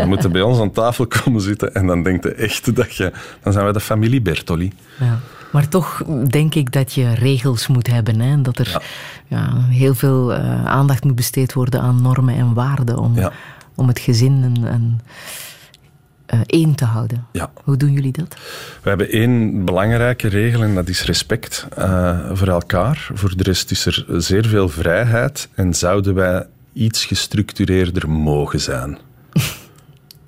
Dan 0.00 0.08
moeten 0.08 0.32
bij 0.32 0.42
ons 0.42 0.58
aan 0.58 0.72
tafel 0.72 1.06
komen 1.22 1.40
zitten 1.40 1.74
en 1.74 1.86
dan 1.86 2.02
denkt 2.02 2.24
je 2.24 2.34
echt 2.34 2.76
dat 2.76 2.94
je... 2.94 3.12
Dan 3.42 3.52
zijn 3.52 3.64
wij 3.64 3.72
de 3.72 3.80
familie 3.80 4.20
Bertolli. 4.20 4.72
Ja. 4.98 5.18
Maar 5.52 5.68
toch 5.68 6.02
denk 6.28 6.54
ik 6.54 6.72
dat 6.72 6.92
je 6.92 7.14
regels 7.14 7.66
moet 7.66 7.86
hebben. 7.86 8.20
Hè? 8.20 8.32
En 8.32 8.42
dat 8.42 8.58
er 8.58 8.82
ja. 9.26 9.56
heel 9.68 9.94
veel 9.94 10.32
eh, 10.34 10.64
aandacht 10.64 11.04
moet 11.04 11.14
besteed 11.14 11.52
worden 11.52 11.80
aan 11.80 12.02
normen 12.02 12.34
en 12.34 12.54
waarden. 12.54 12.98
Om, 12.98 13.14
Ja. 13.14 13.32
om 13.74 13.88
het 13.88 13.98
gezin 13.98 14.32
een, 14.32 14.62
een, 14.72 15.00
eh, 16.26 16.40
één 16.46 16.74
te 16.74 16.84
houden. 16.84 17.26
Ja. 17.32 17.50
Hoe 17.64 17.76
doen 17.76 17.92
jullie 17.92 18.12
dat? 18.12 18.36
We 18.82 18.88
hebben 18.88 19.10
één 19.10 19.64
belangrijke 19.64 20.28
regel 20.28 20.62
en 20.62 20.74
dat 20.74 20.88
is 20.88 21.04
respect 21.04 21.66
eh, 21.76 22.18
voor 22.32 22.48
elkaar. 22.48 23.08
Voor 23.14 23.36
de 23.36 23.42
rest 23.42 23.70
is 23.70 23.86
er 23.86 24.04
zeer 24.08 24.46
veel 24.46 24.68
vrijheid 24.68 25.48
en 25.54 25.74
zouden 25.74 26.14
wij 26.14 26.46
iets 26.72 27.04
gestructureerder 27.04 28.10
mogen 28.10 28.60
zijn. 28.60 28.98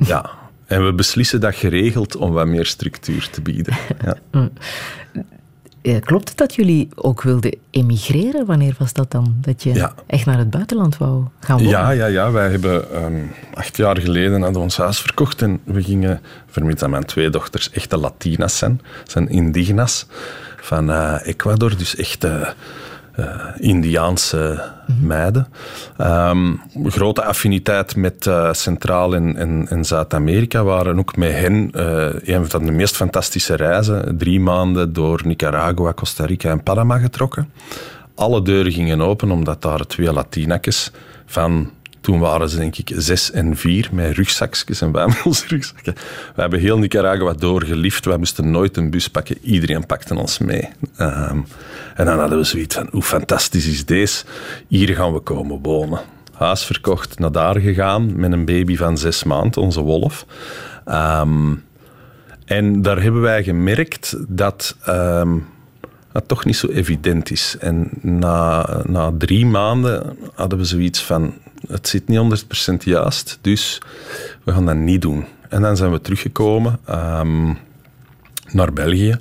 Ja. 0.06 0.30
En 0.66 0.84
we 0.84 0.92
beslissen 0.92 1.40
dat 1.40 1.54
geregeld 1.54 2.16
om 2.16 2.32
wat 2.32 2.46
meer 2.46 2.66
structuur 2.66 3.28
te 3.30 3.40
bieden. 3.40 3.76
Ja. 4.04 4.16
Eh, 5.82 6.00
klopt 6.00 6.28
het 6.28 6.38
dat 6.38 6.54
jullie 6.54 6.88
ook 6.94 7.22
wilden 7.22 7.56
emigreren? 7.70 8.46
Wanneer 8.46 8.74
was 8.78 8.92
dat 8.92 9.10
dan? 9.10 9.34
Dat 9.40 9.62
je 9.62 9.74
Ja. 9.74 9.94
echt 10.06 10.26
naar 10.26 10.38
het 10.38 10.50
buitenland 10.50 10.96
wou 10.98 11.24
gaan 11.40 11.56
wonen? 11.56 11.70
Ja, 11.70 11.90
ja, 11.90 12.06
ja. 12.06 12.30
Wij 12.30 12.50
hebben 12.50 12.92
ehm, 12.94 13.20
acht 13.54 13.76
jaar 13.76 13.98
geleden 13.98 14.32
hadden 14.32 14.52
we 14.52 14.58
ons 14.58 14.76
huis 14.76 15.00
verkocht 15.00 15.42
en 15.42 15.60
we 15.64 15.82
gingen, 15.82 16.20
vermits 16.46 16.80
dat 16.80 16.90
mijn 16.90 17.04
twee 17.04 17.30
dochters 17.30 17.70
echte 17.70 17.96
Latina's 17.96 18.58
zijn, 18.58 18.80
zijn 19.06 19.28
indigenas 19.28 20.06
van 20.56 20.90
eh, 20.90 21.18
Ecuador, 21.22 21.76
dus 21.76 21.96
echte 21.96 22.54
eh, 23.12 23.26
Indiaanse 23.56 24.72
meiden. 25.00 25.46
Ehm, 25.96 26.54
grote 26.84 27.24
affiniteit 27.24 27.96
met 27.96 28.26
eh, 28.26 28.52
Centraal- 28.52 29.14
en, 29.14 29.36
en, 29.36 29.66
en 29.68 29.84
Zuid-Amerika 29.84 30.64
waren 30.64 30.98
ook 30.98 31.16
met 31.16 31.32
hen 31.32 31.70
eh, 31.72 32.34
een 32.36 32.50
van 32.50 32.64
de 32.64 32.72
meest 32.72 32.96
fantastische 32.96 33.54
reizen. 33.54 34.16
Drie 34.18 34.40
maanden 34.40 34.92
door 34.92 35.20
Nicaragua, 35.24 35.92
Costa 35.92 36.24
Rica 36.24 36.50
en 36.50 36.62
Panama 36.62 36.98
getrokken. 36.98 37.52
Alle 38.14 38.42
deuren 38.42 38.72
gingen 38.72 39.00
open 39.00 39.30
omdat 39.30 39.62
daar 39.62 39.86
twee 39.86 40.12
Latinakjes 40.12 40.92
van 41.26 41.70
toen 42.02 42.18
waren 42.18 42.48
ze 42.48 42.56
denk 42.56 42.76
ik 42.76 42.92
zes 42.94 43.30
en 43.30 43.56
vier 43.56 43.88
met 43.92 44.16
rugzakjes 44.16 44.80
en 44.80 44.92
wij 44.92 45.06
met 45.06 45.22
onze 45.24 45.46
rugzakken. 45.48 45.94
We 46.34 46.40
hebben 46.40 46.60
heel 46.60 46.78
Nicaragua 46.78 47.32
doorgeliefd. 47.32 48.04
Wij 48.04 48.16
moesten 48.16 48.50
nooit 48.50 48.76
een 48.76 48.90
bus 48.90 49.08
pakken. 49.08 49.38
Iedereen 49.42 49.86
pakte 49.86 50.14
ons 50.14 50.38
mee. 50.38 50.68
Ehm, 50.96 51.40
en 51.94 52.04
dan 52.04 52.18
hadden 52.18 52.38
we 52.38 52.44
zoiets 52.44 52.74
van, 52.74 52.88
hoe 52.90 53.02
fantastisch 53.02 53.66
is 53.66 53.84
deze? 53.84 54.24
Hier 54.68 54.94
gaan 54.94 55.12
we 55.12 55.20
komen 55.20 55.58
wonen. 55.62 56.00
Huis 56.32 56.64
verkocht, 56.64 57.18
naar 57.18 57.32
daar 57.32 57.60
gegaan 57.60 58.20
met 58.20 58.32
een 58.32 58.44
baby 58.44 58.76
van 58.76 58.98
zes 58.98 59.24
maanden, 59.24 59.62
onze 59.62 59.80
wolf. 59.80 60.26
Ehm, 60.84 61.54
en 62.44 62.82
daar 62.82 63.02
hebben 63.02 63.20
wij 63.20 63.42
gemerkt 63.42 64.16
dat 64.28 64.76
ehm, 64.84 65.38
dat 66.12 66.28
toch 66.28 66.44
niet 66.44 66.56
zo 66.56 66.66
evident 66.66 67.30
is. 67.30 67.56
En 67.60 67.90
na, 68.00 68.66
na 68.86 69.12
drie 69.18 69.46
maanden 69.46 70.16
hadden 70.34 70.58
we 70.58 70.64
zoiets 70.64 71.02
van, 71.02 71.34
het 71.68 71.88
zit 71.88 72.08
niet 72.08 72.44
100% 72.70 72.74
juist, 72.84 73.38
dus 73.40 73.80
we 74.42 74.52
gaan 74.52 74.66
dat 74.66 74.76
niet 74.76 75.02
doen. 75.02 75.24
En 75.48 75.62
dan 75.62 75.76
zijn 75.76 75.90
we 75.90 76.00
teruggekomen 76.00 76.78
ehm, 76.84 77.54
naar 78.50 78.72
België. 78.72 79.18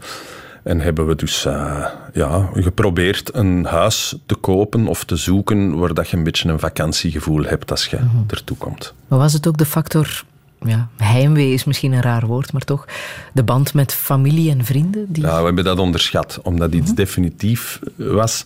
En 0.63 0.79
hebben 0.79 1.07
we 1.07 1.15
dus 1.15 1.45
eh, 1.45 1.85
ja, 2.13 2.49
geprobeerd 2.53 3.33
een 3.33 3.65
huis 3.65 4.15
te 4.25 4.35
kopen 4.35 4.87
of 4.87 5.03
te 5.03 5.15
zoeken 5.15 5.77
waar 5.77 5.93
dat 5.93 6.09
je 6.09 6.17
een 6.17 6.23
beetje 6.23 6.49
een 6.49 6.59
vakantiegevoel 6.59 7.43
hebt 7.43 7.71
als 7.71 7.85
je 7.85 7.99
ertoe 8.27 8.57
komt. 8.57 8.93
Maar 9.07 9.19
was 9.19 9.33
het 9.33 9.47
ook 9.47 9.57
de 9.57 9.65
factor, 9.65 10.23
ja, 10.65 10.89
heimwee 10.97 11.53
is 11.53 11.63
misschien 11.63 11.91
een 11.91 12.01
raar 12.01 12.25
woord, 12.25 12.53
maar 12.53 12.61
toch 12.61 12.85
de 13.33 13.43
band 13.43 13.73
met 13.73 13.93
familie 13.93 14.51
en 14.51 14.65
vrienden? 14.65 15.05
Die... 15.09 15.23
Ja, 15.23 15.39
we 15.39 15.45
hebben 15.45 15.63
dat 15.63 15.79
onderschat, 15.79 16.39
omdat 16.43 16.73
iets 16.73 16.93
definitief 16.93 17.79
was. 17.95 18.45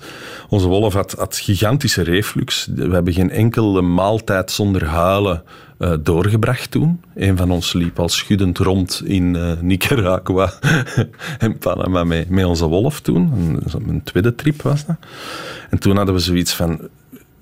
Onze 0.49 0.67
wolf 0.67 0.93
had, 0.93 1.11
had 1.11 1.37
gigantische 1.37 2.01
reflux. 2.01 2.67
We 2.75 2.93
hebben 2.93 3.13
geen 3.13 3.31
enkele 3.31 3.81
maaltijd 3.81 4.51
zonder 4.51 4.85
huilen 4.85 5.43
eh, 5.77 5.93
doorgebracht 5.99 6.71
toen. 6.71 7.01
Een 7.15 7.37
van 7.37 7.51
ons 7.51 7.73
liep 7.73 7.99
al 7.99 8.09
schuddend 8.09 8.57
rond 8.57 9.01
in 9.05 9.35
eh, 9.35 9.51
Nicaragua 9.61 10.53
en 11.37 11.57
Panama 11.57 12.03
met, 12.03 12.29
met 12.29 12.45
onze 12.45 12.65
wolf 12.65 12.99
toen. 13.01 13.31
Een, 13.33 13.89
een 13.89 14.03
tweede 14.03 14.35
trip 14.35 14.61
was 14.61 14.85
dat. 14.85 14.97
En 15.69 15.79
toen 15.79 15.95
hadden 15.95 16.15
we 16.15 16.21
zoiets 16.21 16.53
van... 16.53 16.79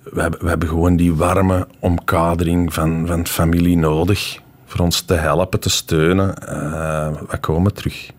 We 0.03 0.21
hebben, 0.21 0.39
we 0.39 0.49
hebben 0.49 0.67
gewoon 0.67 0.95
die 0.95 1.13
warme 1.13 1.67
omkadering 1.79 2.73
van, 2.73 3.07
van 3.07 3.27
familie 3.27 3.77
nodig 3.77 4.41
voor 4.73 4.85
ons 4.85 5.01
te 5.01 5.13
helpen, 5.13 5.59
te 5.59 5.69
steunen. 5.69 6.37
Eh, 6.37 7.11
we 7.29 7.37
komen 7.37 7.73
terug. 7.73 8.11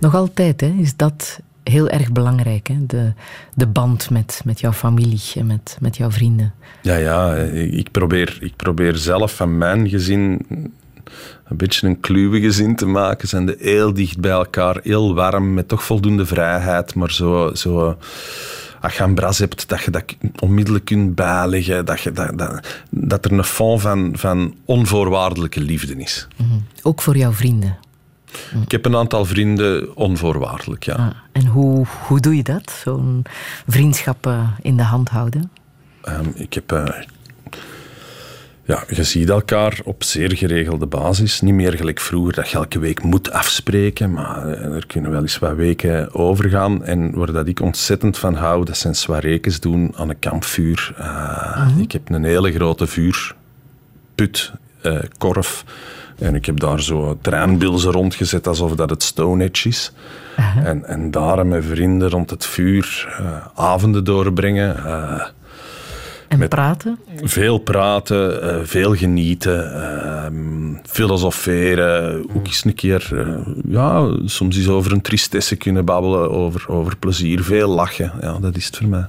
Nog 0.00 0.14
altijd 0.14 0.60
hè, 0.60 0.74
is 0.78 0.96
dat 0.96 1.40
heel 1.62 1.88
erg 1.88 2.12
belangrijk, 2.12 2.68
hè? 2.68 2.86
De, 2.86 3.12
de 3.54 3.66
band 3.66 4.10
met, 4.10 4.40
met 4.44 4.60
jouw 4.60 4.72
familie 4.72 5.20
en 5.34 5.46
met, 5.46 5.76
met 5.80 5.96
jouw 5.96 6.10
vrienden. 6.10 6.54
Ja, 6.82 6.96
ja, 6.96 7.34
ik 7.52 7.90
probeer, 7.90 8.38
ik 8.40 8.56
probeer 8.56 8.96
zelf 8.96 9.34
van 9.36 9.58
mijn 9.58 9.88
gezin 9.88 10.46
een 11.44 11.56
beetje 11.56 11.86
een 11.86 12.00
kluwe 12.00 12.40
gezin 12.40 12.76
te 12.76 12.86
maken. 12.86 13.28
Zijn 13.28 13.46
de 13.46 13.56
heel 13.58 13.94
dicht 13.94 14.20
bij 14.20 14.30
elkaar, 14.30 14.80
heel 14.82 15.14
warm, 15.14 15.54
met 15.54 15.68
toch 15.68 15.84
voldoende 15.84 16.26
vrijheid, 16.26 16.94
maar 16.94 17.12
zo... 17.12 17.50
zo 17.54 17.96
als 18.80 18.96
je 18.96 19.02
een 19.02 19.14
bras 19.14 19.38
hebt, 19.38 19.68
dat 19.68 19.82
je 19.82 19.90
dat 19.90 20.16
onmiddellijk 20.38 20.84
kunt 20.84 21.14
bijleggen. 21.14 21.84
Dat, 21.84 22.00
je, 22.00 22.12
dat, 22.12 22.38
dat, 22.38 22.82
dat 22.90 23.24
er 23.24 23.32
een 23.32 23.44
fond 23.44 23.80
van, 23.80 24.12
van 24.16 24.54
onvoorwaardelijke 24.64 25.60
liefde 25.60 25.96
is. 25.96 26.28
Mhm. 26.36 26.48
Ook 26.82 27.02
voor 27.02 27.16
jouw 27.16 27.32
vrienden. 27.32 27.76
Ik 28.62 28.70
heb 28.70 28.84
een 28.84 28.96
aantal 28.96 29.24
vrienden 29.24 29.96
onvoorwaardelijk, 29.96 30.84
ja. 30.84 30.94
Ah, 30.94 31.06
en 31.32 31.46
hoe, 31.46 31.86
hoe 32.06 32.20
doe 32.20 32.36
je 32.36 32.42
dat? 32.42 32.80
Zo'n 32.84 33.22
vriendschap 33.66 34.32
in 34.62 34.76
de 34.76 34.82
hand 34.82 35.08
houden? 35.08 35.50
Ehm, 36.02 36.28
ik 36.34 36.54
heb... 36.54 36.72
eh, 36.72 36.84
ja, 38.68 38.84
je 38.88 39.02
ziet 39.02 39.28
elkaar 39.28 39.80
op 39.84 40.04
zeer 40.04 40.36
geregelde 40.36 40.86
basis. 40.86 41.40
Niet 41.40 41.54
meer 41.54 41.76
gelijk 41.76 42.00
vroeger 42.00 42.32
dat 42.34 42.48
je 42.48 42.56
elke 42.56 42.78
week 42.78 43.02
moet 43.02 43.32
afspreken, 43.32 44.12
maar 44.12 44.48
eh, 44.48 44.74
er 44.74 44.86
kunnen 44.86 45.10
wel 45.10 45.20
eens 45.20 45.38
wat 45.38 45.54
weken 45.54 46.14
overgaan. 46.14 46.84
En 46.84 47.14
waar 47.14 47.32
dat 47.32 47.46
ik 47.46 47.60
ontzettend 47.60 48.18
van 48.18 48.34
hou, 48.34 48.64
dat 48.64 48.76
zijn 48.76 48.94
soireekes 48.94 49.60
doen 49.60 49.92
aan 49.96 50.08
een 50.08 50.18
kampvuur. 50.18 50.94
Eh, 50.96 51.68
Ik 51.78 51.92
heb 51.92 52.10
een 52.10 52.24
hele 52.24 52.52
grote 52.52 52.86
vuurput, 52.86 54.52
eh, 54.82 54.98
korf. 55.18 55.64
En 56.18 56.34
ik 56.34 56.46
heb 56.46 56.60
daar 56.60 56.82
zo 56.82 57.18
treinbilzen 57.22 57.92
rondgezet 57.92 58.46
alsof 58.46 58.74
dat 58.74 58.90
het 58.90 59.02
Stonehenge 59.02 59.68
is. 59.68 59.92
En, 60.64 60.84
en 60.84 61.10
daar 61.10 61.46
met 61.46 61.64
vrienden 61.64 62.10
rond 62.10 62.30
het 62.30 62.46
vuur 62.46 63.18
avonden 63.54 64.04
doorbrengen. 64.04 64.76
En 66.28 66.48
praten? 66.48 66.98
veel 67.22 67.58
praten, 67.58 68.42
eh, 68.42 68.56
veel 68.62 68.94
genieten, 68.94 69.74
ehm, 69.74 70.74
filosoferen. 70.84 72.24
Ook 72.36 72.46
eens 72.46 72.64
een 72.64 72.74
keer, 72.74 73.08
eh, 73.14 73.46
ja, 73.68 74.16
soms 74.24 74.56
eens 74.56 74.68
over 74.68 74.92
een 74.92 75.00
tristesse 75.00 75.56
kunnen 75.56 75.84
babbelen, 75.84 76.30
over, 76.30 76.68
over 76.68 76.96
plezier. 76.96 77.42
Veel 77.42 77.68
lachen, 77.68 78.12
ja, 78.20 78.38
dat 78.38 78.56
is 78.56 78.66
het 78.66 78.76
voor 78.76 78.88
mij. 78.88 79.06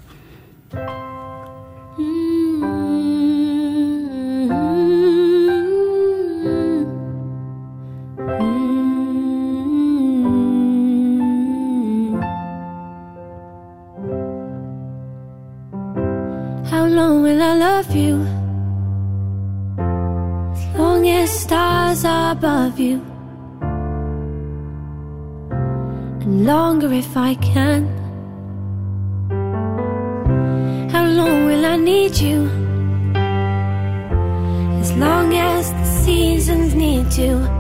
Above 22.40 22.80
you. 22.80 23.02
And 26.22 26.46
longer 26.46 26.94
if 26.94 27.18
I 27.18 27.36
can. 27.36 27.82
How 30.90 31.06
long 31.06 31.48
will 31.48 31.66
I 31.66 31.76
need 31.76 32.18
you? 32.18 32.48
As 34.80 34.94
long 34.94 35.34
as 35.34 35.74
the 35.74 35.86
seasons 36.06 36.74
need 36.76 37.12
to 37.20 37.59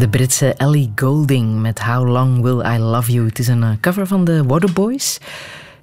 De 0.00 0.08
Britse 0.08 0.54
Ellie 0.54 0.92
Goulding 0.94 1.60
met 1.60 1.80
How 1.80 2.08
Long 2.08 2.42
Will 2.42 2.74
I 2.74 2.78
Love 2.78 3.12
You. 3.12 3.26
Het 3.26 3.38
is 3.38 3.48
een 3.48 3.62
eh, 3.62 3.70
cover 3.80 4.06
van 4.06 4.24
de 4.24 4.44
Waterboys. 4.44 5.18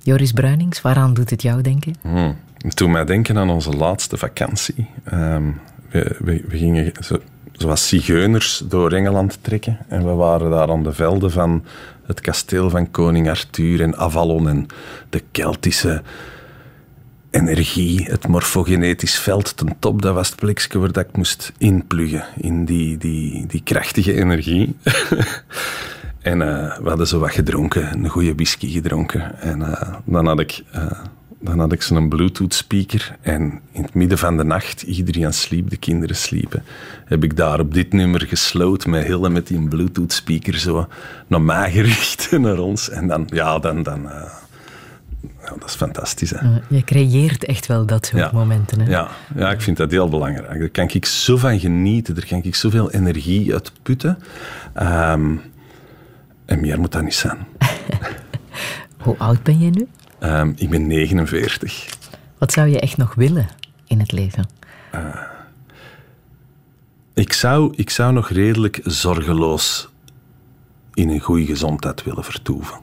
Joris 0.04 0.32
Bruinings, 0.32 0.82
waaraan 0.82 1.14
doet 1.14 1.30
het 1.30 1.42
jou 1.42 1.62
denken? 1.62 1.96
Hmm. 2.02 2.36
Het 2.58 2.78
doet 2.78 2.90
mij 2.90 3.06
denken 3.06 3.38
aan 3.38 3.50
onze 3.50 3.70
laatste 3.70 4.18
vakantie. 4.18 4.90
Ehm, 5.04 5.44
we, 5.90 6.16
we, 6.20 6.44
we 6.48 6.58
gingen 6.58 6.92
zo, 7.00 7.22
zoals 7.52 7.88
zigeuners 7.88 8.64
door 8.70 8.92
Engeland 8.92 9.38
trekken. 9.42 9.78
En 9.88 10.06
we 10.06 10.12
waren 10.12 10.50
daar 10.50 10.70
aan 10.70 10.84
de 10.84 10.94
velden 10.94 11.32
van 11.32 11.64
het 12.06 12.22
kasteel 12.22 12.70
van 12.70 12.92
koning 12.92 13.30
Arthur 13.30 13.82
en 13.82 13.98
Avalon 13.98 14.50
en 14.50 14.66
de 15.10 15.24
Keltische 15.32 16.02
energie, 17.32 18.04
het 18.04 18.28
morfogenetisch 18.28 19.20
veld 19.20 19.58
ten 19.58 19.76
top, 19.80 20.02
dat 20.02 20.14
was 20.14 20.28
het 20.28 20.40
plekje 20.40 20.80
waar 20.80 20.92
dat 20.92 21.06
ik 21.10 21.18
moest 21.18 21.52
inpluggen 21.58 22.26
in 22.38 22.66
die, 22.66 22.98
die, 22.98 23.46
die 23.46 23.62
krachtige 23.64 24.14
energie. 24.14 24.76
en 26.22 26.42
eh, 26.42 26.78
we 26.78 26.90
hadden 26.90 27.08
zo 27.08 27.20
wat 27.20 27.32
gedronken, 27.32 27.94
een 27.94 28.10
goede 28.10 28.36
whisky 28.36 28.72
gedronken. 28.72 29.40
En 29.42 29.62
eh, 29.62 29.94
dan 30.06 30.28
had 30.28 30.40
ik... 30.40 30.62
eh, 30.72 30.92
dan 31.40 31.60
had 31.60 31.72
ik 31.72 31.82
zo'n 31.82 32.10
Bluetooth-speaker 32.10 33.18
en 33.22 33.62
in 33.72 33.82
het 33.82 33.94
midden 33.94 34.18
van 34.18 34.38
de 34.38 34.44
nacht, 34.44 34.82
iedereen 34.82 35.34
sliep, 35.34 35.70
de 35.70 35.78
kinderen 35.78 36.16
sliepen, 36.16 36.64
heb 37.06 37.24
ik 37.24 37.38
daar 37.38 37.60
op 37.60 37.74
dit 37.74 37.94
nummer 37.94 38.28
gesloten 38.28 38.90
met 38.90 39.06
Hille 39.06 39.30
met 39.30 39.48
die 39.48 39.68
Bluetooth-speaker 39.68 40.58
zo 40.58 40.88
naar 41.28 41.42
mij 41.42 41.72
gericht 41.72 42.28
en 42.32 42.42
naar 42.48 42.60
ons. 42.60 42.90
En 42.90 43.08
dan, 43.08 43.28
ja, 43.34 43.60
dan, 43.60 43.84
dan 43.84 44.10
ja, 45.44 45.50
dat 45.60 45.64
is 45.70 45.76
fantastisch. 45.76 46.30
Hè? 46.30 46.38
Eh, 46.38 46.56
je 46.70 46.84
creëert 46.84 47.46
echt 47.46 47.66
wel 47.66 47.86
dat 47.86 48.06
soort 48.06 48.22
Ja. 48.22 48.30
momenten. 48.34 48.80
Hè? 48.80 48.90
Ja, 48.90 49.08
ja, 49.36 49.52
ik 49.52 49.62
vind 49.62 49.78
dat 49.78 49.92
heel 49.92 50.10
belangrijk. 50.10 50.60
Daar 50.60 50.70
kan 50.70 50.88
ik 50.92 51.06
zo 51.06 51.38
van 51.38 51.60
genieten, 51.60 52.16
daar 52.16 52.26
kan 52.26 52.44
ik 52.44 52.56
zoveel 52.56 52.92
energie 52.92 53.54
uit 53.54 53.72
putten. 53.84 54.18
Ehm, 54.74 55.36
en 56.46 56.60
meer 56.60 56.80
moet 56.80 56.92
dat 56.92 57.04
niet 57.04 57.14
zijn. 57.16 57.38
Hoe 59.04 59.18
oud 59.18 59.44
ben 59.44 59.60
je 59.60 59.70
nu? 59.70 59.88
Ehm, 60.20 60.52
ik 60.56 60.70
ben 60.70 60.88
49. 60.88 61.90
Wat 62.38 62.52
zou 62.52 62.68
je 62.68 62.80
echt 62.80 62.98
nog 62.98 63.16
willen 63.16 63.48
in 63.88 64.00
het 64.00 64.12
leven? 64.12 64.46
Ik 67.14 67.34
zou, 67.34 67.74
ik 67.76 67.90
zou 67.90 68.14
nog 68.14 68.30
redelijk 68.30 68.80
zorgeloos 68.84 69.90
in 70.94 71.10
een 71.10 71.20
goede 71.20 71.46
gezondheid 71.46 72.04
willen 72.04 72.24
vertoeven. 72.24 72.78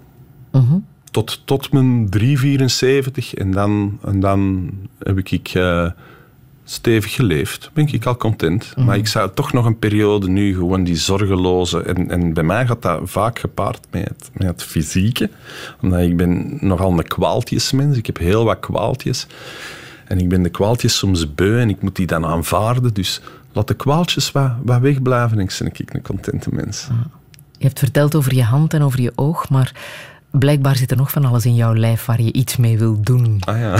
Mhm. 0.52 0.78
Tot, 1.14 1.42
tot 1.44 1.72
mijn 1.72 2.08
3,74 2.18 3.34
en 3.34 3.50
dan, 3.50 3.98
en 4.04 4.20
dan 4.20 4.70
heb 4.98 5.18
ik, 5.18 5.30
ik 5.30 5.48
eh, 5.48 5.90
stevig 6.64 7.14
geleefd. 7.14 7.70
Ben 7.72 7.92
ik 7.92 8.04
al 8.04 8.16
content. 8.16 8.74
Maar 8.76 8.96
ik 8.96 9.06
zou 9.06 9.30
toch 9.34 9.52
nog 9.52 9.64
een 9.64 9.78
periode 9.78 10.28
nu 10.28 10.54
gewoon 10.54 10.84
die 10.84 10.96
zorgeloze... 10.96 11.82
En, 11.82 12.10
en 12.10 12.32
bij 12.32 12.42
mij 12.42 12.66
gaat 12.66 12.82
dat 12.82 13.00
vaak 13.04 13.38
gepaard 13.38 13.86
met 13.90 14.08
het, 14.08 14.30
met 14.32 14.46
het 14.46 14.62
fysieke. 14.62 15.30
Omdat 15.80 16.00
ik 16.00 16.16
ben 16.16 16.58
nogal 16.60 16.90
een 16.90 17.08
kwaaltjesmens. 17.08 17.96
Ik 17.96 18.06
heb 18.06 18.18
heel 18.18 18.44
wat 18.44 18.60
kwaaltjes. 18.60 19.26
En 20.04 20.18
ik 20.18 20.28
ben 20.28 20.42
de 20.42 20.50
kwaaltjes 20.50 20.96
soms 20.96 21.34
beu 21.34 21.60
en 21.60 21.68
ik 21.68 21.82
moet 21.82 21.96
die 21.96 22.06
dan 22.06 22.24
aanvaarden. 22.24 22.94
Dus 22.94 23.20
laat 23.52 23.68
de 23.68 23.74
kwaaltjes 23.74 24.32
wat, 24.32 24.52
wat 24.62 24.80
wegblijven 24.80 25.38
en 25.38 25.44
ik 25.44 25.58
ben 25.58 25.68
ik 25.68 25.94
een 25.94 26.02
contente 26.02 26.48
mens. 26.52 26.88
Je 27.58 27.66
hebt 27.66 27.78
verteld 27.78 28.14
over 28.14 28.34
je 28.34 28.42
hand 28.42 28.74
en 28.74 28.82
over 28.82 29.00
je 29.00 29.12
oog, 29.14 29.48
maar 29.48 29.72
blijkbaar 30.38 30.76
zit 30.76 30.90
er 30.90 30.96
nog 30.96 31.10
van 31.10 31.24
alles 31.24 31.46
in 31.46 31.54
jouw 31.54 31.74
lijf 31.74 32.04
waar 32.04 32.22
je 32.22 32.32
iets 32.32 32.56
mee 32.56 32.78
wil 32.78 33.00
doen. 33.00 33.36
Ah 33.40 33.58
ja. 33.58 33.76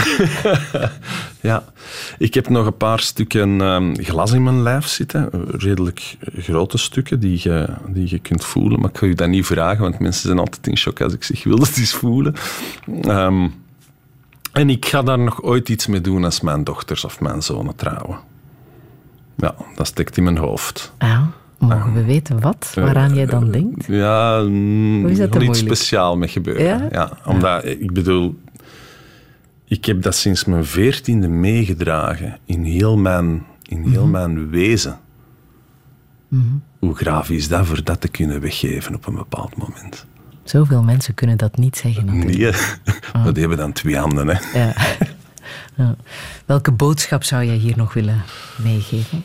ja. 1.51 1.65
Ik 2.19 2.35
heb 2.35 2.49
nog 2.49 2.67
een 2.67 2.77
paar 2.77 3.01
stukken 3.01 3.61
ehm, 3.61 3.95
glas 3.95 4.33
in 4.33 4.43
mijn 4.43 4.63
lijf 4.63 4.87
zitten. 4.87 5.31
Redelijk 5.49 6.17
grote 6.39 6.79
stukken 6.79 7.21
die 7.21 7.41
je, 7.43 7.69
die 7.89 8.11
je 8.11 8.19
kunt 8.19 8.45
voelen. 8.45 8.81
Maar 8.81 8.91
ik 8.91 8.99
ga 8.99 9.07
je 9.07 9.15
dat 9.15 9.29
niet 9.29 9.47
vragen, 9.47 9.83
want 9.83 9.99
mensen 9.99 10.27
zijn 10.27 10.39
altijd 10.39 10.67
in 10.67 10.77
shock 10.77 11.01
als 11.01 11.13
ik 11.13 11.25
zeg, 11.25 11.45
wil 11.45 11.59
dat 11.59 11.77
eens 11.77 11.95
voelen? 11.95 12.35
Ehm, 13.03 13.49
en 14.53 14.71
ik 14.71 14.87
ga 14.87 15.03
daar 15.03 15.19
nog 15.19 15.43
ooit 15.43 15.69
iets 15.69 15.87
mee 15.87 16.01
doen 16.01 16.25
als 16.25 16.41
mijn 16.41 16.65
dochters 16.65 17.05
of 17.05 17.21
mijn 17.21 17.43
zonen 17.43 17.77
trouwen. 17.77 18.19
Ja, 19.37 19.55
dat 19.75 19.87
steekt 19.87 20.17
in 20.17 20.25
mijn 20.25 20.37
hoofd. 20.37 20.93
Ja, 20.99 21.31
mogen 21.65 21.93
we 21.95 22.05
weten 22.05 22.41
wat? 22.41 22.73
Waaraan 22.75 23.15
jij 23.15 23.27
dan 23.27 23.51
denkt? 23.51 23.87
Ja, 23.87 24.41
Of 24.43 25.11
is 25.11 25.19
dat 25.19 25.35
er 25.35 25.43
iets 25.43 25.59
speciaal 25.59 26.17
mee 26.17 26.29
gebeuren. 26.29 26.89
Ja? 26.93 27.11
omdat, 27.27 27.65
ik 27.65 27.93
bedoel, 27.93 28.39
ik 29.65 29.85
heb 29.85 30.03
dat 30.03 30.15
sinds 30.15 30.45
mijn 30.45 30.65
veertiende 30.65 31.29
meegedragen 31.29 32.39
in 32.45 32.63
heel 32.65 32.97
mijn, 32.97 33.43
in 33.69 33.83
heel 33.83 34.03
Mhm. 34.03 34.11
mijn 34.11 34.51
wezen. 34.51 34.99
Mhm. 36.29 36.43
Hoe 36.79 36.95
graaf 36.95 37.31
is 37.31 37.49
dat 37.49 37.67
voor 37.67 37.85
dat 37.85 38.01
te 38.01 38.09
kunnen 38.09 38.41
weggeven 38.41 38.95
op 38.95 39.07
een 39.07 39.15
bepaald 39.15 39.57
moment? 39.57 40.07
Zoveel 40.45 40.83
mensen 40.83 41.15
kunnen 41.15 41.37
dat 41.39 41.57
niet 41.57 41.77
zeggen. 41.77 42.05
natuurlijk. 42.05 42.39
Nee, 42.39 42.53
maar 43.13 43.33
die 43.33 43.41
hebben 43.41 43.59
dan 43.59 43.73
twee 43.73 43.97
handen. 43.97 44.29
Hè. 44.29 44.59
Ja. 44.65 44.73
Ja. 45.77 45.97
Welke 46.47 46.73
boodschap 46.73 47.25
zou 47.25 47.45
jij 47.45 47.55
hier 47.57 47.77
nog 47.77 47.95
willen 47.95 48.23
meegeven? 48.63 49.25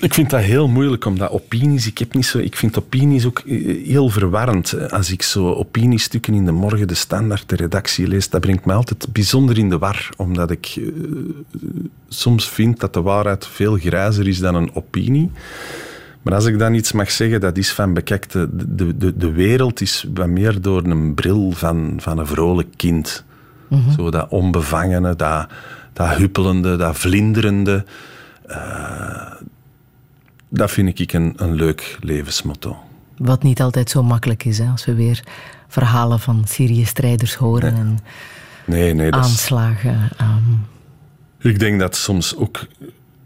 Ik 0.00 0.14
vind 0.14 0.30
dat 0.30 0.40
heel 0.40 0.68
moeilijk, 0.68 1.04
omdat 1.04 1.30
opinies... 1.30 1.86
Ik, 1.86 1.98
heb 1.98 2.14
niet 2.14 2.26
zo, 2.26 2.38
ik 2.38 2.56
vind 2.56 2.78
opinies 2.78 3.26
ook 3.26 3.38
eh, 3.38 3.86
heel 3.86 4.08
verwarrend. 4.08 4.90
Als 4.90 5.10
ik 5.10 5.22
zo 5.22 5.52
opiniestukken 5.52 6.34
in 6.34 6.44
de 6.44 6.52
morgen, 6.52 6.88
de 6.88 6.94
standaard, 6.94 7.48
de 7.48 7.56
redactie 7.56 8.06
lees, 8.08 8.30
dat 8.30 8.40
brengt 8.40 8.64
me 8.64 8.72
altijd 8.72 9.06
bijzonder 9.12 9.58
in 9.58 9.68
de 9.68 9.78
war. 9.78 10.08
Omdat 10.16 10.50
ik 10.50 10.74
eh, 10.76 10.84
soms 12.08 12.48
vind 12.48 12.80
dat 12.80 12.94
de 12.94 13.02
waarheid 13.02 13.46
veel 13.46 13.76
grijzer 13.76 14.28
is 14.28 14.38
dan 14.38 14.54
een 14.54 14.74
opinie. 14.74 15.30
Maar 16.22 16.34
als 16.34 16.44
ik 16.46 16.58
dan 16.58 16.74
iets 16.74 16.92
mag 16.92 17.10
zeggen, 17.10 17.40
dat 17.40 17.56
is 17.56 17.72
van 17.72 17.94
bekijk, 17.94 18.30
de, 18.30 18.48
de, 18.52 18.96
de, 18.96 19.16
de 19.16 19.30
wereld 19.32 19.80
is 19.80 20.06
wat 20.14 20.28
meer 20.28 20.60
door 20.60 20.84
een 20.84 21.14
bril 21.14 21.50
van, 21.50 21.94
van 21.98 22.18
een 22.18 22.26
vrolijk 22.26 22.68
kind. 22.76 23.24
Mhm. 23.68 23.90
Zo 23.90 24.10
dat 24.10 24.28
onbevangene, 24.28 25.16
dat, 25.16 25.46
dat 25.92 26.08
huppelende, 26.08 26.76
dat 26.76 26.98
vlinderende. 26.98 27.84
eh, 28.46 29.32
dat 30.52 30.70
vind 30.70 30.98
ik 31.00 31.12
een, 31.12 31.32
een 31.36 31.52
leuk 31.54 31.98
levensmotto. 32.00 32.76
Wat 33.16 33.42
niet 33.42 33.60
altijd 33.62 33.90
zo 33.90 34.02
makkelijk 34.02 34.44
is, 34.44 34.58
hè, 34.58 34.68
als 34.70 34.84
we 34.84 34.94
weer 34.94 35.22
verhalen 35.68 36.20
van 36.20 36.42
Syrië-strijders 36.46 37.34
horen 37.34 37.74
en 37.74 37.98
Nee, 38.66 38.94
nee, 38.94 39.06
is, 39.08 39.12
aanslagen. 39.12 40.08
ehm, 40.16 40.52
ik 41.38 41.58
denk 41.58 41.78
dat 41.80 41.88
het 41.88 41.96
soms 41.96 42.36
ook 42.36 42.66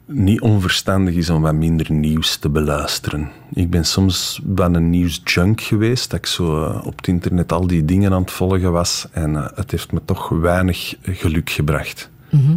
niet 0.04 0.40
onverstandig 0.40 1.14
is 1.14 1.30
om 1.30 1.42
wat 1.42 1.54
minder 1.54 1.92
nieuws 1.92 2.36
te 2.36 2.48
beluisteren. 2.48 3.30
Ik 3.52 3.70
ben 3.70 3.84
soms 3.84 4.40
wel 4.54 4.74
een 4.74 4.90
nieuwsjunk 4.90 5.60
geweest, 5.60 6.10
dat 6.10 6.18
ik 6.18 6.26
zo 6.26 6.64
eh, 6.64 6.86
op 6.86 6.96
het 6.96 7.08
internet 7.08 7.52
al 7.52 7.66
die 7.66 7.84
dingen 7.84 8.12
aan 8.12 8.20
het 8.22 8.30
volgen 8.30 8.72
was. 8.72 9.06
En 9.12 9.36
eh, 9.36 9.46
het 9.54 9.70
heeft 9.70 9.92
me 9.92 10.00
toch 10.04 10.28
weinig 10.28 10.94
geluk 11.02 11.50
gebracht. 11.50 12.10
mhm. 12.30 12.56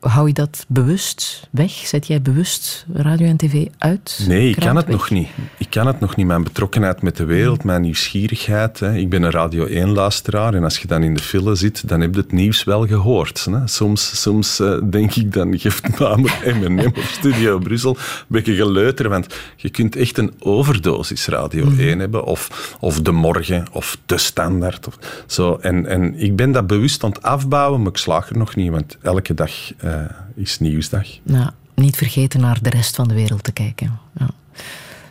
Hou 0.00 0.26
je 0.26 0.32
dat 0.32 0.64
bewust 0.68 1.48
weg? 1.50 1.70
Zet 1.72 2.06
jij 2.06 2.22
bewust 2.22 2.86
radio 2.92 3.26
en 3.26 3.36
tv 3.36 3.66
uit? 3.78 4.24
Nee, 4.28 4.48
ik 4.48 4.56
kan 4.56 4.76
het 4.76 4.86
weg? 4.86 4.94
nog 4.94 5.10
niet. 5.10 5.28
Ik 5.58 5.70
kan 5.70 5.86
het 5.86 6.00
nog 6.00 6.16
niet. 6.16 6.26
Mijn 6.26 6.42
betrokkenheid 6.42 7.02
met 7.02 7.16
de 7.16 7.24
wereld, 7.24 7.64
mijn 7.64 7.80
nieuwsgierigheid. 7.80 8.80
Hè. 8.80 8.94
Ik 8.94 9.08
ben 9.08 9.22
een 9.22 9.30
Radio 9.30 9.66
1-luisteraar 9.66 10.54
en 10.54 10.64
als 10.64 10.78
je 10.78 10.86
dan 10.86 11.02
in 11.02 11.14
de 11.14 11.22
file 11.22 11.54
zit, 11.54 11.88
dan 11.88 12.00
heb 12.00 12.14
je 12.14 12.20
het 12.20 12.32
nieuws 12.32 12.64
wel 12.64 12.86
gehoord. 12.86 13.46
Hè. 13.50 13.66
Soms, 13.68 14.20
soms 14.20 14.60
eh, 14.60 14.78
denk 14.90 15.14
ik, 15.14 15.32
dan 15.32 15.58
geeft 15.58 15.98
Mamer 15.98 16.38
M&M 16.44 16.78
op 16.86 16.96
Studio 17.18 17.58
Brussel 17.58 17.96
een 17.96 18.24
beetje 18.26 18.54
geleuter, 18.54 19.08
want 19.08 19.34
je 19.56 19.70
kunt 19.70 19.96
echt 19.96 20.18
een 20.18 20.32
overdosis 20.38 21.26
Radio 21.26 21.64
Mhm. 21.64 21.80
1 21.80 21.98
hebben, 21.98 22.24
of, 22.24 22.76
of 22.80 23.00
De 23.00 23.12
Morgen, 23.12 23.66
of 23.72 23.98
De 24.06 24.18
Standaard. 24.18 24.86
Of 24.86 24.98
zo. 25.26 25.58
En, 25.60 25.86
en 25.86 26.14
ik 26.20 26.36
ben 26.36 26.52
dat 26.52 26.66
bewust 26.66 27.04
aan 27.04 27.10
het 27.10 27.22
afbouwen, 27.22 27.80
maar 27.82 27.90
ik 27.90 27.96
slaag 27.96 28.28
er 28.30 28.36
nog 28.38 28.54
niet, 28.56 28.70
want 28.70 28.96
elke 29.02 29.34
dag 29.34 29.50
eh, 29.88 30.04
is 30.34 30.58
nieuwsdag. 30.58 31.06
Nou, 31.22 31.50
niet 31.74 31.96
vergeten 31.96 32.40
naar 32.40 32.58
de 32.62 32.70
rest 32.70 32.96
van 32.96 33.08
de 33.08 33.14
wereld 33.14 33.44
te 33.44 33.52
kijken. 33.52 33.98
Ja. 34.18 34.30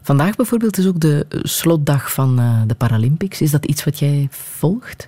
Vandaag 0.02 0.36
bijvoorbeeld 0.36 0.78
is 0.78 0.88
ook 0.88 1.00
de 1.00 1.26
slotdag 1.30 2.12
van 2.12 2.40
eh, 2.40 2.62
de 2.68 2.76
Paralympics. 2.76 3.42
Is 3.42 3.52
dat 3.52 3.66
iets 3.66 3.84
wat 3.84 4.00
jij 4.00 4.28
volgt? 4.32 5.08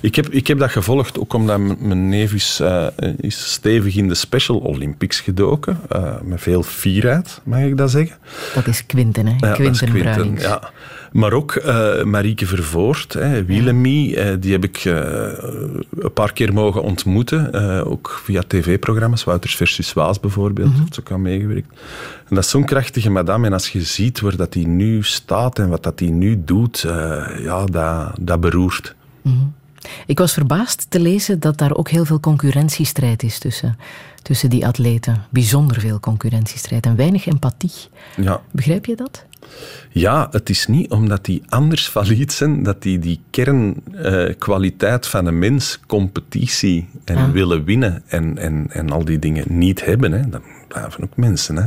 Ik 0.00 0.14
heb, 0.14 0.28
ik 0.28 0.46
heb 0.46 0.58
dat 0.58 0.70
gevolgd 0.70 1.18
ook 1.18 1.32
omdat 1.34 1.58
mijn 1.58 2.08
neef 2.08 2.32
is, 2.32 2.60
eh, 2.60 2.86
is 3.16 3.52
stevig 3.52 3.96
in 3.96 4.08
de 4.08 4.14
Special 4.14 4.58
Olympics 4.58 5.20
gedoken. 5.20 5.80
met 6.22 6.40
veel 6.40 6.62
fierheid, 6.62 7.40
mag 7.44 7.60
ik 7.60 7.76
dat 7.76 7.90
zeggen. 7.90 8.16
Dat 8.54 8.66
is 8.66 8.86
Quinten, 8.86 9.26
hè? 9.26 9.32
Ja, 9.32 9.56
dat 9.56 9.74
is 9.74 9.80
Quinten 9.80 10.38
ja. 10.38 10.70
Maar 11.12 11.32
ook 11.32 11.54
eh 11.54 12.02
Marieke 12.04 12.46
Vervoort, 12.46 13.12
hè, 13.12 13.44
Willemie, 13.44 14.16
eh, 14.16 14.36
die 14.40 14.52
heb 14.52 14.64
ik 14.64 14.76
eh, 14.76 14.94
een 15.98 16.12
paar 16.14 16.32
keer 16.32 16.52
mogen 16.52 16.82
ontmoeten. 16.82 17.84
ook 17.84 18.20
via 18.24 18.42
tv-programma's, 18.46 19.24
Wouters 19.24 19.56
versus 19.56 19.92
Waas 19.92 20.20
bijvoorbeeld, 20.20 20.72
heeft 20.78 20.94
ze 20.94 21.00
ook 21.00 21.10
aan 21.10 21.22
meegewerkt. 21.22 21.68
En 22.28 22.34
dat 22.34 22.44
is 22.44 22.50
zo'n 22.50 22.64
krachtige 22.64 23.10
madame. 23.10 23.46
En 23.46 23.52
als 23.52 23.68
je 23.68 23.82
ziet 23.82 24.20
waar 24.20 24.36
dat 24.36 24.52
die 24.52 24.66
nu 24.66 25.02
staat 25.02 25.58
en 25.58 25.68
wat 25.68 25.82
dat 25.82 25.98
die 25.98 26.10
nu 26.10 26.42
doet, 26.44 26.80
ja, 27.38 27.64
dat, 27.64 28.12
dat 28.20 28.40
beroert. 28.40 28.94
Mhm. 29.22 29.36
Ik 30.06 30.18
was 30.18 30.32
verbaasd 30.32 30.86
te 30.88 31.00
lezen 31.00 31.40
dat 31.40 31.58
daar 31.58 31.74
ook 31.74 31.88
heel 31.88 32.04
veel 32.04 32.20
concurrentiestrijd 32.20 33.22
is 33.22 33.38
tussen, 33.38 33.78
tussen 34.22 34.50
die 34.50 34.66
atleten. 34.66 35.24
Bijzonder 35.30 35.80
veel 35.80 36.00
concurrentiestrijd 36.00 36.86
en 36.86 36.96
weinig 36.96 37.26
empathie. 37.26 37.88
Ja. 38.16 38.40
Begrijp 38.50 38.86
je 38.86 38.96
dat? 38.96 39.24
Ja, 39.92 40.28
het 40.30 40.50
is 40.50 40.66
niet 40.66 40.90
omdat 40.90 41.24
die 41.24 41.42
anders 41.48 41.88
valide 41.88 42.32
zijn, 42.32 42.62
dat 42.62 42.82
die 42.82 42.98
die 42.98 43.20
kernkwaliteit 43.30 45.06
van 45.06 45.26
een 45.26 45.38
mens, 45.38 45.78
competitie 45.86 46.88
en 47.04 47.16
Ah. 47.16 47.30
willen 47.30 47.64
winnen 47.64 48.02
en, 48.06 48.38
en, 48.38 48.66
en 48.70 48.90
al 48.90 49.04
die 49.04 49.18
dingen 49.18 49.44
niet 49.48 49.84
hebben. 49.84 50.12
Hè. 50.12 50.28
Dat 50.28 50.42
blijven 50.68 51.04
ook 51.04 51.16
mensen. 51.16 51.56
Hè. 51.56 51.66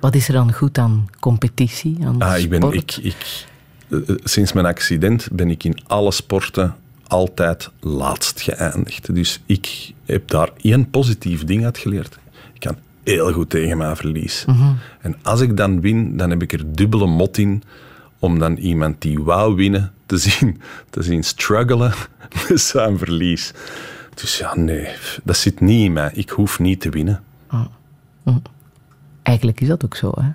Wat 0.00 0.14
is 0.14 0.28
er 0.28 0.34
dan 0.34 0.52
goed 0.52 0.78
aan 0.78 1.06
competitie, 1.20 1.98
aan 2.04 2.22
Ah, 2.22 2.38
ik 2.38 2.50
ben, 2.50 2.60
sport? 2.60 2.74
ik, 2.74 2.96
ik, 2.96 3.46
eh, 3.88 3.98
eh, 4.08 4.16
sinds 4.24 4.52
mijn 4.52 4.66
accident 4.66 5.28
ben 5.32 5.50
ik 5.50 5.64
in 5.64 5.78
alle 5.86 6.12
sporten 6.12 6.74
altijd 7.06 7.70
laatst 7.80 8.40
geëindigd. 8.40 9.14
Dus 9.14 9.40
ik 9.46 9.92
heb 10.04 10.28
daar 10.28 10.50
één 10.60 10.90
positief 10.90 11.44
ding 11.44 11.64
uit 11.64 11.78
geleerd. 11.78 12.18
Ik 12.54 12.60
kan 12.60 12.76
heel 13.04 13.32
goed 13.32 13.50
tegen 13.50 13.76
mijn 13.76 13.96
verlies. 13.96 14.44
Mhm. 14.46 14.72
En 15.00 15.16
als 15.22 15.40
ik 15.40 15.56
dan 15.56 15.80
win, 15.80 16.16
dan 16.16 16.30
heb 16.30 16.42
ik 16.42 16.52
er 16.52 16.74
dubbele 16.74 17.06
mot 17.06 17.38
in 17.38 17.62
om 18.18 18.38
dan 18.38 18.56
iemand 18.56 19.02
die 19.02 19.22
wou 19.22 19.54
winnen 19.54 19.92
te 20.06 20.16
zien, 20.28 20.60
te 20.90 21.02
zien 21.02 21.24
struggelen 21.24 21.92
met 22.48 22.60
zijn 22.60 22.98
verlies. 22.98 23.52
Dus 24.14 24.38
ja, 24.38 24.56
nee, 24.56 24.88
dat 25.24 25.36
zit 25.36 25.60
niet 25.60 25.84
in 25.84 25.92
mij. 25.92 26.10
Ik 26.14 26.30
hoef 26.30 26.58
niet 26.58 26.80
te 26.80 26.90
winnen. 26.90 27.22
Eigenlijk 29.22 29.60
is 29.60 29.68
dat 29.68 29.84
ook 29.84 29.96
zo. 29.96 30.12
Hè? 30.20 30.28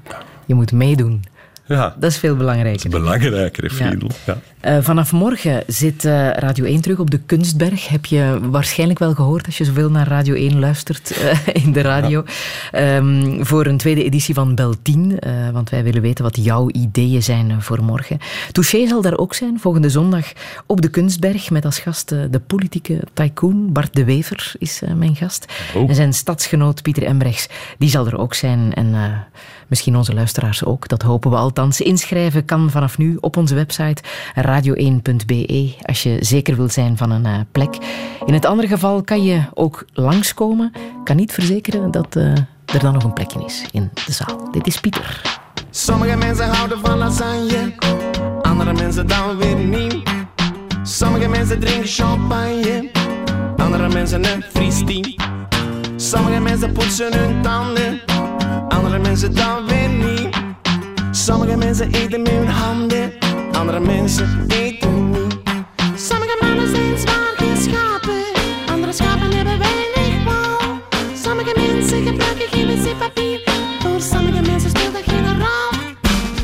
Je 0.45 0.53
moet 0.53 0.71
meedoen. 0.71 1.23
Ja, 1.69 1.95
Dat 1.99 2.11
is 2.11 2.17
veel 2.17 2.35
belangrijker. 2.35 2.89
belangrijker, 2.89 3.63
hè, 3.63 3.69
Ja. 3.69 3.75
Friedel. 3.89 4.09
Ja. 4.25 4.37
Eh, 4.59 4.77
vanaf 4.81 5.11
morgen 5.11 5.63
zit 5.67 6.05
eh, 6.05 6.29
Radio 6.31 6.65
1 6.65 6.81
terug 6.81 6.99
op 6.99 7.11
de 7.11 7.17
Kunstberg. 7.25 7.87
Heb 7.87 8.05
je 8.05 8.39
waarschijnlijk 8.41 8.99
wel 8.99 9.13
gehoord 9.13 9.45
als 9.45 9.57
je 9.57 9.63
zoveel 9.65 9.91
naar 9.91 10.07
Radio 10.07 10.33
1 10.33 10.59
luistert 10.59 11.11
eh, 11.11 11.63
in 11.63 11.71
de 11.73 11.81
radio. 11.81 12.23
Ehm, 12.71 13.43
voor 13.43 13.65
een 13.65 13.77
tweede 13.77 14.03
editie 14.03 14.33
van 14.33 14.55
Bel 14.55 14.73
10. 14.81 15.19
eh, 15.19 15.49
want 15.49 15.69
wij 15.69 15.83
willen 15.83 16.01
weten 16.01 16.23
wat 16.23 16.43
jouw 16.43 16.69
ideeën 16.69 17.23
zijn 17.23 17.61
voor 17.61 17.83
morgen. 17.83 18.17
Touché 18.51 18.87
zal 18.87 19.01
daar 19.01 19.17
ook 19.17 19.33
zijn 19.33 19.59
volgende 19.59 19.89
zondag 19.89 20.25
op 20.65 20.81
de 20.81 20.89
Kunstberg. 20.89 21.49
Met 21.49 21.65
als 21.65 21.79
gast 21.79 22.09
de 22.09 22.41
politieke 22.47 22.99
tycoon 23.13 23.71
Bart 23.73 23.93
de 23.95 24.03
Wever 24.03 24.53
is 24.57 24.81
mijn 24.95 25.15
gast. 25.15 25.45
Oh. 25.75 25.89
En 25.89 25.95
zijn 25.95 26.13
stadsgenoot 26.13 26.81
Pieter 26.81 27.03
Embrechts, 27.03 27.47
die 27.77 27.89
zal 27.89 28.07
er 28.07 28.17
ook 28.17 28.33
zijn. 28.33 28.73
En 28.73 28.95
misschien 29.69 29.95
onze 29.95 30.13
luisteraars 30.13 30.65
ook. 30.65 30.87
Dat 30.87 31.01
hopen 31.01 31.31
we 31.31 31.37
althans. 31.37 31.81
Inschrijven 31.81 32.45
kan 32.45 32.69
vanaf 32.69 32.97
nu 32.97 33.17
op 33.19 33.37
onze 33.37 33.55
website 33.55 34.03
radio1.be 34.35 35.73
als 35.81 36.03
je 36.03 36.17
zeker 36.19 36.55
wil 36.55 36.69
zijn 36.69 36.97
van 36.97 37.11
een 37.11 37.25
eh, 37.25 37.39
plek. 37.51 37.77
In 38.25 38.33
het 38.33 38.45
andere 38.45 38.67
geval 38.67 39.01
kan 39.01 39.23
je 39.23 39.41
ook 39.53 39.85
langskomen. 39.93 40.71
Kan 41.03 41.15
niet 41.15 41.33
verzekeren 41.33 41.91
dat 41.91 42.15
eh, 42.15 42.23
er 42.65 42.79
dan 42.79 42.93
nog 42.93 43.03
een 43.03 43.13
plekje 43.13 43.45
is 43.45 43.65
in 43.71 43.89
de 44.05 44.11
zaal. 44.11 44.51
Dit 44.51 44.67
is 44.67 44.79
Pieter. 44.79 45.21
Sommige 45.69 46.17
mensen 46.17 46.49
houden 46.49 46.79
van 46.79 46.97
lasagne, 46.97 47.73
andere 48.41 48.73
mensen 48.73 49.07
dan 49.07 49.37
weer 49.37 49.55
niet. 49.55 50.09
Sommige 50.83 51.27
mensen 51.27 51.59
drinken 51.59 51.87
champagne, 51.87 52.89
andere 53.57 53.89
mensen 53.89 54.25
een 54.25 54.43
friestie. 54.53 55.15
Sommige 56.09 56.39
mensen 56.39 56.71
poetsen 56.71 57.17
hun 57.17 57.41
tanden, 57.41 58.01
andere 58.69 58.99
mensen 58.99 59.35
dan 59.35 59.65
weer 59.67 59.89
niet. 59.89 60.37
Sommige 61.11 61.57
mensen 61.57 61.91
eten 61.91 62.21
met 62.21 62.31
hun 62.31 62.47
handen, 62.47 63.13
andere 63.51 63.79
mensen 63.79 64.45
eten 64.47 65.09
niet. 65.09 65.39
Sommige 65.95 66.37
mannen 66.41 66.67
zijn 66.75 66.97
zwaar 66.97 67.33
geschapen, 67.35 68.23
andere 68.71 68.91
schapen 68.91 69.31
hebben 69.31 69.59
weinig 69.59 70.23
wol. 70.23 70.79
Sommige 71.23 71.59
mensen 71.59 72.07
gebruiken 72.07 72.47
geen 72.51 72.67
wc-papier, 72.67 73.41
voor 73.79 74.01
sommige 74.01 74.41
mensen 74.41 74.69
speelt 74.69 74.93
dat 74.93 75.03
geen 75.05 75.39
rol. 75.39 75.79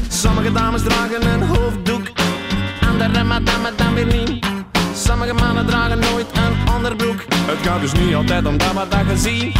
Sommige 0.09 0.51
dames 0.51 0.81
dragen 0.81 1.27
een 1.33 1.41
hoofddoek, 1.41 2.11
andere 2.89 3.23
madame 3.23 3.69
dan 3.75 3.93
weer 3.93 4.05
niet. 4.05 4.45
Sommige 4.95 5.33
mannen 5.33 5.65
dragen 5.65 5.99
nooit 5.99 6.25
een 6.33 6.73
onderbroek. 6.75 7.34
Het 7.45 7.67
gaat 7.67 7.81
dus 7.81 7.93
niet 7.93 8.15
altijd 8.15 8.45
om 8.45 8.57
dat 8.57 8.91
dat 8.91 9.23
je 9.23 9.51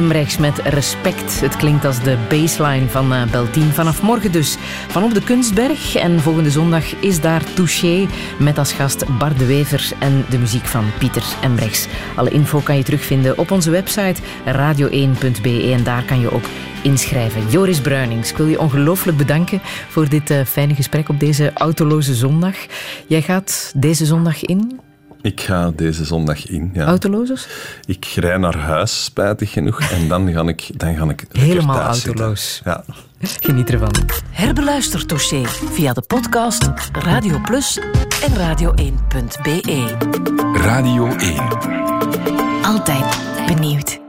Embrechts 0.00 0.38
met 0.38 0.58
Respect. 0.58 1.40
Het 1.40 1.56
klinkt 1.56 1.84
als 1.84 2.02
de 2.02 2.16
baseline 2.28 2.88
van 2.88 3.12
uh, 3.12 3.22
Beltien. 3.30 3.72
Vanaf 3.72 4.02
morgen 4.02 4.32
dus 4.32 4.56
van 4.88 5.02
op 5.02 5.14
de 5.14 5.22
Kunstberg. 5.22 5.94
En 5.94 6.20
volgende 6.20 6.50
zondag 6.50 6.94
is 6.94 7.20
daar 7.20 7.44
Touché 7.54 8.06
met 8.38 8.58
als 8.58 8.72
gast 8.72 9.18
Bart 9.18 9.38
de 9.38 9.46
Wever 9.46 9.92
en 9.98 10.24
de 10.30 10.38
muziek 10.38 10.64
van 10.64 10.84
Pieter 10.98 11.22
Embrechts. 11.42 11.86
Alle 12.16 12.30
info 12.30 12.58
kan 12.58 12.76
je 12.76 12.82
terugvinden 12.82 13.38
op 13.38 13.50
onze 13.50 13.70
website 13.70 14.22
radio1.be 14.46 15.72
en 15.72 15.82
daar 15.84 16.04
kan 16.04 16.20
je 16.20 16.32
ook 16.32 16.44
inschrijven. 16.82 17.50
Joris 17.50 17.80
Bruinings, 17.80 18.30
ik 18.30 18.36
wil 18.36 18.46
je 18.46 18.60
ongelooflijk 18.60 19.16
bedanken 19.18 19.60
voor 19.88 20.08
dit 20.08 20.30
uh, 20.30 20.44
fijne 20.44 20.74
gesprek 20.74 21.08
op 21.08 21.20
deze 21.20 21.52
autoloze 21.54 22.14
zondag. 22.14 22.56
Jij 23.06 23.22
gaat 23.22 23.72
deze 23.76 24.06
zondag 24.06 24.44
in 24.44 24.79
ik 25.30 25.40
ga 25.40 25.70
deze 25.76 26.04
zondag 26.04 26.46
in. 26.46 26.70
Ja. 26.72 26.84
Autoloos? 26.84 27.48
Ik 27.84 28.04
rij 28.04 28.36
naar 28.36 28.56
huis, 28.56 29.04
spijtig 29.04 29.52
genoeg. 29.52 29.80
En 29.80 30.08
dan 30.08 30.32
ga 30.32 30.42
ik, 30.42 30.70
dan 30.76 30.96
ga 30.96 31.08
ik 31.08 31.24
Helemaal 31.32 31.80
autoloos. 31.80 32.60
Ja. 32.64 32.84
Geniet 33.20 33.70
ervan. 33.70 33.92
Herbeluister 34.30 35.06
Touché 35.06 35.42
via 35.46 35.92
de 35.92 36.02
podcast 36.06 36.70
Radio 36.92 37.40
Plus 37.40 37.78
en 38.26 38.32
radio1.be. 38.36 39.96
Radio 40.52 41.06
1. 41.06 42.62
Altijd 42.62 43.18
benieuwd. 43.46 43.99